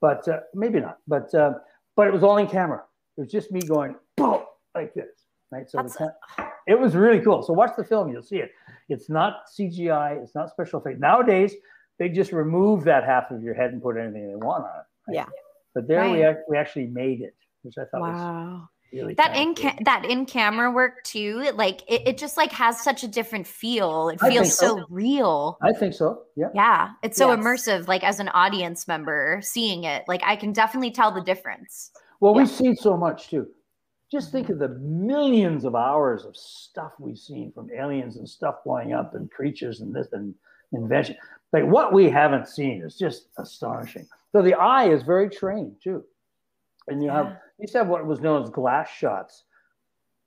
but 0.00 0.28
uh, 0.28 0.40
maybe 0.54 0.80
not. 0.80 0.98
But 1.08 1.34
uh, 1.34 1.54
but 1.96 2.06
it 2.06 2.12
was 2.12 2.22
all 2.22 2.36
in 2.38 2.46
camera. 2.46 2.82
It 3.16 3.22
was 3.22 3.30
just 3.30 3.50
me 3.50 3.60
going 3.60 3.96
boom 4.16 4.42
like 4.74 4.94
this, 4.94 5.26
right? 5.50 5.68
So 5.70 5.78
the 5.78 5.84
That's- 5.88 5.96
cam- 6.36 6.46
it 6.66 6.78
was 6.78 6.94
really 6.94 7.20
cool. 7.20 7.42
So 7.42 7.52
watch 7.52 7.72
the 7.76 7.84
film, 7.84 8.10
you'll 8.12 8.22
see 8.22 8.36
it. 8.38 8.52
It's 8.88 9.08
not 9.08 9.46
CGI. 9.56 10.22
It's 10.22 10.34
not 10.34 10.50
special 10.50 10.80
effects. 10.80 11.00
Nowadays, 11.00 11.54
they 11.98 12.08
just 12.08 12.32
remove 12.32 12.84
that 12.84 13.04
half 13.04 13.30
of 13.30 13.42
your 13.42 13.54
head 13.54 13.72
and 13.72 13.82
put 13.82 13.96
anything 13.96 14.28
they 14.28 14.36
want 14.36 14.64
on 14.64 14.70
it. 14.70 14.84
right? 15.08 15.14
Yeah. 15.14 15.26
But 15.74 15.86
there 15.88 16.04
we, 16.10 16.22
Right. 16.24 16.36
ac- 16.36 16.44
we 16.48 16.56
actually 16.56 16.86
made 16.88 17.20
it, 17.20 17.34
which 17.62 17.78
I 17.78 17.84
thought 17.84 18.00
was 18.00 18.14
Wow. 18.16 18.68
really 18.92 19.14
That 19.14 19.36
in 19.36 19.54
ca- 19.54 19.76
that 19.84 20.04
in 20.04 20.26
camera 20.26 20.70
work 20.70 21.02
too, 21.04 21.42
it, 21.44 21.56
like 21.56 21.82
it, 21.90 22.08
it 22.08 22.18
just 22.18 22.36
like 22.36 22.50
has 22.52 22.80
such 22.82 23.02
a 23.04 23.08
different 23.08 23.46
feel. 23.46 24.08
It 24.08 24.20
feels 24.20 24.56
so. 24.58 24.78
so 24.78 24.84
real. 24.90 25.58
I 25.62 25.72
think 25.72 25.94
so. 25.94 26.22
Yeah. 26.36 26.48
Yeah, 26.54 26.90
it's 27.02 27.16
so 27.16 27.30
Yes. 27.30 27.38
immersive. 27.38 27.86
Like 27.88 28.02
as 28.02 28.18
an 28.20 28.28
audience 28.30 28.88
member 28.88 29.40
seeing 29.42 29.84
it, 29.84 30.04
like 30.08 30.22
I 30.24 30.34
can 30.36 30.52
definitely 30.52 30.90
tell 30.90 31.12
the 31.12 31.20
difference. 31.22 31.92
Well, 32.20 32.32
Yeah. 32.34 32.38
we've 32.42 32.50
seen 32.50 32.74
so 32.76 32.96
much 32.96 33.28
too. 33.28 33.46
Just 34.10 34.32
think 34.32 34.48
of 34.48 34.58
the 34.58 34.68
millions 34.68 35.64
of 35.64 35.76
hours 35.76 36.24
of 36.24 36.36
stuff 36.36 36.92
we've 36.98 37.18
seen 37.18 37.52
from 37.52 37.70
aliens 37.70 38.16
and 38.16 38.28
stuff 38.28 38.56
blowing 38.64 38.92
up 38.92 39.14
and 39.14 39.30
creatures 39.30 39.80
and 39.80 39.94
this 39.94 40.08
and 40.12 40.34
invention. 40.72 41.16
Like 41.52 41.64
what 41.64 41.92
we 41.92 42.10
haven't 42.10 42.48
seen 42.48 42.82
is 42.82 42.96
just 42.96 43.28
astonishing. 43.38 44.06
So 44.32 44.42
the 44.42 44.54
eye 44.54 44.88
is 44.88 45.02
very 45.02 45.28
trained 45.28 45.76
too. 45.82 46.04
And 46.88 47.02
you 47.02 47.08
Yeah. 47.08 47.16
have 47.24 47.26
you 47.58 47.62
used 47.64 47.72
to 47.72 47.78
have 47.78 47.88
what 47.88 48.04
was 48.06 48.20
known 48.20 48.42
as 48.42 48.50
glass 48.50 48.88
shots, 48.88 49.44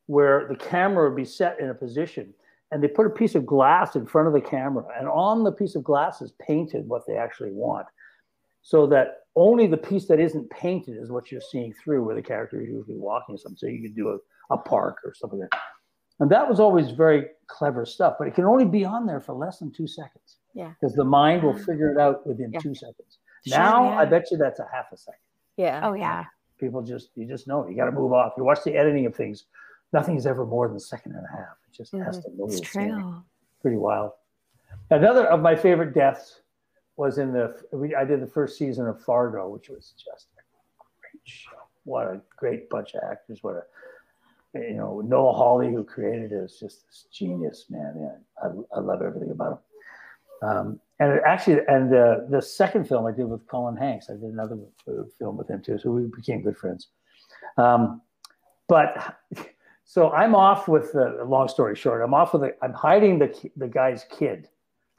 where 0.06 0.48
the 0.48 0.56
camera 0.56 1.10
would 1.10 1.16
be 1.16 1.26
set 1.26 1.60
in 1.60 1.70
a 1.70 1.74
position 1.74 2.34
and 2.72 2.82
they 2.82 2.88
put 2.88 3.06
a 3.06 3.10
piece 3.10 3.36
of 3.36 3.46
glass 3.46 3.96
in 3.96 4.06
front 4.06 4.28
of 4.28 4.34
the 4.34 4.42
camera, 4.42 4.86
and 4.98 5.08
on 5.08 5.44
the 5.44 5.52
piece 5.52 5.76
of 5.76 5.84
glass 5.84 6.22
is 6.22 6.32
painted 6.40 6.88
what 6.88 7.06
they 7.06 7.18
actually 7.18 7.52
want 7.52 7.86
so 8.62 8.88
that 8.88 9.23
only 9.36 9.68
the 9.68 9.78
piece 9.78 10.08
that 10.08 10.20
isn't 10.20 10.50
painted 10.50 10.98
is 10.98 11.10
what 11.12 11.32
you're 11.32 11.42
seeing 11.42 11.74
through 11.84 12.04
where 12.06 12.16
the 12.16 12.22
character 12.22 12.62
is 12.62 12.68
usually 12.70 12.98
walking 12.98 13.36
or 13.36 13.38
something. 13.38 13.58
So 13.58 13.68
you 13.68 13.82
could 13.82 13.96
do 13.96 14.10
a, 14.10 14.54
a 14.54 14.58
park 14.58 14.98
or 15.04 15.14
something 15.16 15.40
like 15.40 15.50
that. 15.52 15.60
And 16.20 16.30
that 16.30 16.48
was 16.48 16.60
always 16.60 16.92
very 16.92 17.26
clever 17.48 17.86
stuff, 17.86 18.16
but 18.20 18.28
it 18.28 18.36
can 18.36 18.46
only 18.46 18.66
be 18.66 18.86
on 18.86 19.06
there 19.08 19.20
for 19.20 19.34
less 19.34 19.58
than 19.60 19.72
two 19.72 19.88
seconds. 19.88 20.38
Yeah. 20.54 20.72
Because 20.80 20.96
the 20.96 21.04
mind 21.04 21.42
will 21.42 21.58
figure 21.58 21.92
it 21.92 21.98
out 21.98 22.26
within 22.28 22.52
Yeah. 22.54 22.60
two 22.60 22.76
seconds. 22.76 23.18
Sure, 23.48 23.58
now 23.58 23.90
yeah. 23.90 23.98
I 24.00 24.06
bet 24.06 24.30
you 24.32 24.38
that's 24.38 24.60
a 24.60 24.68
half 24.72 24.86
a 24.94 24.98
second. 24.98 25.20
Yeah. 25.58 25.82
Oh 25.84 25.94
yeah. 25.94 26.26
People 26.60 26.82
just 26.84 27.10
you 27.16 27.28
just 27.28 27.48
know 27.48 27.68
you 27.68 27.76
got 27.76 27.86
to 27.86 27.92
move 27.92 28.14
off. 28.14 28.34
You 28.38 28.44
watch 28.44 28.60
the 28.64 28.76
editing 28.76 29.06
of 29.08 29.16
things, 29.16 29.46
nothing's 29.92 30.26
ever 30.28 30.46
more 30.46 30.68
than 30.68 30.78
a 30.78 30.80
second 30.80 31.14
and 31.14 31.26
a 31.26 31.36
half. 31.36 31.58
It 31.68 31.76
just 31.76 31.92
has 31.94 32.24
to 32.24 32.30
move. 32.38 32.52
It's 32.52 32.62
true. 32.62 33.24
pretty 33.62 33.78
wild. 33.78 34.12
Another 34.92 35.26
of 35.28 35.42
my 35.42 35.56
favorite 35.56 35.94
deaths 35.94 36.42
was 36.96 37.18
in 37.18 37.34
the 37.34 37.56
we, 37.72 37.96
I 37.96 38.06
did 38.06 38.22
the 38.22 38.28
first 38.28 38.58
season 38.58 38.88
of 38.88 39.02
Fargo, 39.04 39.50
which 39.50 39.70
was 39.70 39.94
just 39.98 40.28
a 40.38 40.44
great 41.02 41.22
show. 41.24 41.52
What 41.86 42.08
a 42.08 42.22
great 42.38 42.70
bunch 42.70 42.94
of 42.96 43.02
actors! 43.10 43.40
What 43.42 43.56
a 43.56 44.60
you 44.60 44.76
know 44.76 45.02
Noah 45.02 45.34
Hawley 45.34 45.72
who 45.72 45.84
created 45.84 46.32
it 46.32 46.36
is 46.36 46.58
just 46.60 46.86
this 46.88 47.06
genius 47.12 47.66
man. 47.70 47.96
Yeah, 48.00 48.48
I, 48.48 48.78
I 48.78 48.80
love 48.80 49.02
everything 49.02 49.32
about 49.32 49.54
him. 49.54 50.50
Um, 50.50 50.80
and 51.00 51.14
it 51.14 51.24
actually, 51.26 51.60
and 51.68 51.94
uh, 51.94 52.18
the 52.30 52.42
second 52.42 52.88
film 52.88 53.06
I 53.06 53.12
did 53.12 53.26
with 53.26 53.48
Colin 53.48 53.76
Hanks, 53.76 54.10
I 54.10 54.14
did 54.14 54.24
another 54.24 54.58
film 55.18 55.38
with 55.38 55.50
him 55.50 55.62
too, 55.62 55.78
so 55.80 55.92
we 55.92 56.04
became 56.16 56.42
good 56.42 56.58
friends. 56.58 56.90
Um, 57.58 58.02
but 58.68 59.18
so 59.86 60.12
I'm 60.12 60.36
off 60.36 60.68
with 60.68 60.92
the 60.94 61.24
long 61.26 61.48
story 61.48 61.76
short. 61.76 62.02
I'm 62.02 62.14
off 62.14 62.34
with 62.34 62.44
the, 62.44 62.56
I'm 62.62 62.74
hiding 62.74 63.20
the 63.20 63.52
the 63.58 63.68
guy's 63.68 64.06
kid 64.12 64.50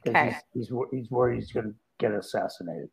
because 0.03 0.17
Okay. 0.17 0.37
he's, 0.55 0.69
he's 0.69 0.77
he's 0.93 1.11
worried 1.11 1.37
he's 1.41 1.53
going 1.53 1.67
to 1.67 1.75
get 1.99 2.13
assassinated. 2.13 2.91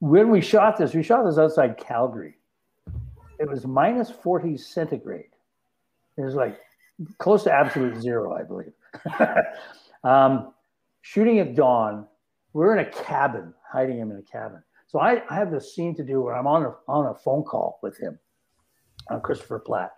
When 0.00 0.30
we 0.30 0.40
shot 0.40 0.76
this, 0.76 0.94
we 0.94 1.02
shot 1.02 1.24
this 1.24 1.38
outside 1.38 1.76
Calgary. 1.78 2.36
It 3.38 3.48
was 3.48 3.66
minus 3.66 4.10
40 4.10 4.56
centigrade. 4.56 5.30
It 6.16 6.22
was 6.22 6.34
like 6.34 6.58
close 7.18 7.44
to 7.44 7.52
absolute 7.52 8.00
zero, 8.00 8.34
I 8.34 8.42
believe. 8.42 8.72
um, 10.04 10.52
shooting 11.02 11.38
at 11.38 11.54
dawn, 11.54 12.06
we're 12.52 12.76
in 12.76 12.86
a 12.86 12.90
cabin, 12.90 13.52
hiding 13.70 13.98
him 13.98 14.10
in 14.10 14.18
a 14.18 14.22
cabin. 14.22 14.62
So 14.86 15.00
I, 15.00 15.22
I 15.28 15.34
have 15.34 15.50
this 15.50 15.74
scene 15.74 15.94
to 15.96 16.04
do 16.04 16.20
where 16.20 16.36
I'm 16.36 16.46
on 16.46 16.64
a, 16.64 16.74
on 16.86 17.06
a 17.06 17.14
phone 17.14 17.42
call 17.42 17.80
with 17.82 17.98
him, 17.98 18.18
on 19.10 19.20
Christopher 19.20 19.58
Platt. 19.58 19.92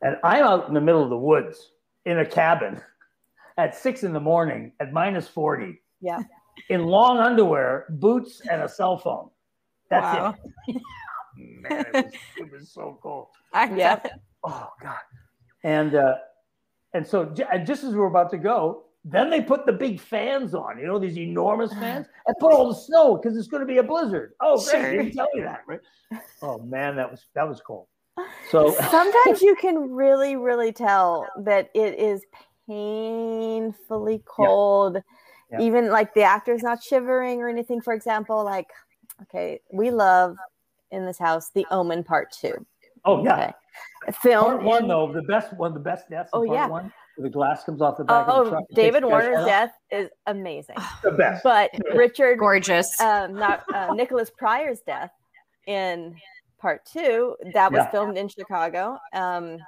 And 0.00 0.16
I'm 0.24 0.42
out 0.42 0.68
in 0.68 0.74
the 0.74 0.80
middle 0.80 1.02
of 1.02 1.10
the 1.10 1.18
woods 1.18 1.72
in 2.06 2.18
a 2.20 2.26
cabin 2.26 2.80
at 3.58 3.74
six 3.74 4.02
in 4.02 4.12
the 4.12 4.20
morning 4.20 4.72
at 4.80 4.92
minus 4.92 5.28
40 5.28 5.80
Yeah. 6.00 6.20
In 6.68 6.84
long 6.86 7.18
underwear, 7.18 7.86
boots, 7.90 8.42
and 8.50 8.62
a 8.62 8.68
cell 8.68 8.96
phone. 8.98 9.30
That's 9.90 10.04
Wow. 10.04 10.34
it. 10.68 10.76
Man, 11.36 11.86
it 11.94 12.04
was, 12.04 12.14
it 12.38 12.52
was 12.52 12.70
so 12.70 12.98
cool. 13.02 13.30
Yeah. 13.74 14.00
Oh 14.44 14.70
God. 14.82 14.98
And 15.64 15.94
uh, 15.94 16.14
and 16.94 17.06
so 17.06 17.32
and 17.50 17.66
just 17.66 17.84
as 17.84 17.94
we're 17.94 18.06
about 18.06 18.30
to 18.30 18.38
go, 18.38 18.84
then 19.04 19.30
they 19.30 19.40
put 19.40 19.66
the 19.66 19.72
big 19.72 20.00
fans 20.00 20.54
on, 20.54 20.78
you 20.78 20.86
know, 20.86 20.98
these 20.98 21.16
enormous 21.18 21.72
fans, 21.80 22.06
and 22.26 22.36
put 22.38 22.52
all 22.52 22.68
the 22.68 22.74
snow 22.74 23.16
because 23.16 23.36
it's 23.36 23.48
going 23.48 23.60
to 23.60 23.66
be 23.66 23.78
a 23.78 23.82
blizzard. 23.82 24.32
Oh, 24.40 24.56
great! 24.56 24.70
Sure. 24.70 24.90
They 24.90 24.96
didn't 24.98 25.12
tell 25.14 25.28
you 25.34 25.42
that, 25.42 25.62
right? 25.66 25.80
Oh 26.42 26.58
man, 26.58 26.96
that 26.96 27.10
was 27.10 27.26
that 27.34 27.48
was 27.48 27.60
cool. 27.60 27.88
So 28.50 28.76
Sometimes 28.90 29.40
you 29.40 29.54
can 29.54 29.90
really, 29.90 30.36
really 30.36 30.72
tell 30.72 31.26
that 31.44 31.70
it 31.74 31.98
is 31.98 32.22
painfully 32.66 34.22
cold. 34.26 34.96
Yeah. 34.96 35.00
Even 35.60 35.90
like 35.90 36.14
the 36.14 36.22
actor's 36.22 36.62
not 36.62 36.82
shivering 36.82 37.40
or 37.42 37.48
anything. 37.48 37.80
For 37.80 37.92
example, 37.92 38.44
like, 38.44 38.68
okay, 39.22 39.60
we 39.72 39.90
love 39.90 40.36
in 40.90 41.04
this 41.06 41.18
house 41.18 41.50
the 41.54 41.66
Omen 41.70 42.04
Part 42.04 42.32
Two. 42.32 42.64
oh 43.04 43.24
yeah, 43.24 43.34
Okay. 44.04 44.12
Film 44.22 44.44
part 44.44 44.62
one 44.62 44.82
in- 44.82 44.88
though, 44.88 45.12
the 45.12 45.22
best 45.22 45.52
one, 45.54 45.74
the 45.74 45.80
best 45.80 46.08
death 46.10 46.28
Oh, 46.32 46.44
part 46.46 46.56
yeah. 46.58 46.66
one, 46.68 46.92
the 47.18 47.30
glass 47.30 47.64
comes 47.64 47.80
off 47.80 47.96
the 47.96 48.04
back 48.04 48.26
of 48.28 48.34
the 48.34 48.40
Oh, 48.42 48.50
truck. 48.50 48.64
and 48.68 48.76
David 48.76 49.04
Warner's 49.04 49.38
head 49.38 49.46
death 49.46 49.72
is 49.90 50.10
amazing. 50.26 50.76
The 51.02 51.12
best. 51.12 51.42
But 51.42 51.70
Richard, 51.94 52.38
Gorgeous. 52.38 53.00
um, 53.00 53.34
not 53.34 53.62
uh, 53.74 53.92
Nicholas 53.94 54.30
Pryor's 54.36 54.80
death 54.80 55.10
in 55.66 56.14
part 56.60 56.84
two, 56.84 57.36
that 57.54 57.72
was 57.72 57.78
Yeah. 57.80 57.90
filmed 57.90 58.16
in 58.18 58.28
Chicago. 58.28 58.98
Um, 59.12 59.58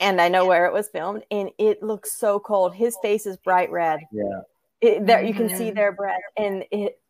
and 0.00 0.20
I 0.20 0.28
know 0.28 0.46
where 0.46 0.66
it 0.66 0.72
was 0.72 0.88
filmed, 0.88 1.24
and 1.30 1.50
it 1.58 1.82
looks 1.82 2.12
so 2.18 2.38
cold. 2.38 2.74
His 2.74 2.96
face 3.02 3.26
is 3.26 3.36
bright 3.36 3.70
red. 3.70 4.00
Yeah. 4.12 4.40
It, 4.80 5.06
there, 5.06 5.22
you 5.24 5.34
can 5.34 5.48
see 5.48 5.70
Mhm. 5.70 5.74
their 5.74 5.92
breath, 5.92 6.20
and 6.36 6.64
it. 6.70 7.00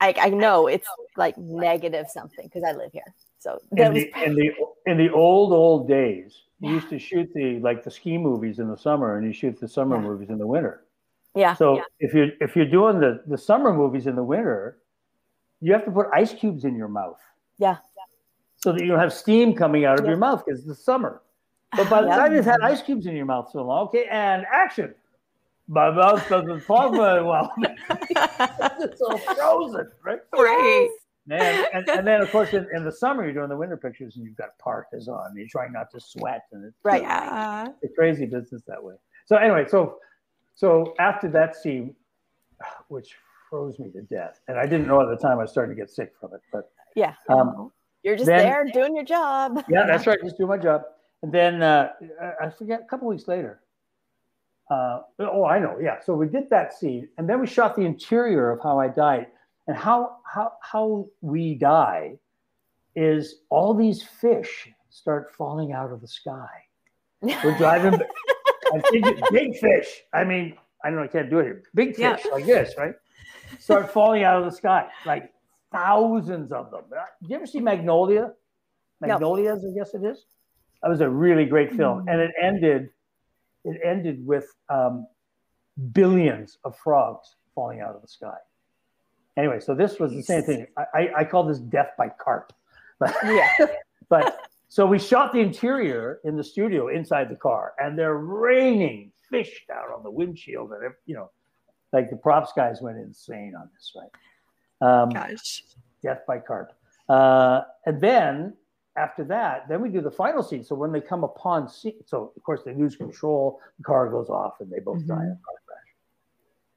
I, 0.00 0.14
I 0.20 0.28
know 0.30 0.66
it's 0.66 0.88
like 1.16 1.38
negative 1.38 2.06
something 2.10 2.44
because 2.44 2.62
I 2.64 2.72
live 2.72 2.92
here. 2.92 3.14
So 3.38 3.58
that 3.72 3.86
in 3.88 3.94
the, 3.94 4.12
in 4.24 4.34
the 4.34 4.50
in 4.86 4.96
the 4.98 5.10
old 5.10 5.52
old 5.52 5.88
days, 5.88 6.42
you 6.60 6.70
used 6.74 6.90
to 6.90 6.98
shoot 6.98 7.30
the 7.34 7.60
like 7.60 7.82
the 7.84 7.90
ski 7.90 8.18
movies 8.18 8.58
in 8.58 8.68
the 8.68 8.76
summer, 8.76 9.16
and 9.16 9.26
you 9.26 9.32
shoot 9.32 9.58
the 9.58 9.68
summer 9.68 9.96
Yeah. 9.96 10.02
movies 10.02 10.28
in 10.30 10.38
the 10.38 10.46
winter. 10.46 10.84
yeah, 11.34 11.54
So 11.54 11.80
if 12.00 12.12
you're 12.12 12.30
if 12.40 12.54
you're 12.56 12.66
doing 12.66 13.00
the 13.00 13.22
the 13.26 13.38
summer 13.38 13.72
movies 13.72 14.06
in 14.06 14.16
the 14.16 14.22
winter, 14.24 14.78
you 15.60 15.72
have 15.72 15.84
to 15.86 15.90
put 15.90 16.08
ice 16.12 16.34
cubes 16.34 16.64
in 16.64 16.74
your 16.76 16.88
mouth. 16.88 17.20
Yeah. 17.58 17.78
So 18.56 18.72
that 18.72 18.80
you 18.80 18.88
don't 18.88 18.98
have 18.98 19.12
steam 19.12 19.54
coming 19.54 19.84
out 19.86 19.98
of 19.98 20.04
Yeah. 20.04 20.10
your 20.10 20.18
mouth 20.18 20.44
because 20.44 20.60
it's 20.60 20.68
the 20.68 20.74
summer. 20.74 21.22
But 21.76 21.88
by 21.88 22.02
the 22.02 22.08
Yeah. 22.08 22.16
time 22.16 22.34
you've 22.34 22.44
had 22.44 22.60
ice 22.62 22.82
cubes 22.82 23.06
in 23.06 23.14
your 23.16 23.26
mouth 23.26 23.50
so 23.50 23.62
long, 23.62 23.86
okay, 23.86 24.06
and 24.10 24.44
action. 24.50 24.94
My 25.66 25.90
mouth 25.90 26.28
doesn't 26.28 26.60
fog 26.60 26.92
very 26.94 27.22
well. 27.24 27.50
it's 27.58 29.00
all 29.00 29.16
frozen, 29.18 29.90
right? 30.04 30.18
right. 30.34 30.88
Man, 31.26 31.64
and, 31.72 31.88
and 31.88 32.06
then 32.06 32.20
of 32.20 32.30
course 32.30 32.52
in, 32.52 32.66
in 32.76 32.84
the 32.84 32.92
summer 32.92 33.24
you're 33.24 33.32
doing 33.32 33.48
the 33.48 33.56
winter 33.56 33.78
pictures 33.78 34.16
and 34.16 34.26
you've 34.26 34.36
got 34.36 34.58
parkas 34.58 35.08
on. 35.08 35.28
And 35.28 35.38
You're 35.38 35.48
trying 35.48 35.72
not 35.72 35.90
to 35.92 36.00
sweat, 36.00 36.42
and 36.52 36.66
it's 36.66 36.76
right. 36.84 37.00
Yeah. 37.00 37.68
a 37.82 37.88
crazy 37.96 38.26
business 38.26 38.60
that 38.66 38.82
way. 38.82 38.94
So 39.24 39.36
anyway, 39.36 39.64
so 39.66 39.96
so 40.54 40.94
after 40.98 41.28
that 41.30 41.56
scene, 41.56 41.94
which 42.88 43.16
froze 43.48 43.78
me 43.78 43.90
to 43.92 44.02
death, 44.02 44.40
and 44.48 44.58
I 44.58 44.66
didn't 44.66 44.86
know 44.86 45.00
at 45.00 45.08
the 45.08 45.16
time 45.16 45.38
I 45.40 45.46
started 45.46 45.74
to 45.74 45.80
get 45.80 45.88
sick 45.90 46.12
from 46.20 46.34
it, 46.34 46.40
but 46.52 46.70
Yeah. 46.94 47.14
um, 47.30 47.72
You're 48.02 48.16
just 48.16 48.26
then- 48.26 48.42
there 48.44 48.64
doing 48.72 48.94
your 48.94 49.04
job. 49.04 49.64
yeah, 49.70 49.86
that's 49.86 50.06
right. 50.06 50.18
Just 50.22 50.36
do 50.36 50.46
my 50.46 50.58
job. 50.58 50.82
And 51.22 51.32
then 51.32 51.62
uh, 51.62 51.88
I 52.38 52.50
forget 52.50 52.82
a 52.82 52.84
couple 52.84 53.08
weeks 53.08 53.26
later. 53.28 53.60
Uh, 54.70 55.00
oh, 55.20 55.44
I 55.44 55.58
know. 55.58 55.78
Yeah. 55.80 56.00
So 56.00 56.14
we 56.14 56.26
did 56.26 56.48
that 56.50 56.72
scene, 56.72 57.08
and 57.18 57.28
then 57.28 57.40
we 57.40 57.46
shot 57.46 57.76
the 57.76 57.82
interior 57.82 58.50
of 58.50 58.60
how 58.62 58.78
I 58.80 58.88
died, 58.88 59.26
and 59.66 59.76
how 59.76 60.16
how 60.24 60.52
how 60.62 61.06
we 61.20 61.54
die 61.54 62.16
is 62.96 63.42
all 63.50 63.74
these 63.74 64.02
fish 64.02 64.68
start 64.90 65.32
falling 65.36 65.72
out 65.72 65.92
of 65.92 66.00
the 66.00 66.08
sky. 66.08 66.48
We're 67.20 67.56
driving. 67.58 68.00
I 68.72 68.80
think 68.90 69.04
big 69.30 69.56
fish. 69.58 70.02
I 70.12 70.24
mean, 70.24 70.56
I 70.82 70.88
don't 70.88 70.98
know. 70.98 71.04
I 71.04 71.08
can't 71.08 71.28
do 71.28 71.38
it. 71.40 71.44
here. 71.44 71.62
Big 71.74 71.98
Yeah. 71.98 72.16
fish 72.16 72.26
like 72.32 72.46
this, 72.46 72.74
right? 72.78 72.94
Start 73.58 73.90
falling 73.92 74.24
out 74.24 74.38
of 74.38 74.44
the 74.50 74.56
sky, 74.56 74.88
like 75.04 75.32
thousands 75.72 76.52
of 76.52 76.70
them. 76.70 76.84
Uh, 76.90 77.02
Did 77.20 77.30
you 77.30 77.36
ever 77.36 77.46
see 77.46 77.60
Magnolia? 77.60 78.32
No. 79.00 79.08
Magnolias, 79.08 79.64
I 79.64 79.74
guess 79.78 79.92
it 79.94 80.04
is. 80.04 80.24
That 80.82 80.88
was 80.88 81.00
a 81.02 81.08
really 81.08 81.44
great 81.44 81.72
film, 81.72 82.08
and 82.08 82.20
it 82.20 82.30
ended. 82.40 82.88
It 83.64 83.80
ended 83.84 84.24
with 84.26 84.46
um, 84.68 85.06
billions 85.92 86.58
of 86.64 86.76
frogs 86.76 87.36
falling 87.54 87.80
out 87.80 87.94
of 87.94 88.02
the 88.02 88.08
sky. 88.08 88.36
Anyway, 89.36 89.58
so 89.60 89.74
this 89.74 89.98
was 89.98 90.12
the 90.12 90.22
same 90.22 90.42
thing. 90.42 90.66
I, 90.76 90.84
I, 90.94 91.08
I 91.18 91.24
call 91.24 91.44
this 91.44 91.58
death 91.58 91.90
by 91.98 92.08
carp. 92.08 92.52
But, 93.00 93.14
Yeah. 93.24 93.48
but 94.08 94.48
so 94.68 94.86
we 94.86 94.98
shot 94.98 95.32
the 95.32 95.40
interior 95.40 96.20
in 96.24 96.36
the 96.36 96.44
studio 96.44 96.88
inside 96.88 97.28
the 97.28 97.36
car, 97.36 97.74
and 97.78 97.98
they're 97.98 98.16
raining 98.16 99.12
fish 99.30 99.64
down 99.68 99.86
on 99.96 100.02
the 100.02 100.10
windshield, 100.10 100.72
and 100.72 100.92
you 101.06 101.14
know, 101.14 101.30
like 101.92 102.10
the 102.10 102.16
props 102.16 102.52
guys 102.54 102.80
went 102.80 102.98
insane 102.98 103.54
on 103.56 103.70
this, 103.74 103.92
right? 103.96 105.02
Um, 105.02 105.10
Gosh. 105.10 105.64
death 106.02 106.22
by 106.26 106.38
carp. 106.38 106.72
Uh, 107.08 107.62
and 107.86 108.00
then 108.00 108.54
after 108.96 109.24
that, 109.24 109.68
then 109.68 109.80
we 109.80 109.88
do 109.88 110.00
the 110.00 110.10
final 110.10 110.42
scene. 110.42 110.62
So 110.62 110.74
when 110.74 110.92
they 110.92 111.00
come 111.00 111.24
upon 111.24 111.68
scene, 111.68 112.02
so 112.06 112.32
of 112.36 112.42
course 112.42 112.60
they 112.64 112.74
lose 112.74 112.96
control, 112.96 113.60
the 113.78 113.84
car 113.84 114.08
goes 114.08 114.28
off, 114.28 114.60
and 114.60 114.70
they 114.70 114.78
both 114.78 115.06
die 115.06 115.14
mm-hmm. 115.14 115.22
in 115.22 115.30
a 115.30 115.40
car 115.44 115.54
crash. 115.66 115.78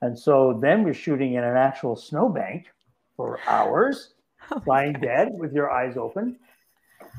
And 0.01 0.17
so 0.17 0.57
then 0.61 0.83
we're 0.83 0.93
shooting 0.93 1.33
in 1.33 1.43
an 1.43 1.57
actual 1.57 1.95
snowbank 1.95 2.67
for 3.15 3.39
hours, 3.47 4.13
oh 4.51 4.61
lying 4.65 4.93
dead 4.93 5.29
with 5.31 5.53
your 5.53 5.71
eyes 5.71 5.97
open, 5.97 6.37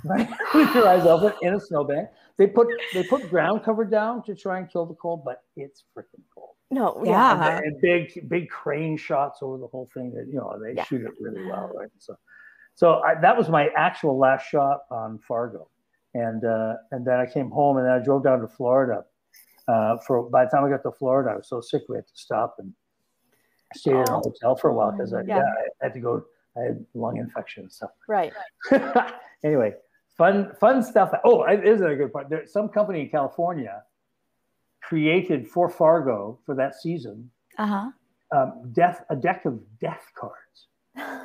right? 0.04 0.28
with 0.54 0.74
your 0.74 0.88
eyes 0.88 1.06
open 1.06 1.32
in 1.42 1.54
a 1.54 1.60
snowbank. 1.60 2.08
They 2.36 2.46
put 2.46 2.68
they 2.94 3.02
put 3.02 3.28
ground 3.30 3.62
cover 3.64 3.84
down 3.84 4.22
to 4.24 4.34
try 4.34 4.58
and 4.58 4.70
kill 4.70 4.86
the 4.86 4.94
cold, 4.94 5.24
but 5.24 5.42
it's 5.56 5.84
freaking 5.96 6.22
cold. 6.34 6.50
No, 6.70 7.00
Yeah. 7.04 7.10
yeah. 7.10 7.56
And, 7.56 7.66
and 7.66 7.80
big 7.80 8.28
big 8.28 8.50
crane 8.50 8.96
shots 8.96 9.38
over 9.42 9.58
the 9.58 9.66
whole 9.66 9.88
thing 9.94 10.12
that 10.14 10.26
you 10.26 10.34
know 10.34 10.58
they 10.62 10.74
Yeah. 10.74 10.84
shoot 10.84 11.02
it 11.02 11.12
really 11.20 11.46
well 11.46 11.72
right 11.74 11.90
so 11.98 12.16
so 12.78 13.00
I, 13.02 13.20
that 13.20 13.36
was 13.36 13.48
my 13.48 13.64
actual 13.76 14.16
last 14.18 14.44
shot 14.48 14.78
on 14.90 15.18
fargo 15.26 15.68
and 16.14 16.44
uh, 16.44 16.74
and 16.92 17.04
then 17.06 17.18
i 17.24 17.26
came 17.26 17.50
home 17.50 17.76
and 17.78 17.84
then 17.86 17.92
i 17.92 17.98
drove 17.98 18.22
down 18.24 18.40
to 18.40 18.48
florida 18.48 19.04
uh, 19.72 19.96
for 20.06 20.30
by 20.30 20.44
the 20.44 20.50
time 20.50 20.64
i 20.64 20.68
got 20.70 20.82
to 20.84 20.92
florida 20.92 21.30
i 21.32 21.36
was 21.36 21.48
so 21.48 21.60
sick 21.60 21.82
we 21.88 21.96
had 21.96 22.06
to 22.06 22.16
stop 22.26 22.54
and 22.60 22.72
stay 23.74 23.90
in 23.90 23.96
a 23.96 24.16
Oh. 24.16 24.20
hotel 24.28 24.56
for 24.56 24.68
a 24.70 24.74
while 24.74 24.92
because 24.92 25.12
I, 25.12 25.22
Yeah. 25.22 25.38
yeah, 25.38 25.42
I 25.42 25.84
had 25.84 25.94
to 25.94 26.00
go 26.00 26.12
i 26.56 26.60
had 26.68 26.86
lung 26.94 27.16
infection 27.18 27.64
and 27.64 27.72
stuff 27.72 27.90
Right. 28.16 28.32
anyway 29.44 29.72
fun 30.16 30.36
fun 30.60 30.82
stuff 30.82 31.10
oh 31.24 31.42
it 31.44 31.66
is 31.66 31.80
a 31.80 31.94
good 31.94 32.12
part 32.12 32.28
there 32.30 32.46
some 32.46 32.68
company 32.68 33.00
in 33.02 33.08
california 33.10 33.82
created 34.82 35.46
for 35.48 35.68
fargo 35.68 36.38
for 36.46 36.54
that 36.54 36.74
season 36.74 37.30
Uh 37.58 37.66
huh. 37.74 37.90
um, 38.36 38.48
death 38.72 39.04
a 39.10 39.16
deck 39.16 39.44
of 39.44 39.54
death 39.80 40.06
cards 40.20 40.58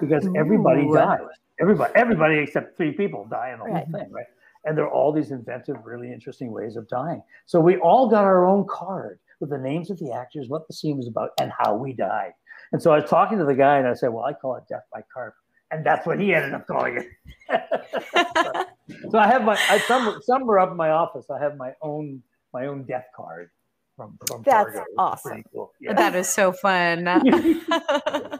because 0.01 0.27
everybody 0.35 0.83
Ooh. 0.85 0.93
dies. 0.93 1.19
Everybody, 1.59 1.91
everybody 1.95 2.37
except 2.39 2.77
three 2.77 2.91
people 2.93 3.25
die 3.25 3.51
in 3.53 3.59
the 3.59 3.65
Right. 3.65 3.85
whole 3.87 3.99
thing, 3.99 4.11
right? 4.11 4.25
And 4.65 4.77
there 4.77 4.85
are 4.85 4.91
all 4.91 5.11
these 5.11 5.31
inventive, 5.31 5.77
really 5.85 6.11
interesting 6.11 6.51
ways 6.51 6.75
of 6.77 6.87
dying. 6.87 7.21
So 7.45 7.59
we 7.59 7.77
all 7.77 8.07
got 8.09 8.23
our 8.23 8.45
own 8.45 8.65
card 8.67 9.19
with 9.39 9.49
the 9.49 9.57
names 9.57 9.89
of 9.91 9.99
the 9.99 10.11
actors, 10.13 10.47
what 10.49 10.67
the 10.67 10.73
scene 10.73 10.97
was 10.97 11.07
about, 11.07 11.31
and 11.39 11.51
how 11.57 11.75
we 11.75 11.93
died. 11.93 12.31
And 12.71 12.81
so 12.81 12.91
I 12.91 12.99
was 13.01 13.09
talking 13.09 13.37
to 13.39 13.45
the 13.45 13.53
guy, 13.55 13.77
and 13.77 13.87
I 13.87 13.93
said, 13.93 14.09
"Well, 14.09 14.23
I 14.23 14.33
call 14.33 14.55
it 14.55 14.63
death 14.69 14.83
by 14.91 15.01
carp," 15.13 15.35
and 15.71 15.85
that's 15.85 16.07
what 16.07 16.19
he 16.19 16.33
ended 16.33 16.53
up 16.53 16.65
calling 16.65 16.97
it. 16.97 17.07
so 19.11 19.17
I 19.19 19.27
have 19.27 19.43
my 19.43 19.57
I, 19.69 19.77
some 19.79 20.19
some 20.23 20.49
are 20.49 20.59
up 20.59 20.71
in 20.71 20.77
my 20.77 20.89
office. 20.91 21.29
I 21.29 21.39
have 21.39 21.57
my 21.57 21.73
own 21.81 22.23
my 22.53 22.67
own 22.67 22.83
death 22.85 23.05
card 23.15 23.49
from 23.97 24.17
from 24.27 24.41
That's 24.43 24.63
Fargo. 24.65 24.79
It's 24.79 24.95
awesome. 24.97 25.43
cool. 25.53 25.71
Yeah. 25.81 25.93
That 25.93 26.15
is 26.15 26.29
so 26.29 26.51
fun. 26.53 27.03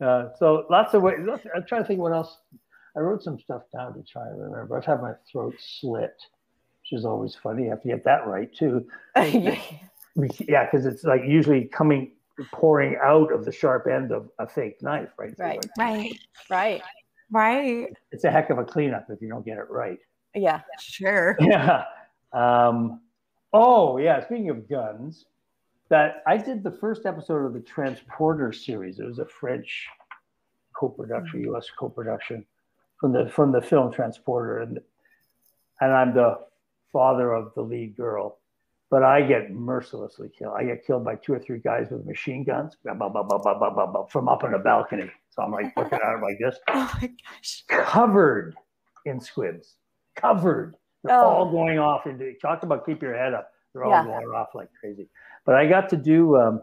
Uh, 0.00 0.28
so 0.38 0.66
lots 0.70 0.94
of 0.94 1.02
ways. 1.02 1.18
lots- 1.20 1.46
I'm 1.54 1.64
trying 1.66 1.82
to 1.82 1.88
think 1.88 2.00
what 2.00 2.12
else. 2.12 2.38
I 2.96 3.00
wrote 3.00 3.22
some 3.22 3.38
stuff 3.38 3.62
down 3.74 3.92
to 3.94 4.02
try 4.02 4.26
and 4.26 4.40
remember. 4.40 4.76
I've 4.76 4.84
had 4.84 5.02
my 5.02 5.12
throat 5.30 5.54
slit, 5.58 6.14
which 6.80 6.92
is 6.98 7.04
always 7.04 7.34
funny. 7.34 7.64
You 7.64 7.70
have 7.70 7.82
to 7.82 7.88
get 7.88 8.04
that 8.04 8.26
right 8.26 8.52
too. 8.54 8.86
Yeah. 9.16 9.58
Yeah, 10.48 10.64
because 10.64 10.86
it's 10.86 11.04
like 11.04 11.22
usually 11.26 11.66
coming, 11.66 12.12
pouring 12.52 12.96
out 13.04 13.30
of 13.32 13.44
the 13.44 13.52
sharp 13.52 13.86
end 13.86 14.12
of 14.12 14.30
a 14.38 14.46
fake 14.48 14.80
knife, 14.82 15.10
right? 15.18 15.36
So, 15.36 15.44
Right. 15.44 15.62
like, 15.76 15.76
right. 15.78 16.18
right. 16.48 16.82
Right. 17.30 17.88
it's 18.12 18.24
a 18.24 18.30
heck 18.30 18.48
of 18.48 18.56
a 18.58 18.64
cleanup 18.64 19.06
if 19.10 19.20
you 19.20 19.28
don't 19.28 19.44
get 19.44 19.58
it 19.58 19.68
right. 19.68 19.98
Yeah. 20.34 20.60
Sure. 20.80 21.36
Yeah. 21.40 21.84
Um, 22.32 23.02
oh, 23.52 23.98
yeah. 23.98 24.24
Speaking 24.24 24.48
of 24.48 24.66
guns, 24.70 25.26
that 25.88 26.22
I 26.26 26.36
did 26.36 26.62
the 26.62 26.70
first 26.70 27.06
episode 27.06 27.44
of 27.44 27.52
the 27.52 27.60
Transporter 27.60 28.52
series. 28.52 28.98
It 28.98 29.06
was 29.06 29.18
a 29.18 29.26
French 29.26 29.86
co-production, 30.74 31.40
mm-hmm. 31.40 31.50
U.S. 31.50 31.68
co-production 31.78 32.44
from 33.00 33.12
the 33.12 33.28
from 33.28 33.52
the 33.52 33.62
film 33.62 33.92
Transporter, 33.92 34.60
and 34.60 34.80
and 35.80 35.92
I'm 35.92 36.14
the 36.14 36.38
father 36.92 37.32
of 37.32 37.52
the 37.54 37.62
lead 37.62 37.96
girl, 37.96 38.38
but 38.90 39.02
I 39.02 39.22
get 39.22 39.52
mercilessly 39.52 40.30
killed. 40.36 40.54
I 40.56 40.64
get 40.64 40.86
killed 40.86 41.04
by 41.04 41.16
two 41.16 41.34
or 41.34 41.38
three 41.38 41.58
guys 41.58 41.88
with 41.90 42.06
machine 42.06 42.42
guns 42.44 42.76
from 42.82 43.02
up 43.02 44.44
on 44.44 44.54
a 44.54 44.58
balcony. 44.58 45.10
So 45.30 45.42
I'm 45.42 45.52
like 45.52 45.76
looking 45.76 45.98
at 46.02 46.14
him 46.14 46.22
like 46.22 46.38
this, 46.38 46.56
oh 46.68 46.90
my 47.00 47.08
gosh, 47.08 47.64
covered 47.68 48.54
in 49.04 49.20
squibs, 49.20 49.74
covered. 50.16 50.76
They're 51.04 51.14
oh. 51.14 51.28
all 51.28 51.50
going 51.52 51.78
off 51.78 52.06
into. 52.06 52.32
Talk 52.40 52.62
about 52.62 52.86
keep 52.86 53.02
your 53.02 53.16
head 53.16 53.34
up. 53.34 53.52
They're 53.72 53.84
all 53.84 53.92
yeah. 53.92 54.04
going 54.04 54.26
off 54.34 54.48
like 54.54 54.68
crazy. 54.80 55.08
But 55.46 55.54
I 55.54 55.66
got 55.66 55.88
to 55.90 55.96
do 55.96 56.36
um, 56.36 56.62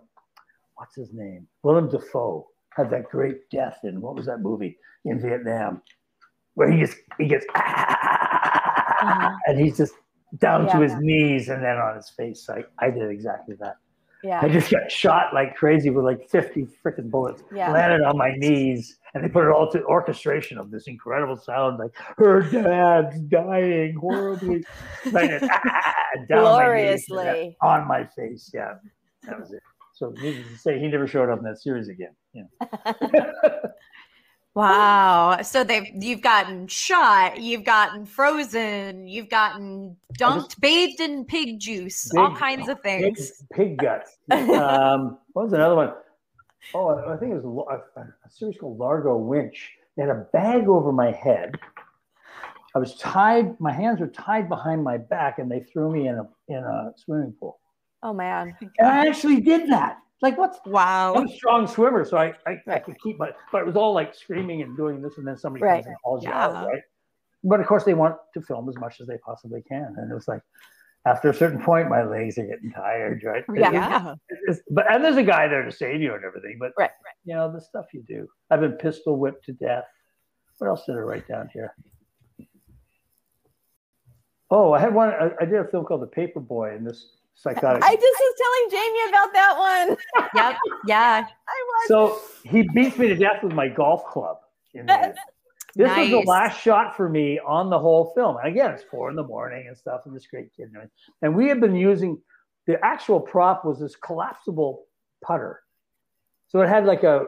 what's 0.76 0.96
his 0.96 1.12
name? 1.14 1.48
Willem 1.64 1.90
Dafoe 1.90 2.46
had 2.76 2.90
that 2.92 3.10
great 3.10 3.50
death 3.50 3.80
in 3.84 4.02
what 4.02 4.16
was 4.16 4.26
that 4.28 4.40
movie 4.42 4.78
in 5.06 5.20
Vietnam, 5.20 5.82
where 6.56 6.70
he 6.72 6.80
just 6.80 6.98
he 7.18 7.28
gets 7.28 7.46
Uh-huh. 9.04 9.32
and 9.48 9.60
he's 9.60 9.76
just 9.76 9.94
down 10.38 10.66
to 10.70 10.80
his 10.80 10.94
knees 11.00 11.50
and 11.50 11.62
then 11.62 11.76
on 11.78 11.96
his 11.98 12.10
face. 12.10 12.46
So 12.46 12.54
I, 12.80 12.86
I 12.86 12.90
did 12.90 13.10
exactly 13.12 13.56
that. 13.60 13.76
Yeah. 14.24 14.40
I 14.42 14.48
just 14.48 14.72
got 14.72 14.90
shot 14.90 15.34
like 15.34 15.56
crazy 15.56 15.90
with 15.90 16.06
like 16.06 16.30
50 16.30 16.68
freaking 16.84 17.12
bullets, 17.12 17.44
Yeah. 17.54 17.70
landed 17.72 18.02
on 18.02 18.18
my 18.18 18.32
knees, 18.38 18.98
and 19.14 19.24
they 19.24 19.30
put 19.30 19.46
it 19.48 19.52
all 19.52 19.70
to 19.72 19.84
orchestration 19.86 20.58
of 20.58 20.72
this 20.72 20.88
incredible 20.88 21.36
sound 21.38 21.78
like 21.80 21.92
her 22.18 22.42
dad's 22.42 23.20
dying 23.22 23.96
horribly. 23.96 24.64
like, 25.12 25.30
ah, 25.44 25.94
down 26.30 26.44
my 26.44 26.50
Gloriously. 26.64 27.58
on 27.62 27.88
my 27.88 28.06
face. 28.06 28.52
Yeah, 28.54 28.76
that 29.28 29.40
was 29.40 29.52
it. 29.54 29.62
So 29.96 30.10
needless 30.22 30.48
to 30.48 30.58
say, 30.58 30.80
he 30.80 30.88
never 30.88 31.06
showed 31.08 31.30
up 31.30 31.38
in 31.40 31.46
that 31.46 31.60
series 31.62 31.88
again. 31.90 32.16
Yeah. 32.34 32.44
Wow. 34.56 35.40
So 35.42 35.64
they've 35.64 35.88
you've 35.96 36.22
gotten 36.22 36.68
shot, 36.68 37.42
you've 37.42 37.64
gotten 37.64 38.06
frozen, 38.06 39.08
you've 39.08 39.30
gotten 39.30 39.98
dunked, 40.20 40.60
bathed 40.60 41.00
in 41.00 41.26
pig 41.26 41.60
juice, 41.60 42.12
all 42.16 42.36
kinds 42.36 42.70
of 42.70 42.82
Pig, 42.84 43.16
things. 43.16 43.44
pig 43.52 43.78
guts. 43.80 44.18
Um, 44.30 45.18
what 45.34 45.46
was 45.46 45.54
another 45.54 45.74
one? 45.76 45.94
Oh, 46.74 46.88
I 46.88 47.14
I 47.14 47.18
think 47.18 47.34
it 47.34 47.44
was 47.44 47.68
a, 47.96 48.00
a, 48.00 48.30
series 48.30 48.58
called 48.58 48.78
Largo 48.78 49.18
Winch. 49.18 49.72
They 49.96 50.04
had 50.04 50.10
a 50.10 50.26
bag 50.34 50.68
over 50.68 50.92
my 50.92 51.12
head. 51.12 51.56
I 52.76 52.80
was 52.80 52.96
tied. 52.96 53.60
My 53.60 53.72
hands 53.72 54.00
were 54.00 54.08
tied 54.08 54.50
behind 54.50 54.84
my 54.84 54.98
back, 54.98 55.40
and 55.40 55.50
they 55.52 55.60
threw 55.62 55.92
me 55.92 56.08
in 56.08 56.18
a 56.18 56.28
in 56.48 56.64
a 56.64 56.92
swimming 56.96 57.34
pool. 57.40 57.60
Oh 58.02 58.14
man. 58.14 58.56
And 58.80 58.88
I 58.88 59.08
actually 59.08 59.40
did 59.42 59.70
that. 59.70 59.98
Like, 60.22 60.38
what's 60.38 60.58
Wow. 60.66 61.16
I'm 61.16 61.28
a 61.28 61.32
strong 61.32 61.68
swimmer, 61.68 62.06
so 62.06 62.18
I, 62.18 62.34
I, 62.48 62.58
I 62.68 62.80
could 62.80 62.98
keep 63.02 63.20
my, 63.20 63.32
but 63.52 63.60
it 63.62 63.66
was 63.66 63.76
all 63.76 63.94
like 63.94 64.16
screaming 64.16 64.62
and 64.62 64.76
doing 64.78 65.02
this, 65.02 65.18
and 65.18 65.28
then 65.28 65.38
somebody 65.38 65.64
Right. 65.66 65.84
comes 65.84 65.88
and 65.88 65.96
calls 66.02 66.24
you 66.24 66.32
out, 66.32 66.66
right? 66.66 66.82
But 67.44 67.60
of 67.60 67.68
course, 67.68 67.84
they 67.84 67.94
want 67.94 68.16
to 68.34 68.42
film 68.42 68.70
as 68.70 68.78
much 68.78 69.02
as 69.02 69.08
they 69.08 69.18
possibly 69.18 69.62
can, 69.64 69.94
and 69.98 70.10
it 70.10 70.14
was 70.14 70.30
like, 70.30 70.42
after 71.06 71.30
a 71.30 71.34
certain 71.34 71.62
point, 71.62 71.90
my 71.90 72.04
legs 72.04 72.38
are 72.38 72.46
getting 72.46 72.72
tired, 72.72 73.24
right? 73.24 73.44
Yeah. 73.54 73.72
Yeah. 73.72 74.16
It's- 74.48 74.62
but 74.70 74.90
and 74.92 75.04
there's 75.04 75.18
a 75.18 75.24
guy 75.24 75.48
there 75.48 75.64
to 75.64 75.72
save 75.72 76.02
you 76.02 76.14
and 76.14 76.24
everything, 76.24 76.58
but 76.60 76.72
Right. 76.78 76.92
you 77.26 77.36
know 77.36 77.52
the 77.52 77.60
stuff 77.62 77.86
you 77.94 78.04
do. 78.08 78.28
I've 78.50 78.62
been 78.62 78.74
pistol 78.74 79.18
whipped 79.18 79.44
to 79.46 79.54
death. 79.54 79.86
What 80.60 80.68
else 80.68 80.86
did 80.86 80.96
I 80.96 81.00
write 81.00 81.28
down 81.28 81.50
here? 81.52 81.76
Oh, 84.50 84.72
I 84.72 84.80
had 84.80 84.94
one. 84.94 85.10
I, 85.10 85.32
I 85.42 85.46
did 85.46 85.56
a 85.56 85.66
film 85.66 85.84
called 85.86 86.02
The 86.04 86.08
Paper 86.08 86.40
Boy, 86.40 86.76
and 86.76 86.86
this 86.86 87.18
psychotic. 87.36 87.84
I 87.84 87.96
just 87.96 88.02
was 88.20 88.36
telling 88.38 88.70
Jamie 88.84 89.10
about 89.10 89.34
that 89.34 89.58
one. 89.58 89.98
Yep. 90.36 90.58
Yeah. 90.86 91.26
I 91.48 91.64
was. 91.68 91.88
So 91.88 92.22
he 92.48 92.68
beats 92.74 92.98
me 92.98 93.08
to 93.08 93.16
death 93.16 93.44
with 93.44 93.54
my 93.54 93.68
golf 93.68 94.06
club. 94.06 94.38
In 94.74 94.86
the 94.86 95.16
This 95.76 95.98
was 95.98 96.10
the 96.10 96.20
last 96.20 96.62
shot 96.62 96.96
for 96.96 97.10
me 97.10 97.40
on 97.40 97.70
the 97.70 97.80
whole 97.80 98.14
film. 98.16 98.38
And 98.38 98.48
again, 98.48 98.72
it's 98.72 98.84
four 98.84 99.10
in 99.10 99.16
the 99.16 99.24
morning 99.24 99.66
and 99.68 99.76
stuff, 99.76 100.02
and 100.06 100.16
this 100.16 100.28
great 100.28 100.56
kid. 100.56 100.70
And, 100.80 100.90
and 101.22 101.36
we 101.36 101.48
had 101.48 101.60
been 101.60 101.76
using 101.76 102.22
the 102.68 102.84
actual 102.86 103.20
prop 103.20 103.66
was 103.66 103.80
this 103.80 103.96
collapsible 103.96 104.86
putter. 105.24 105.62
So 106.48 106.62
it 106.62 106.70
had 106.70 106.86
like 106.86 107.04
a 107.04 107.26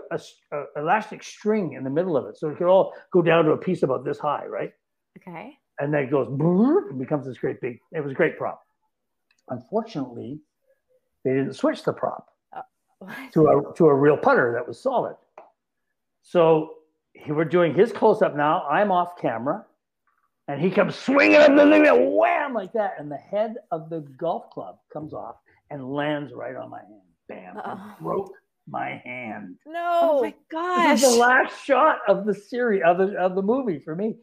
elastic 0.78 1.24
string 1.24 1.74
in 1.74 1.84
the 1.84 1.90
middle 1.90 2.16
of 2.16 2.28
it, 2.28 2.38
so 2.38 2.50
it 2.50 2.58
could 2.58 2.68
all 2.68 2.94
go 3.12 3.24
down 3.24 3.46
to 3.46 3.52
a 3.52 3.58
piece 3.58 3.82
about 3.82 4.06
this 4.06 4.20
high, 4.20 4.46
right? 4.46 4.72
Okay. 5.18 5.58
And 5.80 5.92
then 5.92 6.04
it 6.04 6.12
goes 6.12 6.28
and 6.28 7.00
becomes 7.00 7.26
this 7.26 7.40
great 7.40 7.60
big. 7.60 7.80
It 7.92 8.02
was 8.02 8.12
a 8.12 8.16
great 8.16 8.38
prop. 8.38 8.62
Unfortunately, 9.50 10.40
they 11.24 11.32
didn't 11.32 11.54
switch 11.54 11.84
the 11.84 11.94
prop 11.94 12.28
oh, 12.56 12.62
to 13.34 13.48
a 13.48 13.74
to 13.78 13.88
a 13.88 13.94
real 13.94 14.18
putter 14.18 14.54
that 14.54 14.68
was 14.68 14.80
solid. 14.80 15.16
So 16.22 16.75
he, 17.16 17.32
we're 17.32 17.46
doing 17.46 17.74
his 17.74 17.92
close 17.92 18.22
up 18.22 18.36
now. 18.36 18.64
I'm 18.70 18.92
off 18.92 19.18
camera, 19.20 19.66
and 20.48 20.60
he 20.62 20.70
comes 20.70 20.96
swinging 20.96 21.38
up 21.38 21.56
the 21.56 21.70
thing, 21.70 21.88
and 21.88 22.14
wham 22.16 22.54
like 22.54 22.74
that, 22.74 22.96
and 23.00 23.12
the 23.12 23.18
head 23.18 23.56
of 23.72 23.90
the 23.90 24.02
golf 24.18 24.50
club 24.52 24.78
comes 24.92 25.14
off 25.14 25.36
and 25.72 25.84
lands 25.94 26.32
right 26.34 26.56
on 26.56 26.70
my 26.70 26.80
hand. 26.80 27.02
Bam! 27.28 27.58
Uh-oh. 27.58 27.96
broke 28.02 28.32
my 28.68 29.02
hand. 29.04 29.56
no. 29.66 30.00
Oh 30.02 30.22
my 30.22 30.34
gosh! 30.52 31.00
This 31.02 31.10
is 31.10 31.16
the 31.16 31.20
last 31.22 31.64
shot 31.66 32.00
of 32.08 32.26
the 32.26 32.34
series 32.36 32.84
of 32.86 32.98
the 32.98 33.16
of 33.18 33.36
the 33.36 33.42
movie 33.42 33.80
for 33.80 33.96
me, 33.96 34.16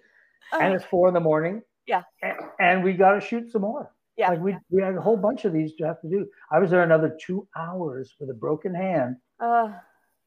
and 0.52 0.72
Oh, 0.72 0.76
it's 0.76 0.84
four 0.84 1.08
in 1.08 1.14
the 1.14 1.20
morning. 1.20 1.62
Yeah. 1.86 2.02
and, 2.22 2.36
and 2.60 2.84
we 2.84 2.92
got 2.92 3.14
to 3.14 3.20
shoot 3.20 3.50
some 3.50 3.62
more. 3.62 3.90
yeah. 4.16 4.28
Like 4.30 4.40
we 4.40 4.56
we 4.70 4.80
had 4.82 4.94
a 4.94 5.00
whole 5.00 5.16
bunch 5.16 5.44
of 5.44 5.52
these 5.52 5.74
to 5.76 5.84
have 5.84 6.00
to 6.02 6.08
do. 6.08 6.28
I 6.52 6.60
was 6.60 6.70
there 6.70 6.82
another 6.84 7.16
two 7.20 7.48
hours 7.56 8.14
with 8.20 8.30
a 8.30 8.34
broken 8.34 8.72
hand. 8.74 9.16
Uh, 9.40 9.72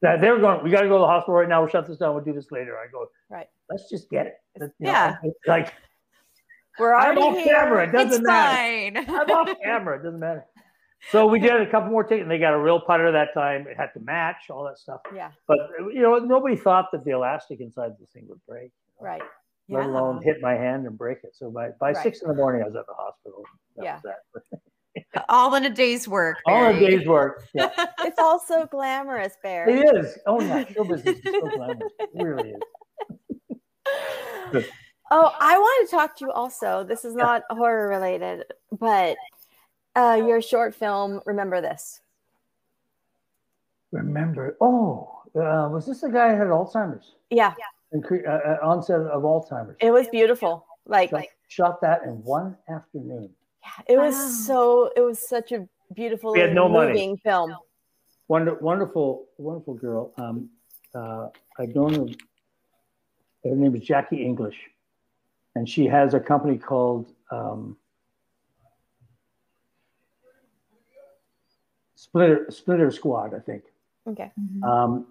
That 0.02 0.20
they 0.20 0.30
were 0.30 0.38
going. 0.38 0.62
We 0.62 0.70
got 0.70 0.82
to 0.82 0.88
go 0.88 0.94
to 0.98 1.00
the 1.00 1.06
hospital 1.06 1.34
right 1.36 1.48
now. 1.48 1.60
We'll 1.62 1.70
shut 1.70 1.86
this 1.86 1.96
down. 1.98 2.14
We'll 2.14 2.22
do 2.24 2.32
this 2.34 2.50
later. 2.50 2.76
I 2.76 2.90
go. 2.90 3.06
Right. 3.30 3.46
Let's 3.70 3.88
just 3.88 4.10
get 4.10 4.26
it. 4.26 4.34
Let- 4.58 4.70
you 4.78 4.86
know, 4.86 4.92
Yeah. 4.92 5.16
it's 5.22 5.38
like 5.46 5.72
we're 6.78 6.94
I'm 6.94 7.16
off 7.18 7.36
here. 7.36 7.46
camera. 7.46 7.88
It 7.88 7.92
doesn't 7.92 8.12
it's 8.12 8.22
matter. 8.26 9.02
fine. 9.02 9.08
I'm 9.20 9.30
off 9.30 9.56
camera. 9.62 9.98
It 9.98 10.02
doesn't 10.02 10.20
matter. 10.20 10.44
So 11.10 11.26
we 11.26 11.38
did 11.38 11.52
a 11.60 11.70
couple 11.70 11.90
more 11.90 12.04
takes, 12.04 12.22
and 12.22 12.30
they 12.30 12.38
got 12.38 12.52
a 12.52 12.58
real 12.58 12.80
putter 12.80 13.10
that 13.12 13.32
time. 13.32 13.66
It 13.68 13.76
had 13.76 13.92
to 13.94 14.00
match 14.00 14.50
all 14.50 14.64
that 14.64 14.78
stuff. 14.78 15.00
Yeah. 15.14 15.30
But 15.48 15.58
you 15.94 16.02
know, 16.02 16.18
nobody 16.18 16.56
thought 16.56 16.90
that 16.92 17.04
the 17.04 17.12
elastic 17.12 17.60
inside 17.60 17.92
this 17.98 18.10
thing 18.10 18.26
would 18.28 18.40
break. 18.46 18.72
Right. 19.00 19.22
Let 19.68 19.84
Yeah. 19.84 19.90
alone 19.90 20.22
hit 20.22 20.40
my 20.42 20.54
hand 20.54 20.86
and 20.86 20.96
break 20.96 21.18
it. 21.24 21.34
So 21.34 21.50
by, 21.50 21.70
by 21.80 21.92
Right. 21.92 22.02
six 22.02 22.22
in 22.22 22.28
the 22.28 22.34
morning, 22.34 22.62
I 22.62 22.66
was 22.66 22.76
at 22.76 22.86
the 22.86 22.94
hospital. 22.94 23.42
That 23.76 23.84
Yeah. 23.84 24.00
All 25.28 25.54
in 25.54 25.64
a 25.64 25.70
day's 25.70 26.06
work. 26.08 26.38
All 26.46 26.70
in 26.70 26.76
a 26.76 26.80
day's 26.80 27.06
work. 27.06 27.44
Yeah. 27.54 27.70
It's 28.00 28.18
all 28.18 28.38
so 28.38 28.66
glamorous, 28.66 29.34
Barry. 29.42 29.80
It 29.80 29.96
is. 29.96 30.18
Oh 30.26 30.40
yeah, 30.40 30.64
show 30.72 30.84
business 30.84 31.16
is 31.18 31.22
so 31.24 31.40
glamorous. 31.40 31.92
It 31.98 32.22
really 32.22 32.54
is. 34.54 34.64
Oh, 35.08 35.32
I 35.38 35.56
want 35.56 35.88
to 35.88 35.96
talk 35.96 36.16
to 36.16 36.24
you 36.24 36.32
also. 36.32 36.82
This 36.82 37.04
is 37.04 37.14
not 37.14 37.44
horror 37.48 37.88
related, 37.88 38.42
but 38.76 39.16
uh, 39.94 40.14
your 40.26 40.42
short 40.42 40.74
film, 40.74 41.20
Remember 41.24 41.60
This. 41.60 42.00
Remember? 43.92 44.56
Oh, 44.60 45.22
uh, 45.36 45.68
was 45.70 45.86
this 45.86 46.00
the 46.00 46.08
guy 46.10 46.30
who 46.32 46.38
had 46.38 46.48
Alzheimer's? 46.48 47.14
Yeah, 47.30 47.54
And 47.92 48.02
cre- 48.02 48.26
uh, 48.26 48.32
uh, 48.32 48.58
onset 48.64 49.00
of 49.02 49.22
Alzheimer's. 49.22 49.76
it 49.80 49.92
was 49.92 50.08
beautiful. 50.08 50.66
Like, 50.86 51.10
Shot, 51.10 51.24
shot 51.46 51.80
that 51.82 52.02
in 52.02 52.22
one 52.24 52.56
afternoon. 52.68 53.30
It 53.86 53.96
was 53.96 54.46
so, 54.46 54.90
it 54.96 55.00
was 55.00 55.18
such 55.18 55.52
a 55.52 55.68
beautiful, 55.94 56.32
We 56.32 56.40
had 56.40 56.54
no 56.54 56.68
money. 56.68 56.88
moving 56.92 57.16
film. 57.18 57.54
Wonder, 58.28 58.54
wonderful, 58.54 59.26
wonderful 59.38 59.74
girl. 59.74 60.12
Um, 60.18 60.50
uh, 60.94 61.28
I 61.58 61.66
don't. 61.66 61.94
her. 63.44 63.50
Her 63.50 63.54
name 63.54 63.76
is 63.76 63.82
Jackie 63.82 64.24
English, 64.24 64.56
and 65.54 65.68
she 65.68 65.86
has 65.86 66.14
a 66.14 66.20
company 66.20 66.58
called 66.58 67.12
um, 67.30 67.76
Splitter 71.94 72.46
Splitter 72.50 72.90
Squad, 72.90 73.34
I 73.34 73.38
think. 73.38 73.64
Okay. 74.08 74.30
Um, 74.62 75.06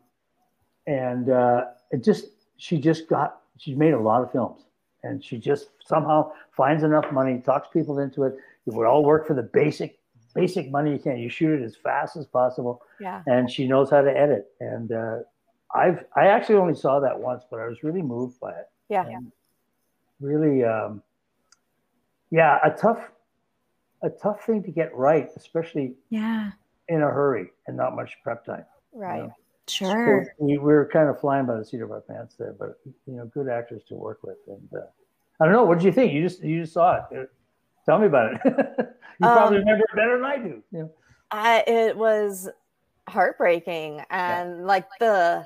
and 0.87 1.29
uh, 1.29 1.65
it 1.91 2.03
just 2.03 2.25
she 2.57 2.77
just 2.77 3.07
got 3.07 3.41
she's 3.57 3.77
made 3.77 3.93
a 3.93 3.99
lot 3.99 4.21
of 4.23 4.31
films, 4.31 4.63
and 5.05 5.23
she 5.23 5.37
just 5.37 5.69
somehow 5.85 6.31
finds 6.51 6.83
enough 6.83 7.11
money, 7.11 7.41
talks 7.45 7.67
people 7.71 7.99
into 7.99 8.23
it. 8.23 8.35
You 8.65 8.73
would 8.75 8.87
all 8.87 9.03
work 9.03 9.27
for 9.27 9.33
the 9.33 9.43
basic 9.43 9.99
basic 10.33 10.69
money 10.69 10.91
you 10.91 10.99
can. 10.99 11.17
You 11.17 11.29
shoot 11.29 11.61
it 11.61 11.63
as 11.63 11.75
fast 11.77 12.17
as 12.17 12.25
possible 12.25 12.81
Yeah. 12.99 13.21
and 13.25 13.49
she 13.49 13.67
knows 13.67 13.89
how 13.89 14.01
to 14.01 14.11
edit. 14.17 14.51
And 14.59 14.91
uh, 14.91 15.19
I've 15.73 16.03
I 16.15 16.27
actually 16.27 16.55
only 16.55 16.75
saw 16.75 16.99
that 16.99 17.17
once, 17.19 17.43
but 17.49 17.59
I 17.61 17.67
was 17.67 17.83
really 17.83 18.01
moved 18.01 18.39
by 18.41 18.51
it. 18.51 18.67
Yeah. 18.89 19.05
And 19.07 19.31
really, 20.19 20.63
um, 20.65 21.01
yeah, 22.31 22.59
a 22.63 22.71
tough 22.71 23.11
a 24.01 24.09
tough 24.09 24.43
thing 24.45 24.61
to 24.63 24.71
get 24.71 24.93
right, 24.93 25.29
especially 25.37 25.95
Yeah. 26.09 26.51
in 26.89 27.01
a 27.01 27.09
hurry 27.09 27.51
and 27.67 27.77
not 27.77 27.95
much 27.95 28.17
prep 28.23 28.43
time. 28.45 28.65
Right. 28.93 29.29
Sure. 29.68 30.26
So 30.26 30.45
we, 30.45 30.57
we 30.57 30.74
were 30.74 30.89
kind 30.91 31.09
of 31.09 31.20
flying 31.20 31.45
by 31.45 31.57
the 31.57 31.66
seat 31.66 31.82
of 31.82 31.91
our 31.91 32.01
pants 32.01 32.36
there, 32.38 32.55
but 32.57 32.80
you 33.07 33.16
know, 33.16 33.26
good 33.26 33.49
actors 33.49 33.84
to 33.89 33.95
work 33.95 34.20
with. 34.24 34.38
And 34.47 34.70
uh, 34.76 34.86
I 35.39 35.45
don't 35.45 35.53
know, 35.53 35.63
what 35.63 35.80
did 35.80 35.86
you 35.86 35.91
think? 35.91 36.13
You 36.13 36.22
just 36.22 36.43
you 36.43 36.61
just 36.61 36.74
saw 36.74 36.97
it. 36.97 37.03
Uh, 37.18 37.24
Tell 37.86 37.99
me 37.99 38.07
about 38.07 38.34
it. 38.34 38.41
you 38.45 38.53
probably 39.22 39.57
Um, 39.57 39.63
remember 39.63 39.84
it 39.84 39.95
better 39.95 40.18
than 40.18 40.26
I 40.26 40.38
do. 40.38 40.63
You 40.72 40.80
know? 40.80 40.91
I, 41.32 41.63
it 41.68 41.95
was 41.95 42.49
heartbreaking 43.07 44.03
and 44.09 44.66
like 44.66 44.88
the 44.99 45.45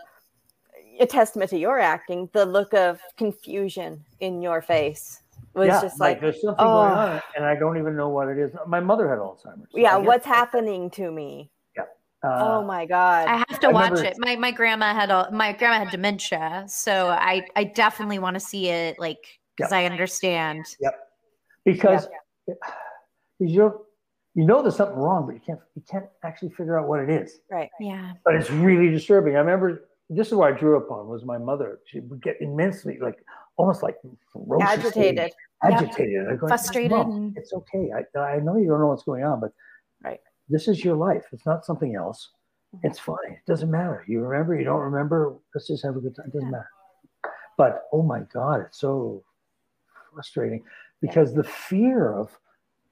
a 1.02 1.06
testament 1.06 1.50
to 1.50 1.58
your 1.58 1.80
acting 1.80 2.30
the 2.34 2.46
look 2.46 2.74
of 2.74 3.02
confusion 3.18 4.04
in 4.22 4.42
your 4.42 4.62
face 4.62 5.22
was 5.54 5.68
yeah, 5.68 5.82
just 5.82 6.00
like, 6.00 6.22
there's 6.22 6.42
something 6.42 6.66
going 6.66 6.92
oh. 6.92 6.96
on, 6.96 7.22
and 7.36 7.46
I 7.46 7.56
don't 7.56 7.78
even 7.78 7.96
know 7.98 8.10
what 8.10 8.28
it 8.28 8.38
is. 8.38 8.52
My 8.68 8.80
mother 8.80 9.10
had 9.10 9.18
Alzheimer's. 9.18 9.72
so 9.72 9.78
yeah 9.78 9.98
what's 9.98 10.26
happening 10.26 10.90
to 10.92 11.12
me 11.12 11.50
Uh, 12.22 12.58
oh 12.60 12.66
my 12.66 12.86
god 12.86 13.28
I 13.30 13.38
have 13.48 13.60
to 13.62 13.68
I 13.68 13.72
watch 13.72 13.92
remember- 13.92 14.10
it. 14.10 14.18
My 14.20 14.36
my 14.36 14.52
grandma 14.52 14.94
had 14.94 15.10
a, 15.10 15.30
my 15.32 15.54
grandma 15.54 15.80
had 15.80 15.90
dementia, 15.92 16.66
so 16.68 17.08
I 17.10 17.46
I 17.56 17.64
definitely 17.64 18.20
want 18.20 18.34
to 18.34 18.40
see 18.42 18.68
it 18.68 19.00
like 19.00 19.40
because 19.56 19.72
I 19.72 19.86
understand. 19.86 20.66
Yep. 20.82 20.96
because 21.66 22.08
you 23.40 23.86
you 24.36 24.46
know 24.46 24.62
there's 24.62 24.76
something 24.76 24.98
wrong, 24.98 25.26
but 25.26 25.36
you 25.36 25.42
can't 25.46 25.60
you 25.76 25.84
can't 25.90 26.06
actually 26.24 26.50
figure 26.50 26.78
out 26.80 26.88
what 26.88 27.00
it 27.00 27.10
is. 27.10 27.40
right 27.50 27.70
Yeah. 27.80 28.14
But 28.26 28.36
it's 28.36 28.50
really 28.52 28.90
disturbing. 28.90 29.36
I 29.36 29.40
remember 29.40 29.90
this 30.10 30.28
is 30.28 30.34
what 30.34 30.54
I 30.54 30.58
drew 30.58 30.78
upon 30.78 31.08
was 31.08 31.24
my 31.24 31.38
mother. 31.38 31.80
She 31.86 32.00
would 32.02 32.22
get 32.22 32.38
immensely 32.42 32.98
like 33.02 33.24
almost 33.58 33.82
like 33.84 33.96
agitated 34.62 35.32
agitated. 35.64 36.28
I'm 36.28 36.38
going, 36.38 36.50
Frustrated 36.50 36.92
"Mom, 36.92 37.34
It's 37.38 37.54
okay. 37.54 37.92
I 37.96 38.20
I 38.20 38.40
know 38.40 38.58
you 38.58 38.68
don't 38.68 38.80
know 38.80 38.88
what's 38.88 39.04
going 39.04 39.24
on, 39.24 39.40
but 39.40 39.52
Right. 40.04 40.20
This 40.50 40.68
is 40.68 40.84
your 40.84 40.95
life. 40.95 41.26
It's 41.32 41.45
not 41.45 41.66
something 41.66 41.95
else. 41.95 42.30
Mm-hmm. 42.76 42.88
It's 42.88 43.00
fine. 43.00 43.32
It 43.32 43.45
doesn't 43.47 43.70
matter. 43.72 44.04
You 44.08 44.22
remember, 44.22 44.56
you 44.56 44.64
don't 44.66 44.82
remember. 44.82 45.36
Let's 45.54 45.68
just 45.68 45.84
have 45.84 45.95
a 45.95 46.00
good 46.00 46.16
time. 46.16 46.28
It 46.28 46.34
doesn't 46.34 46.52
matter. 46.52 46.70
But 47.58 47.84
oh 47.91 48.04
my 48.04 48.22
God, 48.34 48.62
it's 48.62 48.80
so 48.80 49.24
frustrating 50.14 50.64
because 51.02 51.34
the 51.34 51.43
fear 51.43 52.14
of, 52.18 52.38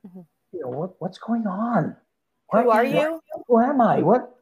Mhm. 0.05 0.25
you 0.51 0.61
know, 0.61 0.69
what 0.69 1.01
what's 1.01 1.17
going 1.17 1.47
on? 1.47 1.95
who 2.51 2.57
are 2.59 2.65
what- 2.65 2.87
you 2.87 3.21
Who 3.47 3.59
am 3.59 3.81
I? 3.81 4.01
What? 4.01 4.33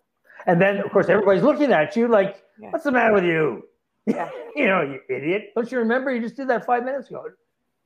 And 0.46 0.62
then 0.62 0.78
of 0.78 0.92
course 0.92 1.10
everybody's 1.10 1.44
looking 1.44 1.72
at 1.72 1.96
you 1.96 2.08
like, 2.08 2.44
Yeah. 2.60 2.70
what's 2.72 2.84
the 2.84 2.92
matter 2.92 3.14
with 3.14 3.24
you? 3.26 3.68
Yeah. 4.06 4.30
you 4.56 4.68
know, 4.68 4.82
you 4.82 5.00
idiot. 5.10 5.52
Don't 5.56 5.72
you 5.72 5.80
remember? 5.80 6.14
You 6.14 6.22
just 6.22 6.36
did 6.36 6.48
that 6.50 6.66
five 6.66 6.84
minutes 6.86 7.10
ago. 7.10 7.26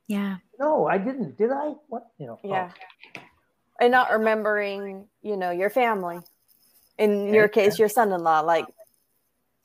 Yeah. 0.08 0.38
No, 0.60 0.88
I 0.88 0.98
didn't. 0.98 1.38
Did 1.38 1.52
I? 1.52 1.74
What? 1.88 2.08
You 2.18 2.28
know. 2.28 2.40
oh. 2.44 2.70
Yeah 3.80 3.86
and 3.86 3.92
not 3.92 4.12
remembering 4.12 5.06
you 5.22 5.38
know 5.38 5.52
your 5.52 5.70
family 5.70 6.20
in 6.98 7.34
your 7.34 7.48
case 7.48 7.80
your 7.80 7.90
son-in-law 7.90 8.42
like 8.42 8.66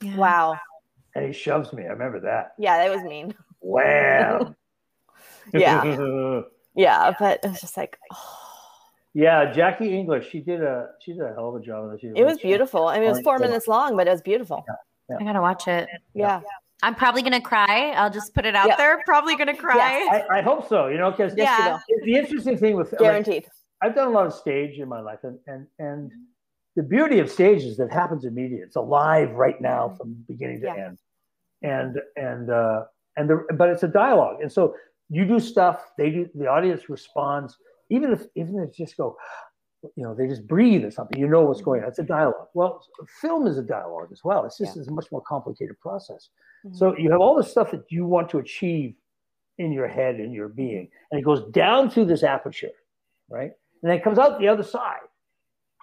yeah. 0.02 0.16
wow 0.16 0.58
And 1.14 1.24
he 1.26 1.32
shoves 1.32 1.72
me. 1.72 1.84
I 1.84 1.88
remember 1.88 2.20
that. 2.20 2.54
yeah 2.58 2.78
that 2.78 2.94
was 2.94 3.04
mean 3.04 3.34
Wow. 3.60 4.54
Yeah. 5.52 5.84
yeah 6.74 7.12
but 7.18 7.40
it 7.44 7.48
was 7.50 7.60
just 7.60 7.76
like 7.76 7.98
oh, 8.12 8.40
yeah, 9.16 9.52
Jackie 9.52 9.96
English. 9.96 10.28
She 10.30 10.40
did 10.40 10.60
a 10.60 10.88
she 11.00 11.12
did 11.12 11.20
a 11.22 11.32
hell 11.34 11.50
of 11.50 11.54
a 11.54 11.60
job. 11.64 11.88
With 11.92 12.02
it 12.02 12.24
was 12.24 12.38
beautiful 12.38 12.88
i 12.88 12.94
mean 12.98 13.04
it 13.04 13.12
was 13.12 13.20
four 13.20 13.38
minutes 13.38 13.68
long 13.68 13.94
but 13.96 14.08
it 14.08 14.10
was 14.10 14.22
beautiful 14.22 14.64
I 15.20 15.22
gotta 15.22 15.40
watch 15.40 15.68
it. 15.68 15.88
yeah 16.14 16.40
I'm 16.82 16.94
probably 16.94 17.22
gonna 17.22 17.40
cry. 17.40 17.92
I'll 17.96 18.10
just 18.10 18.34
put 18.34 18.44
it 18.44 18.54
out 18.54 18.68
Yeah. 18.68 18.76
there. 18.76 19.00
Probably 19.06 19.36
gonna 19.36 19.56
cry. 19.56 20.06
I, 20.30 20.38
I 20.38 20.42
hope 20.42 20.68
so. 20.68 20.88
You 20.88 20.98
know, 20.98 21.10
because 21.12 21.32
Yes, 21.34 21.80
you 21.88 21.96
will. 21.96 22.04
the 22.04 22.14
interesting 22.18 22.58
thing 22.58 22.74
with 22.76 22.92
like, 22.92 22.98
guaranteed 23.00 23.46
I've 23.84 23.94
done 23.94 24.08
a 24.08 24.10
lot 24.10 24.26
of 24.26 24.32
stage 24.34 24.78
in 24.78 24.88
my 24.88 25.00
life, 25.00 25.20
and 25.24 25.38
and 25.46 25.66
and 25.78 26.10
the 26.76 26.82
beauty 26.82 27.18
of 27.18 27.30
stage 27.30 27.62
is 27.64 27.76
that 27.76 27.84
it 27.86 27.92
happens 27.92 28.24
immediate. 28.24 28.62
It's 28.66 28.76
alive 28.76 29.30
right 29.32 29.60
now 29.60 29.94
from 29.96 30.08
beginning 30.26 30.60
to 30.62 30.66
Mm-hmm. 30.68 30.78
Yeah. 30.78 30.86
end, 30.86 30.98
and 31.62 32.00
and 32.30 32.50
uh, 32.50 32.84
and 33.16 33.28
the 33.30 33.36
but 33.60 33.68
it's 33.68 33.82
a 33.82 33.88
dialogue, 33.88 34.38
and 34.42 34.50
so 34.50 34.74
you 35.10 35.24
do 35.26 35.38
stuff, 35.38 35.78
they 35.98 36.10
do, 36.10 36.28
the 36.34 36.46
audience 36.46 36.88
responds, 36.88 37.56
even 37.90 38.10
if 38.12 38.22
even 38.34 38.58
if 38.58 38.74
just 38.74 38.96
go, 38.96 39.16
you 39.96 40.02
know, 40.04 40.14
they 40.14 40.26
just 40.26 40.46
breathe 40.46 40.82
or 40.84 40.90
something. 40.90 41.18
You 41.20 41.28
know 41.28 41.42
what's 41.44 41.60
going 41.60 41.82
on. 41.82 41.88
It's 41.88 41.98
a 41.98 42.02
dialogue. 42.04 42.48
Well, 42.54 42.82
film 43.20 43.46
is 43.46 43.58
a 43.58 43.62
dialogue 43.62 44.08
as 44.12 44.22
well. 44.24 44.44
It's 44.46 44.56
just 44.58 44.74
Yeah. 44.76 44.80
it's 44.80 44.88
a 44.88 44.92
much 44.92 45.10
more 45.12 45.20
complicated 45.22 45.78
process. 45.80 46.30
Mhm. 46.66 46.74
So 46.80 46.96
you 46.96 47.10
have 47.12 47.20
all 47.20 47.36
the 47.36 47.44
stuff 47.54 47.70
that 47.72 47.84
you 47.90 48.06
want 48.06 48.30
to 48.30 48.38
achieve 48.38 48.94
in 49.58 49.70
your 49.78 49.86
head 49.98 50.14
and 50.16 50.32
your 50.32 50.48
being, 50.48 50.90
and 51.10 51.20
it 51.20 51.24
goes 51.30 51.42
down 51.52 51.90
through 51.90 52.06
this 52.06 52.22
aperture, 52.24 52.72
right? 53.28 53.52
And 53.84 53.90
then 53.90 53.98
it 53.98 54.02
comes 54.02 54.18
out 54.18 54.38
the 54.40 54.48
other 54.48 54.62
side 54.62 55.04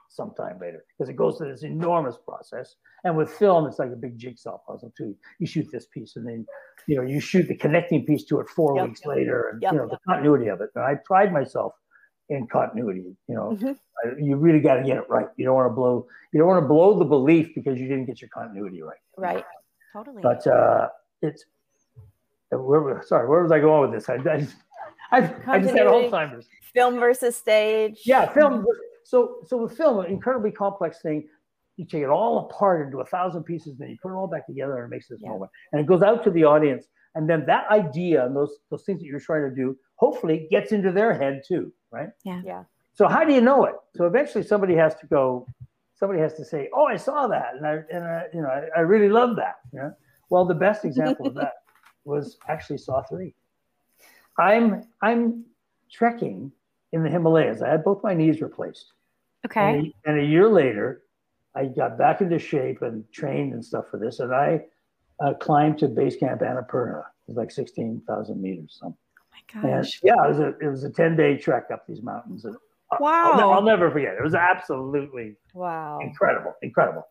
sometime 0.09 0.57
later 0.59 0.83
because 0.97 1.07
it 1.07 1.15
goes 1.15 1.37
through 1.37 1.51
this 1.51 1.61
enormous 1.61 2.17
process. 2.27 2.75
And 3.03 3.15
with 3.15 3.29
film, 3.29 3.67
it's 3.67 3.77
like 3.77 3.91
a 3.91 3.95
big 3.95 4.17
jigsaw 4.17 4.57
puzzle 4.67 4.91
too. 4.97 5.15
You 5.37 5.45
shoot 5.45 5.67
this 5.71 5.85
piece, 5.85 6.15
and 6.15 6.27
then 6.27 6.47
you 6.87 6.95
know 6.95 7.03
you 7.03 7.19
shoot 7.19 7.47
the 7.47 7.55
connecting 7.55 8.03
piece 8.03 8.25
to 8.25 8.39
it 8.39 8.49
four 8.49 8.75
Yep. 8.75 8.87
weeks 8.87 9.05
later, 9.05 9.49
and 9.49 9.61
Yep. 9.61 9.71
you 9.73 9.77
know 9.77 9.87
the 9.87 9.99
continuity 10.07 10.47
of 10.47 10.61
it. 10.61 10.71
And 10.73 10.83
I 10.83 10.95
pride 10.95 11.31
myself 11.31 11.75
in 12.29 12.47
continuity. 12.47 13.15
You 13.27 13.35
know, 13.35 13.51
Mhm. 13.51 13.77
I- 14.03 14.15
you 14.17 14.35
really 14.35 14.61
got 14.61 14.77
to 14.77 14.83
get 14.83 14.97
it 14.97 15.07
right. 15.07 15.27
You 15.35 15.45
don't 15.45 15.53
want 15.55 15.69
to 15.69 15.75
blow. 15.75 16.07
You 16.33 16.39
don't 16.39 16.47
want 16.47 16.63
to 16.63 16.67
blow 16.67 16.97
the 16.97 17.05
belief 17.05 17.53
because 17.53 17.79
you 17.79 17.87
didn't 17.87 18.05
get 18.05 18.19
your 18.19 18.29
continuity 18.29 18.81
right. 18.81 18.97
Right. 19.15 19.45
Totally. 19.93 20.23
But 20.23 20.47
uh, 20.47 20.89
it's 21.21 21.45
where, 22.49 23.03
sorry, 23.03 23.27
where 23.29 23.43
was 23.43 23.51
I 23.51 23.59
going 23.59 23.91
with 23.91 23.99
this? 23.99 24.09
I, 24.09 24.15
I, 24.15 24.47
I, 25.19 25.35
I 25.47 25.59
just 25.59 25.75
had 25.75 25.85
Alzheimer's. 25.85 26.47
Film 26.73 26.99
versus 26.99 27.35
stage. 27.35 28.01
Yeah, 28.05 28.31
film. 28.31 28.65
So, 29.03 29.37
so 29.45 29.57
with 29.57 29.75
film, 29.75 29.99
an 29.99 30.05
incredibly 30.11 30.51
complex 30.51 31.01
thing. 31.01 31.27
You 31.77 31.85
take 31.85 32.03
it 32.03 32.09
all 32.09 32.39
apart 32.49 32.85
into 32.85 32.99
a 32.99 33.05
thousand 33.05 33.43
pieces, 33.43 33.69
and 33.69 33.79
then 33.79 33.89
you 33.89 33.97
put 34.01 34.11
it 34.11 34.15
all 34.15 34.27
back 34.27 34.45
together, 34.45 34.77
and 34.77 34.85
it 34.85 34.95
makes 34.95 35.07
this 35.07 35.19
Yeah. 35.21 35.29
moment. 35.29 35.51
And 35.71 35.81
it 35.81 35.87
goes 35.87 36.01
out 36.03 36.23
to 36.25 36.29
the 36.31 36.43
audience, 36.43 36.87
and 37.15 37.27
then 37.29 37.45
that 37.47 37.69
idea 37.71 38.25
and 38.25 38.35
those 38.35 38.59
those 38.69 38.83
things 38.83 38.99
that 38.99 39.05
you're 39.07 39.19
trying 39.19 39.49
to 39.49 39.55
do, 39.55 39.77
hopefully, 39.95 40.47
gets 40.51 40.71
into 40.71 40.91
their 40.91 41.13
head 41.13 41.41
too, 41.47 41.73
right? 41.89 42.09
Yeah. 42.23 42.41
Yeah. 42.45 42.63
So 42.93 43.07
how 43.07 43.23
do 43.23 43.33
you 43.33 43.41
know 43.41 43.65
it? 43.65 43.75
So 43.95 44.05
eventually, 44.05 44.43
somebody 44.43 44.75
has 44.75 44.95
to 44.95 45.07
go. 45.07 45.47
Somebody 45.95 46.19
has 46.19 46.33
to 46.35 46.45
say, 46.45 46.69
"Oh, 46.73 46.85
I 46.85 46.97
saw 46.97 47.27
that, 47.27 47.55
and 47.55 47.65
I, 47.65 47.79
and 47.91 48.03
I, 48.03 48.25
you 48.33 48.41
know, 48.41 48.49
I, 48.49 48.67
I 48.77 48.81
really 48.81 49.09
love 49.09 49.35
that." 49.37 49.55
Yeah. 49.73 49.91
Well, 50.29 50.45
the 50.45 50.53
best 50.55 50.85
example 50.85 51.25
of 51.27 51.33
that 51.35 51.53
was 52.05 52.37
actually 52.47 52.77
Saw 52.79 53.01
Three. 53.03 53.33
I'm 54.37 54.83
I'm 55.01 55.45
trekking 55.91 56.51
in 56.91 57.03
the 57.03 57.09
Himalayas. 57.09 57.61
I 57.61 57.69
had 57.69 57.83
both 57.83 58.03
my 58.03 58.13
knees 58.13 58.41
replaced. 58.41 58.91
okay. 59.45 59.73
And 59.77 59.87
a, 59.87 60.09
and 60.11 60.19
a 60.19 60.23
year 60.25 60.47
later, 60.47 61.03
I 61.55 61.65
got 61.65 61.97
back 61.97 62.21
into 62.21 62.39
shape 62.39 62.81
and 62.81 63.03
trained 63.11 63.53
and 63.53 63.63
stuff 63.63 63.85
for 63.89 63.97
this. 63.97 64.19
And 64.19 64.33
I 64.33 64.61
uh, 65.23 65.33
climbed 65.35 65.77
to 65.79 65.87
base 65.87 66.15
camp 66.15 66.41
Annapurna. 66.41 66.99
It 66.99 67.27
was 67.27 67.37
like 67.37 67.51
16,000 67.51 68.41
meters. 68.41 68.77
So, 68.79 68.87
oh 68.87 68.95
my 69.31 69.69
and 69.69 69.83
gosh. 69.83 69.99
yeah, 70.03 70.13
it 70.25 70.27
was 70.29 70.39
a, 70.39 70.47
it 70.59 70.67
was 70.67 70.83
a 70.83 70.89
10 70.89 71.15
day 71.15 71.37
trek 71.37 71.65
up 71.73 71.85
these 71.87 72.01
mountains. 72.01 72.45
And 72.45 72.55
I- 72.55 72.57
I'll, 72.95 72.99
Wow. 72.99 73.51
I'll 73.53 73.61
never 73.61 73.89
forget. 73.89 74.15
It 74.15 74.23
was 74.23 74.35
absolutely 74.35 75.37
Wow. 75.53 75.99
incredible, 76.01 76.53
incredible. 76.61 77.07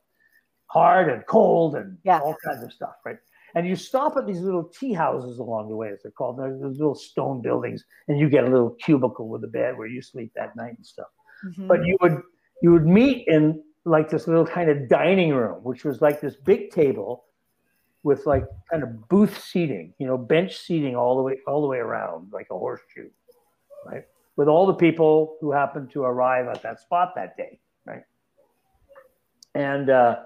Hard 0.67 1.09
and 1.09 1.27
cold 1.27 1.75
and 1.75 1.97
Yeah. 2.05 2.21
all 2.21 2.37
kinds 2.45 2.63
of 2.63 2.71
stuff, 2.73 2.97
right? 3.05 3.17
And 3.55 3.67
you 3.67 3.77
stop 3.77 4.17
at 4.17 4.27
these 4.27 4.41
little 4.41 4.65
tea 4.65 4.93
houses 4.93 5.39
along 5.39 5.69
the 5.69 5.77
way, 5.77 5.89
as 5.91 6.03
they're 6.03 6.13
called. 6.13 6.39
They're 6.39 6.57
those 6.57 6.79
little 6.79 6.95
stone 6.95 7.43
buildings, 7.43 7.85
and 8.09 8.19
you 8.19 8.29
get 8.29 8.45
a 8.45 8.49
little 8.49 8.71
cubicle 8.71 9.29
with 9.29 9.43
a 9.45 9.49
bed 9.49 9.77
where 9.77 9.89
you 9.89 10.03
sleep 10.03 10.33
that 10.37 10.55
night 10.57 10.77
and 10.77 10.87
stuff 10.87 11.09
Mhm. 11.45 11.69
but 11.69 11.85
you 11.85 11.97
would 12.03 12.21
you 12.63 12.71
would 12.73 12.87
meet 12.87 13.27
in 13.27 13.63
like 13.87 14.11
this 14.11 14.29
little 14.29 14.45
kind 14.47 14.69
of 14.69 14.89
dining 14.91 15.33
room 15.33 15.63
which 15.65 15.85
was 15.85 16.03
like 16.03 16.21
this 16.21 16.37
big 16.37 16.71
table 16.71 17.25
with 18.03 18.27
like 18.27 18.45
kind 18.71 18.83
of 18.83 19.09
booth 19.09 19.43
seating 19.43 19.95
you 19.99 20.07
know 20.07 20.19
bench 20.19 20.59
seating 20.59 20.95
all 20.95 21.17
the 21.17 21.23
way 21.23 21.39
all 21.47 21.63
the 21.63 21.67
way 21.67 21.79
around 21.79 22.31
like 22.31 22.47
a 22.51 22.59
horseshoe 22.59 23.09
right 23.87 24.05
with 24.37 24.49
all 24.49 24.67
the 24.67 24.75
people 24.75 25.39
who 25.41 25.51
happened 25.51 25.91
to 25.91 26.03
arrive 26.03 26.47
at 26.47 26.61
that 26.63 26.79
spot 26.79 27.15
that 27.15 27.35
day 27.39 27.59
right 27.87 28.05
and 29.55 29.89
uh 29.89 30.17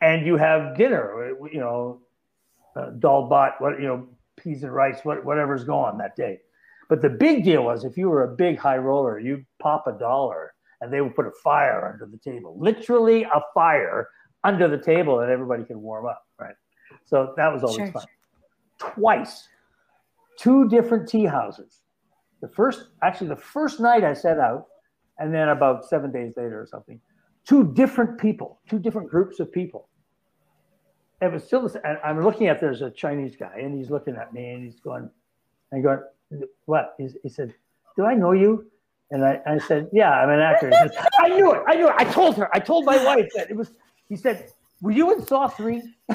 and 0.00 0.26
you 0.26 0.36
have 0.36 0.76
dinner 0.76 1.34
you 1.52 1.60
know 1.60 2.00
uh, 2.78 2.90
dal 2.98 3.28
bhat 3.28 3.52
what 3.58 3.80
you 3.80 3.86
know 3.86 4.06
peas 4.36 4.62
and 4.62 4.72
rice 4.72 5.00
what, 5.04 5.24
whatever's 5.24 5.64
going 5.64 5.92
on 5.92 5.98
that 5.98 6.14
day 6.16 6.38
but 6.88 7.02
the 7.02 7.10
big 7.10 7.44
deal 7.44 7.64
was 7.64 7.84
if 7.84 7.96
you 7.98 8.08
were 8.08 8.24
a 8.24 8.34
big 8.34 8.58
high 8.58 8.78
roller, 8.78 9.18
you'd 9.18 9.44
pop 9.58 9.86
a 9.86 9.92
dollar 9.92 10.54
and 10.80 10.92
they 10.92 11.00
would 11.00 11.14
put 11.14 11.26
a 11.26 11.32
fire 11.44 11.92
under 11.92 12.06
the 12.06 12.18
table, 12.18 12.56
literally 12.58 13.24
a 13.24 13.42
fire 13.52 14.08
under 14.44 14.68
the 14.68 14.78
table 14.78 15.18
that 15.18 15.28
everybody 15.28 15.64
could 15.64 15.76
warm 15.76 16.06
up, 16.06 16.26
right? 16.38 16.54
So 17.04 17.34
that 17.36 17.52
was 17.52 17.62
always 17.62 17.76
Sure. 17.76 17.92
fun. 17.92 18.06
Twice, 18.78 19.48
two 20.38 20.68
different 20.68 21.08
tea 21.08 21.24
houses. 21.24 21.82
The 22.40 22.48
first, 22.48 22.90
actually, 23.02 23.28
the 23.28 23.36
first 23.36 23.80
night 23.80 24.04
I 24.04 24.14
set 24.14 24.38
out, 24.38 24.66
and 25.18 25.34
then 25.34 25.48
about 25.48 25.84
seven 25.84 26.12
days 26.12 26.34
later 26.36 26.60
or 26.60 26.66
something, 26.66 27.00
two 27.44 27.72
different 27.74 28.18
people, 28.18 28.60
two 28.68 28.78
different 28.78 29.10
groups 29.10 29.40
of 29.40 29.50
people. 29.50 29.88
It 31.20 31.32
was 31.32 31.44
still 31.44 31.62
the 31.62 31.70
same. 31.70 31.82
and 31.84 31.98
I'm 32.04 32.22
looking 32.22 32.46
at 32.46 32.60
there's 32.60 32.82
a 32.82 32.90
Chinese 32.90 33.34
guy, 33.36 33.58
and 33.58 33.76
he's 33.76 33.90
looking 33.90 34.16
at 34.16 34.32
me, 34.32 34.50
and 34.50 34.64
he's 34.64 34.80
going, 34.80 35.10
and 35.72 35.82
going, 35.82 36.00
what? 36.66 36.94
He's, 36.98 37.16
he 37.22 37.28
said, 37.28 37.54
do 37.96 38.04
I 38.04 38.14
know 38.14 38.32
you? 38.32 38.70
And 39.10 39.24
I, 39.24 39.40
I 39.46 39.58
said, 39.58 39.88
yeah, 39.92 40.10
I'm 40.10 40.30
an 40.30 40.40
actor. 40.40 40.70
I 41.20 41.28
knew 41.28 41.52
it. 41.52 41.62
I 41.66 41.74
knew 41.74 41.88
it. 41.88 41.94
I 41.96 42.04
told 42.04 42.36
her. 42.36 42.54
I 42.54 42.58
told 42.60 42.84
my 42.84 43.02
wife 43.04 43.26
that 43.34 43.50
it 43.50 43.56
was. 43.56 43.72
He 44.08 44.16
said, 44.16 44.52
were 44.80 44.92
you 44.92 45.12
in 45.12 45.26
Saw 45.26 45.48
Three? 45.48 45.82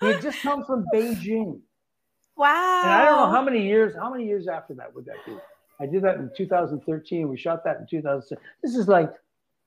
He 0.00 0.06
had 0.06 0.22
just 0.22 0.40
come 0.40 0.64
from 0.64 0.86
Beijing, 0.94 1.60
wow. 2.34 2.80
and 2.82 2.90
I 2.90 3.04
don't 3.04 3.18
know 3.18 3.30
how 3.30 3.42
many 3.42 3.62
years. 3.66 3.94
How 3.94 4.10
many 4.10 4.24
years 4.24 4.48
after 4.48 4.72
that 4.74 4.94
would 4.94 5.04
that 5.04 5.16
be? 5.26 5.36
I 5.78 5.86
did 5.86 6.02
that 6.04 6.16
in 6.16 6.30
2013. 6.34 7.28
We 7.28 7.36
shot 7.36 7.64
that 7.64 7.76
in 7.80 7.86
2006. 7.86 8.40
This 8.62 8.76
is 8.76 8.88
like 8.88 9.12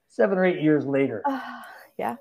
seven 0.08 0.38
or 0.38 0.45
eight 0.45 0.62
years 0.62 0.86
later. 0.86 1.22
Ah, 1.26 1.66
yeah. 1.97 2.16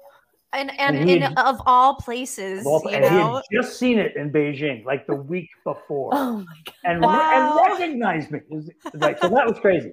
And 0.54 0.70
and, 0.78 0.96
And 0.96 1.08
he 1.08 1.16
in 1.16 1.22
had- 1.22 1.38
of 1.38 1.60
all 1.66 1.94
places, 1.96 2.64
Well, 2.64 2.82
you 2.84 2.90
and 2.90 3.04
he 3.04 3.10
know. 3.10 3.34
had 3.36 3.44
just 3.52 3.78
seen 3.78 3.98
it 3.98 4.16
in 4.16 4.30
Beijing, 4.30 4.84
like 4.84 5.06
the 5.06 5.14
week 5.16 5.48
before. 5.64 6.10
Oh 6.12 6.38
my 6.38 6.44
god. 6.66 6.74
and, 6.84 7.00
Wow. 7.02 7.58
and 7.62 7.72
recognized 7.80 8.30
me. 8.30 8.40
It 8.40 8.50
was 8.50 8.70
like, 8.94 9.18
so 9.18 9.28
that 9.28 9.46
was 9.46 9.58
crazy. 9.60 9.92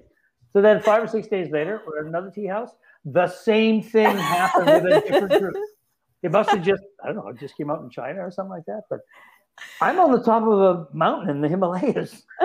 So 0.52 0.60
then 0.60 0.82
five 0.82 1.02
or 1.02 1.06
six 1.06 1.28
days 1.28 1.50
later, 1.50 1.80
we're 1.86 2.00
at 2.00 2.06
another 2.06 2.30
tea 2.30 2.46
house. 2.46 2.70
The 3.04 3.26
same 3.28 3.82
thing 3.82 4.16
happened 4.16 4.84
with 4.84 4.92
a 4.92 5.00
different 5.00 5.40
group. 5.40 5.54
It 6.22 6.30
must 6.32 6.50
have 6.50 6.60
just, 6.62 6.82
I 7.02 7.06
don't 7.06 7.16
know, 7.16 7.28
it 7.28 7.38
just 7.38 7.56
came 7.56 7.70
out 7.70 7.80
in 7.82 7.88
China 7.88 8.20
or 8.20 8.30
something 8.30 8.50
like 8.50 8.66
that. 8.66 8.82
But 8.90 9.00
I'm 9.80 9.98
on 9.98 10.12
the 10.12 10.22
top 10.22 10.42
of 10.42 10.60
a 10.60 10.86
mountain 10.94 11.30
in 11.30 11.40
the 11.40 11.48
Himalayas, 11.48 12.22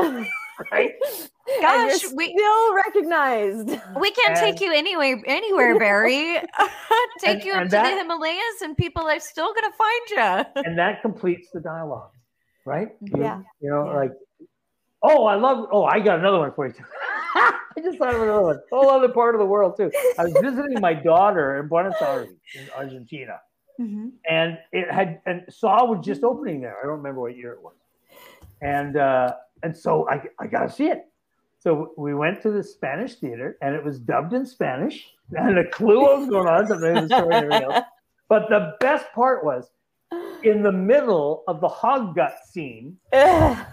right? 0.72 0.94
Gosh, 1.60 2.06
we- 2.16 2.30
still 2.38 2.74
recognized. 2.74 3.70
We 4.00 4.12
can't 4.12 4.38
take 4.38 4.62
you 4.62 4.72
anywhere, 4.72 5.22
anywhere, 5.26 5.78
Barry. 5.78 6.38
take 7.20 7.36
And- 7.38 7.44
you 7.46 7.52
and 7.54 7.62
up 7.62 7.66
to 7.68 7.72
that- 7.72 7.90
the 7.92 7.98
Himalayas, 7.98 8.62
and 8.62 8.76
people 8.78 9.04
are 9.08 9.20
still 9.20 9.54
gonna 9.54 9.74
find 9.74 10.10
you. 10.56 10.64
And 10.66 10.78
that 10.78 11.02
completes 11.02 11.50
the 11.54 11.60
dialogue, 11.60 12.12
right? 12.66 12.90
You, 13.02 13.22
Yeah. 13.22 13.42
You 13.62 13.70
know, 13.70 13.86
Yeah. 13.88 13.96
like, 13.98 14.14
oh, 15.04 15.26
I 15.26 15.36
love, 15.36 15.68
oh, 15.72 15.84
I 15.86 16.00
got 16.00 16.20
another 16.20 16.40
one 16.40 16.52
for 16.54 16.68
you 16.68 16.74
too. 16.74 16.84
I 17.36 17.82
just 17.84 17.98
thought 17.98 18.16
of 18.16 18.22
another 18.22 18.42
one. 18.42 18.60
Whole 18.72 18.90
other 18.90 19.10
part 19.10 19.36
of 19.36 19.40
the 19.40 19.46
world 19.46 19.76
too. 19.78 19.92
I 20.18 20.24
was 20.24 20.34
visiting 20.34 20.80
my 20.80 20.94
daughter 20.94 21.58
in 21.60 21.68
Buenos 21.68 22.02
Aires, 22.02 22.30
in 22.56 22.70
Argentina. 22.76 23.42
and 23.78 24.58
it 24.72 24.90
had 24.90 25.20
and 25.26 25.44
Saw 25.50 25.84
was 25.84 26.06
just 26.06 26.24
opening 26.24 26.62
there. 26.62 26.78
I 26.80 26.84
don't 26.84 26.98
remember 26.98 27.20
what 27.20 27.36
year 27.36 27.52
it 27.52 27.62
was, 27.62 27.76
and 28.62 28.96
uh, 28.96 29.34
and 29.64 29.76
so 29.76 30.08
I 30.10 30.22
I 30.40 30.48
got 30.48 30.62
to 30.62 30.70
see 30.70 30.88
it. 30.88 31.04
So 31.66 31.94
we 31.98 32.14
went 32.14 32.44
to 32.44 32.52
the 32.52 32.64
Spanish 32.64 33.16
theater, 33.16 33.58
and 33.60 33.74
it 33.74 33.84
was 33.84 33.98
dubbed 33.98 34.34
in 34.34 34.46
Spanish, 34.46 35.04
and 35.32 35.58
a 35.58 35.68
clue 35.72 36.00
what 36.00 36.20
was 36.20 36.30
going 36.30 36.48
on. 36.48 36.68
Something 36.68 36.94
the 36.94 37.08
story 37.08 37.36
and 37.36 37.46
everything 37.54 37.64
else. 37.72 37.84
But 38.28 38.50
the 38.50 38.74
best 38.80 39.06
part 39.14 39.44
was 39.46 39.70
in 40.44 40.64
the 40.64 40.72
middle 40.72 41.44
of 41.48 41.62
the 41.62 41.68
hog 41.68 42.16
gut 42.16 42.34
scene. 42.52 42.98
I 43.14 43.66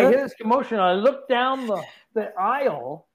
hear 0.00 0.10
this 0.16 0.34
commotion. 0.34 0.80
I 0.80 0.94
look 0.94 1.28
down 1.28 1.68
the, 1.68 1.80
the 2.14 2.32
aisle, 2.36 3.06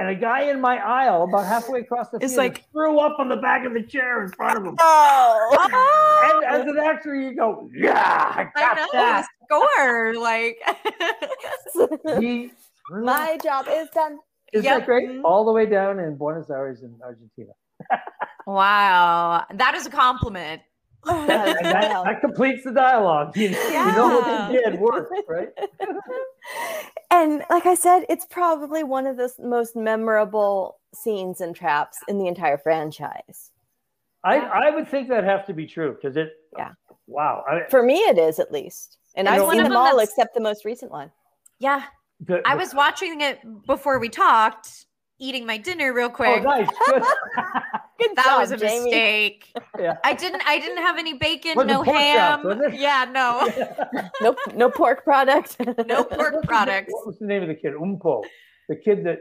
and 0.00 0.08
a 0.08 0.14
guy 0.16 0.50
in 0.50 0.60
my 0.60 0.78
aisle, 0.78 1.22
about 1.22 1.46
halfway 1.46 1.80
across 1.80 2.08
the 2.10 2.16
It's 2.16 2.34
theater, 2.34 2.54
like- 2.54 2.64
threw 2.72 2.98
up 2.98 3.20
on 3.20 3.28
the 3.28 3.36
back 3.36 3.64
of 3.64 3.74
the 3.74 3.82
chair 3.82 4.24
in 4.24 4.30
front 4.32 4.58
of 4.58 4.64
him. 4.64 4.76
Oh. 4.80 6.00
And 6.24 6.44
as 6.44 6.66
an 6.66 6.78
actor, 6.78 7.14
you 7.14 7.36
go, 7.36 7.68
yeah, 7.72 7.92
I 8.36 8.48
I 8.56 8.60
got 8.60 8.76
know 8.76 8.86
that. 8.92 9.26
score. 9.44 10.14
Like 10.14 10.56
He 12.18 12.50
My 12.90 13.38
job 13.42 13.66
is 13.68 13.88
done. 13.90 14.18
is 14.52 14.62
Yep. 14.64 14.78
that 14.80 14.86
great? 14.86 15.08
Mhm. 15.08 15.22
All 15.24 15.44
the 15.44 15.52
way 15.52 15.66
down 15.66 15.98
in 15.98 16.16
Buenos 16.16 16.48
Aires 16.50 16.82
in 16.82 16.96
Argentina. 17.02 17.52
wow, 18.46 19.44
that 19.54 19.74
is 19.74 19.86
a 19.86 19.90
compliment. 19.90 20.62
And 21.06 21.28
that, 21.28 22.04
that 22.04 22.20
completes 22.22 22.64
the 22.64 22.72
dialogue. 22.72 23.36
You, 23.36 23.50
you 23.50 23.52
know 23.74 24.20
what 24.20 24.48
they 24.52 24.56
did 24.62 24.80
work, 24.80 25.10
right? 25.28 25.50
and 27.10 27.42
like 27.50 27.66
I 27.66 27.74
said, 27.74 28.06
it's 28.08 28.24
probably 28.24 28.82
one 28.84 29.06
of 29.06 29.18
the 29.18 29.30
most 29.38 29.76
memorable 29.76 30.78
scenes 30.94 31.42
and 31.42 31.54
traps 31.54 31.98
in 32.08 32.18
the 32.18 32.26
entire 32.26 32.56
franchise. 32.56 33.50
I, 34.24 34.38
I 34.38 34.70
would 34.70 34.88
think 34.88 35.10
that 35.10 35.24
have 35.24 35.44
to 35.46 35.52
be 35.52 35.66
true 35.66 35.92
because 35.94 36.16
it. 36.16 36.30
Yeah. 36.56 36.70
Wow. 37.06 37.44
I, 37.46 37.68
For 37.68 37.82
me, 37.82 37.96
it 37.98 38.16
is 38.16 38.38
at 38.38 38.50
least. 38.50 38.96
And 39.14 39.28
You 39.28 39.34
I've 39.34 39.40
seen 39.50 39.58
them 39.58 39.64
them 39.64 39.76
all 39.76 39.98
except 39.98 40.32
the 40.34 40.40
most 40.40 40.64
recent 40.64 40.90
one. 40.90 41.10
Yeah, 41.58 41.82
the- 42.26 42.42
I 42.46 42.54
was 42.54 42.74
watching 42.74 43.20
it 43.20 43.40
before 43.66 43.98
we 43.98 44.08
talked, 44.08 44.86
eating 45.18 45.46
my 45.46 45.56
dinner 45.58 45.92
real 45.92 46.06
Oh, 46.06 46.10
quick. 46.10 46.42
nice. 46.42 46.68
Good. 46.86 47.02
Good 47.98 48.16
that 48.16 48.24
job, 48.24 48.40
was 48.40 48.50
a 48.50 48.56
Jamie. 48.56 48.84
mistake. 48.84 49.52
yeah. 49.78 49.96
I 50.02 50.14
didn't. 50.14 50.42
I 50.46 50.58
didn't 50.58 50.78
have 50.78 50.98
any 50.98 51.14
bacon. 51.14 51.52
Wasn't 51.54 51.70
no 51.70 51.84
pork 51.84 51.96
chops, 51.96 52.42
ham. 52.42 52.42
was 52.44 52.58
it? 52.60 52.74
Yeah, 52.80 53.06
no, 53.10 53.48
Nope, 54.20 54.38
no 54.54 54.68
pork 54.70 55.04
product. 55.04 55.56
no 55.60 56.02
pork 56.04 56.34
the- 56.40 56.46
products. 56.46 56.92
What 56.92 57.06
was 57.06 57.18
the 57.20 57.26
name 57.26 57.42
of 57.42 57.48
the 57.48 57.54
kid? 57.54 57.72
Umpo. 57.74 58.24
The 58.68 58.76
kid 58.76 59.04
that 59.04 59.18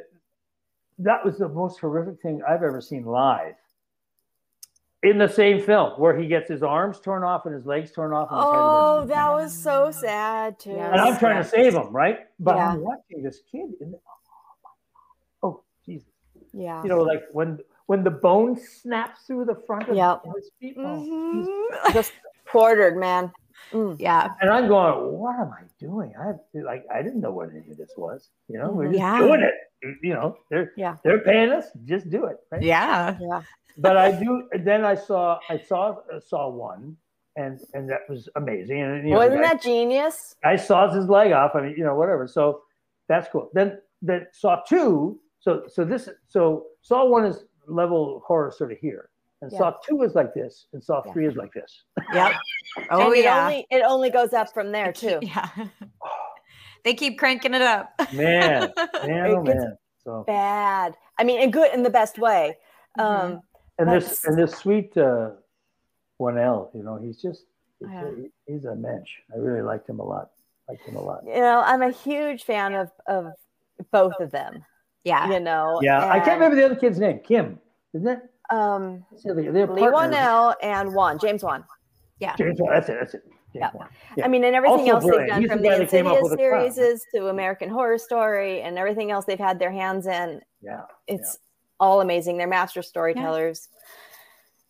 that 0.99 1.23
was 1.23 1.37
the 1.37 1.49
most 1.49 1.79
horrific 1.79 2.19
thing 2.21 2.41
I've 2.47 2.63
ever 2.63 2.81
seen 2.81 3.05
live. 3.05 3.53
In 5.03 5.17
the 5.17 5.27
same 5.27 5.61
film, 5.61 5.91
where 5.99 6.17
he 6.17 6.27
gets 6.27 6.49
his 6.49 6.63
arms 6.63 6.99
torn 6.99 7.23
off 7.23 7.45
and 7.45 7.53
his 7.53 7.65
legs 7.65 7.91
torn 7.91 8.13
off. 8.13 8.29
And, 8.31 8.37
his 8.39 8.45
head 8.45 8.51
Oh, 8.61 9.05
that 9.07 9.31
was 9.33 9.53
so 9.57 9.91
sad 9.91 10.57
too. 10.59 10.71
Yes. 10.71 10.89
and 10.93 11.01
I'm 11.01 11.17
trying 11.19 11.43
to 11.43 11.47
save 11.49 11.73
him, 11.73 11.91
right? 11.91 12.19
But 12.39 12.55
Yeah. 12.55 12.69
I'm 12.71 12.81
watching 12.81 13.21
this 13.21 13.41
kid. 13.51 13.73
In 13.81 13.91
the, 13.91 13.99
oh, 15.43 15.61
Jesus! 15.85 16.07
Yeah. 16.53 16.81
You 16.83 16.89
know, 16.89 17.01
like 17.01 17.23
when 17.33 17.59
when 17.87 18.03
the 18.03 18.11
bone 18.11 18.55
snaps 18.57 19.23
through 19.27 19.43
the 19.45 19.55
front 19.67 19.89
of 19.89 19.95
Yep. 19.97 20.21
his 20.35 20.51
feet. 20.59 20.75
Oh, 20.77 20.81
Mhm. 20.83 21.33
Jesus. 21.43 21.93
Just 21.93 22.13
quartered, 22.49 22.95
man. 22.95 23.31
Mm. 23.71 23.95
Yeah, 23.99 24.29
And 24.41 24.49
I'm 24.49 24.67
going, 24.67 25.13
what 25.19 25.35
am 25.39 25.51
I 25.51 25.63
doing? 25.79 26.13
I 26.19 26.33
like 26.61 26.85
I 26.93 27.01
didn't 27.01 27.19
know 27.21 27.31
what 27.31 27.49
any 27.49 27.69
of 27.71 27.77
this 27.77 27.91
was. 27.97 28.29
You 28.47 28.57
know, 28.59 28.71
we're 28.71 28.87
just 28.87 28.99
Yeah. 28.99 29.19
doing 29.19 29.41
it. 29.41 29.53
You 30.01 30.13
know, 30.13 30.37
they're 30.49 30.71
Yeah. 30.77 30.95
they're 31.03 31.19
paying 31.19 31.49
us, 31.51 31.65
just 31.83 32.09
do 32.09 32.25
it. 32.27 32.37
Right? 32.51 32.61
yeah. 32.63 33.17
Yeah. 33.19 33.41
But 33.77 33.97
I 33.97 34.11
do. 34.11 34.47
Then 34.63 34.85
I 34.85 34.95
saw 34.95 35.39
I 35.49 35.57
saw 35.57 35.97
uh, 36.13 36.19
saw 36.19 36.49
one, 36.49 36.95
and 37.35 37.59
and 37.73 37.89
that 37.89 38.01
was 38.09 38.29
amazing. 38.35 38.81
And 38.81 39.07
you 39.07 39.13
know, 39.13 39.19
Wasn't 39.19 39.39
I, 39.39 39.53
that 39.53 39.61
genius? 39.61 40.35
I 40.43 40.55
saws 40.55 40.95
his 40.95 41.07
leg 41.07 41.31
off. 41.31 41.51
I 41.55 41.61
mean, 41.61 41.75
you 41.77 41.83
know, 41.83 41.95
whatever. 41.95 42.27
So 42.27 42.61
that's 43.07 43.27
cool. 43.29 43.49
Then 43.53 43.79
then 44.01 44.27
saw 44.31 44.61
two. 44.67 45.19
So 45.39 45.63
so 45.67 45.83
this 45.83 46.09
so 46.27 46.67
saw 46.81 47.05
one 47.05 47.25
is 47.25 47.45
level 47.67 48.21
horror 48.25 48.51
sort 48.55 48.71
of 48.71 48.77
here, 48.77 49.09
and 49.41 49.51
Yeah. 49.51 49.57
saw 49.57 49.73
two 49.87 50.03
is 50.03 50.15
like 50.15 50.33
this, 50.33 50.67
and 50.73 50.83
saw 50.83 51.01
Yeah. 51.05 51.13
three 51.13 51.27
is 51.27 51.35
like 51.35 51.53
this. 51.53 51.83
Yep. 52.13 52.33
Oh 52.89 53.05
and 53.05 53.15
it 53.15 53.25
yeah. 53.25 53.43
only 53.43 53.67
it 53.69 53.83
only 53.85 54.09
goes 54.09 54.33
up 54.33 54.51
from 54.51 54.71
there 54.71 54.91
too. 54.91 55.19
Yeah. 55.21 55.47
they 56.83 56.95
keep 56.95 57.19
cranking 57.19 57.53
it 57.53 57.61
up. 57.61 57.91
Man, 58.11 58.71
man, 59.05 59.27
oh 59.27 59.41
It 59.41 59.45
gets 59.45 59.59
man. 59.59 59.77
So 60.03 60.23
Bad. 60.25 60.97
I 61.19 61.23
mean, 61.23 61.39
and 61.41 61.53
good 61.53 61.71
in 61.73 61.83
the 61.83 61.89
best 61.91 62.17
way. 62.17 62.57
Um, 62.97 63.41
and 63.79 63.87
That's- 63.87 64.09
this 64.09 64.25
and 64.25 64.37
this 64.37 64.53
sweet 64.55 64.95
uh, 64.97 65.31
Whannell, 66.19 66.69
you 66.75 66.83
know, 66.83 66.97
he's 66.97 67.21
just 67.21 67.45
he's, 67.79 67.89
Yeah. 67.91 68.05
a, 68.05 68.11
he's 68.51 68.65
a 68.65 68.75
mensch. 68.75 69.09
I 69.33 69.37
really 69.37 69.61
liked 69.61 69.89
him 69.89 69.99
a 69.99 70.03
lot. 70.05 70.31
Liked 70.69 70.85
him 70.87 70.95
a 70.95 71.01
lot. 71.01 71.21
you 71.25 71.33
know, 71.35 71.61
I'm 71.65 71.81
a 71.81 71.91
huge 71.91 72.43
fan 72.43 72.73
of 72.73 72.91
of 73.07 73.33
both 73.91 74.13
of 74.19 74.31
them. 74.31 74.63
Yeah. 75.03 75.29
You 75.31 75.39
know. 75.39 75.79
Yeah, 75.81 76.07
I 76.07 76.19
can't 76.19 76.39
remember 76.39 76.55
the 76.55 76.65
other 76.65 76.75
kid's 76.75 76.99
name. 76.99 77.19
Kim, 77.19 77.59
isn't 77.93 78.07
it? 78.07 78.19
Um, 78.49 79.05
So 79.17 79.33
they- 79.33 79.47
They're 79.47 79.67
Leigh 79.67 79.81
partners. 79.81 80.15
Whannell 80.15 80.55
and 80.61 80.93
Wan 80.93 81.19
James 81.19 81.43
Wan. 81.43 81.65
Yeah. 82.19 82.35
James 82.37 82.59
Wan. 82.61 82.73
That's 82.73 82.87
it. 82.89 82.97
That's 82.99 83.13
it. 83.15 83.23
Yeah. 83.53 83.69
Yeah. 84.15 84.25
I 84.25 84.27
mean, 84.29 84.43
and 84.45 84.55
everything 84.55 84.89
Also 84.91 85.07
else 85.09 85.17
they've 85.17 85.27
done 85.27 85.41
He's 85.41 85.49
from 85.51 85.57
the 85.61 85.63
the 85.63 85.69
guy 85.69 85.77
that 85.79 85.89
came 85.89 86.07
up 86.07 86.17
Insidious 86.17 86.23
with 86.23 86.39
the 86.39 86.49
clown. 86.49 86.71
series 86.71 87.05
to 87.13 87.27
American 87.27 87.69
Horror 87.69 87.97
Story 87.99 88.61
and 88.61 88.77
everything 88.79 89.11
else 89.11 89.25
they've 89.25 89.37
had 89.37 89.59
their 89.59 89.71
hands 89.71 90.07
in. 90.07 90.41
Yeah. 90.61 90.81
It's 91.07 91.37
all 91.83 92.01
amazing. 92.01 92.37
They're 92.37 92.47
master 92.47 92.81
storytellers. 92.81 93.67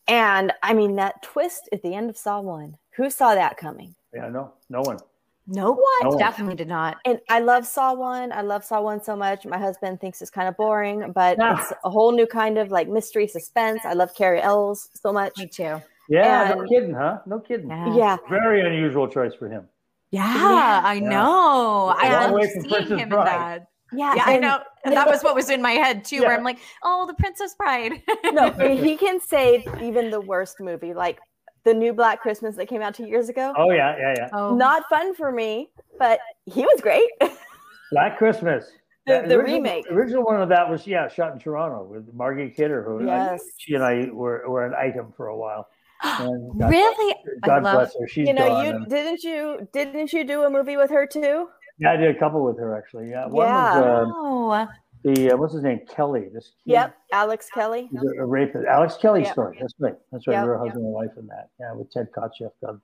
And 0.08 0.52
I 0.62 0.74
mean, 0.74 0.96
that 0.98 1.22
twist 1.24 1.70
at 1.72 1.82
the 1.84 1.94
end 1.94 2.10
of 2.10 2.18
Saw 2.18 2.42
One. 2.42 2.78
Who 2.98 3.10
saw 3.10 3.36
that 3.36 3.58
coming? 3.58 3.96
Yeah. 4.14 4.30
No. 4.30 4.54
No 4.70 4.82
one. 4.82 4.98
No 5.46 5.74
one. 5.74 6.18
Definitely 6.18 6.56
did 6.56 6.68
not. 6.68 6.98
And 7.06 7.20
I 7.30 7.40
love 7.40 7.66
Saw 7.66 7.94
One. 7.94 8.32
I 8.32 8.42
love 8.42 8.64
Saw 8.66 8.82
One 8.82 9.02
so 9.04 9.16
much. 9.16 9.46
My 9.46 9.58
husband 9.58 10.00
thinks 10.02 10.22
it's 10.22 10.32
kind 10.32 10.48
of 10.48 10.58
boring, 10.58 11.12
but 11.14 11.38
Yeah. 11.38 11.60
it's 11.62 11.72
a 11.84 11.90
whole 11.90 12.12
new 12.12 12.26
kind 12.26 12.58
of 12.58 12.72
like 12.72 12.88
mystery 12.90 13.28
suspense. 13.28 13.82
I 13.86 13.94
love 13.94 14.14
Cary 14.16 14.42
Elwes 14.42 14.90
so 14.96 15.14
much. 15.14 15.38
Me 15.38 15.48
too. 15.48 15.82
Yeah. 16.10 16.54
no 16.56 16.64
kidding, 16.68 16.94
huh? 16.94 17.20
No 17.26 17.40
kidding. 17.40 17.70
Yeah. 17.70 17.96
Yeah. 17.96 18.18
Very 18.30 18.62
unusual 18.66 19.08
choice 19.08 19.34
for 19.34 19.48
him. 19.48 19.68
Yeah, 20.12 20.34
Yeah. 20.34 20.82
I 20.84 20.94
Yeah. 20.96 21.10
know. 21.10 21.94
I 21.98 22.10
love 22.26 22.32
way 22.32 22.42
from 22.44 22.62
seeing 22.62 22.70
Princess 22.74 22.92
him 22.92 23.00
in 23.00 23.10
Bride. 23.10 23.68
That. 23.94 23.98
Yeah. 23.98 24.14
Yeah, 24.16 24.24
I 24.26 24.38
know. 24.40 24.60
And 24.86 24.94
that 24.96 25.08
was 25.08 25.24
what 25.24 25.36
was 25.36 25.50
in 25.50 25.62
my 25.62 25.72
head 25.72 26.04
too, 26.04 26.22
where 26.22 26.36
I'm 26.36 26.44
like, 26.44 26.60
oh, 26.84 27.06
the 27.08 27.14
Princess 27.16 27.56
Bride. 27.56 28.02
no, 28.32 28.52
he 28.76 28.98
can 28.98 29.20
save 29.20 29.66
even 29.82 30.10
the 30.12 30.22
worst 30.22 30.60
movie, 30.60 30.94
like 30.94 31.20
the 31.64 31.74
new 31.74 31.94
Black 31.94 32.22
Christmas 32.22 32.56
that 32.58 32.68
came 32.68 32.82
out 32.82 32.94
two 32.94 33.06
years 33.08 33.30
ago. 33.30 33.54
Oh 33.58 33.72
yeah, 33.72 33.96
yeah, 33.98 34.14
yeah. 34.18 34.30
oh, 34.34 34.56
Not 34.56 34.84
fun 34.90 35.16
for 35.16 35.32
me, 35.32 35.70
but 35.98 36.20
he 36.46 36.62
was 36.64 36.82
great. 36.82 37.10
Black 37.92 38.18
Christmas. 38.18 38.66
The- 39.06 39.14
That 39.14 39.30
the 39.30 39.36
original- 39.36 39.56
remake. 39.58 39.86
Original 39.92 40.24
one 40.24 40.42
of 40.42 40.50
that 40.50 40.70
was 40.70 40.86
yeah, 40.88 41.08
shot 41.08 41.34
in 41.34 41.40
Toronto 41.40 41.84
with 41.84 42.14
Margie 42.14 42.50
Kidder, 42.50 42.84
who 42.84 43.10
I- 43.10 43.32
Yes. 43.32 43.44
she 43.58 43.74
and 43.76 43.84
I 43.84 44.10
were, 44.12 44.44
were 44.48 44.66
an 44.66 44.74
item 44.74 45.14
for 45.16 45.28
a 45.28 45.38
while. 45.38 45.68
God- 46.04 46.70
really? 46.70 47.16
I 47.44 47.48
God 47.48 47.64
love- 47.64 47.76
bless 47.76 47.96
her. 48.00 48.08
She's 48.08 48.28
you 48.28 48.34
know, 48.34 48.48
gone. 48.48 48.66
you 48.66 48.72
and- 48.76 48.90
didn't 48.90 49.24
you 49.24 49.68
didn't 49.72 50.12
you 50.14 50.26
do 50.26 50.44
a 50.44 50.50
movie 50.50 50.76
with 50.78 50.90
her 50.90 51.06
too? 51.08 51.48
Yeah, 51.80 51.92
I 51.92 51.98
did 51.98 52.16
a 52.16 52.20
couple 52.20 52.44
with 52.44 52.58
her 52.58 52.78
actually. 52.78 53.10
Yeah, 53.10 53.28
one 53.28 53.48
Yeah. 53.48 53.80
was 53.80 54.08
uh, 54.08 54.12
Oh, 54.16 54.68
the 55.04 55.32
uh, 55.32 55.38
what's 55.38 55.54
his 55.54 55.64
name 55.64 55.82
Kelly. 55.90 56.30
This 56.34 56.46
kid, 56.66 56.72
Yep, 56.74 56.96
Alex 57.12 57.50
Kelly. 57.54 57.90
He's 57.92 58.02
a, 58.04 58.22
a 58.22 58.26
rapist. 58.26 58.66
Alex 58.68 58.96
Kelly's 58.98 59.26
Yep. 59.26 59.34
story. 59.34 59.58
That's 59.60 59.74
right. 59.80 59.96
That's 60.12 60.28
right. 60.28 60.34
Yep. 60.36 60.44
We 60.44 60.50
were 60.50 60.58
husband 60.60 60.86
and 60.86 60.94
wife 60.94 61.12
in 61.18 61.28
that. 61.28 61.50
Yeah, 61.60 61.74
with 61.74 61.92
Ted 61.92 62.08
Kotcheff. 62.16 62.52
God, 62.66 62.80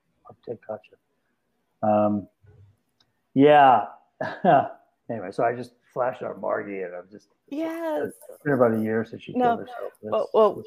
Ted 0.46 0.58
Kotcheff. 0.70 1.88
Um, 1.88 2.28
yeah. 3.34 3.86
anyway, 5.10 5.32
so 5.32 5.44
I 5.44 5.56
just 5.56 5.74
flashed 5.94 6.22
out 6.24 6.40
Margie, 6.42 6.82
and 6.82 6.94
I'm 6.94 7.08
just 7.12 7.30
Yes. 7.48 8.12
it's 8.30 8.44
been 8.44 8.54
about 8.54 8.74
a 8.74 8.80
year 8.82 9.06
since 9.06 9.24
she 9.24 9.34
No. 9.34 9.58
killed 9.58 9.60
herself. 9.62 9.94
It's- 10.02 10.12
Well, 10.12 10.30
well. 10.34 10.64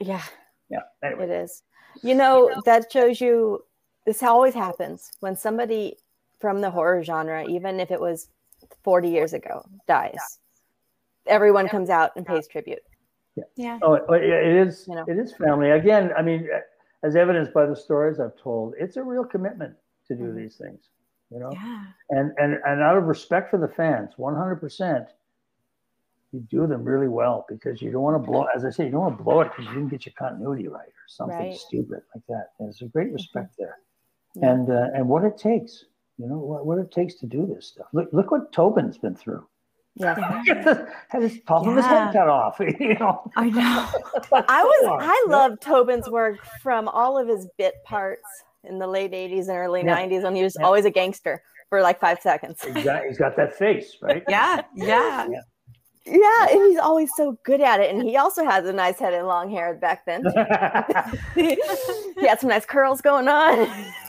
Yeah, 0.00 0.22
yeah. 0.68 0.80
Anyway, 1.02 1.24
it 1.24 1.30
is. 1.30 1.62
You 2.02 2.14
know, 2.16 2.50
that 2.64 2.90
shows 2.90 3.20
you 3.20 3.64
this 4.04 4.22
always 4.22 4.54
happens 4.54 5.12
when 5.20 5.36
somebody 5.36 5.96
from 6.42 6.60
the 6.60 6.70
horror 6.70 7.02
genre, 7.02 7.44
even 7.48 7.80
if 7.80 7.90
it 7.92 8.00
was 8.00 8.28
40 8.82 9.08
years 9.08 9.32
ago, 9.32 9.64
dies. 9.86 10.40
Everyone 11.26 11.68
comes 11.68 11.88
out 11.88 12.10
and 12.16 12.26
pays 12.26 12.48
tribute. 12.48 12.80
yeah. 13.56 13.78
Oh, 13.80 13.94
it, 13.94 14.22
it 14.24 14.56
is. 14.66 14.84
You 14.88 14.96
know. 14.96 15.04
It 15.06 15.18
is 15.18 15.32
family. 15.36 15.70
Again, 15.70 16.10
I 16.18 16.22
mean, 16.22 16.48
as 17.04 17.14
evidenced 17.16 17.54
by 17.54 17.64
the 17.64 17.76
stories 17.76 18.18
I've 18.20 18.36
told, 18.36 18.74
it's 18.78 18.96
a 18.96 19.02
real 19.02 19.24
commitment 19.24 19.74
to 20.08 20.14
do 20.16 20.24
Mhm. 20.24 20.36
these 20.36 20.56
things. 20.58 20.80
You 21.30 21.38
know, 21.38 21.50
Yeah. 21.52 21.84
and 22.10 22.32
and 22.38 22.58
and 22.66 22.82
out 22.82 22.98
of 22.98 23.04
respect 23.04 23.50
for 23.50 23.56
the 23.58 23.68
fans, 23.68 24.18
one 24.18 24.34
hundred 24.34 24.56
percent, 24.56 25.06
you 26.32 26.40
do 26.40 26.66
them 26.66 26.84
really 26.84 27.08
well 27.08 27.46
because 27.48 27.80
you 27.80 27.90
don't 27.92 28.02
want 28.02 28.22
to 28.22 28.30
blow. 28.30 28.44
As 28.54 28.64
I 28.66 28.70
say, 28.70 28.84
you 28.86 28.90
don't 28.90 29.00
want 29.00 29.16
to 29.16 29.24
blow 29.24 29.40
it 29.42 29.48
because 29.50 29.64
you 29.66 29.74
didn't 29.74 29.88
get 29.90 30.04
your 30.04 30.12
continuity 30.18 30.66
right 30.68 30.88
or 30.88 31.06
something 31.06 31.38
Right. 31.38 31.54
stupid 31.56 32.02
like 32.14 32.26
that. 32.28 32.48
And 32.58 32.66
there's 32.68 32.82
a 32.82 32.86
great 32.86 33.12
respect 33.12 33.54
there, 33.58 33.78
Yeah. 34.34 34.50
and 34.52 34.68
uh, 34.70 34.88
and 34.94 35.08
what 35.08 35.24
it 35.24 35.38
takes. 35.38 35.86
You 36.18 36.28
know 36.28 36.38
what, 36.38 36.66
what 36.66 36.78
it 36.78 36.90
takes 36.90 37.14
to 37.16 37.26
do 37.26 37.46
this 37.46 37.66
stuff. 37.68 37.86
Look, 37.92 38.08
look 38.12 38.30
what 38.30 38.52
Tobin's 38.52 38.98
been 38.98 39.14
through. 39.16 39.46
Yeah. 39.94 40.14
Had 41.08 41.22
his 41.22 41.40
top 41.46 41.66
of 41.66 41.76
his 41.76 41.84
head 41.84 42.12
cut 42.12 42.28
off. 42.28 42.58
You 42.80 42.94
know, 42.94 43.30
I 43.36 43.50
know. 43.50 43.88
I 44.48 44.62
was 44.64 44.86
Come. 44.86 44.98
I 45.00 45.24
love 45.28 45.60
Tobin's 45.60 46.08
work 46.08 46.38
from 46.62 46.88
all 46.88 47.18
of 47.18 47.28
his 47.28 47.48
bit 47.58 47.74
parts 47.84 48.22
in 48.64 48.78
the 48.78 48.86
late 48.86 49.12
80s 49.12 49.48
and 49.48 49.56
early 49.58 49.82
Yeah. 49.84 49.96
90s 49.98 50.22
when 50.22 50.34
he 50.34 50.42
was 50.42 50.56
Yeah. 50.58 50.66
always 50.66 50.84
a 50.84 50.90
gangster 50.90 51.42
for 51.68 51.82
like 51.82 52.00
five 52.00 52.20
seconds. 52.20 52.62
he's 52.62 52.84
got, 52.84 53.04
he's 53.04 53.18
got 53.18 53.36
that 53.36 53.54
face, 53.56 53.96
right? 54.00 54.22
Yeah. 54.28 54.62
Yeah. 54.74 55.28
Yeah, 56.04 56.48
and 56.50 56.68
he's 56.68 56.78
always 56.80 57.10
so 57.16 57.38
good 57.44 57.60
at 57.60 57.78
it. 57.78 57.94
And 57.94 58.02
he 58.02 58.16
also 58.16 58.44
has 58.44 58.66
a 58.66 58.72
nice 58.72 58.98
head 58.98 59.14
and 59.14 59.26
long 59.26 59.48
hair 59.50 59.74
back 59.74 60.04
then. 60.04 60.24
he 61.36 62.26
had 62.26 62.40
some 62.40 62.50
nice 62.50 62.66
curls 62.66 63.00
going 63.00 63.28
on. 63.28 63.68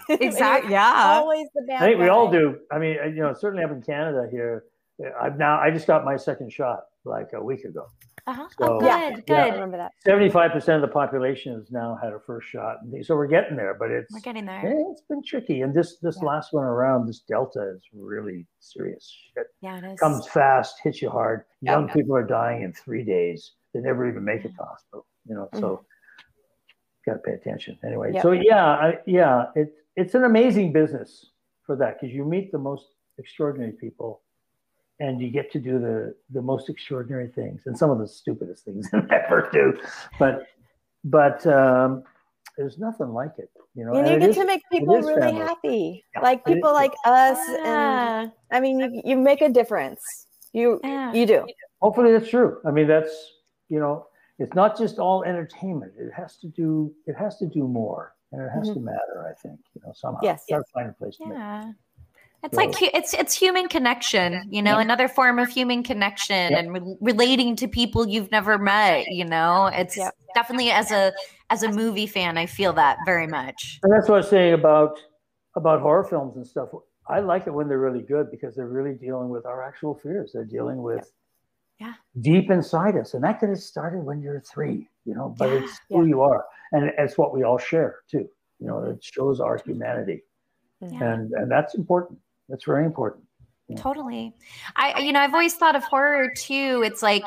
Exactly. 0.22 0.72
Yeah. 0.72 0.94
Always 1.20 1.48
the 1.56 1.62
bad 1.68 1.82
I 1.84 1.86
think 1.88 2.00
we 2.00 2.10
all 2.10 2.30
do. 2.32 2.60
I 2.72 2.80
mean, 2.80 2.98
uh, 3.04 3.08
you 3.08 3.22
know, 3.22 3.34
certainly 3.34 3.64
up 3.64 3.72
in 3.72 3.82
Canada 3.82 4.28
here, 4.32 4.66
uh, 5.04 5.10
I've 5.22 5.38
now 5.38 5.60
I 5.60 5.72
just 5.72 5.88
got 5.88 6.04
my 6.06 6.16
second 6.18 6.52
shot 6.52 6.86
like 7.06 7.30
a 7.34 7.44
week 7.44 7.64
ago. 7.66 7.88
Uh-huh. 8.26 8.48
So- 8.58 8.76
oh, 8.76 8.80
good. 8.80 8.86
Yeah. 8.88 9.12
Good. 9.16 9.24
Yeah. 9.28 9.44
I 9.46 9.50
remember 9.50 9.76
that. 9.78 9.92
Seventy-five 10.06 10.52
percent 10.52 10.82
of 10.82 10.90
the 10.90 10.94
population 10.94 11.56
has 11.56 11.72
now 11.72 11.98
had 12.02 12.14
a 12.14 12.20
first 12.20 12.48
shot, 12.48 12.78
so 13.02 13.16
we're 13.16 13.28
getting 13.28 13.58
there. 13.58 13.74
But 13.78 13.92
it's 13.92 14.14
We're 14.14 14.22
getting 14.22 14.46
there. 14.46 14.62
yeah, 14.64 14.92
it's 14.92 15.02
been 15.10 15.22
tricky, 15.24 15.62
and 15.62 15.74
this 15.74 15.98
this 15.98 16.18
Yeah. 16.22 16.30
last 16.30 16.54
one 16.54 16.64
around, 16.64 17.06
this 17.08 17.20
Delta 17.20 17.74
is 17.76 17.82
really 17.94 18.48
serious. 18.60 19.14
Shit 19.36 19.48
Yeah, 19.62 19.78
it 19.78 19.84
is. 19.84 20.00
comes 20.00 20.26
fast, 20.28 20.80
hits 20.84 21.02
you 21.02 21.10
hard. 21.10 21.44
Yeah. 21.62 21.74
Young 21.74 21.90
people 21.90 22.16
are 22.16 22.24
dying 22.26 22.62
in 22.64 22.72
three 22.72 23.04
days. 23.04 23.52
They 23.74 23.82
never 23.82 24.08
even 24.08 24.24
make 24.24 24.46
it 24.46 24.56
to 24.56 24.64
hospital. 24.64 25.06
You 25.28 25.36
know, 25.36 25.50
so 25.60 25.84
got 27.06 27.14
to 27.14 27.20
pay 27.20 27.34
attention. 27.34 27.78
Anyway, 27.86 28.08
Mm-hmm. 28.10 28.16
Yep. 28.16 28.24
so 28.24 28.32
yeah, 28.32 28.66
I, 28.66 29.00
yeah, 29.06 29.46
it 29.56 29.74
it's 29.96 30.16
an 30.16 30.24
amazing 30.24 30.74
business 30.74 31.28
for 31.66 31.76
that 31.78 32.00
because 32.00 32.14
you 32.14 32.26
meet 32.26 32.52
the 32.52 32.58
most 32.60 32.86
extraordinary 33.18 33.74
people, 33.74 34.22
and 35.00 35.22
you 35.22 35.30
get 35.30 35.52
to 35.52 35.60
do 35.60 35.80
the 35.80 36.16
the 36.32 36.42
most 36.42 36.70
extraordinary 36.70 37.28
things 37.30 37.62
and 37.66 37.78
some 37.78 37.90
of 37.90 38.00
the 38.00 38.08
stupidest 38.08 38.66
things 38.66 38.88
I 38.94 39.16
ever 39.28 39.50
do, 39.52 39.78
but 40.20 40.48
but 41.04 41.46
um, 41.48 42.04
there's 42.58 42.78
nothing 42.78 43.10
like 43.10 43.32
it. 43.38 43.50
You 43.76 43.86
know, 43.86 43.94
And 43.96 44.08
you 44.08 44.14
it 44.16 44.20
get 44.20 44.30
is- 44.30 44.36
to 44.38 44.46
make 44.46 44.62
people 44.72 44.96
really 44.96 45.20
family. 45.20 45.40
happy. 45.42 46.06
Yeah, 46.16 46.22
Like 46.22 46.46
people 46.46 46.70
is. 46.70 46.76
like 46.76 46.94
us. 47.06 47.40
And 47.66 48.32
I 48.52 48.60
mean, 48.60 48.80
you, 48.80 49.02
you 49.04 49.18
make 49.18 49.42
a 49.42 49.50
difference. 49.50 50.28
You 50.54 50.80
Yeah. 50.84 51.12
you 51.14 51.26
do. 51.26 51.46
Hopefully 51.82 52.12
that's 52.12 52.30
true. 52.30 52.60
I 52.66 52.72
mean, 52.72 52.88
that's 52.88 53.14
you 53.70 53.80
know, 53.80 54.06
it's 54.38 54.54
not 54.54 54.78
just 54.78 55.00
all 55.00 55.24
entertainment. 55.24 55.94
It 55.98 56.12
has 56.14 56.38
to 56.38 56.48
do 56.48 56.94
it 57.08 57.16
has 57.16 57.38
to 57.40 57.48
do 57.48 57.68
more, 57.68 58.13
and 58.34 58.42
it 58.42 58.50
has 58.50 58.68
mm-hmm. 58.68 58.74
to 58.74 58.80
matter. 58.80 59.28
I 59.30 59.34
think 59.42 59.60
you 59.76 59.82
know 59.86 59.94
somehow. 59.96 60.20
Yes. 60.22 60.44
Gotta 60.50 60.64
find 60.74 60.90
a 60.90 60.94
place 60.94 61.18
to 61.18 61.28
make. 61.28 61.38
Yeah. 61.38 61.72
It's 62.44 62.56
So- 62.56 62.62
like 62.62 62.76
it's 62.82 63.14
it's 63.14 63.34
human 63.34 63.70
connection, 63.70 64.44
you 64.50 64.62
know, 64.62 64.76
Yeah. 64.76 64.82
another 64.82 65.08
form 65.08 65.40
of 65.40 65.48
human 65.48 65.82
connection 65.84 66.52
Yeah. 66.52 66.60
and 66.60 66.74
re- 66.74 66.98
relating 67.00 67.56
to 67.58 67.68
people 67.68 68.06
you've 68.08 68.32
never 68.32 68.58
met, 68.58 69.08
you 69.08 69.24
know. 69.24 69.68
It's 69.68 69.96
Yeah. 69.96 70.10
definitely 70.36 70.72
as 70.72 70.92
a 70.92 71.14
as 71.50 71.64
a 71.64 71.72
movie 71.72 72.08
fan, 72.08 72.38
I 72.38 72.48
feel 72.48 72.74
that 72.74 72.98
very 73.06 73.28
much. 73.28 73.80
And 73.84 73.94
that's 73.94 74.10
what 74.10 74.16
I 74.16 74.18
was 74.18 74.30
saying 74.30 74.54
about 74.54 75.00
about 75.56 75.80
horror 75.82 76.04
films 76.04 76.36
and 76.36 76.46
stuff. 76.46 76.70
I 77.08 77.20
like 77.20 77.48
it 77.48 77.54
when 77.54 77.68
they're 77.68 77.80
really 77.80 78.02
good 78.02 78.32
because 78.32 78.56
they're 78.56 78.68
really 78.68 78.96
dealing 78.96 79.30
with 79.30 79.46
our 79.46 79.64
actual 79.64 79.94
fears. 79.94 80.32
They're 80.34 80.46
dealing 80.46 80.82
with 80.82 81.12
Yeah. 81.80 81.94
deep 82.22 82.50
inside 82.50 82.98
us, 82.98 83.14
and 83.14 83.24
that 83.24 83.40
could 83.40 83.50
have 83.50 83.60
started 83.60 84.04
when 84.04 84.22
you're 84.22 84.40
three, 84.42 84.90
you 85.06 85.14
know. 85.14 85.36
But 85.38 85.50
Yeah. 85.50 85.60
it's 85.64 85.80
who 85.90 86.06
you 86.06 86.22
are, 86.22 86.46
and 86.74 86.92
it's 86.98 87.18
what 87.18 87.34
we 87.34 87.44
all 87.44 87.58
share 87.58 88.00
too. 88.10 88.30
You 88.60 88.68
know, 88.68 88.84
it 88.84 89.04
shows 89.04 89.40
our 89.40 89.58
humanity, 89.66 90.24
Yeah. 90.82 91.14
and 91.14 91.32
and 91.34 91.50
that's 91.50 91.76
important. 91.76 92.20
That's 92.50 92.66
very 92.66 92.86
important. 92.86 93.24
Totally. 93.78 94.36
I 94.76 95.00
you 95.00 95.12
know, 95.14 95.20
I've 95.22 95.34
always 95.34 95.56
thought 95.56 95.76
of 95.76 95.84
horror 95.84 96.30
too. 96.36 96.84
It's 96.86 97.02
like 97.02 97.24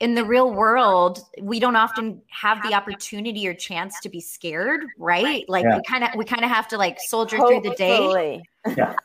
in 0.00 0.14
the 0.14 0.24
real 0.24 0.52
world, 0.52 1.20
we 1.40 1.60
don't 1.60 1.76
often 1.76 2.20
have 2.28 2.62
the 2.62 2.74
opportunity 2.74 3.46
or 3.46 3.54
chance 3.54 4.00
to 4.00 4.08
be 4.08 4.20
scared, 4.20 4.80
right? 4.98 5.44
Like 5.48 5.64
Yeah. 5.64 5.76
we 5.76 5.82
kind 5.86 6.04
of 6.04 6.10
we 6.16 6.24
kind 6.24 6.44
of 6.44 6.50
have 6.50 6.66
to 6.68 6.78
like 6.78 6.98
soldier 7.00 7.36
through 7.36 7.60
the 7.60 7.74
day. 7.76 7.96
Hopefully. 7.96 8.42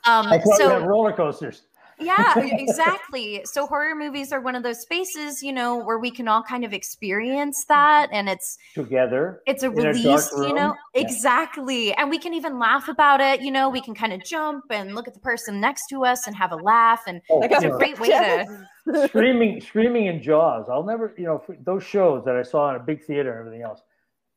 Um 0.06 0.30
That's 0.30 0.46
why 0.46 0.58
we 0.58 0.64
have 0.64 0.82
so 0.82 0.86
roller 0.86 1.14
coasters. 1.14 1.68
Yeah, 2.00 2.34
exactly. 2.38 3.41
So 3.46 3.66
horror 3.66 3.96
movies 3.96 4.32
are 4.32 4.41
one 4.41 4.56
of 4.56 4.64
those 4.64 4.82
spaces, 4.82 5.41
you 5.41 5.54
know, 5.54 5.78
where 5.78 6.00
we 6.00 6.12
can 6.12 6.28
all 6.28 6.43
kind 6.43 6.64
of 6.64 6.74
experience 6.74 7.66
that 7.68 8.10
and 8.12 8.30
it's 8.30 8.58
together. 8.74 9.41
it's 9.46 9.64
a 9.64 9.72
In 9.72 9.86
a 9.86 9.89
release, 9.89 10.32
you 10.34 10.54
know. 10.54 10.76
Yeah. 10.93 11.02
Exactly. 11.02 11.93
And 11.93 12.10
we 12.10 12.18
can 12.18 12.34
even 12.34 12.60
laugh 12.60 12.88
about 12.88 13.22
it, 13.22 13.41
you 13.41 13.52
know, 13.52 13.70
we 13.70 13.82
can 13.82 13.96
kind 13.96 14.14
of 14.14 14.24
jump 14.24 14.66
and 14.70 14.96
look 14.96 15.08
at 15.08 15.14
the 15.14 15.20
person 15.20 15.60
next 15.60 15.88
to 15.89 16.06
us 16.06 16.28
and 16.28 16.36
have 16.36 16.52
a 16.52 16.58
laugh 16.58 17.02
and 17.08 17.22
Oh, 17.30 17.41
it's 17.41 17.64
a 17.64 17.70
great 17.70 18.00
way 18.00 18.10
to 18.10 18.68
screaming, 19.08 19.62
screaming 19.62 20.08
in 20.08 20.22
Jaws. 20.22 20.68
I'll 20.70 20.84
never, 20.84 21.14
you 21.18 21.26
know, 21.26 21.43
those 21.64 21.84
shows 21.84 22.24
that 22.26 22.36
I 22.36 22.43
saw 22.43 22.70
in 22.70 22.76
a 22.76 22.84
big 22.84 23.04
theater 23.04 23.32
and 23.32 23.39
everything 23.39 23.64
else. 23.64 23.82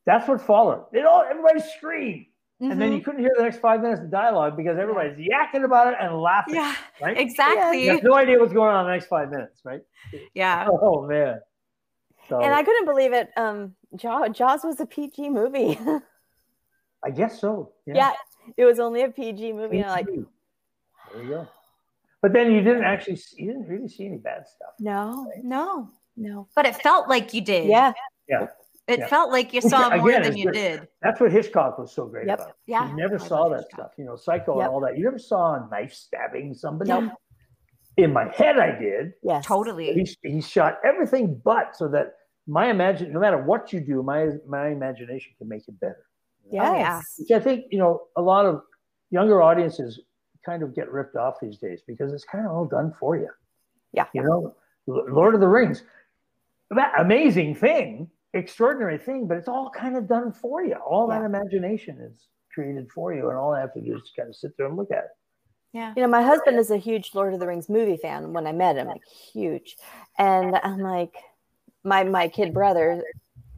That's 0.05 0.27
what 0.27 0.41
followed. 0.41 0.85
It 0.91 1.05
all 1.05 1.23
everybody 1.29 1.59
screamed, 1.77 2.25
and 2.61 2.81
then 2.81 2.91
you 2.91 3.01
couldn't 3.01 3.21
hear 3.21 3.31
the 3.37 3.43
next 3.43 3.59
five 3.59 3.81
minutes 3.81 4.01
of 4.01 4.11
dialogue 4.11 4.57
because 4.57 4.77
everybody's 4.77 5.17
yakking 5.17 5.63
about 5.63 5.93
it 5.93 5.95
and 5.99 6.15
laughing. 6.19 6.55
Yeah, 6.55 6.75
right. 7.01 7.17
exactly. 7.17 7.83
You 7.85 7.91
have 7.91 8.03
no 8.03 8.15
idea 8.15 8.37
what's 8.39 8.53
going 8.53 8.73
on 8.73 8.81
in 8.81 8.87
the 8.87 8.93
next 8.93 9.07
five 9.07 9.29
minutes, 9.29 9.61
right? 9.63 9.81
Yeah. 10.33 10.67
Oh 10.81 11.07
man. 11.07 11.39
So 12.27 12.39
And 12.41 12.53
I 12.53 12.63
couldn't 12.63 12.85
believe 12.85 13.13
it. 13.13 13.29
Um, 13.37 13.75
Jaws, 13.95 14.29
Jaws 14.37 14.63
was 14.63 14.79
a 14.79 14.85
PG 14.85 15.29
movie. 15.29 15.79
I 17.03 17.09
guess 17.09 17.39
so. 17.39 17.71
yeah. 17.87 18.13
it 18.57 18.65
was 18.65 18.79
only 18.79 19.03
a 19.03 19.09
PG 19.09 19.53
movie. 19.53 19.81
Like, 19.81 20.05
there 20.05 21.23
you 21.23 21.29
go. 21.29 21.47
But 22.21 22.33
then 22.33 22.51
you 22.51 22.61
didn't 22.61 22.83
actually, 22.83 23.15
see, 23.15 23.43
you 23.43 23.53
didn't 23.53 23.67
really 23.67 23.87
see 23.87 24.05
any 24.05 24.17
bad 24.17 24.47
stuff. 24.47 24.73
no, 24.79 25.31
No. 25.41 25.89
no. 26.17 26.47
But 26.55 26.65
it 26.65 26.75
felt 26.75 27.07
like 27.07 27.33
you 27.33 27.41
did. 27.41 27.67
Yeah. 27.67 27.93
Yeah, 28.27 28.47
It 28.89 28.99
yeah. 28.99 29.07
felt 29.07 29.31
like 29.31 29.53
you 29.53 29.59
Which, 29.63 29.69
saw 29.71 29.95
more 29.95 30.09
again, 30.09 30.23
than 30.23 30.37
you 30.37 30.45
good. 30.45 30.53
did. 30.53 30.87
That's 31.01 31.19
what 31.21 31.31
Hitchcock 31.31 31.77
was 31.77 31.91
so 31.91 32.05
great 32.07 32.27
Yep. 32.27 32.39
about. 32.39 32.55
Yeah. 32.65 32.89
You 32.89 32.95
never 32.97 33.15
I 33.15 33.17
saw 33.19 33.49
that 33.49 33.59
Hitchcock. 33.59 33.79
stuff, 33.79 33.91
you 33.97 34.05
know, 34.05 34.15
Psycho 34.15 34.57
Yep. 34.57 34.65
and 34.65 34.73
all 34.73 34.79
that. 34.81 34.97
You 34.97 35.03
never 35.03 35.19
saw 35.19 35.55
a 35.55 35.67
knife 35.69 35.93
stabbing 35.93 36.53
somebody. 36.53 36.89
Nope. 36.89 37.11
In 37.97 38.13
my 38.13 38.29
head, 38.35 38.57
I 38.57 38.77
did. 38.79 39.13
yes. 39.23 39.45
Totally. 39.45 39.93
He, 39.93 40.29
he 40.29 40.41
shot 40.41 40.79
everything 40.85 41.39
but 41.43 41.75
so 41.75 41.87
that 41.89 42.13
my 42.47 42.69
imagine, 42.69 43.11
no 43.13 43.19
matter 43.19 43.37
what 43.37 43.71
you 43.73 43.79
do, 43.79 44.01
my 44.01 44.29
my 44.47 44.69
imagination 44.69 45.33
can 45.37 45.47
make 45.47 45.67
it 45.67 45.79
better. 45.79 46.05
Yes. 46.49 46.67
Oh, 46.67 46.73
yeah. 46.75 47.01
Which 47.19 47.31
I 47.31 47.39
think 47.39 47.65
you 47.71 47.77
know 47.77 48.07
a 48.15 48.21
lot 48.21 48.45
of 48.45 48.61
younger 49.11 49.41
audiences 49.41 49.99
kind 50.45 50.63
of 50.63 50.73
get 50.73 50.89
ripped 50.91 51.15
off 51.15 51.35
these 51.41 51.57
days 51.57 51.81
because 51.85 52.11
it's 52.13 52.23
kind 52.25 52.45
of 52.45 52.51
all 52.51 52.65
done 52.65 52.91
for 52.99 53.17
you. 53.17 53.29
Yeah. 53.93 54.05
You 54.13 54.23
know, 54.23 54.55
Lord 54.87 55.35
of 55.35 55.41
the 55.41 55.47
Rings, 55.47 55.83
that 56.71 56.93
amazing 56.97 57.53
thing, 57.55 58.09
extraordinary 58.33 58.97
thing, 58.97 59.27
but 59.27 59.37
it's 59.37 59.47
all 59.47 59.69
kind 59.69 59.97
of 59.97 60.07
done 60.07 60.31
for 60.31 60.63
you. 60.63 60.75
All 60.75 61.07
that 61.07 61.23
imagination 61.23 61.99
is 62.01 62.27
created 62.53 62.89
for 62.93 63.13
you, 63.13 63.29
and 63.29 63.37
all 63.37 63.53
I 63.53 63.59
have 63.61 63.73
to 63.73 63.81
do 63.81 63.95
is 63.95 64.11
kind 64.15 64.29
of 64.29 64.35
sit 64.35 64.51
there 64.57 64.67
and 64.67 64.77
look 64.77 64.91
at 64.91 64.99
it. 65.05 65.09
Yeah. 65.73 65.93
You 65.95 66.01
know, 66.03 66.07
my 66.07 66.23
husband 66.23 66.57
is 66.57 66.71
a 66.71 66.77
huge 66.77 67.11
Lord 67.13 67.33
of 67.33 67.39
the 67.39 67.47
Rings 67.47 67.69
movie 67.69 67.97
fan. 67.97 68.33
When 68.33 68.47
I 68.47 68.51
met 68.51 68.75
him, 68.77 68.87
like 68.87 69.01
huge, 69.33 69.75
and 70.17 70.55
I'm 70.63 70.79
like, 70.79 71.13
my 71.83 72.03
my 72.03 72.27
kid 72.27 72.53
brother 72.53 73.03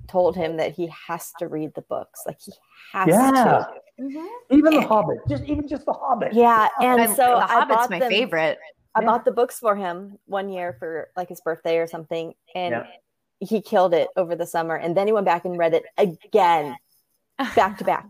told 0.10 0.36
him 0.36 0.58
that 0.58 0.74
he 0.74 0.92
has 1.08 1.32
to 1.40 1.48
read 1.48 1.74
the 1.74 1.84
books. 1.84 2.22
Like 2.28 2.40
he 2.42 2.52
has 2.92 3.08
Yeah. 3.08 3.32
to. 3.32 3.68
Mhm. 4.04 4.28
Even 4.50 4.74
the 4.74 4.82
Hobbit, 4.82 5.20
just 5.30 5.44
even 5.46 5.68
just 5.68 5.86
the 5.86 5.94
Hobbit. 5.94 6.34
Yeah, 6.34 6.68
and 6.82 7.02
I- 7.02 7.06
so 7.08 7.16
the 7.16 7.36
I 7.38 7.48
Hobbit's 7.48 7.78
bought 7.78 7.90
my 7.92 8.00
them, 8.00 8.10
favorite. 8.10 8.58
I 8.94 9.00
Yeah. 9.02 9.06
bought 9.08 9.24
the 9.24 9.32
books 9.32 9.58
for 9.60 9.76
him 9.78 10.18
one 10.26 10.50
year 10.50 10.74
for 10.80 11.12
like 11.16 11.30
his 11.30 11.40
birthday 11.40 11.78
or 11.78 11.88
something, 11.88 12.34
and 12.56 12.74
Yeah. 12.74 12.88
He 13.42 13.62
killed 13.62 13.94
it 13.94 14.08
over 14.16 14.36
the 14.36 14.46
summer. 14.46 14.76
And 14.76 14.96
then 14.96 15.08
he 15.08 15.14
went 15.14 15.26
back 15.26 15.44
and 15.46 15.58
read 15.58 15.74
it 15.74 15.84
again, 15.98 16.78
back 17.56 17.78
to 17.80 17.84
back. 17.84 18.06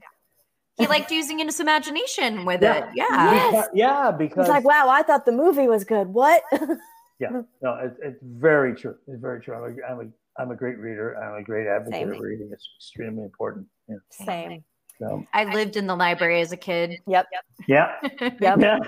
He 0.77 0.87
liked 0.87 1.11
using 1.11 1.39
his 1.39 1.59
imagination 1.59 2.45
with 2.45 2.61
Yeah. 2.61 2.75
it. 2.77 2.89
Yeah. 2.95 3.05
Yes. 3.09 3.51
Because- 3.51 3.69
yeah, 3.73 4.11
because 4.11 4.45
He's 4.47 4.49
like, 4.51 4.63
"Wow, 4.65 4.89
I 4.89 5.03
thought 5.03 5.25
the 5.25 5.31
movie 5.31 5.67
was 5.67 5.83
good. 5.83 6.07
What?" 6.07 6.43
Yeah, 7.19 7.43
no, 7.61 7.75
it, 7.75 7.93
it's 8.01 8.17
very 8.23 8.73
true. 8.73 8.95
It's 9.07 9.21
very 9.21 9.39
true. 9.41 9.53
I'm 9.53 9.63
a, 9.63 9.91
I'm 9.91 9.99
a, 9.99 10.41
I'm 10.41 10.49
a 10.49 10.55
great 10.55 10.79
reader. 10.79 11.15
I'm 11.21 11.35
a 11.39 11.43
great 11.43 11.67
advocate 11.67 11.93
Same. 11.93 12.11
of 12.13 12.19
reading. 12.19 12.49
It's 12.51 12.67
extremely 12.79 13.23
important. 13.23 13.67
Yeah. 13.87 13.97
Same. 14.09 14.63
So, 14.97 15.23
I 15.31 15.43
lived 15.53 15.77
in 15.77 15.85
the 15.85 15.95
library 15.95 16.41
as 16.41 16.51
a 16.51 16.57
kid. 16.57 16.97
Yep. 17.05 17.27
yeah, 17.67 17.91
Yep. 18.17 18.39
yeah. 18.41 18.79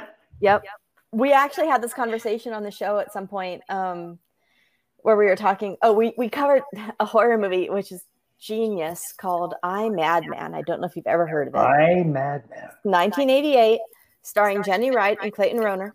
Yep. 0.42 0.64
We 1.12 1.32
actually 1.32 1.68
had 1.68 1.84
this 1.84 1.94
conversation 1.94 2.54
on 2.54 2.64
the 2.64 2.72
show 2.72 2.98
at 2.98 3.14
some 3.14 3.28
point 3.28 3.62
um, 3.70 4.18
where 5.04 5.16
we 5.16 5.26
were 5.26 5.36
talking. 5.36 5.78
Oh, 5.82 5.94
we, 5.94 6.14
we 6.18 6.28
covered 6.30 6.64
a 7.00 7.06
horror 7.06 7.38
movie, 7.38 7.70
which 7.70 7.92
is 7.92 8.04
genius 8.40 9.14
called 9.18 9.54
I 9.64 9.88
Madman. 9.90 10.54
I 10.54 10.62
don't 10.64 10.82
know 10.82 10.88
if 10.88 10.96
you've 10.96 11.08
ever 11.08 11.26
heard 11.28 11.48
of 11.48 11.54
it. 11.56 11.58
I 11.60 12.04
madman. 12.04 12.70
1988, 12.84 13.80
starring 14.24 14.64
Jenny 14.64 14.92
Wright 14.92 15.18
and 15.22 15.32
Clayton 15.32 15.60
Rohner. 15.60 15.92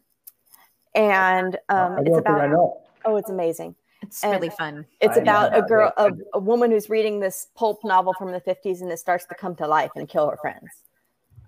And 0.94 1.56
um, 1.68 1.92
I 1.98 2.00
it's 2.06 2.16
about, 2.18 2.78
oh, 3.04 3.16
it's 3.16 3.28
amazing. 3.30 3.74
It's 4.02 4.22
And- 4.22 4.32
really 4.32 4.48
fun. 4.50 4.86
It's 5.00 5.18
I 5.18 5.20
about 5.20 5.52
know. 5.52 5.58
a 5.58 5.62
girl, 5.62 5.92
a 6.34 6.38
woman 6.38 6.70
who's 6.70 6.88
reading 6.88 7.20
this 7.20 7.48
pulp 7.54 7.80
novel 7.84 8.14
from 8.14 8.32
the 8.32 8.40
50s 8.40 8.80
and 8.80 8.90
it 8.90 8.98
starts 8.98 9.26
to 9.26 9.34
come 9.34 9.54
to 9.56 9.66
life 9.66 9.90
and 9.96 10.08
kill 10.08 10.28
her 10.30 10.36
friends. 10.38 10.68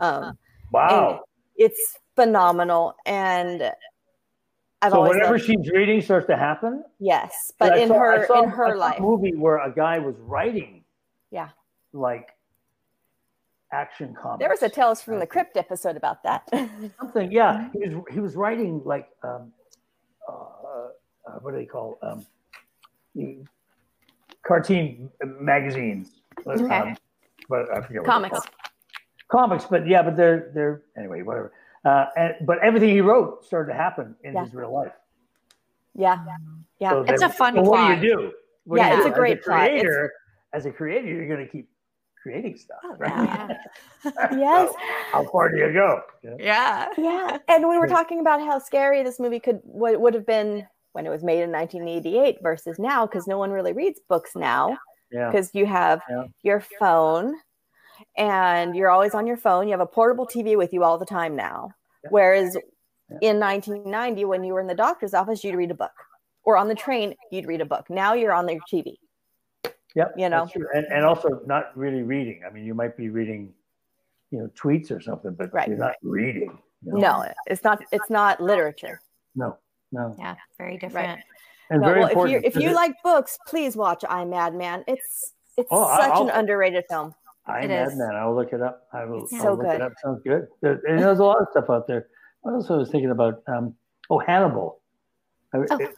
Um, 0.01 0.37
Wow. 0.73 1.25
it's 1.57 1.97
phenomenal. 2.15 2.95
And 3.07 3.73
I've 4.83 4.93
So 4.93 5.01
whatever 5.01 5.33
loved- 5.33 5.45
she's 5.45 5.71
reading 5.71 6.01
starts 6.01 6.27
to 6.29 6.37
happen. 6.37 6.85
Yes, 6.99 7.53
but 7.59 7.77
in 7.79 7.89
saw- 7.89 7.99
her 7.99 8.27
saw- 8.27 8.43
in 8.43 8.49
I 8.49 8.53
her 8.53 8.77
life. 8.77 9.01
movie 9.01 9.35
where 9.35 9.59
a 9.59 9.73
guy 9.73 9.99
was 9.99 10.17
writing. 10.21 10.85
Yeah. 11.31 11.51
Like 11.93 12.31
action 13.73 14.15
comics. 14.15 14.41
There 14.41 14.49
was 14.49 14.63
a 14.63 14.69
Tales 14.69 15.03
from 15.03 15.19
the 15.19 15.27
Crypt 15.27 15.57
episode 15.57 15.97
about 15.97 16.23
that. 16.23 16.49
something. 16.99 17.31
Yeah, 17.31 17.69
he 17.73 17.89
was 17.89 18.05
he 18.11 18.21
was 18.21 18.37
writing 18.37 18.81
like 18.85 19.09
um, 19.23 19.53
uh, 20.29 20.33
uh, 20.33 21.33
what 21.41 21.51
do 21.53 21.59
they 21.59 21.67
call 21.67 21.99
um, 22.03 22.25
cartoon 24.43 25.11
magazines? 25.23 26.23
Okay. 26.47 26.75
Um, 26.75 26.97
but 27.49 27.71
I 27.77 27.81
forget 27.83 28.03
what 28.03 28.07
Comics. 28.11 28.39
Comics, 29.31 29.65
but 29.67 29.87
yeah, 29.87 30.03
but 30.03 30.17
they're 30.17 30.51
they're 30.55 30.83
anyway, 30.97 31.23
whatever. 31.23 31.53
Uh, 31.85 32.07
and, 32.17 32.35
but 32.47 32.59
everything 32.59 32.91
he 32.91 33.01
wrote 33.01 33.45
started 33.45 33.73
to 33.73 33.77
happen 33.79 34.15
in 34.23 34.35
Yeah. 34.35 34.45
his 34.45 34.55
real 34.55 34.73
life. 34.73 34.93
Yeah. 35.95 36.25
Yeah. 36.79 36.91
So 36.91 37.03
It's 37.09 37.23
a 37.23 37.29
fun 37.29 37.55
so 37.55 37.63
What 37.63 38.01
do 38.01 38.07
you 38.07 38.15
do? 38.17 38.33
What 38.65 38.77
do 38.77 38.83
Yeah, 38.83 38.91
you 38.91 38.97
it's 38.99 39.07
do? 39.07 39.13
a 39.13 39.15
great 39.15 39.39
as 39.39 39.45
a 39.45 39.49
plot. 39.49 39.69
Creator. 39.69 40.13
As 40.53 40.67
a 40.67 40.71
creator, 40.73 41.07
you're 41.09 41.29
going 41.29 41.45
to 41.47 41.51
keep 41.51 41.69
creating 42.23 42.57
stuff, 42.59 42.79
Oh, 42.85 42.97
right? 42.99 43.57
Yes. 44.33 44.73
How 45.11 45.25
far 45.25 45.51
do 45.51 45.57
you 45.59 45.73
go? 45.73 46.03
Yeah. 46.23 46.35
Yeah. 46.39 46.89
Yeah. 46.99 47.39
And 47.49 47.69
we 47.69 47.79
were 47.79 47.87
talking 47.89 48.21
about 48.21 48.41
how 48.41 48.59
scary 48.59 49.03
this 49.03 49.19
movie 49.19 49.41
could 49.41 49.61
what 49.65 49.99
would 50.01 50.13
have 50.15 50.27
been 50.27 50.67
when 50.93 51.07
it 51.07 51.09
was 51.11 51.23
made 51.23 51.41
in 51.43 51.51
1988 51.51 52.39
versus 52.43 52.79
now 52.79 53.07
because 53.07 53.27
no 53.27 53.39
one 53.39 53.51
really 53.51 53.73
reads 53.73 54.01
books 54.09 54.33
now 54.37 54.77
Yeah. 55.11 55.31
because 55.31 55.55
you 55.55 55.65
have 55.67 56.03
Yeah. 56.11 56.25
your 56.43 56.61
phone 56.79 57.37
and 58.21 58.77
you're 58.77 58.91
always 58.91 59.15
on 59.15 59.27
your 59.27 59.37
phone. 59.37 59.67
You 59.67 59.73
have 59.73 59.81
a 59.81 59.87
portable 59.87 60.27
TV 60.27 60.57
with 60.57 60.73
you 60.73 60.85
all 60.85 60.99
the 60.99 61.07
time 61.07 61.35
now. 61.35 61.71
Yeah. 62.05 62.11
Whereas 62.11 62.57
Yeah. 63.11 63.19
in 63.31 63.41
1990, 63.41 64.25
when 64.27 64.45
you 64.45 64.53
were 64.55 64.61
in 64.61 64.67
the 64.67 64.75
doctor's 64.75 65.15
office, 65.15 65.43
you'd 65.43 65.57
read 65.57 65.71
a 65.71 65.75
book, 65.75 65.93
or 66.45 66.57
on 66.57 66.69
the 66.69 66.75
train, 66.75 67.15
you'd 67.33 67.47
read 67.47 67.61
a 67.61 67.65
book. 67.65 67.89
Now 67.91 68.13
you're 68.15 68.33
on 68.33 68.49
your 68.49 68.61
TV. 68.73 68.97
Yep. 69.97 70.15
you 70.17 70.29
know. 70.29 70.49
And, 70.73 70.87
and 70.87 71.05
also 71.05 71.41
not 71.47 71.77
really 71.77 72.03
reading. 72.03 72.43
I 72.47 72.51
mean, 72.53 72.65
you 72.65 72.75
might 72.75 72.97
be 72.97 73.09
reading, 73.09 73.53
you 74.31 74.39
know, 74.39 74.47
tweets 74.55 74.93
or 74.93 75.01
something, 75.01 75.35
but 75.35 75.53
Right. 75.53 75.67
you're 75.69 75.77
not 75.79 75.97
reading. 76.03 76.57
you 76.87 76.93
know? 76.93 76.99
No, 77.23 77.33
it's 77.47 77.65
not. 77.65 77.83
It's 77.91 78.09
not 78.09 78.41
literature. 78.41 79.01
No. 79.35 79.59
No. 79.91 80.15
Yeah. 80.17 80.37
Very 80.59 80.79
different. 80.79 81.21
and 81.71 81.81
No, 81.83 81.89
very 81.89 82.01
well, 82.01 82.09
if 82.09 82.15
you 82.15 82.21
important. 82.23 82.45
if 82.45 82.55
you 82.55 82.61
because 82.61 82.75
like 82.77 83.03
books, 83.03 83.37
please 83.49 83.77
watch 83.77 84.05
I 84.09 84.25
Madman. 84.25 84.85
It's 84.87 85.35
it's 85.57 85.69
Oh, 85.73 85.89
such 85.99 86.11
I'll- 86.11 86.23
an 86.29 86.31
underrated 86.31 86.85
film. 86.89 87.13
I 87.51 87.67
Mad 87.67 87.89
is. 87.89 87.99
Man. 87.99 88.15
I 88.15 88.27
will 88.27 88.37
look 88.37 88.53
it 88.53 88.63
up. 88.63 88.89
I 88.93 89.05
will. 89.05 89.27
I'll 89.33 89.41
so 89.41 89.53
look 89.55 89.63
good. 89.63 89.75
it 89.75 89.83
up. 89.83 89.93
Sounds 90.03 90.23
good. 90.25 90.47
There, 90.63 90.81
and 90.89 90.99
there's 90.99 91.19
a 91.19 91.25
lot 91.25 91.41
of 91.41 91.49
stuff 91.51 91.67
out 91.69 91.87
there. 91.87 92.07
I 92.47 92.51
was 92.53 92.91
thinking 92.91 93.11
about? 93.11 93.43
Um, 93.47 93.75
oh, 94.09 94.19
Hannibal. 94.19 94.81
Oh. 95.55 95.63
it- 95.63 95.97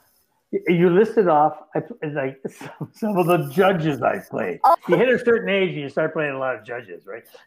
you 0.68 0.90
listed 0.90 1.28
off 1.28 1.57
I, 1.74 1.82
like 2.09 2.38
some, 2.48 2.90
some 2.92 3.16
of 3.16 3.26
the 3.26 3.48
judges 3.53 4.03
I 4.03 4.18
played. 4.18 4.61
Oh. 4.64 4.76
You 4.88 4.96
hit 4.96 5.09
a 5.09 5.18
certain 5.18 5.48
age 5.48 5.70
and 5.70 5.80
you 5.80 5.88
start 5.88 6.12
playing 6.12 6.34
a 6.34 6.38
lot 6.38 6.57
of 6.57 6.64
judges, 6.64 7.07
right? 7.07 7.24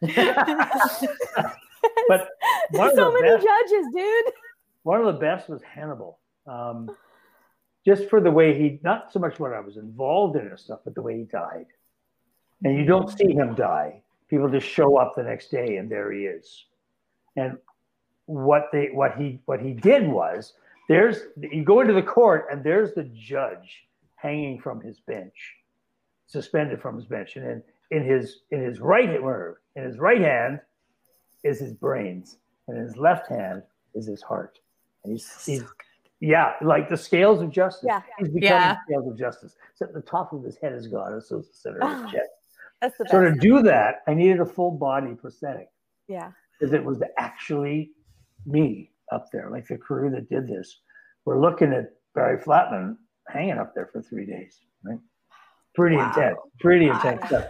but 2.08 2.28
so 2.74 3.12
many 3.12 3.28
best- 3.28 3.46
judges, 3.46 3.86
dude. 3.94 4.32
one 4.82 5.00
of 5.00 5.06
the 5.06 5.20
best 5.20 5.48
was 5.48 5.62
Hannibal. 5.62 6.18
Um, 6.48 6.90
just 7.84 8.08
for 8.10 8.20
the 8.20 8.30
way 8.30 8.58
he, 8.58 8.80
not 8.82 9.12
so 9.12 9.20
much 9.20 9.38
what 9.38 9.52
I 9.52 9.60
was 9.60 9.76
involved 9.76 10.36
in 10.36 10.46
and 10.48 10.58
stuff, 10.58 10.80
but 10.84 10.96
the 10.96 11.02
way 11.02 11.18
he 11.18 11.24
died. 11.24 11.66
And 12.64 12.76
you 12.78 12.84
don't 12.84 13.10
see 13.10 13.32
him 13.32 13.54
die. 13.54 14.02
People 14.28 14.48
just 14.48 14.66
show 14.66 14.96
up 14.96 15.14
the 15.14 15.22
next 15.22 15.50
day 15.50 15.76
and 15.76 15.90
there 15.90 16.10
he 16.10 16.24
is. 16.24 16.64
And 17.36 17.58
what 18.24 18.68
they, 18.72 18.88
what 18.92 19.16
he, 19.16 19.40
what 19.44 19.60
he 19.60 19.72
did 19.72 20.08
was 20.08 20.54
there's, 20.88 21.18
you 21.38 21.64
go 21.64 21.80
into 21.80 21.92
the 21.92 22.02
court 22.02 22.46
and 22.50 22.64
there's 22.64 22.94
the 22.94 23.04
judge 23.14 23.84
hanging 24.16 24.58
from 24.58 24.80
his 24.80 25.00
bench, 25.00 25.54
suspended 26.26 26.80
from 26.80 26.96
his 26.96 27.04
bench. 27.04 27.36
And 27.36 27.46
then 27.46 27.62
in 27.90 28.04
his, 28.04 28.40
in 28.50 28.62
his 28.62 28.80
right, 28.80 29.18
or 29.20 29.60
in 29.76 29.84
his 29.84 29.98
right 29.98 30.20
hand 30.20 30.60
is 31.44 31.60
his 31.60 31.72
brains 31.72 32.38
and 32.66 32.76
in 32.76 32.82
his 32.82 32.96
left 32.96 33.28
hand 33.28 33.62
is 33.94 34.06
his 34.06 34.22
heart. 34.22 34.58
And 35.04 35.12
he's, 35.12 35.44
he's 35.44 35.62
yeah, 36.20 36.54
like 36.62 36.88
the 36.88 36.96
scales 36.96 37.42
of 37.42 37.50
justice. 37.50 37.84
Yeah. 37.86 38.00
He's 38.18 38.28
becoming 38.28 38.42
Yeah. 38.42 38.76
scales 38.86 39.06
of 39.06 39.18
justice. 39.18 39.54
So 39.74 39.86
the 39.92 40.00
top 40.00 40.32
of 40.32 40.42
his 40.42 40.56
head 40.56 40.72
is 40.72 40.88
God, 40.88 41.12
and 41.12 41.22
so 41.22 41.38
is 41.38 41.48
the 41.48 41.54
center 41.54 41.82
of 41.82 42.02
his 42.02 42.12
chest. 42.12 42.30
That's 42.86 42.98
the 42.98 43.04
best. 43.04 43.12
So 43.12 43.20
to 43.22 43.34
do 43.34 43.62
that, 43.62 44.02
I 44.06 44.14
needed 44.14 44.38
a 44.38 44.46
full 44.46 44.70
body 44.70 45.14
prosthetic 45.14 45.68
yeah. 46.06 46.30
because 46.58 46.72
it 46.72 46.84
was 46.84 47.02
actually 47.18 47.90
me 48.46 48.92
up 49.10 49.26
there, 49.32 49.50
like 49.50 49.66
the 49.66 49.76
crew 49.76 50.08
that 50.10 50.28
did 50.28 50.46
this. 50.46 50.82
We're 51.24 51.40
looking 51.40 51.72
at 51.72 51.90
Barry 52.14 52.38
Flatman 52.40 52.96
hanging 53.28 53.58
up 53.58 53.74
there 53.74 53.88
for 53.92 54.00
three 54.02 54.24
days. 54.24 54.60
Right? 54.84 55.00
Pretty 55.74 55.96
Wow. 55.96 56.08
intense, 56.08 56.38
pretty 56.60 56.86
intense 56.86 57.26
stuff. 57.26 57.46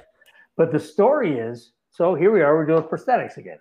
But 0.57 0.73
the 0.73 0.81
story 0.81 1.39
is, 1.39 1.73
so 1.91 2.15
here 2.15 2.33
we 2.33 2.41
are, 2.41 2.57
we're 2.57 2.65
doing 2.65 2.85
prosthetics 2.85 3.37
again. 3.37 3.59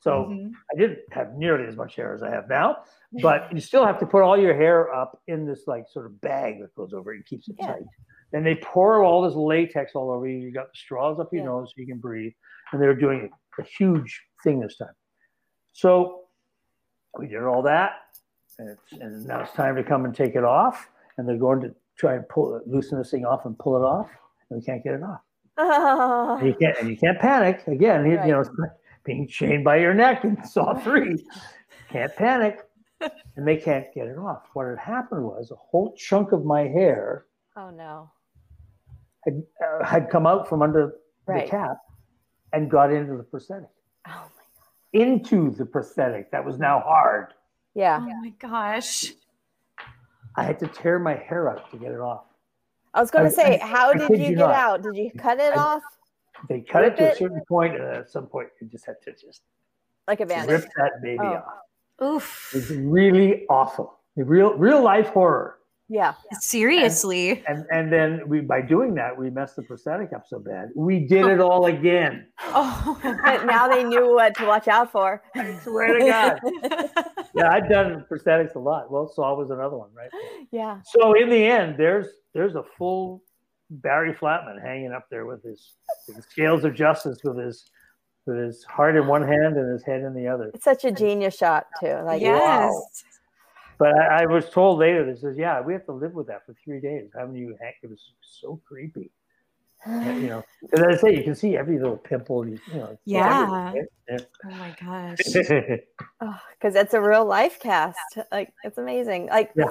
So 0.00 0.24
Mhm. 0.24 0.52
I 0.72 0.76
didn't 0.76 0.98
have 1.12 1.34
nearly 1.34 1.66
as 1.68 1.76
much 1.76 1.94
hair 1.94 2.12
as 2.12 2.24
I 2.24 2.30
have 2.30 2.48
now, 2.48 2.82
but 3.22 3.52
you 3.52 3.60
still 3.60 3.86
have 3.86 4.00
to 4.00 4.06
put 4.06 4.22
all 4.22 4.36
your 4.36 4.54
hair 4.54 4.92
up 4.92 5.22
in 5.28 5.46
this 5.46 5.68
like 5.68 5.86
sort 5.88 6.06
of 6.06 6.20
bag 6.20 6.60
that 6.60 6.74
goes 6.74 6.92
over 6.92 7.12
it 7.12 7.18
and 7.18 7.26
keeps 7.26 7.48
it 7.48 7.54
Yeah. 7.60 7.68
tight. 7.68 7.86
Then 8.32 8.42
they 8.44 8.54
pour 8.56 9.02
all 9.04 9.22
this 9.22 9.34
latex 9.34 9.92
all 9.94 10.10
over 10.10 10.26
you. 10.26 10.38
You 10.38 10.52
got 10.52 10.72
the 10.72 10.76
straws 10.78 11.20
up 11.20 11.32
your 11.32 11.42
Yeah. 11.42 11.50
nose 11.50 11.68
so 11.68 11.80
you 11.80 11.86
can 11.86 11.98
breathe. 11.98 12.32
And 12.72 12.80
they're 12.80 12.94
doing 12.94 13.30
a, 13.58 13.62
huge 13.62 14.20
thing 14.42 14.58
this 14.60 14.78
time. 14.78 14.94
So 15.72 16.22
we 17.18 17.26
did 17.28 17.42
all 17.42 17.60
that, 17.62 17.92
and, 18.58 18.70
it's, 18.70 18.92
and 19.00 19.26
now 19.26 19.40
it's 19.42 19.52
time 19.52 19.76
to 19.76 19.84
come 19.84 20.06
and 20.06 20.14
take 20.14 20.34
it 20.34 20.42
off. 20.44 20.88
And 21.18 21.28
they're 21.28 21.36
going 21.36 21.60
to 21.60 21.74
try 21.96 22.14
and 22.14 22.26
pull 22.30 22.56
it, 22.56 22.66
loosen 22.66 22.96
this 22.98 23.10
thing 23.10 23.26
off 23.26 23.44
and 23.44 23.56
pull 23.58 23.76
it 23.76 23.84
off, 23.84 24.08
and 24.48 24.58
we 24.58 24.64
can't 24.64 24.82
get 24.82 24.94
it 24.94 25.02
off. 25.02 25.20
And 26.40 26.46
you 26.48 26.54
can't 26.54 26.78
and 26.78 26.88
you 26.88 26.96
can't 26.96 27.18
panic 27.20 27.66
again. 27.68 28.06
You, 28.06 28.16
Right. 28.16 28.26
you 28.26 28.32
know, 28.32 28.40
it's 28.40 28.50
being 29.04 29.28
chained 29.28 29.64
by 29.64 29.76
your 29.76 29.92
neck 29.92 30.24
in 30.24 30.42
Saw 30.44 30.74
Three. 30.74 31.22
can't 31.90 32.14
panic, 32.16 32.62
and 33.36 33.46
they 33.46 33.58
can't 33.58 33.92
get 33.94 34.06
it 34.06 34.16
off. 34.16 34.48
What 34.54 34.66
had 34.66 34.78
happened 34.78 35.24
was 35.24 35.50
a 35.50 35.56
whole 35.56 35.94
chunk 35.94 36.32
of 36.32 36.46
my 36.46 36.62
hair 36.62 37.26
oh 37.56 37.68
no. 37.70 38.10
Had, 39.24 39.42
uh, 39.64 39.84
had 39.84 40.10
come 40.10 40.26
out 40.26 40.48
from 40.48 40.62
under 40.62 40.94
Right. 41.26 41.44
the 41.44 41.50
cap 41.50 41.76
and 42.52 42.70
got 42.70 42.92
into 42.92 43.16
the 43.16 43.22
prosthetic. 43.22 43.68
Oh 44.06 44.10
my. 44.10 44.42
god! 44.54 45.08
Into 45.08 45.50
the 45.50 45.64
prosthetic 45.64 46.30
that 46.32 46.44
was 46.44 46.58
now 46.58 46.80
hard. 46.80 47.34
Yeah. 47.74 47.98
Oh 48.00 48.20
my 48.20 48.30
gosh. 48.38 49.12
I 50.36 50.42
had 50.44 50.58
to 50.60 50.66
tear 50.66 50.98
my 50.98 51.14
hair 51.14 51.48
out 51.48 51.70
to 51.70 51.76
get 51.76 51.92
it 51.92 52.00
off. 52.00 52.24
I 52.94 53.00
was 53.00 53.10
going 53.10 53.24
to 53.24 53.30
say, 53.30 53.58
I- 53.60 53.66
how 53.66 53.90
I 53.90 53.94
did 53.98 54.08
kid 54.08 54.18
you 54.18 54.24
you 54.24 54.30
get 54.36 54.38
not. 54.48 54.54
out? 54.54 54.82
Did 54.82 54.96
you 54.96 55.10
cut 55.16 55.38
it 55.38 55.56
I- 55.56 55.60
off 55.60 55.82
They 56.48 56.60
cut 56.60 56.82
Rip 56.82 56.94
it 56.94 56.96
to 56.96 57.12
a 57.12 57.16
certain 57.16 57.42
point, 57.48 57.74
and 57.76 57.84
at 57.84 58.10
some 58.10 58.26
point, 58.26 58.48
you 58.60 58.66
just 58.66 58.84
had 58.84 59.00
to 59.02 59.12
just 59.12 59.42
like 60.08 60.20
a 60.20 60.26
bandage? 60.26 60.62
rip 60.62 60.70
that 60.76 61.00
baby 61.02 61.18
Oh. 61.20 61.34
off. 62.00 62.02
Oof. 62.02 62.52
It's 62.54 62.70
really 62.70 63.46
awful. 63.48 63.98
Real, 64.16 64.54
real 64.54 64.82
life 64.82 65.08
horror. 65.08 65.58
Yeah. 65.92 66.14
Seriously. 66.40 67.44
And 67.46 67.66
and 67.70 67.92
then 67.92 68.22
we 68.26 68.40
by 68.40 68.62
doing 68.62 68.94
that 68.94 69.14
we 69.14 69.28
messed 69.28 69.56
the 69.56 69.62
prosthetic 69.62 70.14
up 70.14 70.24
so 70.26 70.38
bad. 70.38 70.70
We 70.74 71.00
did 71.00 71.26
it 71.26 71.38
oh. 71.38 71.48
all 71.48 71.66
again. 71.66 72.26
Oh. 72.54 72.98
But 73.02 73.46
now 73.46 73.68
they 73.68 73.84
knew 73.84 74.14
what 74.14 74.34
to 74.36 74.46
watch 74.46 74.68
out 74.68 74.90
for. 74.90 75.22
I 75.34 75.58
swear 75.62 75.98
to 75.98 76.06
God. 76.06 76.40
Yeah, 77.34 77.50
I've 77.50 77.66
done 77.66 78.04
prosthetics 78.10 78.56
a 78.56 78.58
lot. 78.58 78.92
Well, 78.92 79.08
Saw 79.08 79.34
was 79.34 79.48
another 79.50 79.78
one, 79.78 79.88
right? 79.94 80.10
Yeah. 80.50 80.80
So 80.84 81.14
in 81.14 81.30
the 81.30 81.42
end, 81.46 81.76
there's 81.78 82.06
there's 82.34 82.56
a 82.56 82.62
full 82.76 83.22
Barry 83.70 84.12
Flatman 84.12 84.60
hanging 84.62 84.92
up 84.92 85.06
there 85.10 85.24
with 85.24 85.42
his, 85.42 85.72
his 86.14 86.26
scales 86.26 86.64
of 86.64 86.74
justice 86.74 87.18
with 87.24 87.38
his 87.38 87.70
with 88.26 88.36
his 88.36 88.64
heart 88.64 88.96
in 88.96 89.06
one 89.06 89.26
hand 89.26 89.56
and 89.56 89.72
his 89.72 89.82
head 89.82 90.02
in 90.02 90.12
the 90.14 90.28
other. 90.28 90.50
It's 90.52 90.64
such 90.64 90.84
a 90.84 90.92
genius 90.92 91.34
shot 91.34 91.66
too. 91.80 91.94
Like 92.04 92.20
yes. 92.20 92.38
wow. 92.38 92.82
But 93.82 93.98
I, 93.98 94.22
I 94.22 94.26
was 94.26 94.48
told 94.48 94.78
later, 94.78 95.04
they 95.04 95.18
says, 95.18 95.36
yeah, 95.36 95.60
we 95.60 95.72
have 95.72 95.84
to 95.86 95.92
live 95.92 96.14
with 96.14 96.28
that 96.28 96.46
for 96.46 96.54
three 96.64 96.80
days. 96.80 97.10
Haven't 97.16 97.34
you? 97.34 97.56
Hank? 97.60 97.76
It 97.82 97.90
was 97.90 98.12
so 98.20 98.60
creepy. 98.64 99.10
you 99.86 100.28
know, 100.28 100.44
as 100.72 100.80
I 100.80 100.94
say, 100.96 101.16
you 101.16 101.24
can 101.24 101.34
see 101.34 101.56
every 101.56 101.78
little 101.80 101.96
pimple. 101.96 102.46
You, 102.46 102.60
you 102.72 102.78
know, 102.78 102.84
it's 102.92 103.00
Yeah. 103.04 103.72
Oh 104.44 104.50
my 104.50 104.76
gosh. 104.80 105.18
Oh, 106.20 106.26
yeah. 106.26 106.38
because 106.52 106.76
it's 106.76 106.94
a 106.94 107.00
real 107.00 107.24
life 107.24 107.58
cast. 107.58 107.98
Like 108.30 108.52
it's 108.62 108.78
amazing. 108.78 109.26
Like 109.26 109.50
Yeah. 109.56 109.64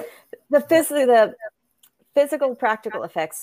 the 0.50 0.60
physical, 0.60 1.06
the 1.06 1.34
physical, 2.14 2.54
practical 2.54 3.04
effects, 3.04 3.40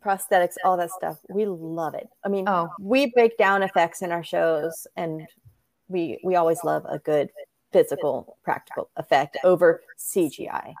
prosthetics, 0.00 0.54
all 0.64 0.78
that 0.78 0.90
stuff. 0.92 1.18
We 1.28 1.44
love 1.44 1.92
it. 1.92 2.08
I 2.24 2.30
mean, 2.30 2.48
Oh. 2.48 2.70
we 2.80 3.12
break 3.12 3.36
down 3.36 3.62
effects 3.62 4.00
in 4.00 4.10
our 4.10 4.24
shows, 4.24 4.86
and 4.96 5.28
we 5.88 6.18
we 6.24 6.36
always 6.36 6.64
love 6.64 6.86
a 6.88 6.98
good 6.98 7.28
physical, 7.72 8.36
practical 8.42 8.90
effect 8.96 9.36
over 9.44 9.82
CGI. 9.98 10.74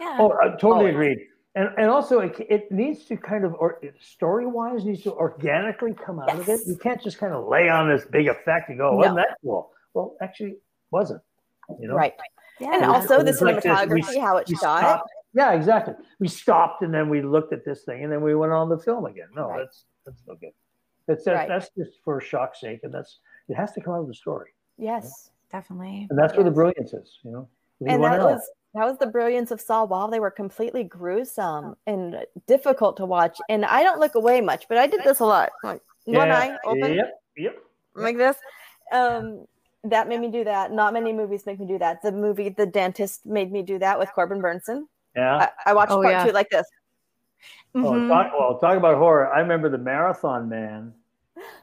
Yeah. 0.00 0.16
oh, 0.20 0.32
I 0.42 0.48
totally 0.56 0.86
Oh. 0.86 0.94
agreed. 0.94 1.18
And 1.56 1.68
and 1.78 1.88
also, 1.88 2.18
it, 2.18 2.34
it 2.50 2.72
needs 2.72 3.04
to 3.04 3.16
kind 3.16 3.44
of, 3.44 3.54
or 3.54 3.80
story 4.00 4.44
wise, 4.44 4.84
needs 4.84 5.02
to 5.04 5.12
organically 5.12 5.94
come 5.94 6.18
out 6.18 6.34
of 6.34 6.48
it. 6.48 6.60
You 6.66 6.76
can't 6.76 7.00
just 7.00 7.18
kind 7.18 7.32
of 7.32 7.46
lay 7.46 7.68
on 7.68 7.88
this 7.88 8.04
big 8.04 8.26
effect 8.26 8.70
and 8.70 8.78
go, 8.78 8.90
oh, 8.90 8.96
wasn't 8.96 9.16
that 9.16 9.36
cool? 9.40 9.70
Well, 9.94 10.16
actually, 10.20 10.56
wasn't. 10.90 11.22
You 11.80 11.86
know, 11.88 11.94
Right. 11.94 12.14
yeah. 12.58 12.74
And 12.74 12.82
It 12.82 12.88
also 12.88 13.18
the 13.18 13.26
was 13.26 13.40
like. 13.40 13.62
We- 13.64 13.70
cinematography, 13.70 14.20
how 14.20 14.36
it's 14.38 14.50
we 14.50 14.56
shot. 14.56 14.78
stopped. 14.80 15.10
Yeah, 15.32 15.52
exactly. 15.52 15.94
We 16.18 16.26
stopped 16.28 16.82
and 16.82 16.92
then 16.92 17.08
we 17.08 17.22
looked 17.22 17.52
at 17.52 17.64
this 17.64 17.84
thing 17.84 18.02
and 18.04 18.12
then 18.12 18.20
we 18.22 18.34
went 18.34 18.52
on 18.52 18.68
the 18.68 18.78
film 18.78 19.04
again. 19.06 19.28
No, 19.34 19.48
Right. 19.48 19.58
that's 19.60 19.84
that's 20.04 20.22
no 20.26 20.34
good. 20.34 20.52
That's 21.06 21.24
that, 21.24 21.34
Right. 21.34 21.48
that's 21.48 21.70
just 21.78 22.00
for 22.04 22.20
shock's 22.20 22.60
sake, 22.60 22.80
and 22.82 22.92
that's 22.92 23.20
it 23.48 23.54
has 23.54 23.72
to 23.72 23.80
come 23.80 23.94
out 23.94 24.00
of 24.00 24.06
the 24.08 24.14
story, 24.14 24.50
Yes. 24.76 25.30
Definitely. 25.54 26.06
and 26.10 26.18
that's 26.18 26.34
where 26.34 26.42
the 26.42 26.50
brilliance 26.50 26.92
is. 26.92 27.18
You 27.22 27.30
know, 27.30 27.48
Leave 27.80 27.92
and 27.94 28.04
that 28.04 28.18
was 28.20 28.50
that 28.74 28.84
was 28.84 28.98
the 28.98 29.06
brilliance 29.06 29.52
of 29.52 29.60
Saw. 29.60 29.84
While 29.84 30.08
they 30.08 30.18
were 30.18 30.32
completely 30.32 30.82
gruesome 30.82 31.76
and 31.86 32.26
difficult 32.48 32.96
to 32.96 33.06
watch, 33.06 33.38
and 33.48 33.64
I 33.64 33.84
don't 33.84 34.00
look 34.00 34.16
away 34.16 34.40
much, 34.40 34.66
but 34.68 34.78
I 34.78 34.88
did 34.88 35.02
this 35.04 35.20
a 35.20 35.24
lot. 35.24 35.50
Like 35.62 35.80
one 36.06 36.30
eye 36.32 36.56
open 36.66 36.94
Yep, 36.94 37.20
yep. 37.36 37.56
like 37.94 38.16
this. 38.16 38.36
Um, 38.92 39.46
that 39.84 40.08
made 40.08 40.20
me 40.20 40.28
do 40.28 40.42
that. 40.44 40.72
Not 40.72 40.92
many 40.92 41.12
movies 41.12 41.46
make 41.46 41.60
me 41.60 41.66
do 41.66 41.78
that. 41.78 42.02
The 42.02 42.10
movie 42.10 42.48
The 42.48 42.66
Dentist 42.66 43.24
made 43.24 43.52
me 43.52 43.62
do 43.62 43.78
that 43.78 43.96
with 43.98 44.10
Corbin 44.12 44.40
Bernsen. 44.42 44.86
Yeah. 45.14 45.36
I, 45.36 45.70
I 45.70 45.74
watched 45.74 45.92
Oh, 45.92 46.02
part 46.02 46.14
yeah. 46.14 46.24
two 46.24 46.32
like 46.32 46.50
this. 46.50 46.66
Oh, 47.76 47.92
Mhm. 47.92 48.08
talk, 48.08 48.32
well, 48.38 48.58
talk 48.58 48.76
about 48.76 48.96
horror. 48.96 49.32
I 49.32 49.38
remember 49.40 49.68
the 49.68 49.78
Marathon 49.78 50.48
Man 50.48 50.92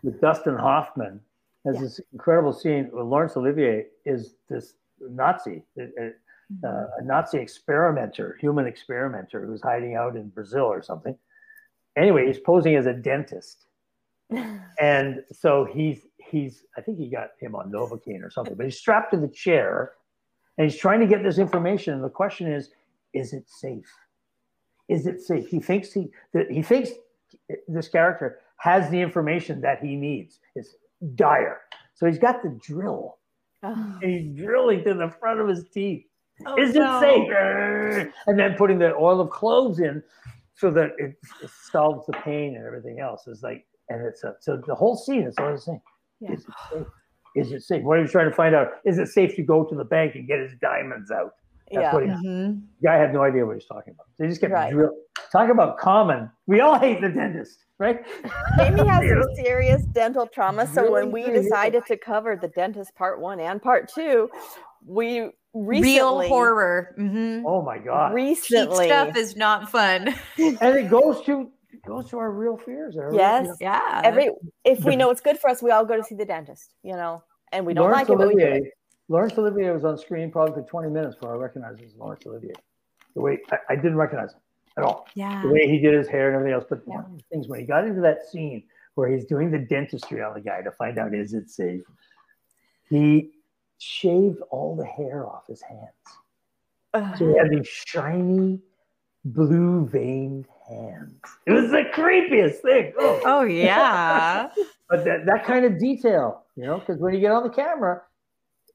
with 0.03 0.22
Dustin 0.22 0.55
Hoffman. 0.55 1.19
There's 1.63 1.75
Yeah. 1.77 1.81
this 1.83 2.01
incredible 2.11 2.53
scene 2.53 2.85
where 2.91 3.03
Laurence 3.03 3.38
Olivier 3.38 3.88
is 4.05 4.35
this 4.49 4.75
Nazi, 4.99 5.63
a, 5.77 5.83
a- 5.83 6.13
uh, 6.67 6.88
a 6.99 7.03
Nazi 7.03 7.38
experimenter, 7.39 8.35
human 8.41 8.67
experimenter 8.67 9.45
who's 9.45 9.61
hiding 9.61 9.95
out 9.95 10.15
in 10.17 10.29
Brazil 10.29 10.65
or 10.65 10.81
something. 10.81 11.17
Anyway, 11.95 12.25
he's 12.27 12.39
posing 12.39 12.75
as 12.75 12.85
a 12.85 12.93
dentist. 12.93 13.65
And 14.79 15.23
so 15.31 15.65
he's 15.65 16.07
he's 16.17 16.65
I 16.75 16.81
think 16.81 16.97
he 16.97 17.09
got 17.09 17.31
him 17.39 17.53
on 17.55 17.71
Novocaine 17.71 18.23
or 18.23 18.31
something, 18.31 18.55
but 18.55 18.65
he's 18.65 18.79
strapped 18.79 19.11
to 19.11 19.17
the 19.19 19.27
chair 19.27 19.91
and 20.57 20.69
he's 20.69 20.79
trying 20.79 20.99
to 21.01 21.05
get 21.07 21.21
this 21.23 21.38
information. 21.38 21.93
And 21.93 22.03
the 22.03 22.09
question 22.09 22.51
is, 22.51 22.71
is 23.13 23.33
it 23.33 23.47
safe? 23.47 23.91
Is 24.89 25.05
it 25.05 25.21
safe? 25.21 25.47
He 25.47 25.59
thinks 25.59 25.91
he 25.93 26.09
that 26.33 26.49
he 26.49 26.63
thinks 26.63 26.89
this 27.67 27.89
character 27.89 28.39
has 28.57 28.89
the 28.89 28.99
information 29.01 29.61
that 29.61 29.83
he 29.83 29.95
needs. 29.95 30.39
It's 30.55 30.75
dire. 31.15 31.60
So 31.94 32.06
he's 32.06 32.19
got 32.19 32.41
the 32.44 32.57
drill 32.65 33.18
Oh, 33.64 33.99
and 34.02 34.11
he's 34.11 34.36
drilling 34.44 34.84
to 34.86 34.94
the 34.94 35.10
front 35.19 35.40
of 35.40 35.48
his 35.48 35.65
teeth. 35.72 36.06
Oh, 36.48 36.60
Is 36.60 36.73
no. 36.73 36.99
it 36.99 38.03
safe? 38.03 38.14
And 38.26 38.40
then 38.40 38.56
putting 38.57 38.80
the 38.80 38.95
oil 38.95 39.22
of 39.22 39.30
cloves 39.30 39.80
in 39.80 40.02
so 40.56 40.72
that 40.72 40.91
it, 40.98 41.15
it 41.44 41.49
solves 41.72 42.06
the 42.07 42.14
pain 42.14 42.56
and 42.56 42.65
everything 42.65 42.99
else. 42.99 43.28
It's 43.28 43.44
like, 43.44 43.65
and 43.90 44.06
it's 44.06 44.23
a, 44.23 44.34
so 44.40 44.60
the 44.65 44.73
whole 44.73 44.95
scene 44.95 45.23
is 45.23 45.36
all 45.38 45.52
the 45.52 45.60
same. 45.60 45.82
Yeah. 46.19 46.32
Is 46.34 46.40
it 46.41 46.53
safe? 46.72 46.88
Is 47.36 47.52
it 47.52 47.61
safe? 47.61 47.84
What 47.84 47.98
he 47.98 48.02
was 48.02 48.11
trying 48.11 48.30
to 48.30 48.36
find 48.36 48.56
out 48.56 48.69
is 48.86 48.98
it 48.98 49.07
safe 49.07 49.36
to 49.36 49.44
go 49.44 49.64
to 49.64 49.76
the 49.76 49.86
bank 49.86 50.15
and 50.15 50.28
get 50.28 50.40
his 50.40 50.53
diamonds 50.60 51.11
out? 51.11 51.34
That's 51.72 51.84
Yeah. 51.84 51.93
what 51.93 52.03
he, 52.03 52.10
Mhm. 52.10 52.61
the 52.81 52.88
guy 52.88 52.98
had 52.98 53.14
no 53.14 53.23
idea 53.23 53.45
what 53.45 53.53
he 53.53 53.56
was 53.56 53.65
talking 53.65 53.93
about. 53.93 54.07
They 54.18 54.27
just 54.27 54.41
kept 54.41 54.53
Right. 54.53 54.72
drill. 54.72 54.95
Talk 55.31 55.49
about 55.49 55.77
common. 55.77 56.30
We 56.48 56.60
all 56.61 56.77
hate 56.77 56.99
the 57.02 57.10
dentist, 57.10 57.65
right? 57.80 58.06
Jamie 58.57 58.85
has 58.88 59.03
You 59.03 59.22
some 59.23 59.35
serious 59.45 59.84
dental 59.88 60.27
trauma. 60.27 60.68
So 60.68 60.91
when 60.91 61.11
we 61.11 61.22
Really, 61.22 61.34
really. 61.34 61.43
decided 61.43 61.85
to 61.88 61.98
cover 61.98 62.35
the 62.35 62.49
dentist 62.49 62.93
part 62.95 63.19
one 63.22 63.39
and 63.39 63.61
part 63.61 63.88
two, 63.88 64.30
we 64.85 65.30
recently 65.53 65.93
Real 65.93 66.22
horror. 66.27 66.93
hmm 66.98 67.45
Oh 67.45 67.61
my 67.61 67.77
god! 67.77 68.10
Cheap 68.10 68.15
recently 68.15 68.85
stuff 68.88 69.15
is 69.15 69.35
not 69.35 69.69
fun. 69.69 70.14
and 70.38 70.76
it 70.77 70.89
goes 70.89 71.22
to 71.26 71.52
it 71.73 71.81
goes 71.88 72.10
to 72.10 72.18
our 72.19 72.31
real 72.31 72.57
fears. 72.57 72.98
Our 72.98 73.07
real- 73.07 73.15
Yes. 73.15 73.43
you 73.43 73.49
know, 73.49 73.56
yeah. 73.61 74.02
every 74.03 74.30
if 74.65 74.84
we 74.84 74.95
know 74.95 75.10
it's 75.10 75.22
good 75.22 75.39
for 75.39 75.49
us, 75.49 75.61
we 75.64 75.72
all 75.72 75.85
go 75.85 75.95
to 75.95 76.03
see 76.03 76.15
the 76.15 76.26
dentist, 76.26 76.73
you 76.84 76.93
know, 76.93 77.23
and 77.53 77.65
we 77.65 77.73
don't 77.73 77.85
Laurence 77.89 78.10
like 78.10 78.15
it, 78.15 78.18
but 78.19 78.27
we 78.27 78.35
do 78.35 78.48
it. 78.48 78.64
Laurence 79.11 79.38
Olivier 79.38 79.71
was 79.71 79.83
on 79.83 79.97
screen 79.97 80.31
probably 80.31 80.53
for 80.53 80.69
20 80.69 80.89
minutes 80.89 81.15
before 81.15 81.35
I 81.35 81.38
recognized 81.38 81.81
it 81.81 81.88
as 81.88 81.95
Laurence 81.97 82.25
Olivier. 82.25 82.53
The 83.13 83.21
way 83.21 83.39
I, 83.51 83.57
I 83.71 83.75
didn't 83.75 83.97
recognize 83.97 84.31
him 84.31 84.39
at 84.77 84.85
all. 84.85 85.05
yeah. 85.15 85.41
The 85.41 85.49
way 85.49 85.67
he 85.67 85.79
did 85.79 85.93
his 85.93 86.07
hair 86.07 86.27
and 86.27 86.35
everything 86.35 86.53
else. 86.53 86.63
But 86.69 86.88
one 86.88 87.03
of 87.03 87.11
the 87.17 87.23
things 87.29 87.49
when 87.49 87.59
he 87.59 87.65
got 87.65 87.85
into 87.85 87.99
that 87.99 88.25
scene 88.31 88.63
where 88.95 89.09
he's 89.09 89.25
doing 89.25 89.51
the 89.51 89.59
dentistry 89.59 90.21
on 90.21 90.33
the 90.33 90.39
guy 90.39 90.61
to 90.61 90.71
find 90.71 90.97
out 90.97 91.13
is 91.13 91.33
it 91.33 91.49
safe, 91.49 91.81
he 92.89 93.31
shaved 93.79 94.39
all 94.49 94.77
the 94.77 94.85
hair 94.85 95.27
off 95.27 95.43
his 95.47 95.61
hands. 95.61 95.81
Ugh. 96.93 97.17
So 97.17 97.27
he 97.27 97.38
had 97.38 97.49
these 97.49 97.67
shiny 97.67 98.61
blue 99.25 99.88
veined 99.88 100.47
hands. 100.69 101.19
It 101.45 101.51
was 101.51 101.69
the 101.69 101.83
creepiest 101.93 102.61
thing. 102.61 102.93
Oh. 102.97 103.21
Oh 103.25 103.41
yeah. 103.43 104.49
But 104.89 105.05
that, 105.05 105.25
that 105.25 105.45
kind 105.45 105.63
of 105.63 105.79
detail, 105.79 106.43
you 106.57 106.65
know, 106.65 106.79
because 106.79 106.97
when 106.99 107.13
you 107.13 107.21
get 107.21 107.31
on 107.31 107.43
the 107.43 107.49
camera, 107.49 108.01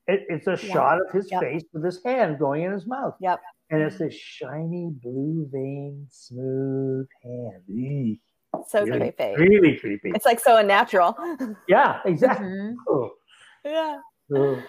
it, 0.08 0.24
it's 0.28 0.46
a 0.46 0.52
Yeah. 0.52 0.72
shot 0.72 1.00
of 1.00 1.10
his 1.12 1.30
Yep. 1.30 1.40
face 1.42 1.64
with 1.72 1.84
his 1.84 2.02
hand 2.04 2.38
going 2.38 2.62
in 2.62 2.72
his 2.72 2.86
mouth. 2.86 3.14
Yep. 3.20 3.40
And 3.70 3.82
it's 3.82 3.98
this 3.98 4.14
shiny, 4.14 4.90
blue 5.02 5.48
veined, 5.52 6.06
smooth 6.10 7.08
hand. 7.24 7.62
Eek. 7.68 8.20
So 8.68 8.84
really, 8.84 9.10
creepy. 9.12 9.34
really 9.36 9.76
creepy. 9.78 10.12
It's 10.14 10.24
like 10.24 10.40
so 10.40 10.56
unnatural. 10.56 11.16
Yeah, 11.68 12.00
exactly. 12.04 12.46
Mhm. 12.46 12.74
Oh, 12.88 13.10
yeah. 13.64 13.98
oh. 14.34 14.62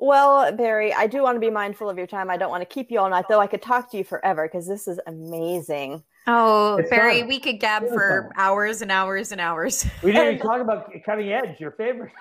Well, 0.00 0.52
Barry, 0.52 0.94
I 0.94 1.08
do 1.08 1.24
want 1.24 1.34
to 1.34 1.40
be 1.40 1.50
mindful 1.50 1.90
of 1.90 1.98
your 1.98 2.06
time. 2.06 2.30
I 2.30 2.36
don't 2.36 2.50
want 2.50 2.60
to 2.60 2.66
keep 2.72 2.88
you 2.92 3.00
all 3.00 3.10
night, 3.10 3.24
though 3.28 3.40
I 3.40 3.48
could 3.48 3.60
talk 3.60 3.90
to 3.90 3.96
you 3.98 4.04
forever 4.04 4.46
because 4.46 4.68
this 4.68 4.86
is 4.86 5.00
amazing. 5.08 6.04
Oh, 6.28 6.76
It's 6.76 6.88
Barry, 6.88 7.20
fun. 7.20 7.28
we 7.28 7.40
could 7.40 7.58
gab 7.58 7.88
for 7.88 8.22
fun. 8.22 8.32
hours 8.36 8.80
and 8.80 8.92
hours 8.92 9.32
and 9.32 9.40
hours. 9.40 9.84
We 10.04 10.12
didn't 10.12 10.34
even 10.36 10.46
talk 10.46 10.60
about 10.60 10.92
cutting 11.04 11.32
edge, 11.32 11.58
your 11.58 11.72
favorite. 11.72 12.12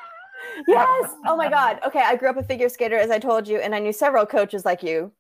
Yes. 0.68 1.12
Oh 1.26 1.36
my 1.36 1.50
God. 1.50 1.80
Okay. 1.86 2.02
I 2.04 2.16
grew 2.16 2.30
up 2.30 2.38
a 2.38 2.44
figure 2.44 2.70
skater, 2.70 2.98
as 2.98 3.10
I 3.12 3.20
told 3.20 3.48
you, 3.48 3.58
and 3.60 3.76
I 3.76 3.80
knew 3.80 3.94
several 3.94 4.26
coaches 4.26 4.66
like 4.66 4.82
you. 4.84 5.12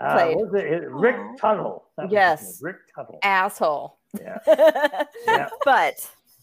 Uh, 0.00 0.14
Played. 0.14 0.36
what 0.36 0.50
was 0.52 0.62
it? 0.62 0.66
It- 0.72 0.90
Rick 0.90 1.16
Aw. 1.16 1.36
Tuttle. 1.36 1.84
That 1.98 2.10
Yes. 2.10 2.60
Rick 2.62 2.76
Tuttle. 2.94 3.18
Asshole. 3.22 3.98
Yeah. 4.20 4.38
Yeah. 5.26 5.48
but, 5.64 5.94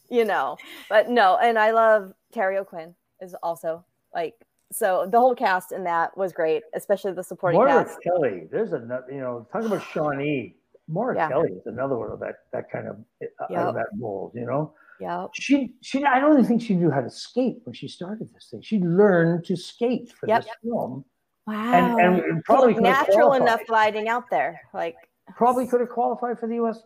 you 0.09 0.23
know, 0.25 0.57
but 0.89 1.09
no. 1.09 1.37
And 1.37 1.57
I 1.57 1.71
love 1.71 2.13
Terry 2.31 2.57
O'Quinn 2.57 2.93
is 3.21 3.33
also 3.41 3.83
like, 4.13 4.35
so 4.71 5.07
the 5.11 5.19
whole 5.19 5.33
cast 5.33 5.71
in 5.71 5.83
that 5.85 6.15
was 6.17 6.31
great, 6.33 6.61
especially 6.75 7.13
the 7.13 7.23
supporting 7.23 7.59
Moira 7.59 7.83
cast. 7.85 8.01
Kelly. 8.03 8.47
There's 8.51 8.73
another, 8.73 9.05
you 9.11 9.19
know, 9.19 9.47
talking 9.51 9.67
about 9.67 9.83
Shawnee. 9.91 10.55
Moira 10.87 11.15
Yeah. 11.15 11.29
Kelly 11.29 11.51
is 11.53 11.65
another 11.65 11.97
one 11.97 12.11
of 12.11 12.19
that 12.19 12.35
that 12.53 12.69
kind 12.71 12.87
of 12.87 12.97
uh, 13.21 13.45
Yep. 13.49 13.59
of 13.59 13.75
that 13.75 13.87
mold, 13.95 14.31
you 14.35 14.45
know. 14.45 14.73
Yep. 14.99 15.29
She 15.33 15.73
she 15.81 16.03
I 16.03 16.19
don't 16.19 16.33
even 16.33 16.45
think 16.45 16.61
she 16.61 16.73
knew 16.73 16.89
how 16.89 17.01
to 17.01 17.09
skate 17.09 17.57
when 17.63 17.73
she 17.73 17.87
started 17.87 18.33
this 18.33 18.49
thing. 18.49 18.61
She 18.61 18.79
learned 18.79 19.45
to 19.45 19.55
skate 19.55 20.11
for 20.11 20.27
Yep. 20.27 20.43
this 20.43 20.51
film. 20.63 21.05
Wow. 21.45 21.71
And 21.73 22.19
and 22.19 22.43
probably 22.43 22.73
could 22.73 22.83
natural 22.83 23.33
enough 23.33 23.61
gliding 23.67 24.07
out 24.09 24.29
there. 24.29 24.61
Like, 24.73 24.95
Probably 25.35 25.67
could 25.67 25.81
have 25.81 25.89
qualified 25.89 26.39
for 26.39 26.47
the 26.47 26.55
US 26.55 26.81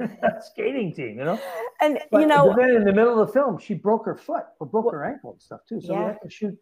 skating 0.40 0.94
team, 0.94 1.18
you 1.18 1.24
know. 1.24 1.40
and 1.80 1.98
But, 2.10 2.20
you 2.20 2.26
know, 2.26 2.54
then 2.56 2.70
in 2.70 2.84
the 2.84 2.92
middle 2.92 3.20
of 3.20 3.26
the 3.26 3.32
film, 3.32 3.58
she 3.58 3.74
broke 3.74 4.04
her 4.06 4.16
foot 4.16 4.44
or 4.60 4.66
broke 4.66 4.90
her 4.92 5.04
ankle 5.04 5.32
and 5.32 5.42
stuff 5.42 5.60
too. 5.68 5.80
So 5.80 5.94
we 5.98 6.04
had 6.06 6.18
to 6.22 6.30
shoot 6.30 6.56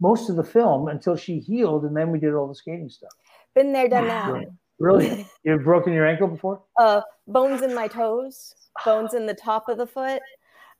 most 0.00 0.28
of 0.30 0.36
the 0.36 0.44
film 0.44 0.88
until 0.88 1.16
she 1.16 1.38
healed, 1.38 1.84
and 1.84 1.96
then 1.96 2.10
we 2.10 2.18
did 2.18 2.34
all 2.34 2.46
the 2.48 2.54
skating 2.54 2.88
stuff. 2.88 3.12
been 3.54 3.72
there, 3.72 3.88
done 3.88 4.08
Wow. 4.08 4.34
that. 4.34 4.46
Really, 4.82 5.26
you've 5.44 5.62
broken 5.62 5.92
your 5.92 6.06
ankle 6.06 6.26
before? 6.26 6.60
uh, 6.78 7.02
bones 7.28 7.62
in 7.62 7.72
my 7.74 7.86
toes, 7.88 8.54
bones 8.84 9.14
in 9.14 9.26
the 9.26 9.34
top 9.34 9.68
of 9.68 9.78
the 9.78 9.86
foot. 9.86 10.20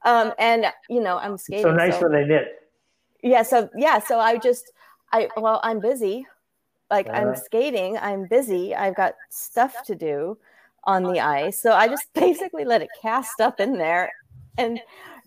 Um, 0.04 0.32
and 0.38 0.66
you 0.90 1.00
know, 1.00 1.18
I'm 1.18 1.38
skating. 1.38 1.62
so 1.62 1.72
nice 1.72 1.94
so- 1.94 2.02
when 2.08 2.12
they 2.12 2.24
knit. 2.26 2.48
yeah. 3.22 3.42
So 3.42 3.68
yeah. 3.76 4.00
So 4.00 4.18
I 4.18 4.38
just, 4.38 4.72
I 5.12 5.28
well, 5.36 5.60
I'm 5.62 5.78
busy. 5.80 6.26
Like 6.90 7.06
Uh-huh. 7.08 7.18
I'm 7.20 7.36
skating. 7.36 7.96
I'm 7.98 8.26
busy. 8.26 8.74
I've 8.74 8.96
got 8.96 9.14
stuff 9.30 9.84
to 9.86 9.94
do 9.94 10.36
on 10.84 11.04
the 11.04 11.20
ice. 11.20 11.60
So 11.60 11.72
I 11.72 11.86
just 11.86 12.12
basically 12.14 12.64
let 12.64 12.82
it 12.82 12.90
cast 13.00 13.40
up 13.40 13.60
in 13.60 13.78
there, 13.78 14.10
and 14.58 14.80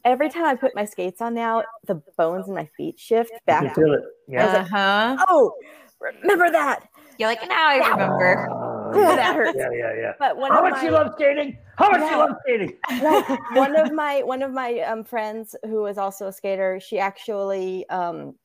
every 0.03 0.29
time 0.29 0.43
I 0.43 0.55
put 0.55 0.75
my 0.75 0.83
skates 0.85 1.21
on 1.21 1.33
now, 1.33 1.63
the 1.87 1.95
bones 2.17 2.49
in 2.49 2.53
my 2.53 2.65
feet 2.75 2.99
shift 2.99 3.31
You 3.31 3.39
back. 3.47 3.61
can 3.63 3.73
feel 3.73 3.93
it. 3.93 4.01
Yeah. 4.27 4.45
Uh 4.47 4.65
huh. 4.69 5.25
Oh, 5.29 5.53
remember 6.01 6.51
that? 6.51 6.89
You're 7.17 7.29
like, 7.29 7.47
now 7.47 7.65
I 7.69 7.77
remember. 7.77 8.49
Ooh, 8.95 8.99
yeah. 9.09 9.15
that 9.15 9.35
hurts. 9.35 9.57
Yeah, 9.57 9.69
yeah, 9.73 9.93
yeah. 9.99 10.11
But 10.19 10.37
one 10.37 10.51
How 10.51 10.57
of 10.59 10.63
much 10.71 10.73
my 10.81 10.83
you 10.83 10.91
love 10.91 11.13
skating? 11.15 11.57
How 11.77 11.89
much 11.89 12.01
Yeah. 12.01 12.11
you 12.11 12.17
love 12.17 12.35
skating? 12.41 12.77
like 13.03 13.55
one 13.55 13.75
of 13.77 13.91
my 13.93 14.23
one 14.23 14.41
of 14.41 14.51
my 14.51 14.79
um, 14.81 15.03
friends 15.03 15.55
was 15.63 15.97
also 15.97 16.27
a 16.27 16.31
skater 16.33 16.79
she 16.79 16.99
actually 16.99 17.87
um, 17.89 18.35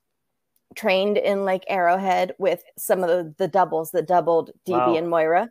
trained 0.77 1.17
in 1.19 1.45
lake 1.45 1.65
arrowhead 1.69 2.33
with 2.39 2.63
some 2.79 3.03
of 3.03 3.09
the, 3.09 3.35
the 3.39 3.49
doubles 3.49 3.91
that 3.93 4.07
doubled 4.07 4.51
db 4.69 4.77
Wow. 4.79 4.95
and 4.97 5.09
moira 5.09 5.51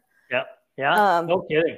Yeah. 0.77 0.93
Um, 1.17 1.27
no 1.27 1.41
kidding. 1.41 1.77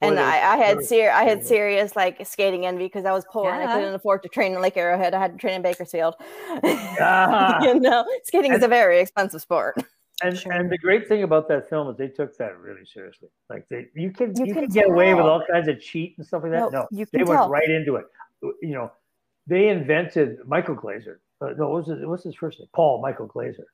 and 0.00 0.18
I, 0.18 0.54
I 0.54 0.56
had 0.56 0.78
those- 0.78 0.88
ser- 0.88 1.10
i 1.10 1.24
had 1.24 1.44
serious 1.44 1.94
like 1.96 2.26
skating 2.26 2.64
envy 2.64 2.84
because 2.84 3.04
i 3.04 3.12
was 3.12 3.26
poor 3.30 3.50
and 3.52 3.62
i 3.68 3.74
couldn't 3.74 3.92
afford 3.94 4.22
to 4.22 4.28
train 4.30 4.54
in 4.54 4.62
lake 4.62 4.78
arrowhead 4.78 5.12
i 5.12 5.18
had 5.20 5.32
to 5.32 5.38
train 5.38 5.56
in 5.56 5.62
bakersfield 5.62 6.14
Ah. 7.00 7.60
you 7.62 7.78
know 7.78 8.06
skating 8.24 8.52
is 8.54 8.62
a 8.62 8.68
very 8.68 9.00
expensive 9.00 9.42
sport 9.42 9.76
And 10.22 10.42
and 10.50 10.70
the 10.70 10.78
great 10.78 11.06
thing 11.08 11.22
about 11.22 11.48
that 11.48 11.68
film 11.68 11.88
is 11.90 11.96
they 11.96 12.08
took 12.08 12.36
that 12.38 12.58
really 12.58 12.84
seriously. 12.84 13.28
Like 13.48 13.68
they, 13.68 13.86
you 13.94 14.10
can 14.10 14.34
You 14.36 14.46
you, 14.46 14.54
can 14.54 14.64
can 14.64 14.72
get 14.72 14.88
away 14.90 15.14
with 15.14 15.24
all 15.26 15.44
kinds 15.50 15.68
of 15.68 15.80
cheat 15.80 16.14
and 16.18 16.26
stuff 16.26 16.42
like 16.42 16.52
that. 16.52 16.72
No, 16.72 16.86
No, 16.90 17.04
they 17.12 17.18
can 17.18 17.26
went 17.28 17.40
tell. 17.40 17.48
right 17.48 17.68
into 17.70 17.96
it. 17.96 18.06
You 18.42 18.74
know, 18.74 18.92
they 19.46 19.68
invented 19.68 20.38
Michael 20.46 20.74
Glaser. 20.74 21.20
Uh, 21.40 21.50
no, 21.56 21.68
what 21.68 21.86
was 21.86 21.86
his, 21.86 22.06
what's 22.06 22.24
his 22.24 22.34
first 22.34 22.58
name? 22.58 22.68
Paul 22.74 23.00
Michael 23.00 23.26
Glaser 23.26 23.66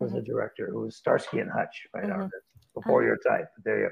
was 0.00 0.12
the 0.12 0.20
director 0.20 0.68
who 0.72 0.80
was 0.80 0.96
Starsky 0.96 1.38
and 1.38 1.50
Hutch. 1.50 1.86
Right 1.94 2.04
Mhm. 2.04 2.18
now, 2.18 2.30
before 2.74 3.04
your 3.04 3.16
time. 3.18 3.46
But 3.54 3.64
there 3.64 3.78
you 3.80 3.90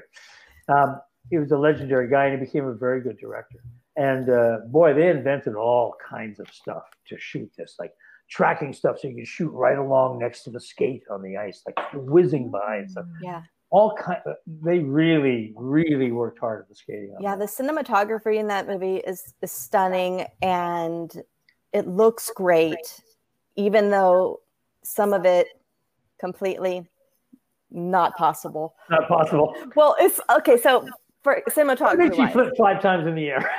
go. 0.67 0.73
Um, 0.75 1.01
he 1.29 1.37
was 1.37 1.51
a 1.51 1.57
legendary 1.57 2.09
guy, 2.09 2.25
and 2.25 2.39
he 2.39 2.45
became 2.45 2.65
a 2.65 2.73
very 2.73 2.99
good 2.99 3.17
director. 3.17 3.59
And 3.95 4.29
uh, 4.29 4.59
boy, 4.67 4.93
they 4.93 5.09
invented 5.09 5.55
all 5.55 5.95
kinds 6.09 6.39
of 6.39 6.47
stuff 6.49 6.83
to 7.07 7.17
shoot 7.17 7.49
this, 7.57 7.75
like 7.79 7.93
tracking 8.31 8.71
stuff 8.73 8.97
so 8.99 9.09
you 9.09 9.15
can 9.15 9.25
shoot 9.25 9.49
right 9.49 9.77
along 9.77 10.17
next 10.19 10.43
to 10.43 10.49
the 10.49 10.59
skate 10.59 11.03
on 11.11 11.21
the 11.21 11.37
ice, 11.37 11.61
like 11.67 11.77
whizzing 11.93 12.49
by 12.49 12.77
and 12.77 12.89
stuff. 12.89 13.05
Mm, 13.05 13.23
yeah 13.23 13.41
All 13.69 13.93
kind. 13.95 14.19
Uh, 14.25 14.33
they 14.63 14.79
really, 14.79 15.53
really 15.55 16.11
worked 16.11 16.39
hard 16.39 16.61
at 16.61 16.69
the 16.69 16.75
skating. 16.75 17.13
yeah 17.19 17.35
that. 17.35 17.45
the 17.57 17.63
cinematography 17.63 18.37
in 18.39 18.47
that 18.47 18.67
movie 18.67 18.97
is, 18.97 19.33
is 19.41 19.51
stunning 19.51 20.25
and 20.41 21.21
it 21.73 21.87
looks 21.87 22.31
great 22.35 23.01
even 23.57 23.89
though 23.91 24.39
some 24.83 25.13
of 25.13 25.25
it 25.25 25.47
completely 26.19 26.87
not 27.69 28.15
possible 28.17 28.75
not 28.89 29.07
possible. 29.07 29.55
well 29.75 29.95
it's 29.99 30.19
okay 30.29 30.57
so 30.57 30.85
for 31.23 31.33
I 31.37 31.41
think 31.41 31.53
cinematography 31.69 32.15
she 32.27 32.31
flipped 32.33 32.57
five 32.57 32.81
times 32.81 33.07
in 33.07 33.15
the 33.15 33.27
air. 33.29 33.49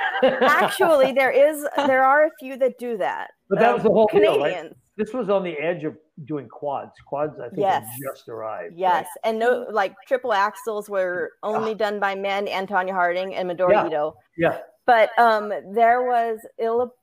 actually 0.41 1.11
there 1.13 1.31
is 1.31 1.65
there 1.87 2.03
are 2.03 2.25
a 2.25 2.31
few 2.39 2.57
that 2.57 2.77
do 2.77 2.97
that 2.97 3.31
But 3.49 3.59
that 3.59 3.69
Um, 3.69 3.73
was 3.75 3.83
the 3.83 3.89
whole 3.89 4.07
deal, 4.07 4.21
right? 4.21 4.53
canadians 4.53 4.75
this 4.95 5.11
was 5.11 5.27
on 5.29 5.43
the 5.43 5.57
edge 5.59 5.83
of 5.85 5.95
doing 6.25 6.47
quads. 6.47 6.91
Quads, 7.07 7.39
I 7.39 7.49
think, 7.49 7.61
Yes. 7.61 7.83
just 8.07 8.29
arrived. 8.29 8.73
yes 8.77 9.07
and 9.23 9.39
no 9.39 9.65
like 9.71 9.95
triple 10.07 10.31
axels 10.31 10.89
were 10.89 11.31
only 11.41 11.73
done 11.73 11.99
by 11.99 12.13
men 12.15 12.47
and 12.47 12.67
tonya 12.67 12.91
harding 12.91 13.33
and 13.35 13.49
midori 13.49 13.73
Yeah. 13.73 13.87
ito 13.87 14.15
Yeah. 14.37 14.57
but 14.85 15.09
um 15.17 15.51
there 15.73 16.03
was 16.03 16.39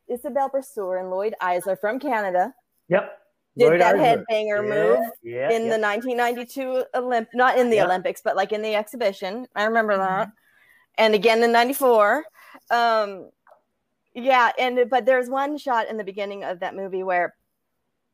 isabelle 0.09 0.51
Brasseur 0.51 1.01
and 1.01 1.11
lloyd 1.11 1.35
eisler 1.43 1.77
from 1.81 1.99
canada 1.99 2.53
Yep. 2.89 3.05
did 3.57 3.69
Lloyd 3.71 3.81
that 3.81 3.95
Eisler. 3.97 4.25
headbanger 4.31 4.59
Yeah, 4.63 4.75
move 4.75 5.01
Yeah. 5.23 5.51
in 5.51 5.63
yeah. 5.67 5.73
the 5.77 5.79
1992 5.79 6.85
Olymp, 6.95 7.27
not 7.35 7.57
in 7.59 7.69
the. 7.71 7.81
Olympics, 7.83 8.21
but 8.23 8.35
like 8.37 8.51
in 8.53 8.63
the 8.63 8.75
exhibition. 8.75 9.47
I 9.55 9.65
remember 9.65 9.97
that, 9.97 10.29
and 11.01 11.15
again 11.15 11.43
in 11.43 11.51
'94. 11.51 12.25
Um, 12.71 13.31
yeah, 14.15 14.53
and 14.59 14.89
but 14.89 15.07
there's 15.07 15.29
one 15.29 15.59
shot 15.59 15.89
in 15.89 15.97
the 15.97 16.05
beginning 16.05 16.45
of 16.45 16.61
that 16.61 16.77
movie 16.77 17.03
where 17.03 17.35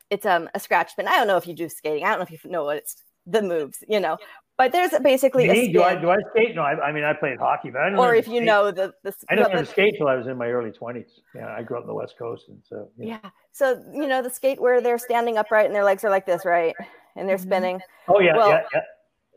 it's 0.09 0.25
um 0.25 0.49
a 0.55 0.61
scratch 0.61 0.93
spin. 0.93 1.09
I 1.09 1.17
don't 1.17 1.27
know 1.27 1.37
if 1.37 1.47
you 1.47 1.55
do 1.55 1.69
skating. 1.69 2.05
I 2.05 2.11
don't 2.11 2.21
know 2.21 2.27
if 2.31 2.45
you 2.45 2.51
know 2.51 2.65
what 2.65 2.79
it's 2.79 3.03
the 3.27 3.43
moves, 3.43 3.83
you 3.89 4.01
know. 4.01 4.17
But 4.57 4.73
there's 4.73 4.93
basically 5.03 5.49
a 5.49 5.53
Me? 5.53 5.73
Do 5.73 5.83
I 5.83 5.97
do 5.97 6.11
I 6.11 6.17
skate? 6.31 6.55
No, 6.55 6.63
I, 6.63 6.81
I 6.81 6.93
mean 6.93 7.05
I 7.05 7.13
played 7.13 7.39
hockey, 7.39 7.71
but 7.71 7.83
I 7.83 7.91
didn't. 7.91 7.99
or 7.99 8.15
if 8.15 8.27
you 8.27 8.37
skate. 8.37 8.47
know 8.47 8.71
the 8.71 8.95
the 9.03 9.13
I 9.29 9.35
didn't 9.35 9.53
learn 9.53 9.65
to 9.65 9.71
skate 9.71 9.95
till 9.99 10.09
I 10.09 10.15
was 10.15 10.27
in 10.27 10.39
my 10.39 10.47
early 10.47 10.71
twenties. 10.71 11.21
Yeah, 11.35 11.49
I 11.49 11.63
grew 11.63 11.77
up 11.77 11.83
on 11.83 11.89
the 11.89 11.95
West 11.95 12.15
Coast, 12.19 12.49
and 12.49 12.63
so 12.65 12.89
yeah. 12.97 13.19
yeah. 13.23 13.31
So 13.53 13.83
you 13.93 14.07
know 14.07 14.23
the 14.23 14.31
skate 14.31 14.61
where 14.61 14.81
they're 14.81 14.99
standing 14.99 15.37
upright 15.37 15.67
and 15.67 15.75
their 15.75 15.85
legs 15.85 16.05
are 16.05 16.11
like 16.11 16.25
this, 16.25 16.45
right? 16.45 16.75
And 17.17 17.29
they're 17.29 17.37
Mhm. 17.37 17.43
spinning. 17.43 17.81
Oh 18.09 18.21
yeah, 18.21 18.37
Well, 18.37 18.51
yeah, 18.51 18.63
yeah. 18.73 18.81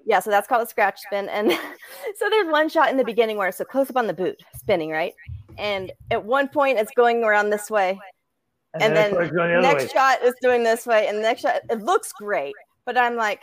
Yeah, 0.06 0.20
so 0.20 0.30
that's 0.30 0.48
called 0.48 0.66
a 0.66 0.70
scratch 0.70 1.00
spin. 1.02 1.30
And 1.30 1.52
so 2.16 2.30
there's 2.30 2.52
one 2.52 2.70
shot 2.70 2.90
in 2.90 2.98
the 2.98 3.04
beginning 3.04 3.38
where 3.38 3.48
it's 3.48 3.60
a 3.60 3.66
close 3.66 3.90
up 3.90 3.98
on 3.98 4.08
the 4.08 4.14
boot, 4.14 4.42
spinning, 4.58 4.90
right? 4.90 5.14
And 5.58 5.92
at 6.12 6.24
one 6.24 6.48
point 6.48 6.80
it's 6.80 6.92
going 6.96 7.24
around 7.24 7.50
this 7.50 7.70
way. 7.70 8.00
And, 8.74 8.82
that's 8.82 8.94
then 8.94 9.14
where 9.14 9.24
it's 9.24 9.36
going 9.36 9.52
the 9.56 9.62
next 9.62 9.84
way. 9.86 9.90
shot 9.90 10.22
is 10.24 10.36
doing 10.42 10.64
this 10.64 10.86
way, 10.86 11.08
and 11.08 11.18
the 11.18 11.22
next 11.24 11.42
shot 11.42 11.62
it 11.70 11.82
looks 11.82 12.14
great, 12.14 12.54
but 12.86 12.98
I'm 12.98 13.16
like, 13.16 13.42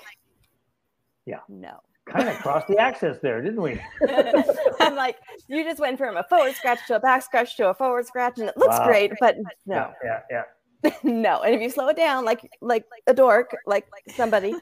Yeah. 1.25 1.41
no. 1.49 1.81
kind 2.09 2.29
of 2.29 2.37
crossed 2.37 2.69
the 2.69 2.79
access 2.79 3.19
there, 3.21 3.43
didn't 3.43 3.61
we? 3.61 3.81
I'm 4.81 4.95
like, 4.95 5.17
you 5.49 5.65
just 5.65 5.81
went 5.81 5.99
from 5.99 6.17
a 6.17 6.23
forward 6.29 6.55
scratch 6.55 6.79
to 6.87 6.95
a 6.97 7.01
back 7.01 7.25
scratch 7.25 7.57
to 7.57 7.71
a 7.71 7.75
forward 7.75 8.07
scratch, 8.07 8.39
and 8.39 8.49
it 8.49 8.57
looks 8.57 8.79
Wow. 8.79 8.87
great, 8.87 9.13
but 9.19 9.37
no, 9.67 9.75
Yeah, 9.75 9.93
yeah, 10.05 10.21
yeah. 10.31 10.43
no. 11.03 11.43
And 11.43 11.55
if 11.55 11.61
you 11.61 11.71
slow 11.71 11.89
it 11.89 11.97
down, 11.97 12.25
like 12.25 12.49
like 12.61 12.85
a 13.07 13.15
dork, 13.15 13.57
like 13.67 13.87
like 13.93 14.15
somebody, 14.17 14.55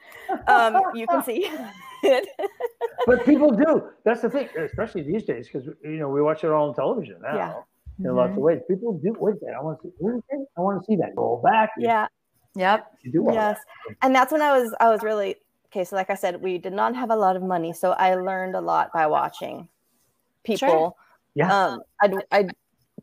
um, 0.47 0.79
you 0.93 1.07
can 1.07 1.23
see 1.23 1.47
it. 2.03 2.27
But 3.07 3.25
people 3.25 3.51
do. 3.51 3.89
That's 4.03 4.21
the 4.21 4.29
thing, 4.29 4.47
especially 4.57 5.01
these 5.03 5.23
days, 5.23 5.47
because 5.47 5.67
you 5.83 5.97
know 5.97 6.09
we 6.09 6.21
watch 6.21 6.43
it 6.43 6.49
all 6.51 6.69
on 6.69 6.75
television 6.75 7.17
now. 7.21 7.35
Yeah. 7.35 7.53
In 8.09 8.15
lots 8.15 8.31
of 8.31 8.37
ways, 8.37 8.61
people 8.67 8.93
do. 8.93 9.15
Wait, 9.19 9.35
a 9.47 9.53
I 9.57 9.61
want 9.61 9.81
to 9.81 9.87
see. 9.87 9.93
what 9.99 10.15
is 10.15 10.23
it? 10.29 10.47
I 10.57 10.61
want 10.61 10.81
to 10.81 10.85
see 10.85 10.95
that. 10.97 11.15
Go 11.15 11.41
back. 11.43 11.71
You- 11.77 11.87
yeah. 11.87 12.07
Yep. 12.55 12.87
You 13.03 13.11
do 13.11 13.27
yes 13.33 13.59
that. 13.89 13.97
and 14.01 14.15
that's 14.15 14.31
when 14.31 14.41
i 14.41 14.57
was 14.57 14.73
i 14.79 14.87
was 14.89 15.03
really 15.03 15.35
okay 15.65 15.83
so 15.83 15.93
like 15.97 16.09
i 16.09 16.15
said 16.15 16.41
we 16.41 16.57
did 16.57 16.71
not 16.71 16.95
have 16.95 17.09
a 17.11 17.15
lot 17.15 17.35
of 17.35 17.43
money 17.43 17.73
so 17.73 17.91
i 17.91 18.15
learned 18.15 18.55
a 18.55 18.61
lot 18.61 18.93
by 18.93 19.05
watching 19.07 19.67
people 20.45 20.95
Yeah. 21.33 21.51
um 21.53 21.81
i'd, 22.01 22.13
I'd 22.31 22.51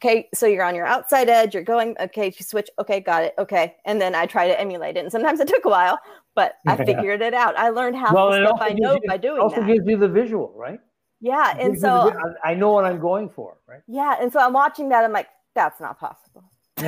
okay 0.03 0.29
so 0.35 0.47
you're 0.47 0.65
on 0.65 0.74
your 0.74 0.87
outside 0.87 1.29
edge 1.29 1.55
you're 1.55 1.62
going 1.62 1.95
okay 2.01 2.27
you 2.27 2.45
switch 2.45 2.69
okay 2.79 2.99
got 3.01 3.23
it 3.23 3.35
okay 3.39 3.77
and 3.85 4.01
then 4.01 4.15
i 4.15 4.27
try 4.27 4.49
to 4.49 4.61
emulate 4.61 4.97
it 4.97 5.01
and 5.01 5.12
sometimes 5.12 5.39
it 5.39 5.47
took 5.47 5.65
a 5.65 5.69
while 5.69 5.99
but 6.35 6.55
i 6.66 6.74
Yeah. 6.77 6.85
figured 6.91 7.23
it 7.23 7.35
out 7.35 7.57
i 7.57 7.69
learned 7.69 7.97
how 7.97 8.12
well, 8.12 8.31
the 8.33 8.39
it 8.43 8.47
stuff 8.47 8.53
also 8.61 8.65
i 8.65 8.69
gives 8.70 8.81
know 8.81 8.95
you, 8.95 9.01
by 9.09 9.16
doing 9.16 9.37
it. 9.37 9.41
also 9.41 9.57
that 9.61 9.66
gives 9.66 9.87
you 9.87 9.97
the 9.97 10.09
visual, 10.09 10.53
right? 10.57 10.81
yeah 11.20 11.51
and 11.59 11.73
gives 11.74 11.83
you 11.83 11.89
the 11.89 12.11
so 12.11 12.35
I 12.43 12.51
I 12.51 12.55
know 12.55 12.73
what 12.73 12.85
I'm 12.85 12.99
going 13.01 13.29
for, 13.31 13.59
right? 13.69 13.83
yeah 13.87 14.16
and 14.20 14.33
so 14.33 14.41
i'm 14.41 14.53
watching 14.53 14.89
that 14.89 15.05
i'm 15.05 15.12
like 15.12 15.29
that's 15.55 15.81
not 15.81 15.99
possible 16.01 16.45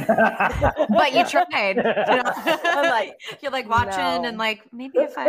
But 0.99 1.13
you 1.13 1.23
tried. 1.29 1.77
You 1.77 1.83
know? 1.83 2.33
I'm 2.79 2.89
like, 2.91 3.21
you're 3.43 3.53
like 3.53 3.69
watching 3.69 4.23
no. 4.23 4.29
and 4.29 4.39
like 4.39 4.63
maybe 4.73 4.99
if 4.99 5.13
I 5.17 5.27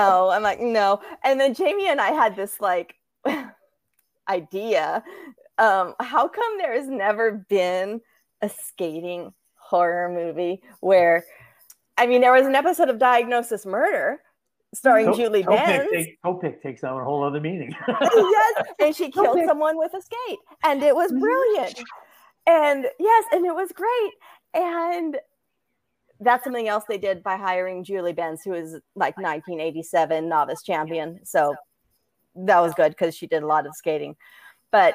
no 0.00 0.28
i'm 0.30 0.42
like 0.42 0.60
no 0.60 1.00
and 1.24 1.40
then 1.40 1.54
jamie 1.54 1.88
and 1.88 2.00
i 2.00 2.10
had 2.10 2.34
this 2.36 2.60
like 2.60 2.96
idea 4.28 5.02
um 5.62 5.94
how 6.00 6.26
come 6.28 6.58
there 6.58 6.74
has 6.74 6.88
never 6.88 7.44
been 7.48 8.00
a 8.42 8.48
skating 8.48 9.32
horror 9.54 10.08
movie 10.10 10.60
where 10.80 11.24
i 11.96 12.06
mean 12.06 12.20
there 12.20 12.32
was 12.32 12.46
an 12.46 12.54
episode 12.54 12.88
of 12.90 12.98
diagnosis 12.98 13.64
murder 13.64 14.20
starring 14.74 15.14
julie 15.14 15.42
Topic 15.42 15.58
benz 15.66 15.88
take- 15.92 16.22
Topic 16.22 16.62
takes 16.62 16.82
on 16.84 17.00
a 17.00 17.04
whole 17.04 17.22
other 17.22 17.40
meaning. 17.40 17.74
yes 17.88 18.62
and 18.80 18.94
she 18.96 19.10
killed 19.10 19.28
Okay. 19.38 19.46
someone 19.46 19.78
with 19.78 19.94
a 19.94 20.02
skate 20.02 20.38
and 20.64 20.82
it 20.82 20.94
was 20.94 21.10
brilliant 21.12 21.80
and 22.46 22.86
yes 22.98 23.24
and 23.32 23.46
it 23.46 23.54
was 23.54 23.70
great 23.72 24.12
and 24.54 25.18
that's 26.20 26.44
something 26.44 26.68
else 26.68 26.84
they 26.88 26.98
did 26.98 27.20
by 27.24 27.36
hiring 27.36 27.82
Julie 27.82 28.12
Benz, 28.12 28.42
who 28.44 28.52
is 28.52 28.74
like 28.94 29.16
1987 29.16 30.28
novice 30.28 30.62
champion. 30.62 31.18
So 31.24 31.56
that 32.36 32.60
was 32.60 32.74
good 32.74 32.90
because 32.90 33.16
she 33.16 33.26
did 33.26 33.42
a 33.42 33.46
lot 33.48 33.66
of 33.66 33.74
skating. 33.74 34.14
But 34.70 34.94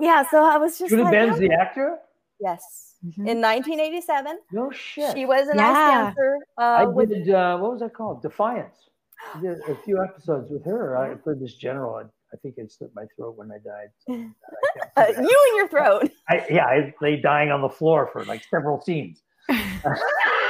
yeah, 0.00 0.24
so 0.30 0.44
I 0.44 0.56
was 0.58 0.78
just 0.78 0.90
Julie 0.90 1.02
like, 1.04 1.12
Benz, 1.12 1.30
how- 1.34 1.38
the 1.38 1.52
actor? 1.52 1.98
yes, 2.40 2.94
Mhm. 3.04 3.28
in 3.28 3.40
1987, 3.40 4.38
No 4.52 4.70
shit. 4.70 5.14
she 5.14 5.24
was 5.26 5.48
an 5.48 5.56
Yeah. 5.58 5.70
ice 5.70 6.14
dancer. 6.14 6.38
Uh, 6.58 6.62
I 6.62 6.84
with, 6.84 7.08
did. 7.10 7.30
Uh, 7.30 7.58
what 7.58 7.72
was 7.72 7.80
that 7.80 7.94
called? 7.94 8.22
Defiance. 8.22 8.88
I 9.34 9.40
did 9.40 9.58
a 9.68 9.74
few 9.84 10.02
episodes 10.02 10.50
with 10.50 10.64
her. 10.64 10.96
I 10.96 11.14
played 11.14 11.40
this 11.40 11.54
general. 11.54 11.94
I, 11.96 12.02
I 12.32 12.36
think 12.42 12.54
it 12.58 12.70
slipped 12.72 12.94
my 12.94 13.04
throat 13.16 13.36
when 13.36 13.50
I 13.52 13.58
died. 13.58 13.90
something 14.06 14.34
like 14.76 14.94
that. 14.94 15.16
I 15.18 15.20
uh, 15.20 15.22
you 15.22 15.46
and 15.48 15.56
your 15.56 15.68
throat. 15.68 16.10
I, 16.28 16.46
yeah, 16.50 16.64
I 16.66 16.94
lay 17.00 17.16
dying 17.20 17.50
on 17.50 17.60
the 17.60 17.68
floor 17.68 18.08
for 18.12 18.24
like 18.24 18.42
several 18.44 18.80
scenes. 18.80 19.22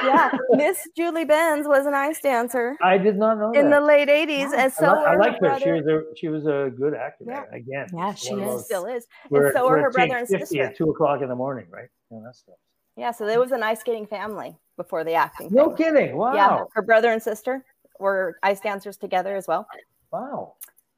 Yeah, 0.05 0.31
Miss 0.53 0.87
Julie 0.97 1.25
Benz 1.25 1.67
was 1.69 1.87
an 1.87 1.95
ice 1.95 2.21
dancer 2.21 2.77
I 2.83 2.97
did 2.99 3.17
not 3.17 3.39
know 3.39 3.53
in 3.53 3.71
that. 3.71 3.81
the 3.81 3.85
late 3.87 4.09
80s, 4.09 4.53
and 4.57 4.73
so 4.73 4.87
I, 4.87 4.93
li- 4.93 5.05
I 5.07 5.13
were 5.17 5.19
liked 5.21 5.45
her 5.45 5.51
her. 5.51 5.59
She 5.61 5.71
was 5.73 5.87
a 5.87 6.03
she 6.17 6.29
was 6.29 6.47
a 6.47 6.71
good 6.77 6.95
actor. 6.95 7.25
Yeah. 7.27 7.45
Again, 7.53 7.87
Yeah, 7.95 8.15
she 8.15 8.35
is. 8.35 8.41
those- 8.41 8.65
Still 8.65 8.87
is. 8.87 9.07
We're, 9.29 9.47
and 9.47 9.55
so 9.57 9.65
were 9.65 9.77
we're 9.77 9.83
her 9.83 9.91
brother 9.91 10.17
and 10.17 10.27
sister. 10.29 10.63
at 10.63 10.77
two 10.77 10.91
o'clock 10.91 11.23
in 11.23 11.29
the 11.29 11.35
morning, 11.37 11.67
right? 11.71 11.89
Yeah, 12.11 12.21
that's 12.25 12.39
stuff. 12.41 12.55
Yeah, 12.97 13.11
so 13.13 13.27
there 13.27 13.41
was 13.41 13.53
an 13.53 13.63
ice 13.63 13.81
skating 13.81 14.07
family 14.07 14.57
before 14.77 15.05
the 15.05 15.15
acting. 15.15 15.49
No 15.53 15.69
thing. 15.75 15.77
kidding! 15.95 16.17
Wow, 16.17 16.35
Yeah, 16.35 16.65
her 16.75 16.83
brother 16.83 17.11
and 17.11 17.23
sister 17.23 17.65
were 17.99 18.39
ice 18.43 18.61
dancers 18.61 18.97
together 18.97 19.37
as 19.37 19.47
well. 19.47 19.67
wow, 20.13 20.55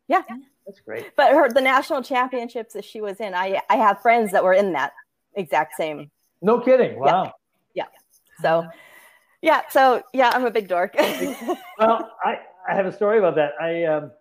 Yeah, 0.09 0.23
that's 0.67 0.81
great. 0.81 1.15
but 1.17 1.33
her 1.33 1.49
the 1.51 1.61
national 1.61 2.03
championships 2.03 2.75
that 2.75 2.85
she 2.85 3.01
was 3.01 3.21
in, 3.21 3.35
I 3.35 3.61
I 3.69 3.77
have 3.77 4.01
friends 4.01 4.33
that 4.33 4.43
were 4.45 4.55
in 4.55 4.73
that 4.73 4.93
exact 5.35 5.75
same. 5.77 6.11
No 6.41 6.61
kidding! 6.61 6.99
Wow. 6.99 7.33
Yeah. 7.75 7.87
So, 8.41 8.67
yeah, 9.43 9.63
so 9.69 10.03
yeah, 10.13 10.31
I'm 10.33 10.45
a 10.45 10.51
big 10.51 10.69
dork. 10.69 10.95
well, 11.79 12.11
I, 12.25 12.39
I 12.69 12.75
have 12.75 12.87
a 12.87 12.93
story 12.93 13.19
about 13.19 13.35
that. 13.35 13.53
I 13.61 13.85
um, 13.85 14.13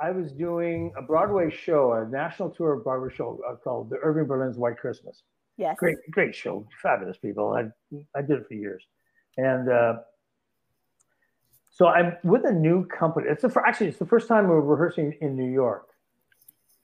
I 0.00 0.10
was 0.10 0.32
doing 0.32 0.92
a 0.96 1.02
Broadway 1.02 1.50
show, 1.50 1.92
a 1.92 2.08
national 2.08 2.50
tour 2.50 2.72
of 2.72 2.84
Broadway 2.84 3.14
show 3.14 3.38
uh, 3.48 3.56
called 3.56 3.90
the 3.90 3.96
Irving 4.02 4.26
Berlin's 4.26 4.56
White 4.56 4.78
Christmas. 4.78 5.22
yes. 5.58 5.76
Great, 5.78 5.98
great 6.10 6.34
show, 6.34 6.66
fabulous 6.82 7.18
people. 7.18 7.52
I 7.52 7.64
I 8.18 8.22
did 8.22 8.38
it 8.38 8.48
for 8.48 8.54
years, 8.54 8.82
and 9.36 9.68
uh, 9.68 9.96
so 11.70 11.86
I'm 11.88 12.16
with 12.24 12.44
a 12.46 12.52
new 12.52 12.86
company. 12.86 13.26
It's 13.28 13.42
the 13.42 13.62
actually 13.66 13.88
it's 13.88 13.98
the 13.98 14.06
first 14.06 14.28
time 14.28 14.48
we're 14.48 14.60
rehearsing 14.60 15.16
in 15.20 15.36
New 15.36 15.50
York, 15.50 15.88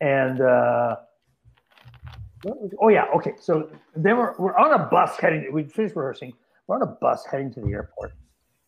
and. 0.01 0.41
Uh, 0.41 0.97
was- 2.45 2.75
oh 2.81 2.89
yeah, 2.89 3.07
okay. 3.17 3.33
So 3.41 3.71
then 3.97 4.17
we're, 4.17 4.35
we're 4.39 4.57
on 4.57 4.81
a 4.81 4.85
bus 4.85 5.17
heading. 5.19 5.51
We 5.53 5.65
finished 5.65 5.97
rehearsing. 5.97 6.35
We're 6.69 6.77
on 6.77 6.83
a 6.83 6.87
bus 6.87 7.25
heading 7.25 7.53
to 7.55 7.61
the 7.61 7.73
airport, 7.73 8.13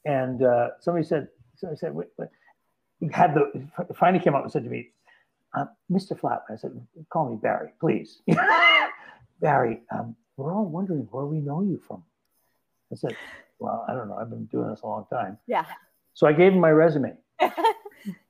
and 0.06 0.42
uh, 0.42 0.70
somebody 0.80 1.06
said, 1.06 1.28
somebody 1.56 1.78
said, 1.78 1.94
wait, 1.94 2.08
wait. 2.18 2.30
Had 3.12 3.34
the 3.34 3.66
finally 3.94 4.22
came 4.22 4.34
up 4.34 4.42
and 4.42 4.52
said 4.52 4.64
to 4.64 4.68
me, 4.70 4.90
uh, 5.54 5.64
"Mr. 5.90 6.18
Flatman," 6.18 6.50
I 6.50 6.56
said, 6.56 6.72
"Call 7.10 7.30
me 7.30 7.38
Barry, 7.40 7.70
please." 7.80 8.20
Barry, 9.40 9.80
um, 9.90 10.14
we're 10.36 10.54
all 10.54 10.66
wondering 10.66 11.08
where 11.10 11.24
we 11.24 11.40
know 11.40 11.62
you 11.62 11.80
from. 11.86 12.02
I 12.92 12.96
said, 12.96 13.16
"Well, 13.58 13.86
I 13.88 13.94
don't 13.94 14.08
know. 14.08 14.16
I've 14.16 14.28
been 14.28 14.44
doing 14.46 14.68
this 14.68 14.82
a 14.82 14.86
long 14.86 15.06
time." 15.10 15.38
Yeah. 15.46 15.64
So 16.12 16.26
I 16.26 16.32
gave 16.34 16.52
him 16.52 16.60
my 16.60 16.70
resume, 16.70 17.14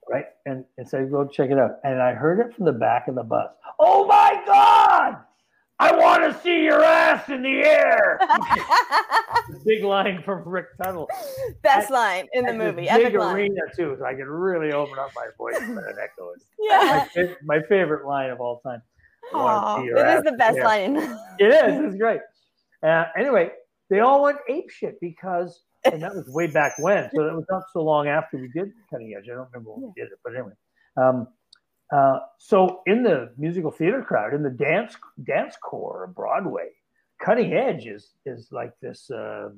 right, 0.09 0.27
and 0.47 0.65
and 0.79 0.89
said, 0.89 1.11
"Go 1.11 1.27
check 1.27 1.51
it 1.51 1.59
out." 1.59 1.81
And 1.83 2.01
I 2.01 2.13
heard 2.13 2.39
it 2.39 2.55
from 2.55 2.65
the 2.65 2.73
back 2.73 3.09
of 3.09 3.17
the 3.17 3.25
bus. 3.25 3.51
Oh 3.81 4.07
my 4.07 4.41
God! 4.47 5.17
I 5.81 5.93
want 5.97 6.23
to 6.23 6.39
see 6.43 6.63
your 6.63 6.85
ass 6.85 7.27
in 7.31 7.43
the 7.43 7.63
air. 7.63 8.21
Big 9.65 9.83
line 9.83 10.23
from 10.23 10.47
Rick 10.47 10.67
Tuttle. 10.83 11.09
Best 11.63 11.91
line 11.91 12.29
in 12.35 12.45
the 12.45 12.53
movie. 12.53 12.83
Big 12.83 12.91
Epic 12.91 13.15
line. 13.19 13.35
arena 13.35 13.61
too, 13.75 13.97
so 13.99 14.05
I 14.05 14.13
can 14.13 14.27
really 14.29 14.73
open 14.73 14.99
up 14.99 15.11
my 15.17 15.29
voice 15.39 15.59
when 15.59 15.79
it 15.79 15.97
echoes. 16.01 16.45
Yeah. 16.61 17.07
My, 17.17 17.37
my 17.59 17.63
favorite 17.67 18.07
line 18.07 18.29
of 18.29 18.41
all 18.43 18.61
time. 18.61 18.83
I 19.33 19.37
wanna 19.37 19.57
Aw, 19.57 19.79
see 19.81 19.85
your 19.87 19.97
It 19.97 20.17
is 20.19 20.23
the 20.25 20.29
in 20.33 20.37
best 20.37 20.59
air. 20.59 20.65
line. 20.65 20.97
It 21.39 21.47
is. 21.47 21.85
It's 21.87 21.97
great. 21.97 22.21
Uh, 22.83 23.07
anyway, 23.17 23.51
they 23.89 24.01
all 24.01 24.23
went 24.23 24.37
ape 24.51 24.69
shit 24.71 25.01
because, 25.01 25.63
and 25.85 26.03
that 26.03 26.15
was 26.15 26.29
way 26.29 26.47
back 26.47 26.75
when. 26.79 27.09
So 27.15 27.25
that 27.25 27.35
was 27.35 27.47
not 27.49 27.63
so 27.73 27.83
long 27.83 28.07
after 28.09 28.37
we 28.37 28.49
did 28.49 28.71
Cutting 28.91 29.15
Edge. 29.17 29.25
I 29.31 29.35
don't 29.35 29.49
remember 29.51 29.71
when 29.73 29.83
we 29.83 29.93
did 30.03 30.13
it, 30.13 30.19
but 30.23 30.35
anyway. 30.35 30.53
Um, 30.99 31.27
uh, 31.93 32.21
so 32.39 32.83
in 32.87 33.03
the 33.03 33.33
musical 33.37 33.71
theater 33.71 34.03
crowd, 34.03 34.35
in 34.35 34.43
the 34.43 34.51
dance 34.51 34.97
dance 35.25 35.57
core 35.63 36.05
of 36.05 36.15
Broadway, 36.15 36.69
Cutting 37.21 37.53
Edge 37.53 37.87
is 37.87 38.11
is 38.25 38.49
like 38.53 38.73
this. 38.81 39.11
Uh, 39.11 39.51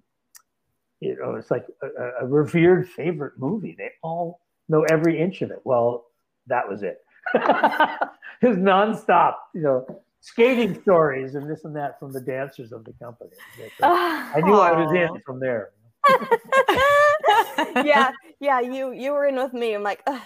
you 1.00 1.16
know, 1.16 1.34
it's 1.34 1.50
like 1.50 1.66
a, 1.82 2.24
a- 2.24 2.26
revered 2.26 2.88
favorite 2.88 3.34
movie. 3.36 3.74
They 3.76 3.90
all 4.02 4.40
know 4.68 4.84
every 4.84 5.20
inch 5.20 5.42
of 5.42 5.50
it. 5.50 5.60
Well, 5.64 6.06
that 6.46 6.68
was 6.68 6.82
it. 6.82 7.04
was 7.34 8.56
nonstop. 8.56 9.34
You 9.52 9.62
know, 9.62 10.02
skating 10.20 10.80
stories 10.80 11.34
and 11.34 11.50
this 11.50 11.64
and 11.64 11.74
that 11.76 11.98
from 11.98 12.12
the 12.12 12.20
dancers 12.20 12.72
of 12.72 12.84
the 12.84 12.92
company. 12.94 13.30
I 13.82 14.40
knew 14.44 14.54
I 14.54 14.72
was 14.72 14.94
in 14.94 15.20
from 15.26 15.40
there. 15.40 15.70
yeah, 17.84 18.12
yeah. 18.40 18.60
You 18.60 18.92
you 18.92 19.12
were 19.12 19.26
in 19.26 19.36
with 19.36 19.52
me. 19.52 19.74
I'm 19.74 19.82
like, 19.82 20.02
"Ugh, 20.06 20.20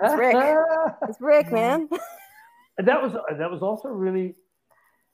It's 0.00 0.14
Rick. 0.14 0.36
it's 1.08 1.20
Rick, 1.20 1.52
man. 1.52 1.88
And 2.78 2.88
that 2.88 3.02
was 3.02 3.12
that 3.38 3.50
was 3.50 3.62
also 3.62 3.88
a 3.88 3.92
really 3.92 4.34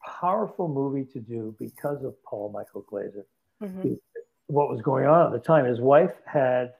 powerful 0.04 0.68
movie 0.68 1.04
to 1.12 1.20
do 1.20 1.54
because 1.58 2.04
of 2.04 2.14
Paul 2.22 2.50
Michael 2.52 2.82
Glaser. 2.82 3.26
Mhm. 3.62 3.98
What 4.46 4.68
was 4.70 4.80
going 4.80 5.06
on 5.06 5.26
at 5.26 5.32
the 5.32 5.38
time? 5.44 5.64
His 5.64 5.80
wife 5.80 6.12
had 6.24 6.74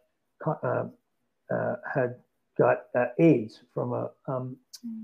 uh, 0.46 0.84
uh, 1.52 1.76
had 1.92 2.14
got 2.56 2.84
uh, 2.94 3.06
AIDS 3.18 3.62
from 3.74 3.92
a 3.92 4.10
um, 4.28 4.56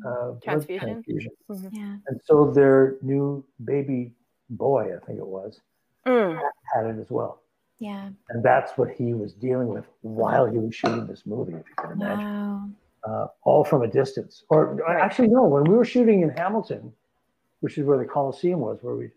uh, 0.06 0.32
blood 0.32 0.42
Transfusion? 0.42 0.78
transfusion, 1.04 1.32
Yeah. 1.72 1.96
and 2.06 2.20
so 2.24 2.50
their 2.52 2.96
new 3.02 3.44
baby 3.64 4.12
boy, 4.50 4.94
I 4.96 5.04
think 5.04 5.18
it 5.18 5.26
was, 5.26 5.60
Mm. 6.06 6.40
had 6.72 6.86
it 6.86 6.98
as 7.00 7.10
well. 7.10 7.40
Yeah. 7.78 8.10
And 8.28 8.42
that's 8.42 8.78
what 8.78 8.90
he 8.90 9.14
was 9.14 9.32
dealing 9.34 9.68
with 9.68 9.84
while 10.02 10.46
he 10.46 10.58
was 10.58 10.74
shooting 10.74 11.06
this 11.06 11.26
movie, 11.26 11.54
if 11.54 11.68
you 11.68 11.74
can 11.76 11.92
imagine. 11.92 12.24
Wow. 12.24 12.68
Uh, 13.06 13.26
all 13.42 13.64
from 13.64 13.82
a 13.82 13.86
distance. 13.86 14.44
Or 14.48 14.80
actually, 14.88 15.28
no, 15.28 15.44
when 15.44 15.64
we 15.64 15.74
were 15.74 15.84
shooting 15.84 16.22
in 16.22 16.30
Hamilton, 16.30 16.90
which 17.60 17.76
is 17.76 17.84
where 17.84 17.98
the 17.98 18.06
Coliseum 18.06 18.60
was, 18.60 18.78
where 18.80 18.94
we 18.94 19.10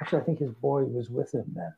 actually, 0.00 0.20
I 0.20 0.22
think 0.22 0.38
his 0.38 0.52
boy 0.52 0.84
was 0.84 1.10
with 1.10 1.34
him 1.34 1.46
then. 1.54 1.72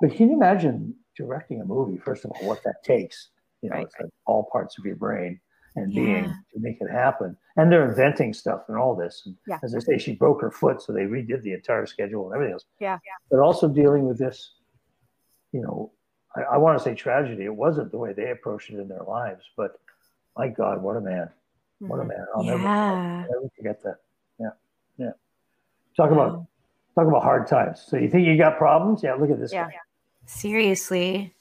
But 0.00 0.14
can 0.16 0.30
you 0.30 0.36
imagine 0.36 0.94
directing 1.14 1.60
a 1.60 1.66
movie, 1.66 1.98
first 1.98 2.24
of 2.24 2.30
all, 2.30 2.48
what 2.48 2.62
that 2.64 2.76
takes? 2.82 3.28
You 3.60 3.68
know, 3.68 3.76
Right, 3.76 3.84
it's 3.86 3.94
like 4.00 4.10
all 4.26 4.48
parts 4.50 4.78
of 4.78 4.86
your 4.86 4.96
brain 4.96 5.38
and 5.76 5.94
being 5.94 6.24
Yeah. 6.24 6.32
to 6.54 6.60
make 6.60 6.78
it 6.80 6.90
happen. 6.90 7.36
And 7.56 7.70
they're 7.70 7.86
inventing 7.88 8.32
stuff 8.32 8.64
and 8.68 8.78
all 8.78 8.94
this. 8.94 9.22
And 9.26 9.36
Yeah. 9.46 9.58
as 9.62 9.74
I 9.74 9.80
say, 9.80 9.98
she 9.98 10.14
broke 10.14 10.40
her 10.40 10.50
foot, 10.50 10.80
so 10.80 10.94
they 10.94 11.04
redid 11.04 11.42
the 11.42 11.52
entire 11.52 11.84
schedule 11.84 12.24
and 12.26 12.34
everything 12.34 12.54
else. 12.54 12.64
Yeah. 12.80 12.98
But 13.30 13.40
also 13.40 13.68
dealing 13.68 14.06
with 14.06 14.18
this, 14.18 14.54
you 15.52 15.60
know, 15.60 15.92
I, 16.34 16.54
I 16.54 16.56
want 16.56 16.78
to 16.78 16.82
say 16.82 16.94
tragedy. 16.94 17.44
It 17.44 17.54
wasn't 17.54 17.90
the 17.90 17.98
way 17.98 18.14
they 18.14 18.30
approached 18.30 18.70
it 18.70 18.78
in 18.78 18.88
their 18.88 19.02
lives, 19.04 19.44
but 19.58 19.78
my 20.36 20.48
God, 20.48 20.82
what 20.82 20.96
a 20.96 21.00
man. 21.00 21.30
What 21.80 21.98
a 22.00 22.04
Mhm. 22.04 22.08
man. 22.08 22.26
I'll 22.34 22.42
never, 22.44 22.62
Yeah. 22.62 23.24
I'll 23.24 23.30
never 23.30 23.48
forget 23.56 23.82
that. 23.82 23.96
Yeah. 24.38 24.50
Yeah. 24.96 25.12
Talk 25.96 26.10
about 26.10 26.46
talk 26.94 27.06
about 27.06 27.22
hard 27.22 27.46
times. 27.46 27.80
So 27.80 27.96
you 27.96 28.08
think 28.08 28.26
you 28.26 28.36
got 28.36 28.58
problems? 28.58 29.02
Yeah, 29.02 29.14
look 29.14 29.30
at 29.30 29.38
this 29.38 29.52
Yeah. 29.52 29.68
guy. 29.70 29.76
Seriously. 30.26 31.34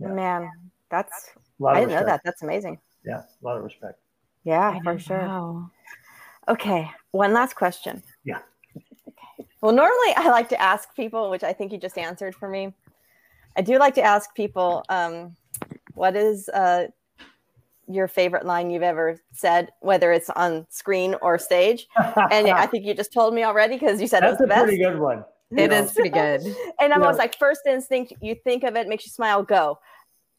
Yeah. 0.00 0.08
Man, 0.08 0.50
that's 0.90 1.34
A 1.36 1.62
lot 1.62 1.76
I 1.76 1.80
didn't 1.80 1.94
know 1.96 2.04
that. 2.04 2.22
That's 2.24 2.42
amazing. 2.42 2.80
Yeah, 3.04 3.22
a 3.22 3.44
lot 3.44 3.56
of 3.56 3.64
respect. 3.64 3.98
Yeah, 4.44 4.70
I 4.70 4.80
for 4.80 4.98
sure. 4.98 5.26
Wow. 5.26 5.70
Okay, 6.48 6.90
one 7.10 7.32
last 7.32 7.54
question. 7.54 8.02
Yeah. 8.24 8.40
Okay. 8.76 9.48
Well, 9.60 9.72
normally 9.72 10.14
I 10.16 10.28
like 10.30 10.48
to 10.50 10.60
ask 10.60 10.94
people, 10.94 11.30
which 11.30 11.42
I 11.42 11.52
think 11.52 11.72
you 11.72 11.78
just 11.78 11.98
answered 11.98 12.34
for 12.36 12.48
me. 12.48 12.72
I 13.56 13.62
do 13.62 13.76
like 13.78 13.94
to 13.96 14.02
ask 14.02 14.32
people, 14.36 14.84
um, 14.88 15.36
what 15.94 16.14
is 16.14 16.48
uh, 16.50 16.86
your 17.88 18.06
favorite 18.08 18.44
line 18.44 18.70
you've 18.70 18.82
ever 18.82 19.18
said, 19.32 19.70
whether 19.80 20.12
it's 20.12 20.30
on 20.30 20.66
screen 20.70 21.14
or 21.22 21.38
stage? 21.38 21.86
And 22.30 22.48
I 22.48 22.66
think 22.66 22.84
you 22.84 22.94
just 22.94 23.12
told 23.12 23.34
me 23.34 23.44
already 23.44 23.74
because 23.76 24.00
you 24.00 24.06
said 24.06 24.22
it 24.22 24.26
was 24.26 24.32
That's 24.38 24.42
a 24.42 24.44
the 24.44 24.48
best. 24.48 24.62
pretty 24.64 24.78
good 24.82 24.98
one. 24.98 25.24
It 25.50 25.70
You 25.70 25.76
is 25.78 25.92
pretty 25.92 26.10
good. 26.10 26.42
And 26.80 26.92
I'm 26.92 27.00
Yeah. 27.00 27.06
always 27.06 27.18
like, 27.18 27.36
first 27.38 27.62
instinct, 27.66 28.12
you 28.20 28.34
think 28.44 28.64
of 28.64 28.76
it, 28.76 28.86
makes 28.88 29.06
you 29.06 29.10
smile, 29.10 29.42
go. 29.42 29.78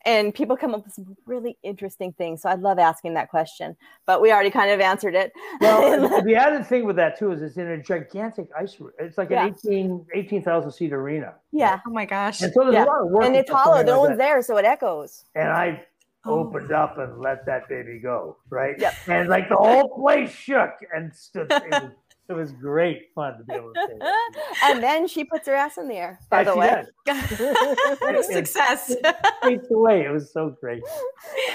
And 0.05 0.33
people 0.33 0.55
come 0.55 0.73
up 0.73 0.85
with 0.85 0.93
some 0.93 1.17
really 1.25 1.57
interesting 1.61 2.13
things. 2.13 2.43
So 2.43 2.49
I 2.49 2.53
love 2.53 2.79
asking 2.79 3.15
that 3.15 3.29
question, 3.29 3.75
but 4.05 4.21
we 4.21 4.31
already 4.31 4.49
kind 4.49 4.71
of 4.71 4.79
answered 4.79 5.13
it. 5.13 5.33
Well, 5.59 6.21
the 6.23 6.35
added 6.35 6.65
thing 6.65 6.85
with 6.85 6.95
that 6.95 7.19
too 7.19 7.31
is 7.33 7.41
it's 7.41 7.57
in 7.57 7.67
a 7.67 7.77
gigantic 7.81 8.47
ice. 8.57 8.77
r- 8.79 8.93
It's 8.97 9.17
like 9.17 9.29
Yeah. 9.29 9.47
an 9.47 9.55
18 9.65 10.05
18,000 10.13 10.71
seat 10.71 10.93
arena. 10.93 11.33
yeah. 11.51 11.79
Oh 11.85 11.89
my 11.91 12.05
gosh. 12.05 12.41
And 12.41 12.53
so 12.53 12.61
there's 12.63 12.75
Yeah. 12.75 12.85
a 12.85 12.85
lot 12.85 13.01
of 13.01 13.09
work. 13.09 13.25
And 13.25 13.35
it's 13.35 13.51
hollow. 13.51 13.71
behind 13.73 13.87
No 13.87 13.99
one's 13.99 14.17
there, 14.17 14.41
so 14.41 14.55
it 14.57 14.63
echoes. 14.65 15.25
And 15.35 15.49
I 15.49 15.83
Oh. 16.25 16.39
opened 16.39 16.71
up 16.73 16.97
and 16.97 17.19
let 17.19 17.45
that 17.45 17.69
baby 17.69 17.99
go, 17.99 18.37
right? 18.49 18.75
Yep. 18.77 18.93
And 19.07 19.29
like 19.29 19.47
the 19.47 19.55
whole 19.55 19.87
place 19.97 20.31
shook 20.31 20.71
and 20.93 21.13
stood. 21.15 21.49
It 21.49 21.71
was, 21.71 21.91
it 22.27 22.33
was 22.33 22.51
great 22.51 23.07
fun 23.15 23.37
to 23.37 23.43
be 23.45 23.53
able 23.53 23.73
to 23.73 23.87
say 23.87 23.97
that. 23.99 24.31
and 24.65 24.83
then 24.83 25.07
she 25.07 25.23
puts 25.23 25.47
her 25.47 25.55
ass 25.55 25.77
in 25.77 25.87
the 25.87 25.95
air, 25.95 26.19
by 26.29 26.43
the 26.43 26.55
way. 26.55 26.83
Success. 28.23 28.93
skates 29.41 29.71
away. 29.71 30.05
It 30.05 30.11
was 30.11 30.31
so 30.31 30.55
great. 30.59 30.83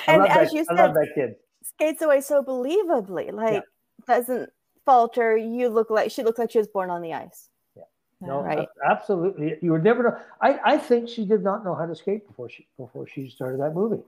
I 0.08 0.12
And 0.14 0.22
love 0.22 0.30
as 0.30 0.48
that, 0.50 0.54
you 0.54 0.60
I 0.62 0.64
said, 0.64 0.76
love 0.86 0.94
that 0.94 1.08
kid. 1.14 1.34
skates 1.62 2.02
away 2.02 2.20
so 2.20 2.42
believably. 2.42 3.32
Like, 3.32 3.62
doesn't 4.06 4.50
falter. 4.84 5.36
You 5.36 5.68
look 5.68 5.90
like 5.90 6.10
she 6.10 6.22
looked 6.22 6.38
like 6.38 6.50
she 6.50 6.58
was 6.58 6.68
born 6.68 6.90
on 6.90 7.02
the 7.02 7.12
ice. 7.12 7.48
No, 8.20 8.40
Right. 8.42 8.66
absolutely. 8.88 9.58
You 9.60 9.72
would 9.72 9.84
never 9.84 10.02
know. 10.02 10.16
I, 10.40 10.58
I 10.64 10.78
think 10.78 11.08
she 11.10 11.26
did 11.26 11.42
not 11.42 11.62
know 11.64 11.74
how 11.74 11.84
to 11.84 11.94
skate 11.94 12.26
before 12.26 12.48
she 12.48 12.66
before 12.78 13.06
she 13.06 13.28
started 13.28 13.60
that 13.60 13.74
movie. 13.74 14.02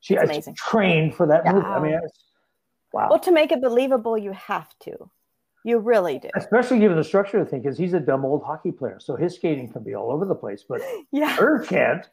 She 0.00 0.14
That's 0.14 0.28
amazing. 0.30 0.54
trained 0.54 1.14
for 1.14 1.26
that 1.26 1.42
Yeah. 1.44 1.52
movie. 1.52 1.66
I 1.66 1.78
mean, 1.80 2.00
it's, 2.02 2.24
wow. 2.92 3.08
Well, 3.10 3.18
to 3.20 3.32
make 3.32 3.52
it 3.52 3.60
believable, 3.60 4.16
you 4.18 4.32
have 4.32 4.68
to. 4.80 5.10
You 5.64 5.78
really 5.78 6.18
do. 6.18 6.30
Especially 6.34 6.78
given 6.78 6.96
the 6.96 7.04
structure 7.04 7.38
of 7.38 7.44
the 7.44 7.50
thing, 7.50 7.60
because 7.62 7.76
he's 7.76 7.92
a 7.92 8.00
dumb 8.00 8.24
old 8.24 8.42
hockey 8.42 8.72
player, 8.72 8.98
so 8.98 9.14
his 9.16 9.34
skating 9.34 9.70
can 9.70 9.82
be 9.84 9.94
all 9.94 10.10
over 10.10 10.24
the 10.24 10.34
place, 10.34 10.64
but 10.68 10.80
Yeah. 11.12 11.36
her 11.36 11.60
can't. 11.64 12.08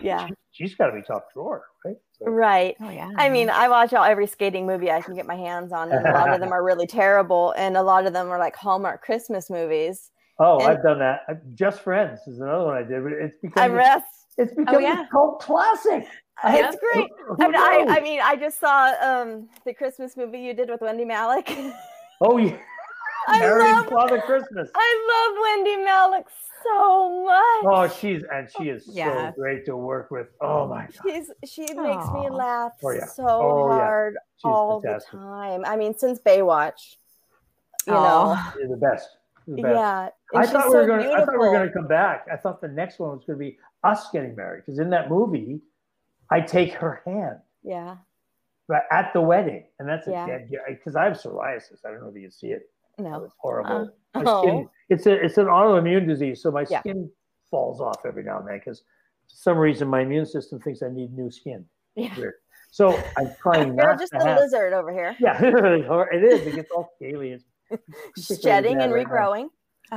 Yeah. 0.00 0.28
she, 0.52 0.62
has 0.64 0.74
got 0.74 0.86
to 0.86 0.92
be 0.92 1.02
top 1.02 1.32
drawer, 1.34 1.64
right? 1.84 1.96
So, 2.12 2.26
Right. 2.30 2.76
Oh 2.80 2.88
yeah. 2.88 3.10
I 3.16 3.28
mean, 3.28 3.50
I 3.50 3.68
watch 3.68 3.92
all 3.92 4.04
every 4.04 4.28
skating 4.28 4.64
movie 4.64 4.90
I 4.92 5.00
can 5.02 5.14
get 5.14 5.26
my 5.26 5.34
hands 5.34 5.72
on, 5.72 5.90
and 5.92 6.06
a 6.06 6.12
lot 6.12 6.32
of 6.32 6.40
them 6.40 6.52
are 6.56 6.62
really 6.62 6.86
terrible, 6.86 7.52
and 7.58 7.76
a 7.76 7.82
lot 7.82 8.06
of 8.06 8.12
them 8.12 8.28
are 8.28 8.38
like 8.38 8.54
Hallmark 8.56 9.02
Christmas 9.02 9.50
movies. 9.50 10.10
oh, 10.38 10.58
and- 10.60 10.68
I've 10.68 10.82
done 10.82 11.00
that. 11.00 11.22
Just 11.54 11.80
Friends 11.80 12.20
is 12.28 12.38
another 12.40 12.64
one 12.64 12.76
I 12.76 12.84
did. 12.84 13.02
But 13.02 13.12
it's 13.12 13.36
I 13.56 13.66
rest. 13.68 14.06
it's 14.38 14.52
oh, 14.56 14.64
become 14.64 14.82
yeah. 14.82 15.02
a 15.04 15.08
cult 15.10 15.40
classic. 15.40 16.06
I- 16.42 16.58
It's 16.60 16.76
great. 16.76 17.10
who 17.26 17.36
I 17.40 17.46
mean, 17.46 17.56
I. 17.56 17.96
I 17.96 18.00
mean, 18.00 18.20
I 18.22 18.36
just 18.36 18.58
saw 18.58 18.92
um, 19.00 19.48
the 19.64 19.72
Christmas 19.74 20.16
movie 20.16 20.40
you 20.40 20.54
did 20.54 20.68
with 20.70 20.80
Wendy 20.80 21.04
Malick. 21.04 21.72
oh 22.20 22.36
yeah, 22.38 22.56
I 23.28 23.38
Marrying 23.40 23.74
love- 23.74 23.86
Father 23.88 24.20
Christmas. 24.20 24.68
I 24.74 25.28
love 25.30 25.42
Wendy 25.42 25.76
Malick 25.88 26.24
so 26.64 27.24
much. 27.24 27.64
Oh, 27.64 27.88
she's 28.00 28.22
and 28.32 28.48
she 28.56 28.68
is 28.70 28.84
Yeah. 28.88 29.30
so 29.30 29.34
great 29.40 29.64
to 29.66 29.76
work 29.76 30.10
with. 30.10 30.28
Oh 30.40 30.66
my 30.68 30.86
god, 30.86 30.92
She's 31.04 31.30
she 31.44 31.62
makes 31.74 32.08
me 32.12 32.30
laugh 32.30 32.72
Oh, 32.84 32.90
yeah. 32.90 33.06
so 33.06 33.24
Oh, 33.26 33.68
hard 33.68 34.14
she's 34.36 34.44
all 34.44 34.80
fantastic. 34.80 35.12
the 35.12 35.18
time. 35.18 35.64
I 35.66 35.76
mean, 35.76 35.94
since 35.96 36.18
Baywatch, 36.20 36.96
you 37.86 37.92
Aw. 37.94 38.54
She's 38.58 38.68
the 38.70 38.76
best. 38.76 39.08
She's 39.44 39.56
the 39.56 39.62
best. 39.62 39.74
yeah. 39.74 40.08
I 40.34 40.38
and 40.38 40.44
she's 40.44 40.52
thought 40.52 40.66
we 40.66 40.72
so 40.72 40.78
were 40.78 40.86
going. 40.86 41.02
to 41.02 41.12
I 41.12 41.24
thought 41.24 41.32
we 41.32 41.38
were 41.38 41.52
going 41.52 41.66
to 41.68 41.74
come 41.74 41.88
back. 41.88 42.26
I 42.32 42.36
thought 42.36 42.60
the 42.60 42.68
next 42.68 42.98
one 43.00 43.10
was 43.10 43.24
going 43.26 43.38
to 43.38 43.44
be 43.44 43.58
us 43.84 44.08
getting 44.12 44.34
married 44.36 44.62
because 44.64 44.78
in 44.78 44.90
that 44.90 45.10
movie, 45.10 45.60
I 46.32 46.40
take 46.40 46.72
her 46.74 47.02
hand 47.04 47.38
Yeah, 47.62 47.96
But 48.68 48.82
at 48.90 49.12
the 49.12 49.20
wedding, 49.20 49.66
and 49.78 49.88
that's 49.88 50.06
a 50.06 50.10
Yeah. 50.12 50.26
dead 50.26 50.50
because 50.68 50.96
I 50.96 51.04
have 51.04 51.14
psoriasis. 51.14 51.84
I 51.84 51.90
don't 51.90 52.00
know 52.00 52.08
if 52.08 52.16
you 52.16 52.30
see 52.30 52.48
it. 52.52 52.62
no. 52.98 53.24
It's 53.24 53.34
horrible. 53.38 53.92
Uh, 54.14 54.18
My 54.18 54.24
oh. 54.26 54.42
skin, 54.42 54.68
it's 54.88 55.06
a 55.06 55.12
it's 55.24 55.38
an 55.38 55.46
autoimmune 55.46 56.06
disease, 56.06 56.42
so 56.42 56.50
my 56.50 56.64
Yeah. 56.68 56.80
skin 56.80 57.10
falls 57.50 57.80
off 57.80 58.00
every 58.06 58.22
now 58.24 58.38
and 58.38 58.48
then 58.48 58.58
because 58.58 58.80
for 58.80 59.36
some 59.46 59.58
reason 59.58 59.88
my 59.88 60.00
immune 60.00 60.26
system 60.26 60.58
thinks 60.60 60.82
I 60.82 60.88
need 60.88 61.12
new 61.16 61.30
skin. 61.30 61.64
Yeah. 61.94 62.14
Weird. 62.16 62.34
So 62.70 62.96
I'm 63.18 63.30
trying 63.40 63.68
You're 63.76 63.86
not 63.90 63.98
just 63.98 64.12
to 64.12 64.18
a 64.18 64.24
have. 64.26 64.38
lizard 64.38 64.72
over 64.72 64.90
here, 64.92 65.14
Yeah, 65.20 65.38
it 65.42 66.24
is. 66.24 66.46
It 66.46 66.54
gets 66.54 66.70
all 66.70 66.90
scaly. 66.96 67.32
It's 67.32 68.40
shedding 68.42 68.80
and 68.80 68.92
right 68.92 69.06
now. 69.06 69.12
regrowing. 69.12 69.48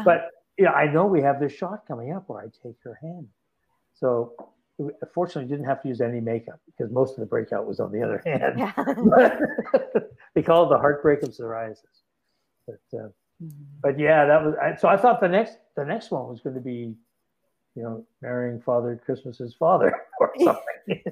But 0.04 0.30
yeah, 0.58 0.72
I 0.72 0.86
know 0.92 1.06
we 1.06 1.22
have 1.22 1.40
this 1.40 1.54
shot 1.54 1.86
coming 1.88 2.12
up 2.14 2.28
where 2.30 2.42
I 2.42 2.48
take 2.64 2.76
her 2.84 2.96
hand. 3.02 3.28
So 3.94 4.34
fortunately, 5.14 5.50
didn't 5.50 5.68
have 5.68 5.82
to 5.82 5.88
use 5.88 6.02
any 6.02 6.20
makeup 6.20 6.60
because 6.66 6.92
most 6.92 7.12
of 7.12 7.20
the 7.20 7.26
breakout 7.26 7.66
was 7.66 7.80
on 7.80 7.92
the 7.92 8.02
other 8.04 8.22
hand. 8.26 8.60
Yeah. 8.60 8.74
they 10.36 10.42
call 10.42 10.66
it 10.66 10.70
the 10.70 10.80
heartbreak 10.80 11.24
of 11.24 11.30
psoriasis. 11.30 11.84
But 12.68 13.00
uh, 13.00 13.08
but 13.82 14.00
yeah, 14.00 14.26
that 14.26 14.44
was 14.44 14.56
I, 14.62 14.76
so. 14.76 14.88
I 14.88 14.98
thought 14.98 15.22
the 15.22 15.28
next 15.28 15.58
the 15.76 15.86
next 15.86 16.12
one 16.12 16.28
was 16.28 16.42
going 16.42 16.56
to 16.56 16.62
be, 16.62 16.96
you 17.76 17.84
know, 17.84 18.06
marrying 18.22 18.62
Father 18.62 19.00
Christmas's 19.06 19.54
father 19.54 19.94
or 20.20 20.34
something. 20.40 21.04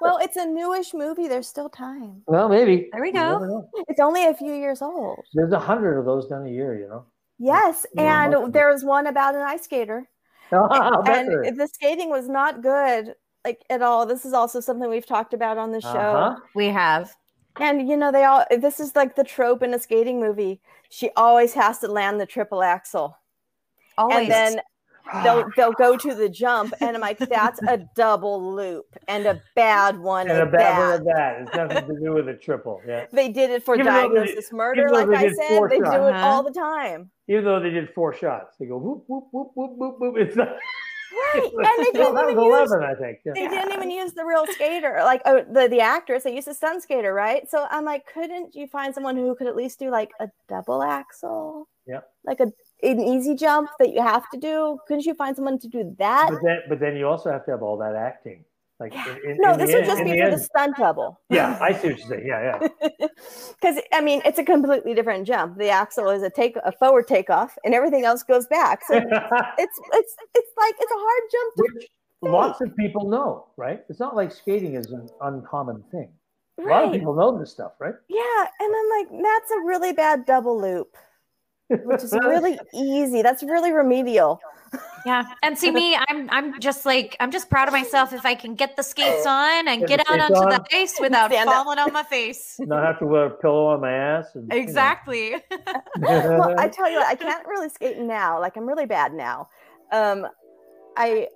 well, 0.00 0.18
it's 0.20 0.36
a 0.36 0.44
newish 0.44 0.92
movie. 0.92 1.28
There's 1.28 1.48
still 1.48 1.68
time. 1.70 2.22
well, 2.26 2.48
maybe 2.48 2.88
There 2.92 3.00
we 3.00 3.12
go. 3.12 3.68
It's 3.88 4.00
only 4.00 4.26
a 4.26 4.34
few 4.34 4.52
years 4.52 4.82
old. 4.82 5.20
There's 5.34 5.52
a 5.52 5.58
hundred 5.58 5.98
of 5.98 6.04
those 6.04 6.26
done 6.28 6.46
a 6.46 6.50
year, 6.50 6.78
you 6.78 6.88
know. 6.88 7.06
Yes, 7.38 7.86
and 7.96 8.52
there 8.52 8.70
was 8.70 8.84
one 8.84 9.06
about 9.08 9.34
an 9.34 9.40
ice 9.40 9.62
skater, 9.64 10.08
I'll 10.70 11.02
bet 11.02 11.26
and 11.26 11.58
the 11.58 11.68
skating 11.68 12.10
was 12.10 12.28
not 12.28 12.62
good, 12.62 13.14
like 13.44 13.62
at 13.70 13.82
all. 13.82 14.06
This 14.06 14.24
is 14.24 14.32
also 14.32 14.60
something 14.60 14.88
we've 14.88 15.06
talked 15.06 15.34
about 15.34 15.58
on 15.58 15.72
the 15.72 15.80
show. 15.80 15.88
Uh-huh. 15.88 16.40
we 16.54 16.66
have. 16.66 17.14
And 17.60 17.88
you 17.88 17.96
know, 17.96 18.12
they 18.12 18.24
all 18.24 18.44
this 18.50 18.80
is 18.80 18.96
like 18.96 19.16
the 19.16 19.24
trope 19.24 19.62
in 19.62 19.74
a 19.74 19.78
skating 19.78 20.20
movie. 20.20 20.60
She 20.88 21.10
always 21.16 21.54
has 21.54 21.78
to 21.80 21.88
land 21.88 22.20
the 22.20 22.26
triple 22.26 22.62
axel. 22.62 23.18
Always. 23.98 24.28
And 24.28 24.30
then 24.30 24.60
they'll 25.22 25.48
they'll 25.56 25.72
go 25.72 25.96
to 25.96 26.14
the 26.14 26.28
jump 26.28 26.74
and 26.80 26.96
I'm 26.96 27.00
like, 27.00 27.18
that's 27.18 27.60
a 27.68 27.78
double 27.96 28.54
loop 28.54 28.86
and 29.08 29.26
a 29.26 29.40
bad 29.54 29.98
one. 29.98 30.28
and 30.28 30.40
a 30.40 30.46
bad 30.46 30.52
that. 30.52 30.78
one 30.78 30.98
of 31.00 31.04
that. 31.04 31.40
It's 31.42 31.54
nothing 31.56 31.94
to 31.94 32.00
do 32.00 32.14
with 32.14 32.28
a 32.28 32.34
triple. 32.34 32.80
Yeah. 32.86 33.06
They 33.12 33.28
did 33.30 33.50
it 33.50 33.64
for 33.64 33.74
Even 33.74 33.86
though 33.86 34.08
they- 34.08 34.14
diagnosis 34.14 34.52
murder, 34.52 34.88
like 34.90 35.08
I 35.08 35.32
said. 35.32 35.62
They 35.70 35.78
do 35.78 35.84
it 35.84 36.14
all 36.14 36.42
the 36.42 36.52
time. 36.52 37.10
Even 37.28 37.44
though 37.44 37.60
they 37.60 37.70
did 37.70 37.90
four 37.94 38.12
shots, 38.12 38.56
they 38.58 38.66
go 38.66 38.78
whoop 38.78 39.04
whoop 39.06 39.24
whoop 39.32 39.52
whoop 39.54 39.72
whoop 39.76 39.96
whoop. 39.98 40.14
It's 40.18 40.36
not. 40.36 40.48
Right. 41.34 41.42
And 41.44 41.86
they 41.86 41.90
didn't 41.92 42.18
even 42.18 42.40
use 42.40 42.70
eleven, 42.70 42.82
I 42.82 42.94
think. 42.94 43.18
Yeah. 43.24 43.32
they 43.34 43.46
didn't 43.46 43.72
even 43.72 43.90
use 43.90 44.14
the 44.14 44.24
real 44.24 44.46
skater, 44.46 45.00
like 45.02 45.20
oh, 45.26 45.44
the 45.44 45.68
the 45.68 45.80
actress. 45.80 46.24
They 46.24 46.34
used 46.34 46.48
a 46.48 46.54
stunt 46.54 46.82
skater, 46.82 47.12
right? 47.12 47.48
So 47.50 47.66
I'm 47.70 47.84
like, 47.84 48.06
couldn't 48.06 48.54
you 48.54 48.66
find 48.66 48.94
someone 48.94 49.16
who 49.16 49.34
could 49.34 49.46
at 49.46 49.54
least 49.54 49.78
do 49.78 49.90
like 49.90 50.10
a 50.20 50.28
double 50.48 50.82
axel? 50.82 51.68
Yep. 51.86 52.08
Like 52.24 52.40
a 52.40 52.46
an 52.82 53.00
easy 53.00 53.34
jump 53.34 53.70
that 53.78 53.92
you 53.92 54.02
have 54.02 54.28
to 54.30 54.38
do. 54.38 54.78
Couldn't 54.86 55.06
you 55.06 55.14
find 55.14 55.34
someone 55.36 55.58
to 55.60 55.68
do 55.68 55.94
that? 55.98 56.30
But 56.30 56.40
then, 56.42 56.58
but 56.68 56.80
then 56.80 56.96
you 56.96 57.06
also 57.08 57.30
have 57.30 57.44
to 57.46 57.50
have 57.52 57.62
all 57.62 57.76
that 57.78 57.94
acting. 57.94 58.44
Like 58.80 58.94
in- 58.94 59.30
in- 59.30 59.36
No, 59.38 59.52
in 59.52 59.58
this 59.58 59.68
would 59.68 59.84
end- 59.84 59.86
just 59.86 60.04
be 60.04 60.10
the 60.12 60.24
for 60.24 60.30
the 60.30 60.38
stunt 60.38 60.76
double. 60.76 61.20
Yeah, 61.30 61.56
I 61.60 61.72
see 61.72 61.90
what 61.90 61.98
you're 61.98 62.08
saying. 62.08 62.26
Yeah, 62.26 62.68
yeah. 62.80 63.06
Because 63.60 63.80
I 63.92 64.00
mean, 64.00 64.22
it's 64.24 64.40
a 64.40 64.44
completely 64.44 64.92
different 64.92 65.24
jump. 65.26 65.56
The 65.56 65.68
axel 65.68 66.10
is 66.10 66.22
a 66.24 66.30
take 66.30 66.56
a 66.56 66.72
forward 66.72 67.06
takeoff, 67.06 67.56
and 67.64 67.74
everything 67.74 68.04
else 68.04 68.24
goes 68.24 68.46
back. 68.48 68.82
So 68.88 68.96
it's 68.96 69.80
it's 69.92 70.16
it's 70.34 70.52
like 70.58 70.74
it's 70.80 70.92
a 70.92 70.98
hard 70.98 71.22
jump 71.30 71.54
to 71.54 71.62
Which 71.74 71.88
lots 72.22 72.60
of 72.60 72.76
people 72.76 73.08
know, 73.08 73.46
right? 73.56 73.84
It's 73.88 74.00
not 74.00 74.16
like 74.16 74.32
skating 74.32 74.74
is 74.74 74.86
an 74.90 75.08
uncommon 75.20 75.84
thing. 75.92 76.10
A 76.58 76.62
lot 76.62 76.84
of 76.84 76.90
right. 76.90 76.98
people 76.98 77.14
know 77.14 77.38
this 77.38 77.50
stuff, 77.52 77.72
right? 77.78 77.94
Yeah, 78.08 78.46
and 78.60 78.74
I'm 78.76 78.88
like, 78.98 79.22
that's 79.22 79.50
a 79.52 79.60
really 79.60 79.92
bad 79.92 80.26
double 80.26 80.60
loop, 80.60 80.96
which 81.84 82.02
is 82.02 82.12
really 82.12 82.58
easy. 82.74 83.22
That's 83.22 83.42
really 83.42 83.72
remedial. 83.72 84.40
Yeah. 85.04 85.24
And 85.42 85.58
see 85.58 85.70
me, 85.70 85.96
I'm 86.08 86.30
I'm 86.30 86.60
just 86.60 86.86
like 86.86 87.16
I'm 87.20 87.30
just 87.30 87.50
proud 87.50 87.68
of 87.68 87.74
myself 87.74 88.12
if 88.12 88.24
I 88.24 88.34
can 88.34 88.54
get 88.54 88.76
the 88.76 88.82
skates 88.82 89.26
on 89.26 89.68
and 89.68 89.80
Get 89.80 89.98
get 89.98 90.10
out 90.10 90.20
onto 90.20 90.34
on. 90.40 90.48
the 90.48 90.64
ice 90.76 90.98
without 91.00 91.30
Stand 91.30 91.48
up. 91.48 91.56
falling 91.56 91.78
on 91.78 91.92
my 91.92 92.04
face. 92.04 92.56
not 92.60 92.84
have 92.84 92.98
to 93.00 93.06
wear 93.06 93.26
a 93.26 93.30
pillow 93.30 93.66
on 93.66 93.80
my 93.80 93.92
ass. 93.92 94.26
And, 94.34 94.44
you 94.44 94.56
know. 94.56 94.62
Exactly. 94.62 95.34
well, 95.98 96.54
I 96.58 96.68
tell 96.72 96.88
you 96.90 96.98
what, 96.98 97.06
I 97.06 97.14
can't 97.16 97.46
really 97.46 97.68
skate 97.68 97.98
now. 97.98 98.40
Like 98.40 98.56
I'm 98.56 98.66
really 98.66 98.86
bad 98.86 99.12
now. 99.12 99.48
Um, 99.90 100.26
I 100.96 101.28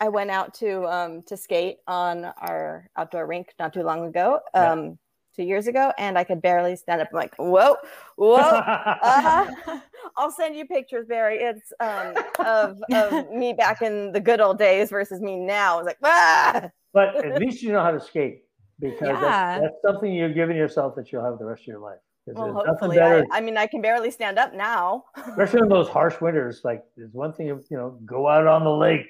I 0.00 0.08
went 0.08 0.30
out 0.30 0.54
to 0.54 0.84
um 0.86 1.22
to 1.26 1.36
skate 1.36 1.76
on 1.86 2.24
our 2.24 2.88
outdoor 2.96 3.26
rink 3.26 3.52
not 3.60 3.72
too 3.74 3.82
long 3.82 4.06
ago, 4.06 4.40
Yeah. 4.54 4.72
um, 4.72 4.98
two 5.34 5.42
years 5.44 5.66
ago, 5.66 5.92
and 5.98 6.18
I 6.18 6.24
could 6.24 6.42
barely 6.42 6.76
stand 6.76 7.00
up. 7.00 7.08
I'm 7.12 7.16
like, 7.16 7.34
whoa, 7.36 7.76
whoa. 8.16 8.36
Uh-huh. 8.36 9.78
I'll 10.16 10.30
send 10.30 10.56
you 10.56 10.66
pictures, 10.66 11.06
Barry. 11.06 11.38
It's 11.38 11.72
um 11.80 12.14
of, 12.44 12.82
of 12.92 13.30
me 13.30 13.52
back 13.52 13.82
in 13.82 14.12
the 14.12 14.20
good 14.20 14.40
old 14.40 14.58
days 14.58 14.90
versus 14.90 15.20
me 15.20 15.36
now. 15.36 15.78
It's 15.78 15.86
like, 15.86 15.98
ah! 16.02 16.68
but 16.92 17.24
at 17.24 17.40
least 17.40 17.62
you 17.62 17.72
know 17.72 17.82
how 17.82 17.90
to 17.92 18.00
skate 18.00 18.44
because 18.80 19.08
Yeah. 19.08 19.20
that's, 19.20 19.62
that's 19.62 19.74
something 19.86 20.12
you're 20.12 20.32
giving 20.34 20.56
yourself 20.56 20.94
that 20.96 21.12
you'll 21.12 21.24
have 21.24 21.38
the 21.38 21.44
rest 21.44 21.62
of 21.62 21.66
your 21.68 21.78
life. 21.78 21.98
well, 22.26 22.52
hopefully. 22.66 22.96
better- 22.98 23.24
I, 23.32 23.38
I 23.38 23.40
mean, 23.40 23.56
I 23.56 23.66
can 23.66 23.80
barely 23.80 24.10
stand 24.10 24.38
up 24.38 24.52
now. 24.54 25.04
especially 25.28 25.60
in 25.60 25.68
those 25.68 25.88
harsh 25.88 26.20
winters. 26.20 26.60
Like 26.64 26.82
there's 26.96 27.12
one 27.12 27.32
thing, 27.32 27.46
you 27.46 27.62
know, 27.76 27.98
go 28.04 28.28
out 28.28 28.46
on 28.46 28.64
the 28.64 28.70
lake. 28.70 29.08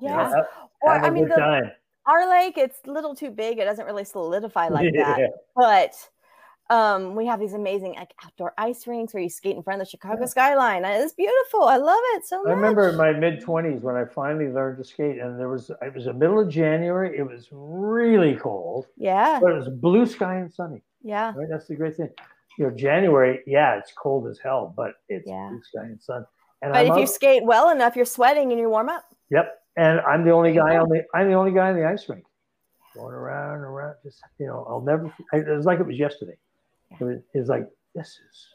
you 0.00 0.08
know, 0.08 0.14
Yeah. 0.14 0.28
have, 0.30 0.46
Or 0.82 0.92
have 0.92 1.02
a 1.02 1.06
I 1.06 1.10
mean, 1.10 1.24
good 1.24 1.32
the, 1.32 1.36
time. 1.40 1.70
Our 2.08 2.28
lake, 2.28 2.58
it's 2.58 2.78
a 2.86 2.90
little 2.90 3.14
too 3.14 3.30
big. 3.30 3.58
It 3.58 3.64
doesn't 3.64 3.84
really 3.86 4.04
solidify 4.04 4.68
like 4.70 4.92
that. 4.94 5.20
But 5.54 5.94
um, 6.70 7.14
we 7.14 7.26
have 7.26 7.38
these 7.40 7.54
amazing 7.54 7.94
like 7.94 8.12
outdoor 8.24 8.52
ice 8.58 8.86
rinks 8.86 9.14
where 9.14 9.22
you 9.22 9.28
skate 9.30 9.56
in 9.56 9.62
front 9.62 9.80
of 9.80 9.86
the 9.86 9.90
Chicago 9.90 10.26
skyline. 10.26 10.84
It's 10.84 11.12
beautiful. 11.14 11.62
I 11.62 11.76
love 11.76 12.00
it 12.14 12.26
so 12.26 12.42
much. 12.42 12.50
I 12.50 12.54
remember 12.54 12.88
in 12.88 12.96
my 12.96 13.12
mid 13.12 13.40
twenties 13.40 13.82
when 13.82 13.94
I 13.96 14.04
finally 14.04 14.48
learned 14.48 14.78
to 14.78 14.84
skate, 14.84 15.18
and 15.18 15.38
there 15.38 15.48
was 15.48 15.70
it 15.82 15.94
was 15.94 16.06
the 16.06 16.12
middle 16.12 16.40
of 16.40 16.48
January. 16.48 17.16
It 17.16 17.22
was 17.22 17.48
really 17.52 18.34
cold, 18.36 18.86
Yeah, 18.96 19.38
but 19.40 19.52
it 19.52 19.56
was 19.56 19.68
blue 19.68 20.04
sky 20.06 20.36
and 20.36 20.52
sunny. 20.52 20.82
yeah. 21.02 21.32
Right, 21.36 21.46
that's 21.50 21.68
the 21.68 21.76
great 21.76 21.96
thing. 21.96 22.10
You 22.58 22.66
know, 22.66 22.70
January, 22.74 23.40
yeah, 23.46 23.78
it's 23.78 23.92
cold 23.92 24.26
as 24.26 24.38
hell, 24.38 24.74
but 24.76 24.94
it's 25.08 25.26
Yeah. 25.28 25.48
blue 25.50 25.62
sky 25.62 25.84
and 25.84 26.00
sun. 26.02 26.26
And 26.60 26.72
But 26.72 26.86
I'm 26.86 26.92
if 26.92 26.98
you 26.98 27.06
skate 27.06 27.44
well 27.44 27.70
enough, 27.70 27.94
you're 27.94 28.04
sweating 28.04 28.50
and 28.50 28.60
you 28.60 28.68
warm 28.68 28.88
up. 28.88 29.04
Yep. 29.30 29.54
And 29.78 30.00
I'm 30.00 30.24
the 30.24 30.32
only 30.32 30.52
guy 30.52 30.76
on 30.76 30.88
the 30.88 31.04
I'm 31.14 31.28
the 31.28 31.34
only 31.34 31.52
guy 31.52 31.70
on 31.70 31.76
the 31.76 31.86
ice 31.86 32.08
rink. 32.08 32.24
Going 32.94 33.14
around 33.14 33.56
and 33.56 33.64
around, 33.64 33.94
just 34.02 34.20
you 34.38 34.46
know, 34.46 34.66
I'll 34.68 34.80
never 34.80 35.06
it 35.32 35.56
was 35.56 35.66
like 35.66 35.78
it 35.78 35.86
was 35.86 35.96
yesterday. 35.96 36.36
It 36.98 37.04
was, 37.04 37.18
it 37.32 37.38
was 37.38 37.48
like, 37.48 37.68
this 37.94 38.08
is 38.08 38.48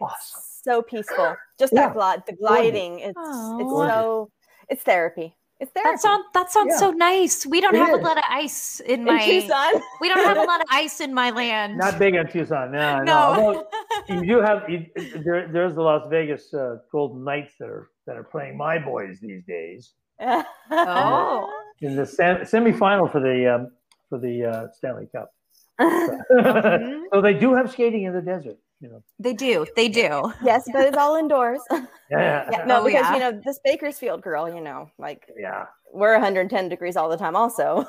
awesome. 0.00 0.42
So 0.62 0.82
peaceful. 0.82 1.34
Just 1.58 1.72
Yeah. 1.72 1.86
that 1.86 1.94
glide, 1.94 2.26
the 2.26 2.34
gliding. 2.34 2.98
It's 2.98 3.16
it's 3.16 3.70
so 3.70 4.30
it's 4.68 4.82
therapy. 4.82 5.34
It's 5.60 5.72
therapy. 5.72 5.90
That 5.92 6.00
sounds 6.00 6.24
that 6.34 6.50
sounds 6.50 6.72
Yeah. 6.72 6.78
so 6.78 6.90
nice. 6.90 7.46
We 7.46 7.62
don't 7.62 7.74
It 7.74 7.78
have 7.78 7.94
is. 7.94 8.00
a 8.00 8.02
lot 8.02 8.18
of 8.18 8.24
ice 8.28 8.80
in 8.80 9.00
in 9.00 9.04
my 9.06 9.24
Tucson. 9.24 9.80
we 10.02 10.10
don't 10.10 10.24
have 10.26 10.36
a 10.36 10.42
lot 10.42 10.60
of 10.60 10.66
ice 10.70 11.00
in 11.00 11.14
my 11.14 11.30
land. 11.30 11.78
Not 11.78 11.98
big 11.98 12.16
on 12.16 12.26
Tucson. 12.26 12.70
No, 12.72 12.98
no. 12.98 13.04
no. 13.04 13.14
Although 13.14 13.66
you 14.10 14.26
do 14.26 14.40
have 14.42 14.68
you, 14.68 14.84
there, 15.24 15.48
there's 15.48 15.74
the 15.74 15.80
Las 15.82 16.06
Vegas 16.10 16.52
uh, 16.52 16.78
Golden 16.92 17.24
Knights 17.24 17.54
that 17.60 17.70
are 17.70 17.88
that 18.06 18.18
are 18.18 18.24
playing 18.24 18.58
my 18.58 18.78
boys 18.78 19.20
these 19.20 19.42
days 19.46 19.94
Oh. 20.20 21.62
in 21.80 21.96
the 21.96 22.06
sem- 22.06 22.38
semifinal 22.42 23.10
for 23.10 23.20
the 23.20 23.54
um, 23.54 23.70
for 24.08 24.18
the 24.18 24.44
uh, 24.44 24.66
Stanley 24.72 25.08
Cup. 25.12 25.32
Mhm. 25.80 27.02
so 27.12 27.20
they 27.20 27.34
do 27.34 27.54
have 27.54 27.70
skating 27.70 28.04
in 28.04 28.12
the 28.14 28.22
desert. 28.22 28.56
You 28.80 28.88
know. 28.90 29.02
They 29.18 29.32
do. 29.32 29.66
They 29.74 29.88
do. 29.88 30.32
yes, 30.44 30.68
but 30.72 30.82
it's 30.86 30.96
all 30.98 31.16
indoors. 31.16 31.60
Yeah. 32.08 32.48
yeah, 32.52 32.64
no, 32.66 32.82
Oh, 32.82 32.84
because 32.84 33.00
yeah. 33.02 33.14
you 33.14 33.18
know 33.18 33.40
this 33.44 33.58
Bakersfield 33.64 34.22
girl, 34.22 34.48
you 34.48 34.60
know, 34.60 34.88
like 34.96 35.26
Yeah. 35.36 35.66
we're 35.92 36.12
110 36.12 36.68
degrees 36.68 36.96
all 36.96 37.08
the 37.08 37.16
time, 37.16 37.34
also. 37.34 37.84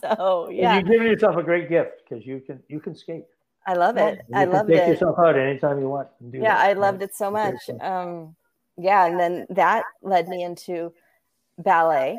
so 0.00 0.46
And 0.48 0.56
yeah, 0.56 0.78
You've 0.78 0.86
given 0.88 1.06
yourself 1.08 1.36
a 1.36 1.42
great 1.42 1.68
gift 1.68 2.02
because 2.08 2.24
you 2.24 2.40
can 2.40 2.62
you 2.68 2.80
can 2.80 2.94
skate. 2.94 3.24
I 3.66 3.74
love 3.74 3.98
it. 3.98 4.20
You 4.30 4.36
I 4.38 4.44
can 4.44 4.52
loved 4.54 4.68
take 4.70 4.80
it. 4.82 4.88
yourself 4.88 5.18
out 5.18 5.36
anytime 5.36 5.78
you 5.80 5.88
want. 5.90 6.08
And 6.20 6.32
do 6.32 6.38
Yeah, 6.38 6.54
that, 6.54 6.66
I 6.66 6.72
loved 6.72 7.02
it 7.02 7.14
so 7.14 7.30
much. 7.30 7.56
Um, 7.80 8.34
yeah, 8.78 9.04
and 9.06 9.20
then 9.20 9.46
that 9.50 9.84
led 10.02 10.28
me 10.28 10.44
into 10.44 10.94
ballet 11.58 12.18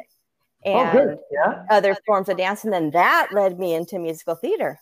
Oh, 0.68 0.72
and 0.72 0.92
good. 0.92 1.20
Yeah. 1.32 1.64
other 1.70 1.96
forms 2.08 2.28
of 2.28 2.38
dance, 2.38 2.64
and 2.64 2.74
then 2.74 2.90
that 2.92 3.28
led 3.32 3.60
me 3.60 3.76
into 3.76 4.00
musical 4.00 4.34
theater. 4.36 4.80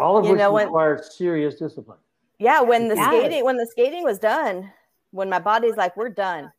All 0.00 0.16
of 0.18 0.24
You 0.24 0.32
which 0.32 0.38
know 0.38 0.50
what- 0.52 0.64
requires 0.66 1.14
serious 1.16 1.54
discipline. 1.56 1.98
Yeah, 2.38 2.60
when 2.62 2.88
the 2.88 2.96
Yeah. 2.96 3.08
skating 3.08 3.44
when 3.44 3.56
the 3.56 3.66
skating 3.66 4.02
was 4.04 4.18
done, 4.18 4.70
when 5.12 5.28
my 5.30 5.38
body's 5.38 5.76
like, 5.76 5.96
we're 5.96 6.08
done, 6.10 6.52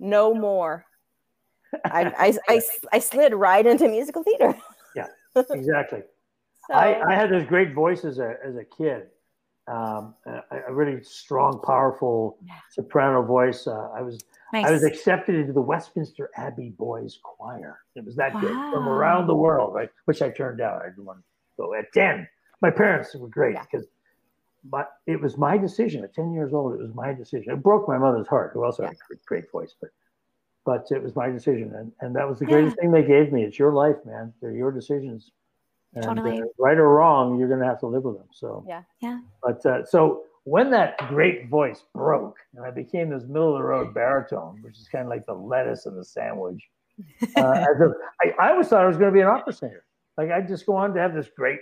no 0.00 0.34
more. 0.34 0.84
I 1.84 2.12
I, 2.18 2.38
I, 2.56 2.62
I 2.92 2.98
slid 2.98 3.32
right 3.32 3.64
into 3.64 3.88
musical 3.88 4.22
theater. 4.24 4.54
Yeah, 4.96 5.06
exactly. 5.50 6.02
So, 6.66 6.74
I, 6.74 7.12
I 7.12 7.14
had 7.14 7.30
this 7.30 7.46
great 7.46 7.74
voice 7.74 8.04
as 8.04 8.18
a 8.18 8.36
as 8.44 8.56
a 8.56 8.64
kid, 8.64 9.06
um, 9.68 10.14
a, 10.26 10.42
a 10.68 10.74
really 10.74 11.02
strong, 11.04 11.60
powerful 11.64 12.38
soprano 12.70 13.22
voice. 13.22 13.66
Uh, 13.66 13.88
I 13.94 14.02
was 14.02 14.18
Nice. 14.52 14.66
I 14.66 14.70
was 14.70 14.84
accepted 14.84 15.34
into 15.34 15.52
the 15.52 15.60
Westminster 15.60 16.30
Abbey 16.36 16.70
Boys 16.70 17.18
Choir. 17.22 17.80
It 17.96 18.04
was 18.04 18.14
that 18.16 18.32
good 18.40 18.52
from 18.52 18.88
around 18.88 19.26
the 19.26 19.34
world, 19.34 19.74
right? 19.74 19.88
Which 20.04 20.22
I 20.22 20.30
turned 20.30 20.58
down. 20.58 20.80
I 20.80 20.86
didn't 20.90 21.04
want 21.04 21.18
to 21.18 21.24
go 21.58 21.74
at 21.74 21.92
ten. 21.92 22.28
My 22.62 22.70
parents 22.70 23.14
were 23.14 23.28
great 23.28 23.54
Yeah. 23.54 23.64
because, 23.70 23.86
but 24.64 24.92
it 25.06 25.20
was 25.20 25.36
my 25.36 25.58
decision. 25.58 26.04
At 26.04 26.14
ten 26.14 26.32
years 26.32 26.52
old, 26.54 26.74
it 26.74 26.78
was 26.78 26.94
my 26.94 27.12
decision. 27.12 27.52
It 27.52 27.62
broke 27.62 27.88
my 27.88 27.98
mother's 27.98 28.28
heart, 28.28 28.52
who 28.54 28.64
also 28.64 28.84
had 28.84 28.92
a 28.92 29.14
great, 29.26 29.50
voice, 29.50 29.74
but. 29.80 29.90
But 30.66 30.86
it 30.90 31.02
was 31.02 31.14
my 31.14 31.28
decision, 31.28 31.74
and, 31.74 31.92
and 32.00 32.16
that 32.16 32.26
was 32.26 32.38
the 32.38 32.46
Yeah. 32.46 32.52
greatest 32.52 32.78
thing 32.78 32.90
they 32.90 33.02
gave 33.02 33.30
me. 33.34 33.44
It's 33.44 33.58
your 33.58 33.74
life, 33.74 33.96
man. 34.06 34.32
They're 34.40 34.52
your 34.52 34.72
decisions. 34.72 35.30
And, 35.92 36.02
Totally. 36.02 36.40
uh, 36.40 36.46
right 36.58 36.78
or 36.78 36.88
wrong, 36.88 37.38
you're 37.38 37.48
going 37.48 37.60
to 37.60 37.66
have 37.66 37.80
to 37.80 37.86
live 37.86 38.04
with 38.04 38.16
them. 38.16 38.28
So 38.32 38.64
Yeah. 38.66 38.82
Yeah. 39.02 39.20
But 39.42 39.66
uh, 39.66 39.84
so 39.84 40.22
when 40.44 40.70
that 40.70 40.96
great 41.08 41.48
voice 41.48 41.82
broke, 41.94 42.36
and 42.54 42.64
I 42.64 42.70
became 42.70 43.10
this 43.10 43.24
middle 43.24 43.54
of 43.56 43.58
the 43.62 43.64
road 43.66 43.94
baritone, 43.94 44.58
which 44.62 44.78
is 44.78 44.88
kind 44.88 45.04
of 45.04 45.10
like 45.10 45.26
the 45.26 45.34
lettuce 45.34 45.86
in 45.86 45.96
the 45.96 46.04
sandwich. 46.04 46.62
Uh, 47.36 47.64
I, 48.22 48.30
I 48.38 48.50
always 48.50 48.68
thought 48.68 48.82
I 48.82 48.86
was 48.86 48.96
going 48.96 49.10
to 49.10 49.14
be 49.14 49.20
an 49.20 49.26
opera 49.26 49.52
singer. 49.52 49.84
Like 50.16 50.30
I'd 50.30 50.46
just 50.46 50.64
go 50.64 50.76
on 50.76 50.94
to 50.94 51.00
have 51.00 51.12
this 51.12 51.28
great, 51.36 51.58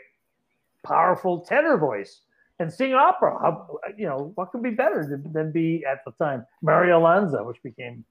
powerful 0.84 1.40
tenor 1.40 1.78
voice 1.78 2.20
and 2.59 2.70
sing 2.70 2.92
opera. 2.92 3.38
How, 3.40 3.78
you 3.96 4.06
know, 4.06 4.32
what 4.34 4.50
could 4.52 4.62
be 4.62 4.70
better 4.72 5.06
than, 5.09 5.32
than 5.32 5.50
be 5.50 5.82
at 5.90 6.04
the 6.04 6.12
time 6.22 6.44
Mario 6.60 7.00
Lanza, 7.00 7.42
which 7.42 7.62
became 7.62 8.04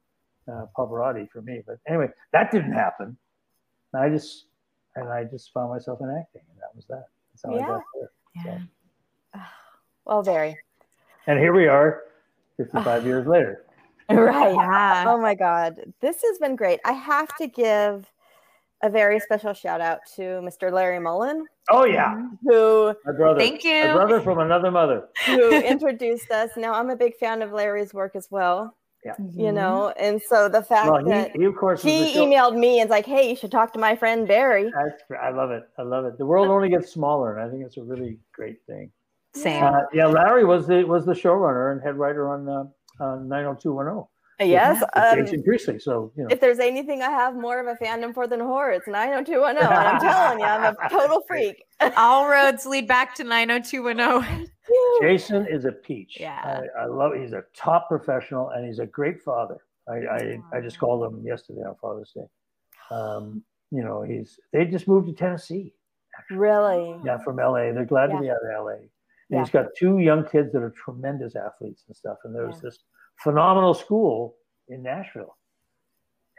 uh, 0.51 0.65
Pavarotti 0.75 1.29
for 1.29 1.43
me. 1.43 1.61
But 1.67 1.77
anyway, 1.87 2.07
that 2.33 2.49
didn't 2.51 2.73
happen. 2.73 3.15
And 3.93 4.03
I 4.03 4.09
just 4.09 4.47
and 4.95 5.07
I 5.09 5.23
just 5.25 5.53
found 5.53 5.69
myself 5.69 5.99
in 6.01 6.09
acting, 6.09 6.41
and 6.49 6.59
that 6.59 6.75
was 6.75 6.85
that. 6.87 7.05
That's 7.33 7.43
how 7.45 7.55
I 7.55 7.59
Yeah. 7.59 7.67
got 7.67 7.81
there. 7.93 8.11
Yeah. 9.35 9.41
Well, 10.05 10.23
very 10.23 10.57
And 11.27 11.39
here 11.39 11.53
we 11.53 11.67
are, 11.67 12.01
55 12.57 13.05
years 13.05 13.27
later. 13.27 13.65
right. 14.09 14.53
Yeah. 14.53 15.05
Oh 15.07 15.17
my 15.19 15.35
God. 15.35 15.79
This 16.01 16.21
has 16.21 16.37
been 16.39 16.55
great. 16.55 16.79
I 16.85 16.91
have 16.93 17.33
to 17.37 17.47
give 17.47 18.11
a 18.83 18.89
very 18.89 19.19
special 19.19 19.53
shout 19.53 19.79
out 19.79 19.99
to 20.15 20.21
Mr. 20.41 20.71
Larry 20.71 20.99
Mollin, 20.99 21.43
Oh 21.69 21.85
yeah, 21.85 22.19
who 22.43 22.95
my 23.05 23.11
brother. 23.11 23.39
Thank 23.39 23.63
you, 23.63 23.71
My 23.83 23.87
you. 23.89 23.93
brother 23.93 24.21
from 24.21 24.39
another 24.39 24.71
mother. 24.71 25.07
who 25.27 25.51
introduced 25.61 26.31
us. 26.31 26.49
Now 26.57 26.73
I'm 26.73 26.89
a 26.89 26.95
big 26.95 27.15
fan 27.17 27.43
of 27.43 27.51
Larry's 27.53 27.93
work 27.93 28.15
as 28.15 28.27
well, 28.31 28.75
Mm-hmm. 29.07 29.39
you 29.39 29.51
know, 29.51 29.93
and 29.99 30.19
so 30.29 30.49
the 30.49 30.61
fact 30.63 30.91
Well, 30.91 31.03
that 31.05 31.31
he, 31.33 31.39
he 31.41 31.45
of 31.45 31.55
course 31.55 31.81
he 31.83 32.13
emailed 32.15 32.57
me 32.57 32.79
and 32.81 32.89
was 32.89 32.95
like, 32.95 33.05
"Hey, 33.05 33.29
you 33.29 33.35
should 33.35 33.51
talk 33.51 33.71
to 33.73 33.79
my 33.79 33.95
friend 33.95 34.27
Barry." 34.27 34.71
That's. 34.75 35.01
I 35.23 35.29
love 35.29 35.49
it. 35.51 35.63
I 35.77 35.83
love 35.83 36.05
it. 36.05 36.17
The 36.17 36.25
world 36.25 36.49
only 36.49 36.69
gets 36.69 36.91
smaller, 36.91 37.37
and 37.37 37.47
I 37.47 37.51
think 37.51 37.63
it's 37.65 37.77
a 37.77 37.83
really 37.83 38.17
great 38.33 38.57
thing. 38.67 38.91
Same. 39.33 39.63
Uh, 39.63 39.81
yeah, 39.93 40.07
Larry 40.07 40.43
was 40.45 40.67
the 40.67 40.83
was 40.83 41.05
the 41.05 41.13
showrunner 41.13 41.71
and 41.71 41.81
head 41.81 41.97
writer 41.97 42.29
on 42.29 42.47
uh, 42.49 43.03
on 43.03 43.27
90210 43.29 44.07
Yes. 44.47 44.81
with 44.81 44.89
Um, 44.97 45.23
Jason 45.25 45.43
Priestley. 45.43 45.79
So 45.79 46.11
you 46.17 46.23
know, 46.23 46.29
if 46.31 46.39
there's 46.41 46.59
anything 46.59 47.01
I 47.01 47.09
have 47.11 47.35
more 47.35 47.59
of 47.59 47.67
a 47.67 47.75
fandom 47.83 48.13
for 48.13 48.27
than 48.27 48.39
horror, 48.39 48.71
it's 48.71 48.87
90210. 48.87 49.63
And 49.65 49.73
I'm 49.73 50.01
telling 50.01 50.39
you, 50.39 50.45
I'm 50.45 50.75
a 50.83 50.89
total 50.89 51.21
freak. 51.27 51.63
All 51.95 52.27
roads 52.29 52.65
lead 52.65 52.87
back 52.87 53.13
to 53.15 53.23
90210. 53.23 54.47
Jason 55.01 55.45
is 55.47 55.65
a 55.65 55.71
peach. 55.71 56.17
Yeah. 56.19 56.61
I, 56.77 56.83
I 56.83 56.85
love. 56.85 57.13
He's 57.15 57.33
a 57.33 57.43
top 57.55 57.87
professional, 57.87 58.49
and 58.49 58.65
he's 58.65 58.79
a 58.79 58.85
great 58.85 59.21
father. 59.21 59.57
I 59.87 59.93
I, 59.93 60.37
I 60.53 60.61
just 60.61 60.79
called 60.79 61.05
him 61.11 61.23
yesterday 61.25 61.61
on 61.61 61.75
Father's 61.81 62.11
Day. 62.13 62.25
Um, 62.89 63.43
you 63.71 63.83
know, 63.83 64.01
he's 64.01 64.39
they 64.51 64.65
just 64.65 64.87
moved 64.87 65.07
to 65.07 65.13
Tennessee. 65.13 65.73
Really? 66.29 66.95
Yeah, 67.05 67.17
from 67.23 67.37
LA. 67.37 67.71
They're 67.71 67.85
glad 67.85 68.09
Yeah. 68.09 68.15
to 68.17 68.21
be 68.21 68.29
out 68.29 68.37
of 68.37 68.65
LA. 68.65 68.75
And 69.31 69.37
Yeah. 69.37 69.43
he's 69.45 69.51
got 69.51 69.67
two 69.77 69.99
young 69.99 70.25
kids 70.27 70.51
that 70.51 70.61
are 70.61 70.71
tremendous 70.71 71.35
athletes 71.37 71.85
and 71.87 71.95
stuff. 71.95 72.17
And 72.25 72.35
there's 72.35 72.55
Yeah. 72.55 72.61
this 72.69 72.83
phenomenal 73.23 73.73
school 73.73 74.35
in 74.67 74.83
Nashville. 74.83 75.37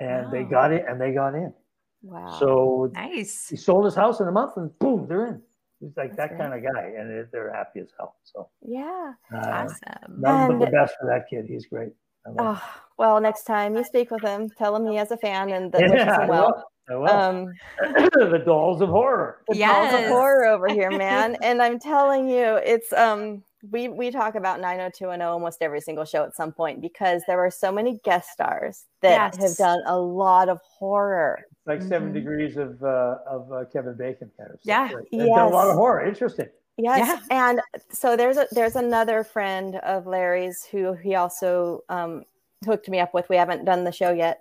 And 0.01 0.31
they 0.31 0.45
got 0.45 0.73
it 0.73 0.85
and 0.87 1.01
they 1.01 1.13
got 1.13 1.35
in. 1.35 1.55
Wow. 2.03 2.27
So 2.39 2.91
Nice. 2.93 3.49
he 3.49 3.57
sold 3.57 3.85
his 3.87 3.95
house 3.95 4.21
in 4.21 4.29
a 4.29 4.33
month 4.33 4.57
and 4.59 4.77
boom, 4.79 5.07
they're 5.09 5.27
in. 5.27 5.43
He's 5.81 5.97
like 5.97 6.15
That's 6.15 6.31
that 6.33 6.39
kind 6.39 6.53
of 6.55 6.63
guy. 6.75 6.83
And 6.99 7.29
they're 7.33 7.53
happy 7.53 7.81
as 7.81 7.91
hell. 7.99 8.17
So 8.25 8.51
yeah. 8.61 9.15
uh, 9.33 9.39
Awesome. 9.39 10.21
nothing 10.21 10.59
but 10.59 10.65
the 10.67 10.71
best 10.71 10.95
for 11.01 11.07
that 11.07 11.29
kid. 11.31 11.47
He's 11.47 11.67
great. 11.67 11.93
I 12.27 12.31
love 12.31 12.57
him. 12.57 12.63
Oh, 12.63 12.81
well, 12.99 13.21
next 13.21 13.45
time 13.45 13.75
you 13.75 13.85
speak 13.85 14.11
with 14.11 14.23
him, 14.23 14.51
tell 14.51 14.77
him 14.77 14.87
he 14.87 14.97
has 14.97 15.11
a 15.11 15.17
fan 15.17 15.51
and 15.51 15.73
that 15.73 15.81
wishes 15.83 15.95
yeah, 16.07 16.19
I 16.19 16.23
him 16.25 16.29
well. 16.29 16.65
Will. 16.89 16.93
I 16.93 16.99
will. 16.99 17.09
Um, 17.11 17.53
the 18.31 18.43
dolls 18.45 18.81
of 18.81 18.89
horror. 18.89 19.43
the 19.49 19.59
dolls 19.59 19.95
of 19.95 20.07
horror 20.07 20.47
over 20.47 20.69
here, 20.69 20.91
man. 20.97 21.37
and 21.43 21.63
I'm 21.63 21.79
telling 21.79 22.29
you, 22.29 22.57
it's 22.65 22.93
um 22.93 23.43
we 23.71 23.89
we 23.89 24.11
talk 24.11 24.35
about 24.35 24.61
90210 24.61 25.23
almost 25.27 25.63
every 25.63 25.81
single 25.81 26.05
show 26.05 26.25
at 26.25 26.35
some 26.35 26.51
point 26.53 26.81
because 26.81 27.23
there 27.29 27.39
are 27.39 27.51
so 27.51 27.71
many 27.71 28.01
guest 28.05 28.31
stars 28.31 28.87
that 29.03 29.37
have 29.37 29.57
done 29.57 29.81
a 29.87 29.97
lot 29.97 30.49
of 30.49 30.59
horror. 30.63 31.45
like 31.67 31.81
7 31.81 32.11
Mhm. 32.11 32.15
degrees 32.15 32.57
of 32.57 32.83
uh, 32.83 33.19
of 33.31 33.53
uh, 33.53 33.65
Kevin 33.73 33.95
Bacon 33.97 34.31
kind 34.37 34.51
of 34.53 34.61
stuff. 34.61 34.65
Yeah. 34.65 34.93
Right? 34.97 35.07
They've 35.13 35.27
done 35.29 35.47
a 35.53 35.55
lot 35.55 35.69
of 35.69 35.77
horror. 35.77 36.05
Interesting. 36.05 36.49
Yes, 36.79 37.23
and 37.31 37.61
so 37.93 38.17
there's 38.17 38.39
a 38.39 38.49
there's 38.51 38.75
another 38.77 39.23
friend 39.23 39.77
of 39.77 40.07
Larry's 40.07 40.65
who 40.65 40.95
he 40.95 41.15
also 41.15 41.85
um, 41.91 42.25
hooked 42.65 42.89
me 42.89 42.99
up 42.99 43.13
with. 43.15 43.29
We 43.29 43.37
haven't 43.37 43.65
done 43.67 43.85
the 43.85 43.93
show 43.93 44.11
yet, 44.11 44.41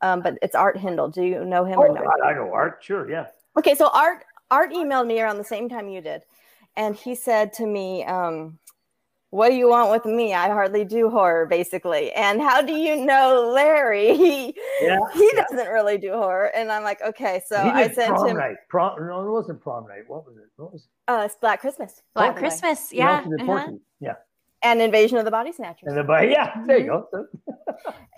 um, 0.00 0.20
but 0.22 0.38
it's 0.42 0.54
Art 0.54 0.76
Hindle. 0.76 1.08
Do 1.08 1.22
you 1.22 1.44
know 1.44 1.64
him 1.64 1.78
or 1.78 1.88
Oh, 1.88 1.92
no? 1.94 2.02
I, 2.24 2.30
I 2.30 2.34
know 2.34 2.52
art. 2.52 2.78
Sure, 2.82 3.10
yeah. 3.10 3.26
Okay, 3.56 3.74
so 3.74 3.90
Art 3.92 4.24
Art 4.50 4.72
emailed 4.72 5.06
me 5.06 5.20
around 5.20 5.38
the 5.38 5.44
same 5.44 5.68
time 5.68 5.88
you 5.88 6.00
did, 6.00 6.22
and 6.76 6.94
he 6.96 7.14
said 7.14 7.52
to 7.54 7.66
me, 7.66 8.04
um, 8.04 8.58
"What 9.30 9.48
do 9.50 9.54
you 9.56 9.68
want 9.68 9.90
with 9.90 10.06
me? 10.06 10.32
I 10.32 10.48
hardly 10.48 10.84
do 10.84 11.10
horror, 11.10 11.44
basically." 11.46 12.12
And 12.12 12.40
how 12.40 12.62
do 12.62 12.72
you 12.72 12.96
know 13.04 13.50
Larry? 13.54 14.16
He 14.16 14.54
Yeah, 14.80 14.98
he 15.12 15.30
yeah. 15.34 15.44
doesn't 15.50 15.72
really 15.72 15.98
do 15.98 16.12
horror, 16.12 16.52
and 16.54 16.70
I'm 16.70 16.84
like, 16.84 17.02
okay, 17.02 17.42
so 17.46 17.60
he 17.62 17.68
I 17.70 17.88
did 17.88 17.96
sent 17.96 18.14
prom 18.14 18.28
him 18.28 18.36
night. 18.36 18.56
Prom, 18.68 19.06
no, 19.06 19.26
it 19.26 19.30
wasn't 19.30 19.60
prom 19.60 19.88
night. 19.88 20.04
What 20.06 20.24
was 20.24 20.36
it? 20.36 20.44
What 20.56 20.72
was 20.72 20.82
it? 20.86 21.12
uh, 21.12 21.22
it's 21.24 21.34
Black 21.34 21.60
Christmas, 21.60 22.02
Black 22.14 22.36
Portnoy, 22.36 22.38
Christmas. 22.38 22.92
Yeah. 22.92 23.24
uh-huh. 23.40 23.72
Yeah, 24.00 24.14
and 24.62 24.80
Invasion 24.80 25.18
of 25.18 25.24
the 25.24 25.30
Body 25.32 25.50
Snatchers. 25.52 25.88
and 25.88 25.96
the 25.96 26.04
but 26.04 26.30
yeah, 26.30 26.62
there 26.66 26.78
you 26.78 26.86
go. 26.86 27.26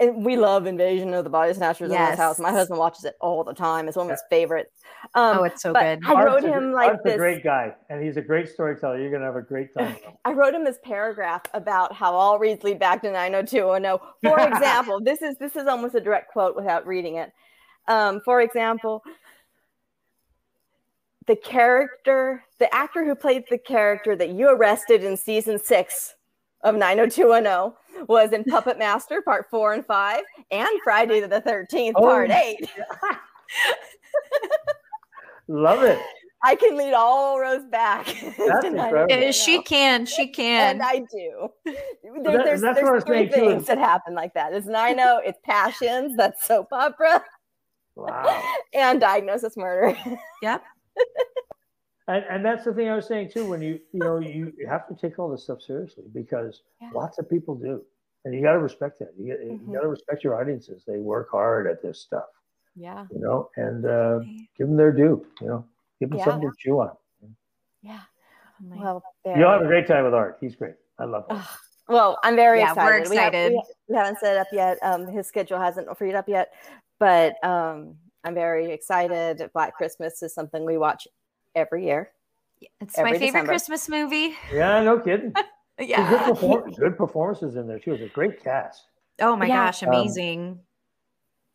And 0.01 0.25
we 0.25 0.37
love 0.37 0.67
Invasion 0.67 1.13
of 1.13 1.25
the 1.25 1.31
Body 1.31 1.53
Snatchers 1.53 1.89
in 1.91 1.93
Yes. 1.93 2.13
this 2.13 2.19
house. 2.19 2.39
My 2.39 2.51
husband 2.51 2.79
watches 2.81 3.05
it 3.05 3.17
all 3.21 3.45
the 3.45 3.53
time. 3.53 3.87
It's 3.87 3.99
one 3.99 4.07
of 4.07 4.11
his 4.13 4.23
favorites. 4.31 4.71
Um, 5.15 5.39
Oh, 5.41 5.43
it's 5.45 5.61
so 5.63 5.75
good. 5.75 6.01
I 6.07 6.13
wrote 6.25 6.29
Art's 6.37 6.47
a- 6.47 6.49
him 6.49 6.73
like 6.73 6.91
Art's 6.93 7.03
this. 7.05 7.15
a 7.15 7.19
great 7.19 7.45
guy, 7.45 7.75
and 7.91 8.03
he's 8.03 8.17
a 8.17 8.23
great 8.23 8.49
storyteller. 8.49 8.99
You're 8.99 9.11
gonna 9.11 9.27
have 9.27 9.37
a 9.37 9.43
great 9.43 9.75
time. 9.79 9.97
I 10.25 10.33
wrote 10.33 10.55
him 10.55 10.65
this 10.65 10.79
paragraph 10.83 11.43
about 11.53 11.93
how 11.93 12.15
all 12.15 12.39
reads 12.39 12.65
lead 12.65 12.79
back 12.79 13.03
to 13.03 13.11
90210. 13.13 13.99
For 14.23 14.41
example, 14.57 15.01
this 15.01 15.21
is 15.21 15.37
this 15.37 15.55
is 15.55 15.67
almost 15.67 15.95
a 15.95 16.01
direct 16.01 16.33
quote 16.33 16.57
without 16.57 16.87
reading 16.87 17.17
it. 17.17 17.31
Um, 17.87 18.23
for 18.25 18.41
example, 18.41 19.05
the 21.27 21.37
character, 21.37 22.43
the 22.59 22.75
actor 22.75 23.05
who 23.05 23.15
played 23.15 23.45
the 23.51 23.59
character 23.59 24.17
that 24.17 24.31
you 24.31 24.49
arrested 24.49 25.05
in 25.05 25.17
season 25.19 25.59
six 25.59 26.15
of 26.63 26.75
90210 26.75 27.75
was 28.09 28.33
in 28.33 28.45
Puppet 28.45 28.79
Master 28.79 29.23
Part 29.23 29.47
Four 29.51 29.73
and 29.75 29.85
Five, 29.87 30.23
and 30.51 30.69
Friday 30.85 31.21
the 31.21 31.41
13th 31.41 31.93
Oh, 31.97 32.03
Part 32.03 32.31
Eight. 32.31 32.69
Love 35.49 35.83
it. 35.83 35.99
I 36.43 36.55
can 36.55 36.77
lead 36.77 36.95
all 36.95 37.39
rows 37.39 37.65
back. 37.67 38.07
to 38.07 38.25
incredible. 38.25 38.77
90210. 38.77 39.33
She 39.33 39.63
can. 39.63 40.07
She 40.07 40.29
can. 40.29 40.77
And 40.77 40.83
I 40.83 41.01
do. 41.01 41.49
There- 41.65 41.75
that- 42.37 42.45
there's 42.45 42.61
that's 42.63 42.81
what 42.81 42.89
I 42.89 42.93
was 42.93 43.05
there's 43.05 43.07
three 43.29 43.31
saying, 43.31 43.45
too. 43.45 43.51
things 43.57 43.67
that 43.67 43.79
happen 43.79 44.15
like 44.15 44.33
that. 44.35 44.53
It's 44.55 44.67
Nino, 44.67 45.19
it's 45.25 45.39
Passions, 45.45 46.17
that's 46.17 46.47
soap 46.47 46.69
opera, 46.73 47.23
Wow. 47.97 48.43
and 48.73 49.01
Diagnosis 49.01 49.57
Murder. 49.57 49.99
yep. 50.41 50.63
And, 52.09 52.25
and 52.31 52.45
that's 52.45 52.65
the 52.65 52.73
thing 52.73 52.89
I 52.89 52.97
was 52.97 53.07
saying 53.07 53.31
too. 53.33 53.49
When 53.49 53.61
you 53.63 53.79
you 53.93 54.01
know 54.01 54.19
you 54.19 54.53
you 54.59 54.67
have 54.67 54.89
to 54.89 54.95
take 54.97 55.19
all 55.19 55.29
this 55.31 55.45
stuff 55.45 55.61
seriously 55.63 56.05
because 56.15 56.63
Yeah. 56.81 56.91
lots 56.95 57.19
of 57.19 57.29
people 57.29 57.55
do, 57.55 57.83
and 58.25 58.35
you 58.35 58.43
got 58.43 58.53
to 58.53 58.59
respect 58.59 58.99
that. 58.99 59.13
You, 59.17 59.33
got- 59.35 59.41
Mhm. 59.45 59.67
you 59.69 59.75
got 59.75 59.83
to 59.83 59.89
respect 59.89 60.23
your 60.25 60.41
audiences. 60.41 60.85
They 60.87 60.99
work 60.99 61.31
hard 61.31 61.67
at 61.67 61.81
this 61.83 62.01
stuff, 62.01 62.27
Yeah, 62.77 63.07
you 63.11 63.19
know, 63.21 63.51
and 63.57 63.85
uh, 63.87 64.21
give 64.57 64.69
them 64.69 64.77
their 64.77 64.93
due. 64.93 65.27
You 65.41 65.47
know, 65.47 65.65
give 65.99 66.11
them 66.11 66.19
Yeah. 66.19 66.25
something 66.27 66.51
to 66.51 66.57
chew 66.59 66.81
on. 66.81 66.97
yeah. 67.83 68.01
Well, 68.63 69.03
Well, 69.25 69.39
You'll 69.39 69.51
have 69.51 69.63
a 69.63 69.67
great 69.67 69.87
time 69.87 70.05
with 70.05 70.13
Art. 70.15 70.37
He's 70.41 70.55
great. 70.55 70.75
I 70.99 71.05
love 71.05 71.25
him. 71.31 71.37
Ugh, 71.39 71.49
Well, 71.89 72.19
I'm 72.23 72.37
very 72.37 72.59
Yeah, 72.61 72.73
excited. 72.73 73.05
we're 73.07 73.11
We 73.11 73.17
have- 73.17 73.29
excited. 73.35 73.53
We, 73.53 73.63
we 73.89 73.97
haven't 73.97 74.19
set 74.19 74.37
it 74.37 74.39
up 74.39 74.47
yet. 74.53 74.79
Um, 74.83 75.07
his 75.07 75.27
schedule 75.27 75.59
hasn't 75.59 75.97
freed 75.97 76.15
up 76.15 76.29
yet, 76.29 76.53
but 76.99 77.43
um, 77.43 77.97
I'm 78.23 78.35
very 78.35 78.71
excited. 78.71 79.51
Black 79.55 79.75
Christmas 79.75 80.23
is 80.23 80.35
something 80.35 80.65
we 80.67 80.77
watch 80.77 81.09
every 81.55 81.87
year. 81.87 82.11
it's 82.83 82.99
my 82.99 83.13
favorite 83.13 83.19
December. 83.29 83.49
Christmas 83.49 83.89
movie. 83.89 84.35
Yeah, 84.53 84.83
no 84.83 84.99
kidding. 85.01 85.33
Good, 85.81 85.89
Yeah. 85.89 86.29
perform- 86.29 86.71
good 86.73 86.97
performances 86.99 87.57
in 87.57 87.67
there 87.67 87.79
too. 87.79 87.95
It's 87.95 88.03
a 88.03 88.15
great 88.15 88.43
cast. 88.43 88.87
Oh 89.21 89.35
my 89.35 89.47
Yeah. 89.47 89.67
gosh, 89.67 89.83
Um, 89.83 89.89
amazing. 89.89 90.61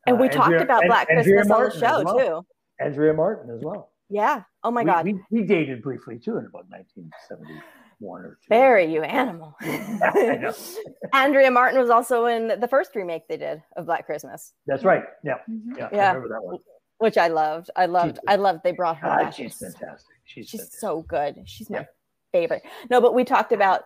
And 0.08 0.18
Uh, 0.18 0.20
we 0.22 0.30
talked 0.30 0.46
Andrea- 0.46 0.64
about 0.64 0.82
and- 0.82 0.90
Black 0.90 1.10
Andrea 1.10 1.36
Christmas 1.44 1.58
on 1.58 1.64
the 1.64 1.72
show 1.72 2.04
well. 2.04 2.42
too. 2.42 2.48
Andrea 2.84 3.14
Martin 3.14 3.56
as 3.56 3.64
well. 3.64 3.92
Yeah. 4.10 4.44
Oh 4.64 4.72
my 4.72 4.82
we, 4.82 4.86
God. 4.92 5.06
we, 5.06 5.20
we 5.32 5.44
dated 5.44 5.82
briefly 5.82 6.18
too 6.20 6.38
in 6.38 6.46
about 6.46 6.68
1971 6.70 8.22
or 8.26 8.38
two. 8.42 8.50
Barry, 8.50 8.86
you 8.86 9.02
animal. 9.04 9.56
Andrea 11.14 11.52
Martin 11.52 11.80
was 11.80 11.90
also 11.90 12.26
in 12.26 12.60
the 12.60 12.68
first 12.68 12.96
remake 12.96 13.28
they 13.28 13.38
did 13.38 13.64
of 13.76 13.86
Black 13.86 14.06
Christmas, 14.06 14.54
That's 14.68 14.84
right. 14.84 15.04
Yeah, 15.24 15.36
yeah. 15.78 15.90
Yeah. 15.92 16.12
I 16.12 16.14
remember 16.14 16.30
that 16.36 16.44
one. 16.44 16.58
which 16.98 17.18
I 17.18 17.28
loved. 17.28 17.70
I 17.76 17.86
loved. 17.88 18.20
I 18.28 18.36
loved 18.38 18.62
they 18.64 18.72
brought 18.72 18.98
her 18.98 19.08
God, 19.08 19.18
back. 19.26 19.34
she's 19.34 19.58
fantastic. 19.58 20.16
She's, 20.24 20.48
She's 20.50 20.62
fantastic. 20.62 20.80
so 20.80 21.02
good. 21.04 21.42
She's 21.46 21.70
my 21.70 21.80
Yeah. 21.80 21.86
favorite. 22.32 22.64
No, 22.90 23.02
but 23.02 23.14
we 23.14 23.24
talked 23.24 23.52
about 23.52 23.86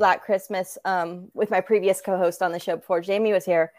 Black 0.00 0.24
Christmas 0.24 0.78
um, 0.86 1.28
with 1.34 1.50
my 1.50 1.60
previous 1.60 2.00
co-host 2.00 2.42
on 2.42 2.50
the 2.50 2.58
show 2.58 2.76
before 2.76 3.00
Jamie 3.00 3.32
was 3.32 3.44
here. 3.44 3.72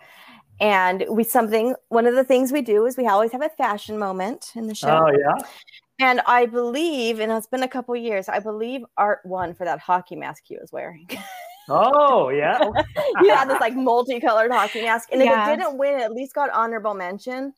And 0.61 1.03
we 1.09 1.23
something 1.23 1.75
one 1.89 2.05
of 2.05 2.13
the 2.13 2.23
things 2.23 2.51
we 2.51 2.61
do 2.61 2.85
is 2.85 2.95
we 2.95 3.07
always 3.07 3.31
have 3.31 3.41
a 3.41 3.49
fashion 3.49 3.97
moment 3.97 4.51
in 4.55 4.67
the 4.67 4.75
show. 4.75 5.03
Oh 5.03 5.11
yeah. 5.11 5.43
And 5.99 6.21
I 6.27 6.45
believe, 6.45 7.19
and 7.19 7.31
it's 7.31 7.47
been 7.47 7.63
a 7.63 7.67
couple 7.67 7.95
years, 7.95 8.29
I 8.29 8.39
believe 8.39 8.81
Art 8.97 9.19
won 9.25 9.55
for 9.55 9.65
that 9.65 9.79
hockey 9.79 10.15
mask 10.15 10.43
he 10.45 10.57
was 10.57 10.71
wearing. 10.71 11.07
Oh 11.67 12.29
yeah. 12.41 12.59
Okay. 12.61 12.83
he 13.21 13.29
had 13.29 13.49
this 13.49 13.59
like 13.59 13.75
multicolored 13.75 14.51
hockey 14.51 14.83
mask. 14.83 15.09
And 15.11 15.21
if 15.23 15.27
it 15.27 15.57
didn't 15.57 15.77
win, 15.77 15.99
it 15.99 16.03
at 16.03 16.13
least 16.13 16.35
got 16.35 16.51
honorable 16.51 16.93
mention. 16.93 17.53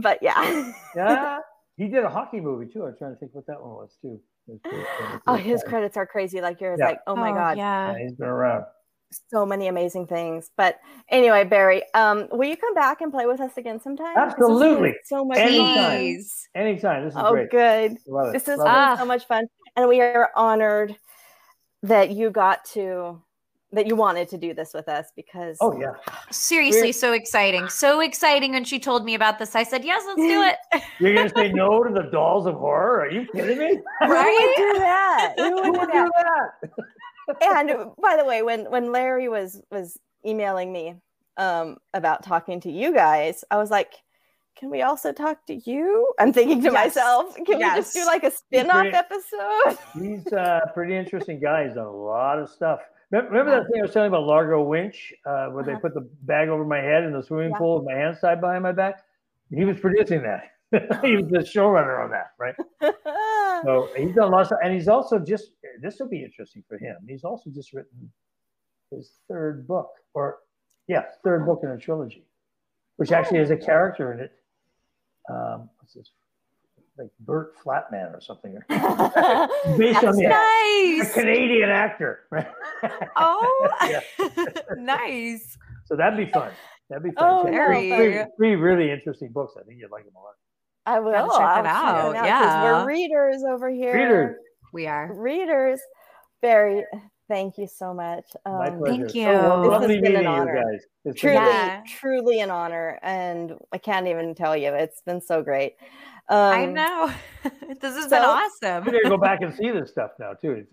But 0.00 0.18
yeah. 0.22 0.72
Yeah. 0.94 1.38
He 1.76 1.88
did 1.88 2.04
a 2.04 2.10
hockey 2.10 2.42
movie 2.42 2.70
too. 2.70 2.84
I'm 2.84 2.94
trying 2.94 3.14
to 3.14 3.18
think 3.18 3.34
what 3.34 3.46
that 3.46 3.58
one 3.58 3.70
was 3.70 3.96
too. 4.02 4.20
It 4.48 4.52
was 4.52 4.60
pretty- 4.62 4.76
pretty 4.98 5.12
Oh, 5.14 5.20
cool. 5.26 5.34
his 5.36 5.62
credits 5.64 5.96
are 5.96 6.06
crazy 6.06 6.40
like 6.40 6.60
yours. 6.60 6.78
Yeah. 6.80 6.86
Like, 6.88 7.00
oh 7.06 7.16
my 7.16 7.30
God. 7.30 7.56
Yeah. 7.58 7.92
Yeah, 7.92 7.98
he's 7.98 8.12
been 8.14 8.28
around. 8.28 8.64
So 9.28 9.44
many 9.44 9.66
amazing 9.66 10.06
things. 10.06 10.50
But 10.56 10.78
anyway, 11.08 11.42
Barry, 11.44 11.82
um, 11.94 12.28
will 12.30 12.48
you 12.48 12.56
come 12.56 12.74
back 12.74 13.00
and 13.00 13.10
play 13.12 13.26
with 13.26 13.40
us 13.40 13.56
again 13.56 13.80
sometime? 13.80 14.14
This 14.14 14.24
has 14.24 14.34
been 14.34 14.44
Absolutely. 14.44 14.94
So 15.04 15.24
much 15.24 15.38
Anytime. 15.38 15.74
fun. 15.76 15.96
Please. 15.98 16.48
Anytime. 16.54 17.04
This 17.04 17.14
is 17.14 17.20
Oh, 17.20 17.32
great. 17.32 17.50
good. 17.50 17.96
Love 18.06 18.28
it. 18.28 18.32
This 18.34 18.46
has 18.46 18.58
Love 18.58 18.66
been 18.66 18.74
it. 18.74 18.78
Ah. 18.78 18.96
so 18.98 19.04
much 19.06 19.26
fun. 19.26 19.46
And 19.76 19.88
we 19.88 20.00
are 20.00 20.30
honored 20.36 20.96
that 21.82 22.10
you 22.10 22.30
got 22.30 22.64
to 22.66 23.20
that 23.72 23.86
you 23.86 23.94
wanted 23.94 24.28
to 24.28 24.36
do 24.36 24.52
this 24.52 24.74
with 24.74 24.88
us 24.88 25.12
because 25.14 25.56
Oh 25.60 25.78
yeah. 25.80 25.92
Seriously, 26.30 26.80
We're- 26.82 26.92
so 26.92 27.12
exciting. 27.12 27.68
So 27.68 28.00
exciting 28.00 28.52
when 28.52 28.64
she 28.64 28.78
told 28.80 29.04
me 29.04 29.14
about 29.14 29.38
this. 29.38 29.54
I 29.54 29.62
said, 29.62 29.84
yes, 29.84 30.02
let's 30.06 30.20
do 30.20 30.42
it. 30.42 30.56
You're 30.98 31.14
gonna 31.14 31.30
say 31.36 31.52
no 31.52 31.84
to 31.84 31.92
the 31.92 32.10
dolls 32.10 32.46
of 32.46 32.54
horror? 32.54 33.00
Are 33.02 33.10
you 33.10 33.26
kidding 33.32 33.58
me? 33.58 33.68
who 34.00 34.08
would 34.08 34.14
Right? 34.14 34.54
do 34.56 34.72
that? 34.80 35.34
Who 35.36 35.44
Who 35.44 35.54
would 35.54 35.72
do 35.72 35.78
would 35.80 35.88
that? 35.90 36.50
do 36.64 36.68
that? 37.38 37.42
and 37.42 37.90
by 38.02 38.16
the 38.16 38.24
way, 38.24 38.42
when 38.42 38.68
when 38.70 38.90
Larry 38.90 39.28
was 39.28 39.62
was 39.70 39.98
emailing 40.26 40.72
me 40.72 40.96
um, 41.36 41.76
about 41.94 42.22
talking 42.24 42.60
to 42.62 42.70
you 42.72 42.92
guys, 42.92 43.44
I 43.52 43.56
was 43.56 43.70
like, 43.70 43.92
"Can 44.56 44.68
we 44.68 44.82
also 44.82 45.12
talk 45.12 45.46
to 45.46 45.54
you?" 45.54 46.12
I'm 46.18 46.32
thinking 46.32 46.58
to 46.62 46.72
Yes. 46.72 46.96
myself, 46.96 47.36
"Can 47.36 47.58
we 47.58 47.64
just 47.64 47.94
do 47.94 48.04
like 48.04 48.24
a 48.24 48.32
spin-off 48.32 48.82
Great. 48.82 48.94
episode?" 48.94 49.78
He's 49.94 50.26
a 50.32 50.70
pretty 50.74 50.96
interesting 50.96 51.38
guy. 51.38 51.66
He's 51.66 51.74
done 51.74 51.86
a 51.86 51.90
lot 51.96 52.40
of 52.40 52.50
stuff. 52.50 52.80
Remember, 53.10 53.50
that 53.50 53.66
thing 53.70 53.80
I 53.80 53.82
was 53.82 53.92
telling 53.92 54.10
you 54.10 54.16
about 54.16 54.26
Largo 54.26 54.62
Winch, 54.62 55.12
uh, 55.26 55.48
where 55.48 55.64
they 55.64 55.72
Uh-huh. 55.72 55.80
put 55.80 55.94
the 55.94 56.08
bag 56.22 56.48
over 56.48 56.64
my 56.64 56.80
head 56.80 57.02
in 57.04 57.12
the 57.12 57.22
swimming 57.22 57.50
Yeah. 57.50 57.58
pool 57.58 57.76
with 57.78 57.84
my 57.86 57.94
hands 57.94 58.20
tied 58.20 58.40
behind 58.40 58.62
my 58.62 58.72
back? 58.72 59.02
He 59.50 59.64
was 59.64 59.80
producing 59.80 60.22
that. 60.22 60.44
he 61.04 61.16
was 61.16 61.26
the 61.28 61.38
showrunner 61.40 62.04
on 62.04 62.10
that, 62.10 62.32
right? 62.38 62.54
So 63.62 63.90
he's 63.94 64.14
done 64.14 64.30
lots 64.30 64.50
of, 64.52 64.58
and 64.64 64.72
he's 64.72 64.88
also 64.88 65.18
just, 65.18 65.52
this 65.82 65.98
will 66.00 66.08
be 66.08 66.24
interesting 66.24 66.64
for 66.66 66.78
him. 66.78 66.96
He's 67.06 67.24
also 67.24 67.50
just 67.50 67.74
written 67.74 68.10
his 68.90 69.18
third 69.28 69.66
book, 69.68 69.90
or 70.14 70.38
yeah, 70.86 71.02
third 71.22 71.44
book 71.44 71.60
in 71.62 71.68
a 71.68 71.76
trilogy, 71.76 72.24
which 72.96 73.12
actually 73.12 73.40
has 73.40 73.50
a 73.50 73.56
character 73.58 74.12
in 74.14 74.20
it 74.20 74.32
um, 75.28 75.68
what's 75.78 75.92
this? 75.92 76.10
Like 77.00 77.10
Bert 77.20 77.54
Flatman 77.64 78.14
or 78.14 78.20
something. 78.20 78.58
Based 78.68 80.00
That's 80.02 80.04
on 80.04 80.16
the 80.16 80.26
a 80.26 80.98
nice. 80.98 81.14
Canadian 81.14 81.70
actor. 81.70 82.26
Oh, 83.16 83.68
nice. 84.76 85.56
So 85.86 85.96
that'd 85.96 86.18
be 86.18 86.30
fun. 86.30 86.50
That'd 86.90 87.04
be 87.04 87.10
Oh, 87.16 87.44
fun. 87.44 87.52
very. 87.52 87.90
Three, 87.90 88.24
three 88.36 88.54
really 88.56 88.90
interesting 88.90 89.32
books. 89.32 89.54
I 89.58 89.62
think 89.64 89.80
you'd 89.80 89.90
like 89.90 90.04
them 90.04 90.12
a 90.16 90.18
lot. 90.20 90.34
I 90.86 91.00
will. 91.00 91.12
Gotta 91.12 91.30
check 91.30 91.40
I'll 91.40 91.60
it 91.60 91.66
out, 91.66 92.14
'cause 92.16 92.24
yeah. 92.26 92.62
we're 92.82 92.86
readers 92.86 93.42
over 93.48 93.70
here. 93.70 93.94
Readers. 93.94 94.36
We 94.72 94.86
are. 94.86 95.10
Readers. 95.14 95.80
Very. 96.42 96.84
Thank 97.28 97.58
you 97.58 97.68
so 97.68 97.94
much. 97.94 98.24
My 98.44 98.68
Um, 98.70 98.78
pleasure. 98.78 98.96
thank 99.08 99.10
So 99.10 99.18
you. 99.18 99.26
well, 99.26 99.62
This 99.62 99.72
has 99.72 99.80
lovely 99.80 100.00
been 100.00 100.06
an 100.06 100.12
meeting 100.12 100.22
you 100.24 100.28
honor. 100.40 100.54
guys. 100.56 100.80
It's 101.04 101.04
been 101.04 101.14
truly. 101.14 101.36
Yeah. 101.36 101.82
truly 101.86 102.40
an 102.40 102.50
honor, 102.50 102.98
and 103.02 103.54
I 103.72 103.78
can't 103.78 104.08
even 104.08 104.34
tell 104.34 104.56
you. 104.56 104.74
It's 104.74 105.00
been 105.02 105.20
so 105.20 105.40
great. 105.42 105.76
Um, 106.30 106.52
I 106.52 106.64
know. 106.64 107.12
this 107.80 107.96
has 107.96 108.06
been 108.06 108.22
awesome. 108.22 108.82
I'm 108.82 108.84
gonna 108.84 109.00
go 109.08 109.18
back 109.18 109.42
and 109.42 109.52
see 109.52 109.70
this 109.72 109.90
stuff 109.90 110.12
now 110.20 110.32
too. 110.32 110.64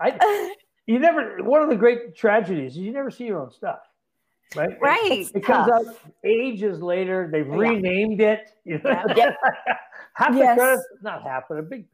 I, 0.00 0.54
you 0.86 0.98
never. 0.98 1.42
One 1.44 1.62
of 1.62 1.68
the 1.68 1.76
great 1.76 2.16
tragedies 2.16 2.72
is 2.72 2.78
you 2.78 2.92
never 2.92 3.10
see 3.10 3.24
your 3.26 3.40
own 3.40 3.52
stuff, 3.52 3.78
right? 4.56 4.70
Right. 4.80 5.30
It 5.32 5.44
comes 5.44 5.70
out 5.70 5.84
ages 6.24 6.82
later. 6.82 7.28
They've 7.30 7.46
Yeah. 7.46 7.56
renamed 7.56 8.20
it. 8.20 8.50
You 8.64 8.80
know? 8.82 9.04
Yeah. 9.14 9.30
half 10.14 10.34
Yes. 10.34 10.56
the 10.56 10.60
credits, 10.60 10.88
not 11.00 11.22
half, 11.22 11.44
but 11.48 11.58
a 11.58 11.62
big 11.62 11.86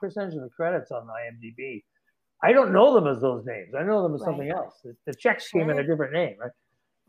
percentage 0.00 0.34
of 0.34 0.42
the 0.42 0.50
credits 0.50 0.90
on 0.90 1.06
IMDb. 1.06 1.84
I 2.42 2.52
don't 2.52 2.72
know 2.72 2.92
them 2.92 3.06
as 3.06 3.20
those 3.20 3.44
names. 3.46 3.74
I 3.78 3.84
know 3.84 4.02
them 4.02 4.14
as 4.14 4.20
Right. 4.20 4.26
something 4.26 4.50
else. 4.50 4.80
The, 4.82 4.96
the 5.06 5.14
checks 5.14 5.48
came 5.48 5.70
in 5.70 5.78
a 5.78 5.86
different 5.86 6.12
name, 6.12 6.36
right? 6.40 6.50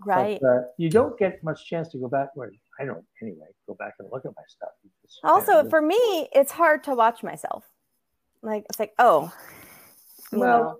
right. 0.05 0.39
But, 0.41 0.47
uh, 0.47 0.61
you 0.77 0.89
don't 0.89 1.17
get 1.17 1.43
much 1.43 1.65
chance 1.67 1.89
to 1.89 1.97
go 1.97 2.07
back. 2.07 2.29
Where 2.35 2.51
I 2.79 2.85
don't 2.85 3.03
anyway. 3.21 3.47
Go 3.67 3.75
back 3.75 3.95
and 3.99 4.07
look 4.11 4.25
at 4.25 4.31
my 4.35 4.43
stuff. 4.47 4.69
You 4.83 4.89
just 5.03 5.21
kind 5.21 5.33
also, 5.33 5.69
for 5.69 5.81
me, 5.81 6.29
it's 6.33 6.51
hard 6.51 6.83
to 6.85 6.95
watch 6.95 7.23
myself. 7.23 7.65
Like 8.41 8.65
it's 8.69 8.79
like, 8.79 8.93
oh, 8.99 9.31
Well, 10.31 10.79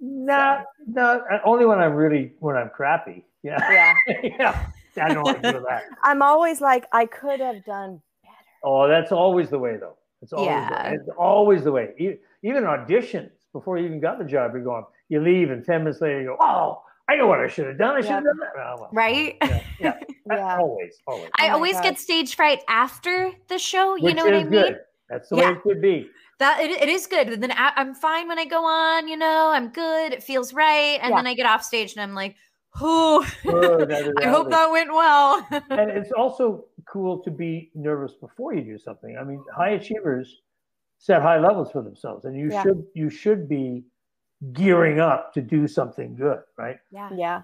no, 0.00 0.62
no. 0.86 1.24
uh, 1.30 1.38
Only 1.44 1.66
when 1.66 1.78
I'm 1.78 1.94
really 1.94 2.32
when 2.40 2.56
I'm 2.56 2.70
crappy. 2.70 3.24
Yeah, 3.42 3.58
yeah. 4.06 4.20
yeah. 4.38 4.66
I 5.00 5.14
don't 5.14 5.22
want 5.22 5.42
to 5.42 5.52
do 5.52 5.64
that. 5.68 5.82
I'm 6.02 6.22
always 6.22 6.60
like, 6.60 6.86
I 6.92 7.06
could 7.06 7.40
have 7.40 7.64
done 7.64 8.00
better. 8.22 8.34
Oh, 8.64 8.88
that's 8.88 9.12
always 9.12 9.48
the 9.50 9.58
way, 9.58 9.76
though. 9.76 9.96
It's 10.22 10.32
always, 10.32 10.48
Yeah. 10.48 10.90
the, 10.90 10.94
it's 10.96 11.08
always 11.16 11.62
the 11.62 11.70
way. 11.70 12.18
Even 12.42 12.64
auditions 12.64 13.30
before 13.52 13.78
you 13.78 13.86
even 13.86 14.00
got 14.00 14.18
the 14.18 14.24
job, 14.24 14.52
you're 14.54 14.64
going, 14.64 14.84
you 15.08 15.20
leave, 15.20 15.50
and 15.50 15.64
10 15.64 15.84
minutes 15.84 16.00
later, 16.00 16.20
you 16.20 16.26
go, 16.28 16.36
oh, 16.40 16.82
I 17.08 17.14
know 17.16 17.28
what 17.28 17.38
I 17.38 17.46
should 17.46 17.66
have 17.66 17.78
done. 17.78 17.96
I 17.96 18.00
should 18.00 18.10
have 18.10 18.24
done 18.24 18.38
that. 18.40 18.52
Oh, 18.56 18.76
well, 18.80 18.90
Right? 18.92 19.36
Yeah, 19.42 19.62
yeah. 19.80 19.94
Yeah. 20.30 20.58
Always, 20.58 20.94
always. 21.06 21.30
I 21.38 21.48
Oh 21.48 21.54
always 21.54 21.72
God. 21.72 21.82
get 21.84 21.98
stage 21.98 22.36
fright 22.36 22.60
after 22.68 23.32
the 23.48 23.58
show. 23.58 23.96
You 23.96 24.02
Which 24.04 24.16
know 24.16 24.24
what 24.26 24.34
I 24.34 24.44
mean? 24.44 24.50
good. 24.50 24.76
That's 25.08 25.30
the 25.30 25.36
way 25.36 25.44
it 25.46 25.62
could 25.62 25.80
be. 25.80 26.10
That 26.38 26.60
it, 26.60 26.70
it 26.82 26.88
is 26.90 27.06
good. 27.06 27.28
And 27.28 27.42
then 27.42 27.52
I, 27.52 27.72
I'm 27.76 27.94
fine 27.94 28.28
when 28.28 28.38
I 28.38 28.44
go 28.44 28.62
on. 28.64 29.08
You 29.08 29.16
know, 29.16 29.48
I'm 29.48 29.68
good. 29.70 30.12
It 30.12 30.22
feels 30.22 30.52
right. 30.52 30.98
And 31.02 31.10
Yeah. 31.12 31.16
then 31.16 31.26
I 31.26 31.32
get 31.32 31.46
off 31.46 31.64
stage 31.64 31.94
and 31.94 32.02
I'm 32.02 32.14
like, 32.14 32.36
oh, 32.78 33.26
Oh, 33.46 33.86
I 34.22 34.28
hope 34.28 34.50
that 34.50 34.70
went 34.70 34.92
well. 34.92 35.46
and 35.70 35.90
it's 35.90 36.12
also 36.12 36.66
cool 36.86 37.20
to 37.22 37.30
be 37.30 37.70
nervous 37.74 38.12
before 38.12 38.52
you 38.54 38.62
do 38.62 38.76
something. 38.78 39.16
I 39.18 39.24
mean, 39.24 39.42
high 39.56 39.70
achievers 39.70 40.42
set 40.98 41.22
high 41.22 41.38
levels 41.38 41.70
for 41.72 41.80
themselves, 41.82 42.26
and 42.26 42.36
you 42.36 42.50
Yeah. 42.52 42.62
should 42.62 42.84
you 42.94 43.08
should 43.08 43.48
be 43.48 43.82
gearing 44.52 45.00
up 45.00 45.32
to 45.34 45.40
do 45.40 45.66
something 45.66 46.14
good, 46.16 46.40
right? 46.58 46.76
yeah. 46.90 47.08
Yeah. 47.16 47.42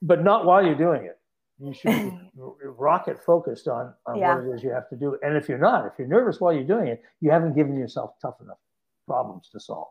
But 0.00 0.24
not 0.24 0.46
while 0.46 0.64
you're 0.64 0.74
doing 0.74 1.04
it. 1.04 1.18
You 1.62 1.72
should 1.72 1.90
be 1.92 2.18
rocket 2.64 3.22
focused 3.24 3.68
on, 3.68 3.94
on 4.06 4.18
Yeah. 4.18 4.34
what 4.36 4.44
it 4.44 4.54
is 4.54 4.62
you 4.62 4.70
have 4.70 4.88
to 4.88 4.96
do. 4.96 5.16
And 5.22 5.36
if 5.36 5.48
you're 5.48 5.58
not, 5.58 5.86
if 5.86 5.92
you're 5.98 6.08
nervous 6.08 6.40
while 6.40 6.52
you're 6.52 6.64
doing 6.64 6.88
it, 6.88 7.02
you 7.20 7.30
haven't 7.30 7.54
given 7.54 7.76
yourself 7.76 8.14
tough 8.20 8.34
enough 8.40 8.58
problems 9.06 9.48
to 9.50 9.60
solve. 9.60 9.88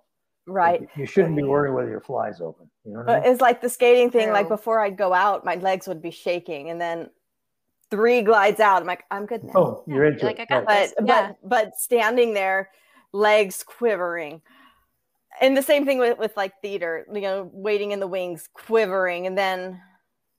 Right. 0.47 0.87
You 0.97 1.05
shouldn't 1.05 1.35
be 1.35 1.43
worrying 1.43 1.75
whether 1.75 1.89
your 1.89 2.01
fly's 2.01 2.41
open. 2.41 2.69
You 2.83 2.93
know 2.93 2.99
what 2.99 3.09
I 3.09 3.13
But 3.15 3.23
mean? 3.23 3.31
it's 3.31 3.41
like 3.41 3.61
the 3.61 3.69
skating 3.69 4.09
thing. 4.09 4.31
Like 4.31 4.49
before 4.49 4.79
I'd 4.81 4.97
go 4.97 5.13
out, 5.13 5.45
my 5.45 5.55
legs 5.55 5.87
would 5.87 6.01
be 6.01 6.11
shaking, 6.11 6.69
and 6.71 6.81
then 6.81 7.09
three 7.91 8.21
glides 8.21 8.59
out. 8.59 8.81
I'm 8.81 8.87
like, 8.87 9.03
I'm 9.11 9.25
good 9.27 9.43
now. 9.43 9.53
Oh, 9.55 9.83
you're 9.87 10.05
into 10.05 10.25
like, 10.25 10.39
it. 10.39 10.47
I 10.49 10.55
got 10.61 10.65
Right. 10.65 10.79
this. 10.85 10.93
but 10.97 11.07
Yeah. 11.07 11.27
but 11.41 11.49
but 11.49 11.75
standing 11.77 12.33
there, 12.33 12.71
legs 13.13 13.63
quivering, 13.63 14.41
and 15.39 15.55
the 15.55 15.61
same 15.61 15.85
thing 15.85 15.99
with 15.99 16.17
with 16.17 16.35
like 16.35 16.53
theater. 16.61 17.05
You 17.13 17.21
know, 17.21 17.49
waiting 17.53 17.91
in 17.91 17.99
the 17.99 18.07
wings, 18.07 18.49
quivering, 18.51 19.27
and 19.27 19.37
then, 19.37 19.79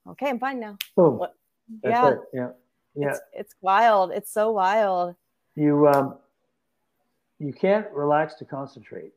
okay, 0.09 0.29
I'm 0.29 0.39
fine 0.39 0.59
now. 0.59 0.77
Boom. 0.95 1.17
What- 1.17 1.35
That's 1.81 1.91
yeah. 1.93 2.09
it. 2.11 2.17
Yeah. 2.33 2.49
Yeah. 2.95 3.09
It's 3.09 3.19
it's 3.33 3.55
wild. 3.61 4.11
It's 4.11 4.31
so 4.31 4.51
wild. 4.51 5.15
you 5.55 5.87
um 5.87 6.17
you 7.39 7.51
can't 7.53 7.89
relax 7.91 8.35
to 8.35 8.45
concentrate 8.45 9.11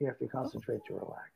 you 0.00 0.06
have 0.06 0.18
to 0.18 0.26
concentrate 0.28 0.80
to 0.86 0.94
relax 0.94 1.30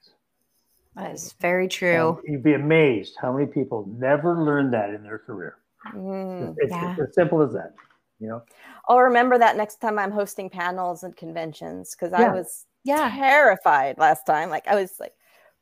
That 0.96 1.12
is 1.12 1.34
very 1.40 1.68
true. 1.68 2.20
And 2.24 2.32
you'd 2.32 2.42
be 2.42 2.54
amazed 2.54 3.16
how 3.20 3.32
many 3.32 3.46
people 3.46 3.86
never 3.98 4.42
learn 4.42 4.70
that 4.72 4.90
in 4.94 5.02
their 5.02 5.18
career 5.18 5.56
Mm. 5.94 6.54
it's, 6.58 6.70
Yeah. 6.70 6.92
it's 6.92 7.00
as 7.08 7.14
simple 7.14 7.42
as 7.42 7.52
that 7.54 7.74
you 8.20 8.28
know 8.28 8.42
I'll 8.88 9.00
remember 9.00 9.36
that 9.38 9.56
next 9.56 9.76
time 9.80 9.98
I'm 9.98 10.10
hosting 10.12 10.48
panels 10.48 11.02
and 11.02 11.16
conventions 11.16 11.94
because 11.94 12.12
I 12.12 12.28
was 12.28 12.66
Yeah. 12.84 13.10
terrified 13.10 13.98
last 13.98 14.24
time. 14.26 14.48
Like 14.50 14.66
I 14.66 14.74
was 14.74 14.98
like 14.98 15.14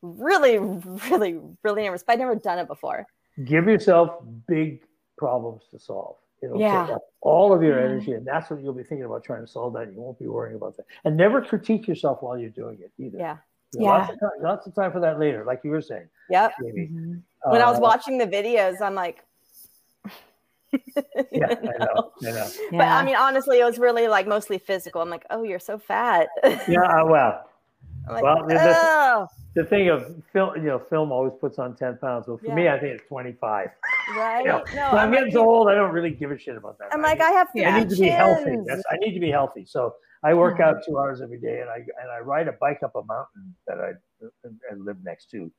really, 0.03 0.57
really, 1.11 1.39
really 1.63 1.83
nervous. 1.85 2.03
But 2.03 2.15
I'd 2.15 2.19
never 2.21 2.35
done 2.35 2.59
it 2.59 2.67
before. 2.67 3.07
Give 3.45 3.67
yourself 3.67 4.23
big 4.47 4.83
problems 5.19 5.63
to 5.71 5.79
solve 5.79 6.17
it'll 6.43 6.59
Yeah. 6.61 6.87
take 6.87 6.95
up 6.95 7.03
all 7.21 7.53
of 7.53 7.63
your 7.63 7.79
Yeah. 7.79 7.85
energy 7.87 8.13
and 8.13 8.27
that's 8.27 8.51
what 8.51 8.63
you'll 8.63 8.73
be 8.73 8.83
thinking 8.83 9.05
about 9.05 9.23
trying 9.25 9.43
to 9.43 9.47
solve 9.47 9.75
that 9.75 9.93
you 9.93 10.01
won't 10.01 10.19
be 10.19 10.27
worrying 10.27 10.57
about 10.57 10.77
that 10.77 10.87
and 11.05 11.17
never 11.17 11.41
critique 11.43 11.87
yourself 11.87 12.23
while 12.23 12.39
you're 12.39 12.51
doing 12.51 12.79
it 12.81 12.91
either 12.99 13.19
Yeah. 13.19 13.37
You 13.73 13.81
know, 13.81 13.93
lots, 13.93 14.11
of 14.13 14.19
time, 14.21 14.31
lots 14.43 14.67
of 14.67 14.75
time 14.75 14.93
for 14.93 15.01
that 15.01 15.19
later 15.19 15.45
like 15.45 15.61
you 15.65 15.71
were 15.71 15.83
saying 15.83 16.09
Yep. 16.31 16.53
Jamie. 16.61 16.89
Mhm. 16.89 17.23
When 17.45 17.61
I 17.63 17.67
was 17.71 17.79
Uh, 17.79 17.83
watching 17.83 18.19
the 18.19 18.27
videos, 18.27 18.81
I'm 18.81 18.95
like, 18.95 19.25
yeah 21.33 21.47
i 21.47 21.63
you 21.63 21.79
know 21.79 21.87
know? 21.95 22.13
i 22.27 22.31
know 22.33 22.47
But 22.71 22.87
I 22.89 23.03
mean, 23.05 23.17
honestly, 23.17 23.59
it 23.61 23.65
was 23.65 23.79
really 23.79 24.07
like 24.09 24.27
mostly 24.29 24.59
physical. 24.59 25.03
I'm 25.03 25.11
like, 25.11 25.27
oh, 25.31 25.43
you're 25.43 25.59
so 25.59 25.79
fat. 25.79 26.29
yeah 26.69 26.83
uh, 26.83 27.05
well 27.05 27.45
I'm 27.45 27.50
like, 28.13 28.23
Well, 28.23 28.47
this- 28.47 28.77
oh, 28.81 29.27
the 29.55 29.65
thing 29.65 29.89
of 29.89 30.23
film, 30.33 30.55
you 30.57 30.63
know, 30.63 30.79
film 30.79 31.11
always 31.11 31.33
puts 31.41 31.59
on 31.59 31.75
10 31.77 31.99
pounds. 31.99 32.29
Well, 32.29 32.39
for 32.39 32.55
me, 32.55 32.69
I 32.69 32.79
think 32.79 32.95
it's 33.01 33.09
25. 33.09 33.71
right? 34.17 34.45
You 34.45 34.49
know, 34.49 34.65
No, 34.75 34.83
I'm 34.91 34.99
I'm 34.99 35.11
getting 35.11 35.27
like, 35.27 35.33
so 35.35 35.45
old, 35.49 35.69
I 35.69 35.75
don't 35.75 35.93
really 35.93 36.11
give 36.13 36.31
a 36.31 36.39
shit 36.39 36.57
about 36.57 36.79
that. 36.79 36.89
I'm 36.93 37.01
I 37.05 37.09
like, 37.09 37.21
I 37.21 37.31
have 37.31 37.49
I 37.57 37.81
need 37.81 37.91
to 37.91 37.97
be 37.97 38.11
healthy. 38.11 38.45
chins. 38.45 38.67
That's, 38.69 38.83
I 38.91 38.97
need 38.97 39.13
to 39.15 39.21
be 39.21 39.31
healthy. 39.31 39.65
So 39.67 39.95
I 40.23 40.35
work 40.35 40.61
out 40.61 40.77
two 40.87 40.99
hours 40.99 41.21
every 41.21 41.41
day 41.41 41.61
and 41.63 41.69
I, 41.71 41.77
and 41.77 42.11
I 42.17 42.21
ride 42.21 42.47
a 42.47 42.53
bike 42.53 42.81
up 42.85 42.95
a 42.95 43.03
mountain 43.05 43.55
that 43.67 43.79
I, 43.81 43.91
I 44.71 44.75
live 44.77 44.99
next 45.03 45.31
to 45.31 45.51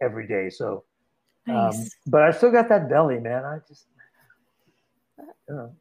every 0.00 0.26
day. 0.28 0.48
So, 0.50 0.84
um, 1.48 1.54
Nice. 1.54 1.96
but 2.06 2.22
I 2.22 2.30
still 2.30 2.52
got 2.52 2.68
that 2.68 2.88
belly, 2.88 3.18
man. 3.18 3.44
I 3.44 3.58
just, 3.66 3.86
you 5.48 5.54
know, 5.54 5.74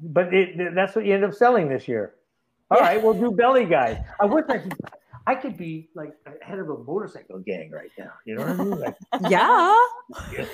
but 0.00 0.34
it, 0.34 0.74
that's 0.74 0.94
what 0.94 1.04
you 1.06 1.14
end 1.14 1.24
up 1.24 1.32
selling 1.34 1.68
this 1.68 1.88
year. 1.88 2.14
All 2.70 2.78
Yeah. 2.78 2.84
right, 2.88 3.02
we'll 3.02 3.14
do 3.14 3.30
belly 3.32 3.64
guys. 3.64 3.96
I 4.20 4.26
wish 4.26 4.44
I 4.48 4.58
could, 4.58 4.74
I 5.30 5.36
could 5.36 5.56
be 5.56 5.88
like 5.94 6.12
head 6.42 6.58
of 6.58 6.68
a 6.70 6.78
motorcycle 6.78 7.38
gang 7.38 7.70
right 7.70 7.90
now. 7.96 8.10
You 8.24 8.34
know 8.34 8.46
what 8.46 8.50
I 8.50 8.64
mean? 8.64 8.80
Like, 8.80 8.96
yeah. 9.30 9.76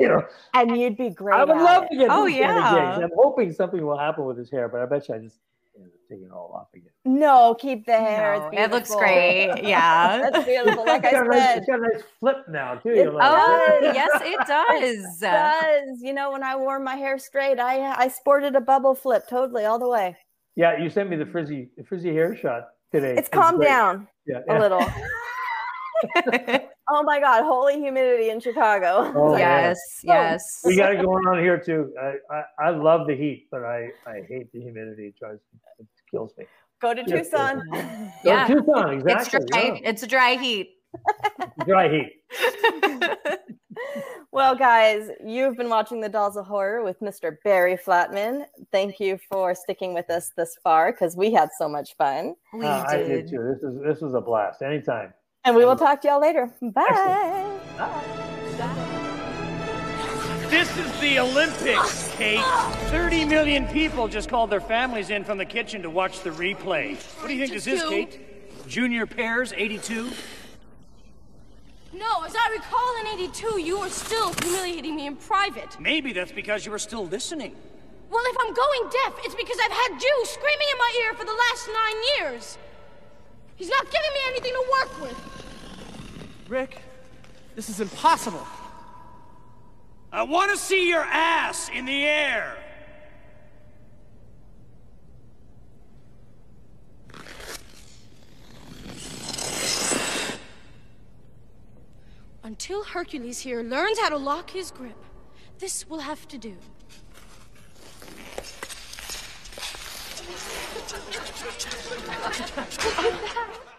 you 0.00 0.08
know, 0.08 0.24
and 0.54 0.76
you'd 0.76 0.96
be 0.96 1.10
great. 1.10 1.36
I 1.38 1.44
would 1.44 1.56
at 1.56 1.62
love 1.62 1.84
it. 1.84 1.90
to 1.90 1.96
get 1.98 2.08
Oh, 2.10 2.26
these 2.26 2.40
kind 2.42 2.58
of 2.58 2.98
yeah. 2.98 3.04
I'm 3.04 3.10
hoping 3.14 3.52
something 3.52 3.80
will 3.86 3.96
happen 3.96 4.24
with 4.24 4.36
his 4.38 4.50
hair, 4.50 4.68
but 4.68 4.80
I 4.80 4.86
bet 4.86 5.08
you 5.08 5.14
I 5.14 5.18
just 5.18 5.38
end 5.76 5.86
up 5.86 5.92
taking 6.08 6.24
it 6.26 6.32
all 6.32 6.50
off 6.52 6.66
again. 6.74 6.90
No, 7.04 7.54
keep 7.60 7.86
the 7.86 7.96
hair. 7.96 8.38
No, 8.52 8.60
it 8.60 8.72
looks 8.72 8.92
great. 8.92 9.52
Yeah. 9.62 10.18
That's 10.30 10.44
beautiful. 10.44 10.84
Like 10.84 11.04
it's, 11.04 11.14
I 11.14 11.18
got 11.18 11.26
a 11.26 11.30
nice, 11.30 11.42
said, 11.44 11.58
it's 11.58 11.66
got 11.68 11.78
a 11.78 11.82
nice 11.82 12.02
flip 12.18 12.38
now 12.48 12.74
too. 12.74 12.88
It 12.90 13.14
like, 13.14 13.22
Oh, 13.24 13.78
yes, 13.94 14.10
it 14.24 14.46
does. 14.48 15.20
does. 15.20 16.02
You 16.02 16.12
know, 16.12 16.32
when 16.32 16.42
I 16.42 16.56
wore 16.56 16.80
my 16.80 16.96
hair 16.96 17.20
straight, 17.20 17.60
I 17.60 17.84
I 17.92 18.08
sported 18.08 18.56
a 18.56 18.60
bubble 18.60 18.96
flip 18.96 19.28
totally 19.28 19.64
all 19.64 19.78
the 19.78 19.88
way. 19.88 20.16
Yeah, 20.56 20.76
you 20.76 20.90
sent 20.90 21.08
me 21.08 21.14
the 21.14 21.26
frizzy 21.26 21.68
frizzy 21.86 22.12
hair 22.12 22.34
shot 22.36 22.70
today. 22.92 23.14
It's 23.16 23.28
calmed 23.28 23.58
great. 23.58 23.68
down 23.68 24.08
Yeah, 24.26 24.40
a 24.48 24.58
little. 24.58 24.84
Oh 26.92 27.04
my 27.04 27.20
God, 27.20 27.44
holy 27.44 27.78
humidity 27.78 28.30
in 28.30 28.40
Chicago. 28.40 29.12
Oh, 29.20 29.36
yeah. 29.36 29.68
yes, 29.68 29.78
oh. 29.78 30.12
yes. 30.12 30.60
We 30.64 30.76
got 30.76 30.92
it 30.92 31.02
going 31.02 31.26
on 31.26 31.38
here 31.38 31.58
too. 31.58 31.92
I, 32.00 32.14
I, 32.34 32.68
I 32.68 32.70
love 32.70 33.06
the 33.06 33.14
heat, 33.14 33.46
but 33.50 33.64
I, 33.64 33.90
I 34.06 34.22
hate 34.28 34.50
the 34.52 34.60
humidity. 34.60 35.08
It 35.08 35.14
drives 35.18 35.40
it 35.78 35.86
kills 36.10 36.32
me. 36.36 36.46
Go 36.80 36.94
to 36.94 37.02
Yes, 37.06 37.28
Tucson. 37.30 37.62
Yeah. 38.24 38.46
Oh, 38.48 38.54
Tucson, 38.54 39.02
It's 39.06 39.28
dry. 39.28 39.40
yeah. 39.52 39.74
It's 39.84 40.02
a 40.02 40.06
dry 40.06 40.36
heat. 40.36 40.70
Dry 41.66 41.88
heat. 41.88 43.38
Well, 44.32 44.54
guys, 44.54 45.08
you've 45.24 45.56
been 45.56 45.68
watching 45.68 46.00
The 46.00 46.08
Dolls 46.08 46.36
of 46.36 46.46
Horror 46.46 46.82
with 46.84 47.00
Mr. 47.00 47.36
Barry 47.44 47.76
Flatman. 47.76 48.44
Thank 48.70 49.00
you 49.00 49.18
for 49.28 49.54
sticking 49.54 49.92
with 49.92 50.08
us 50.10 50.30
this 50.36 50.56
far 50.62 50.92
because 50.92 51.16
we 51.16 51.32
had 51.32 51.48
so 51.58 51.68
much 51.68 51.96
fun. 51.96 52.34
we 52.52 52.64
Uh, 52.64 52.84
I 52.86 52.96
did 52.98 53.08
did. 53.08 53.30
too. 53.30 53.42
This 53.54 53.62
is 53.62 53.82
this 53.82 54.00
was 54.00 54.14
a 54.14 54.20
blast. 54.20 54.62
Anytime. 54.62 55.12
And 55.44 55.56
we 55.56 55.64
will 55.64 55.76
talk 55.76 56.00
to 56.02 56.08
y'all 56.08 56.20
later. 56.20 56.52
Bye. 56.60 57.58
Bye. 57.76 59.06
This 60.48 60.76
is 60.76 61.00
the 61.00 61.18
Olympics, 61.20 62.10
Kate. 62.16 62.40
30 62.90 63.24
million 63.24 63.66
people 63.68 64.08
just 64.08 64.28
called 64.28 64.50
their 64.50 64.60
families 64.60 65.10
in 65.10 65.22
from 65.24 65.38
the 65.38 65.44
kitchen 65.44 65.80
to 65.82 65.90
watch 65.90 66.20
the 66.22 66.30
replay. 66.30 66.96
What 67.20 67.28
do 67.28 67.34
you 67.34 67.40
think 67.46 67.52
this 67.52 67.66
is, 67.68 67.82
Kate? 67.88 68.66
Junior 68.66 69.06
pairs, 69.06 69.52
82? 69.56 70.10
No, 71.92 72.22
as 72.24 72.34
I 72.36 72.50
recall 72.52 72.96
in 73.00 73.18
82, 73.20 73.60
you 73.60 73.80
were 73.80 73.88
still 73.88 74.32
humiliating 74.34 74.94
me 74.94 75.06
in 75.06 75.16
private. 75.16 75.78
Maybe 75.80 76.12
that's 76.12 76.30
because 76.30 76.64
you 76.64 76.70
were 76.70 76.78
still 76.78 77.06
listening. 77.06 77.56
Well, 78.10 78.22
if 78.26 78.36
I'm 78.40 78.54
going 78.54 78.90
deaf, 78.90 79.14
it's 79.24 79.34
because 79.34 79.56
I've 79.64 79.72
had 79.72 80.02
you 80.02 80.24
screaming 80.24 80.68
in 80.72 80.78
my 80.78 80.92
ear 81.04 81.14
for 81.14 81.24
the 81.24 81.32
last 81.32 81.68
nine 81.68 82.02
years. 82.18 82.58
He's 83.56 83.68
not 83.68 83.84
giving 83.84 84.12
me 84.14 84.20
anything 84.28 84.52
to 84.52 84.64
work 84.80 85.00
with. 85.02 86.48
Rick, 86.48 86.80
this 87.56 87.68
is 87.68 87.80
impossible. 87.80 88.46
I 90.12 90.22
want 90.22 90.50
to 90.50 90.56
see 90.56 90.88
your 90.88 91.02
ass 91.04 91.68
in 91.68 91.86
the 91.86 92.04
air. 92.04 92.56
Until 102.50 102.82
Hercules 102.82 103.38
here 103.38 103.62
learns 103.62 104.00
how 104.00 104.08
to 104.08 104.16
lock 104.16 104.50
his 104.50 104.72
grip, 104.72 104.96
this 105.60 105.88
will 105.88 106.00
have 106.00 106.26
to 106.26 106.36
do. 106.36 106.56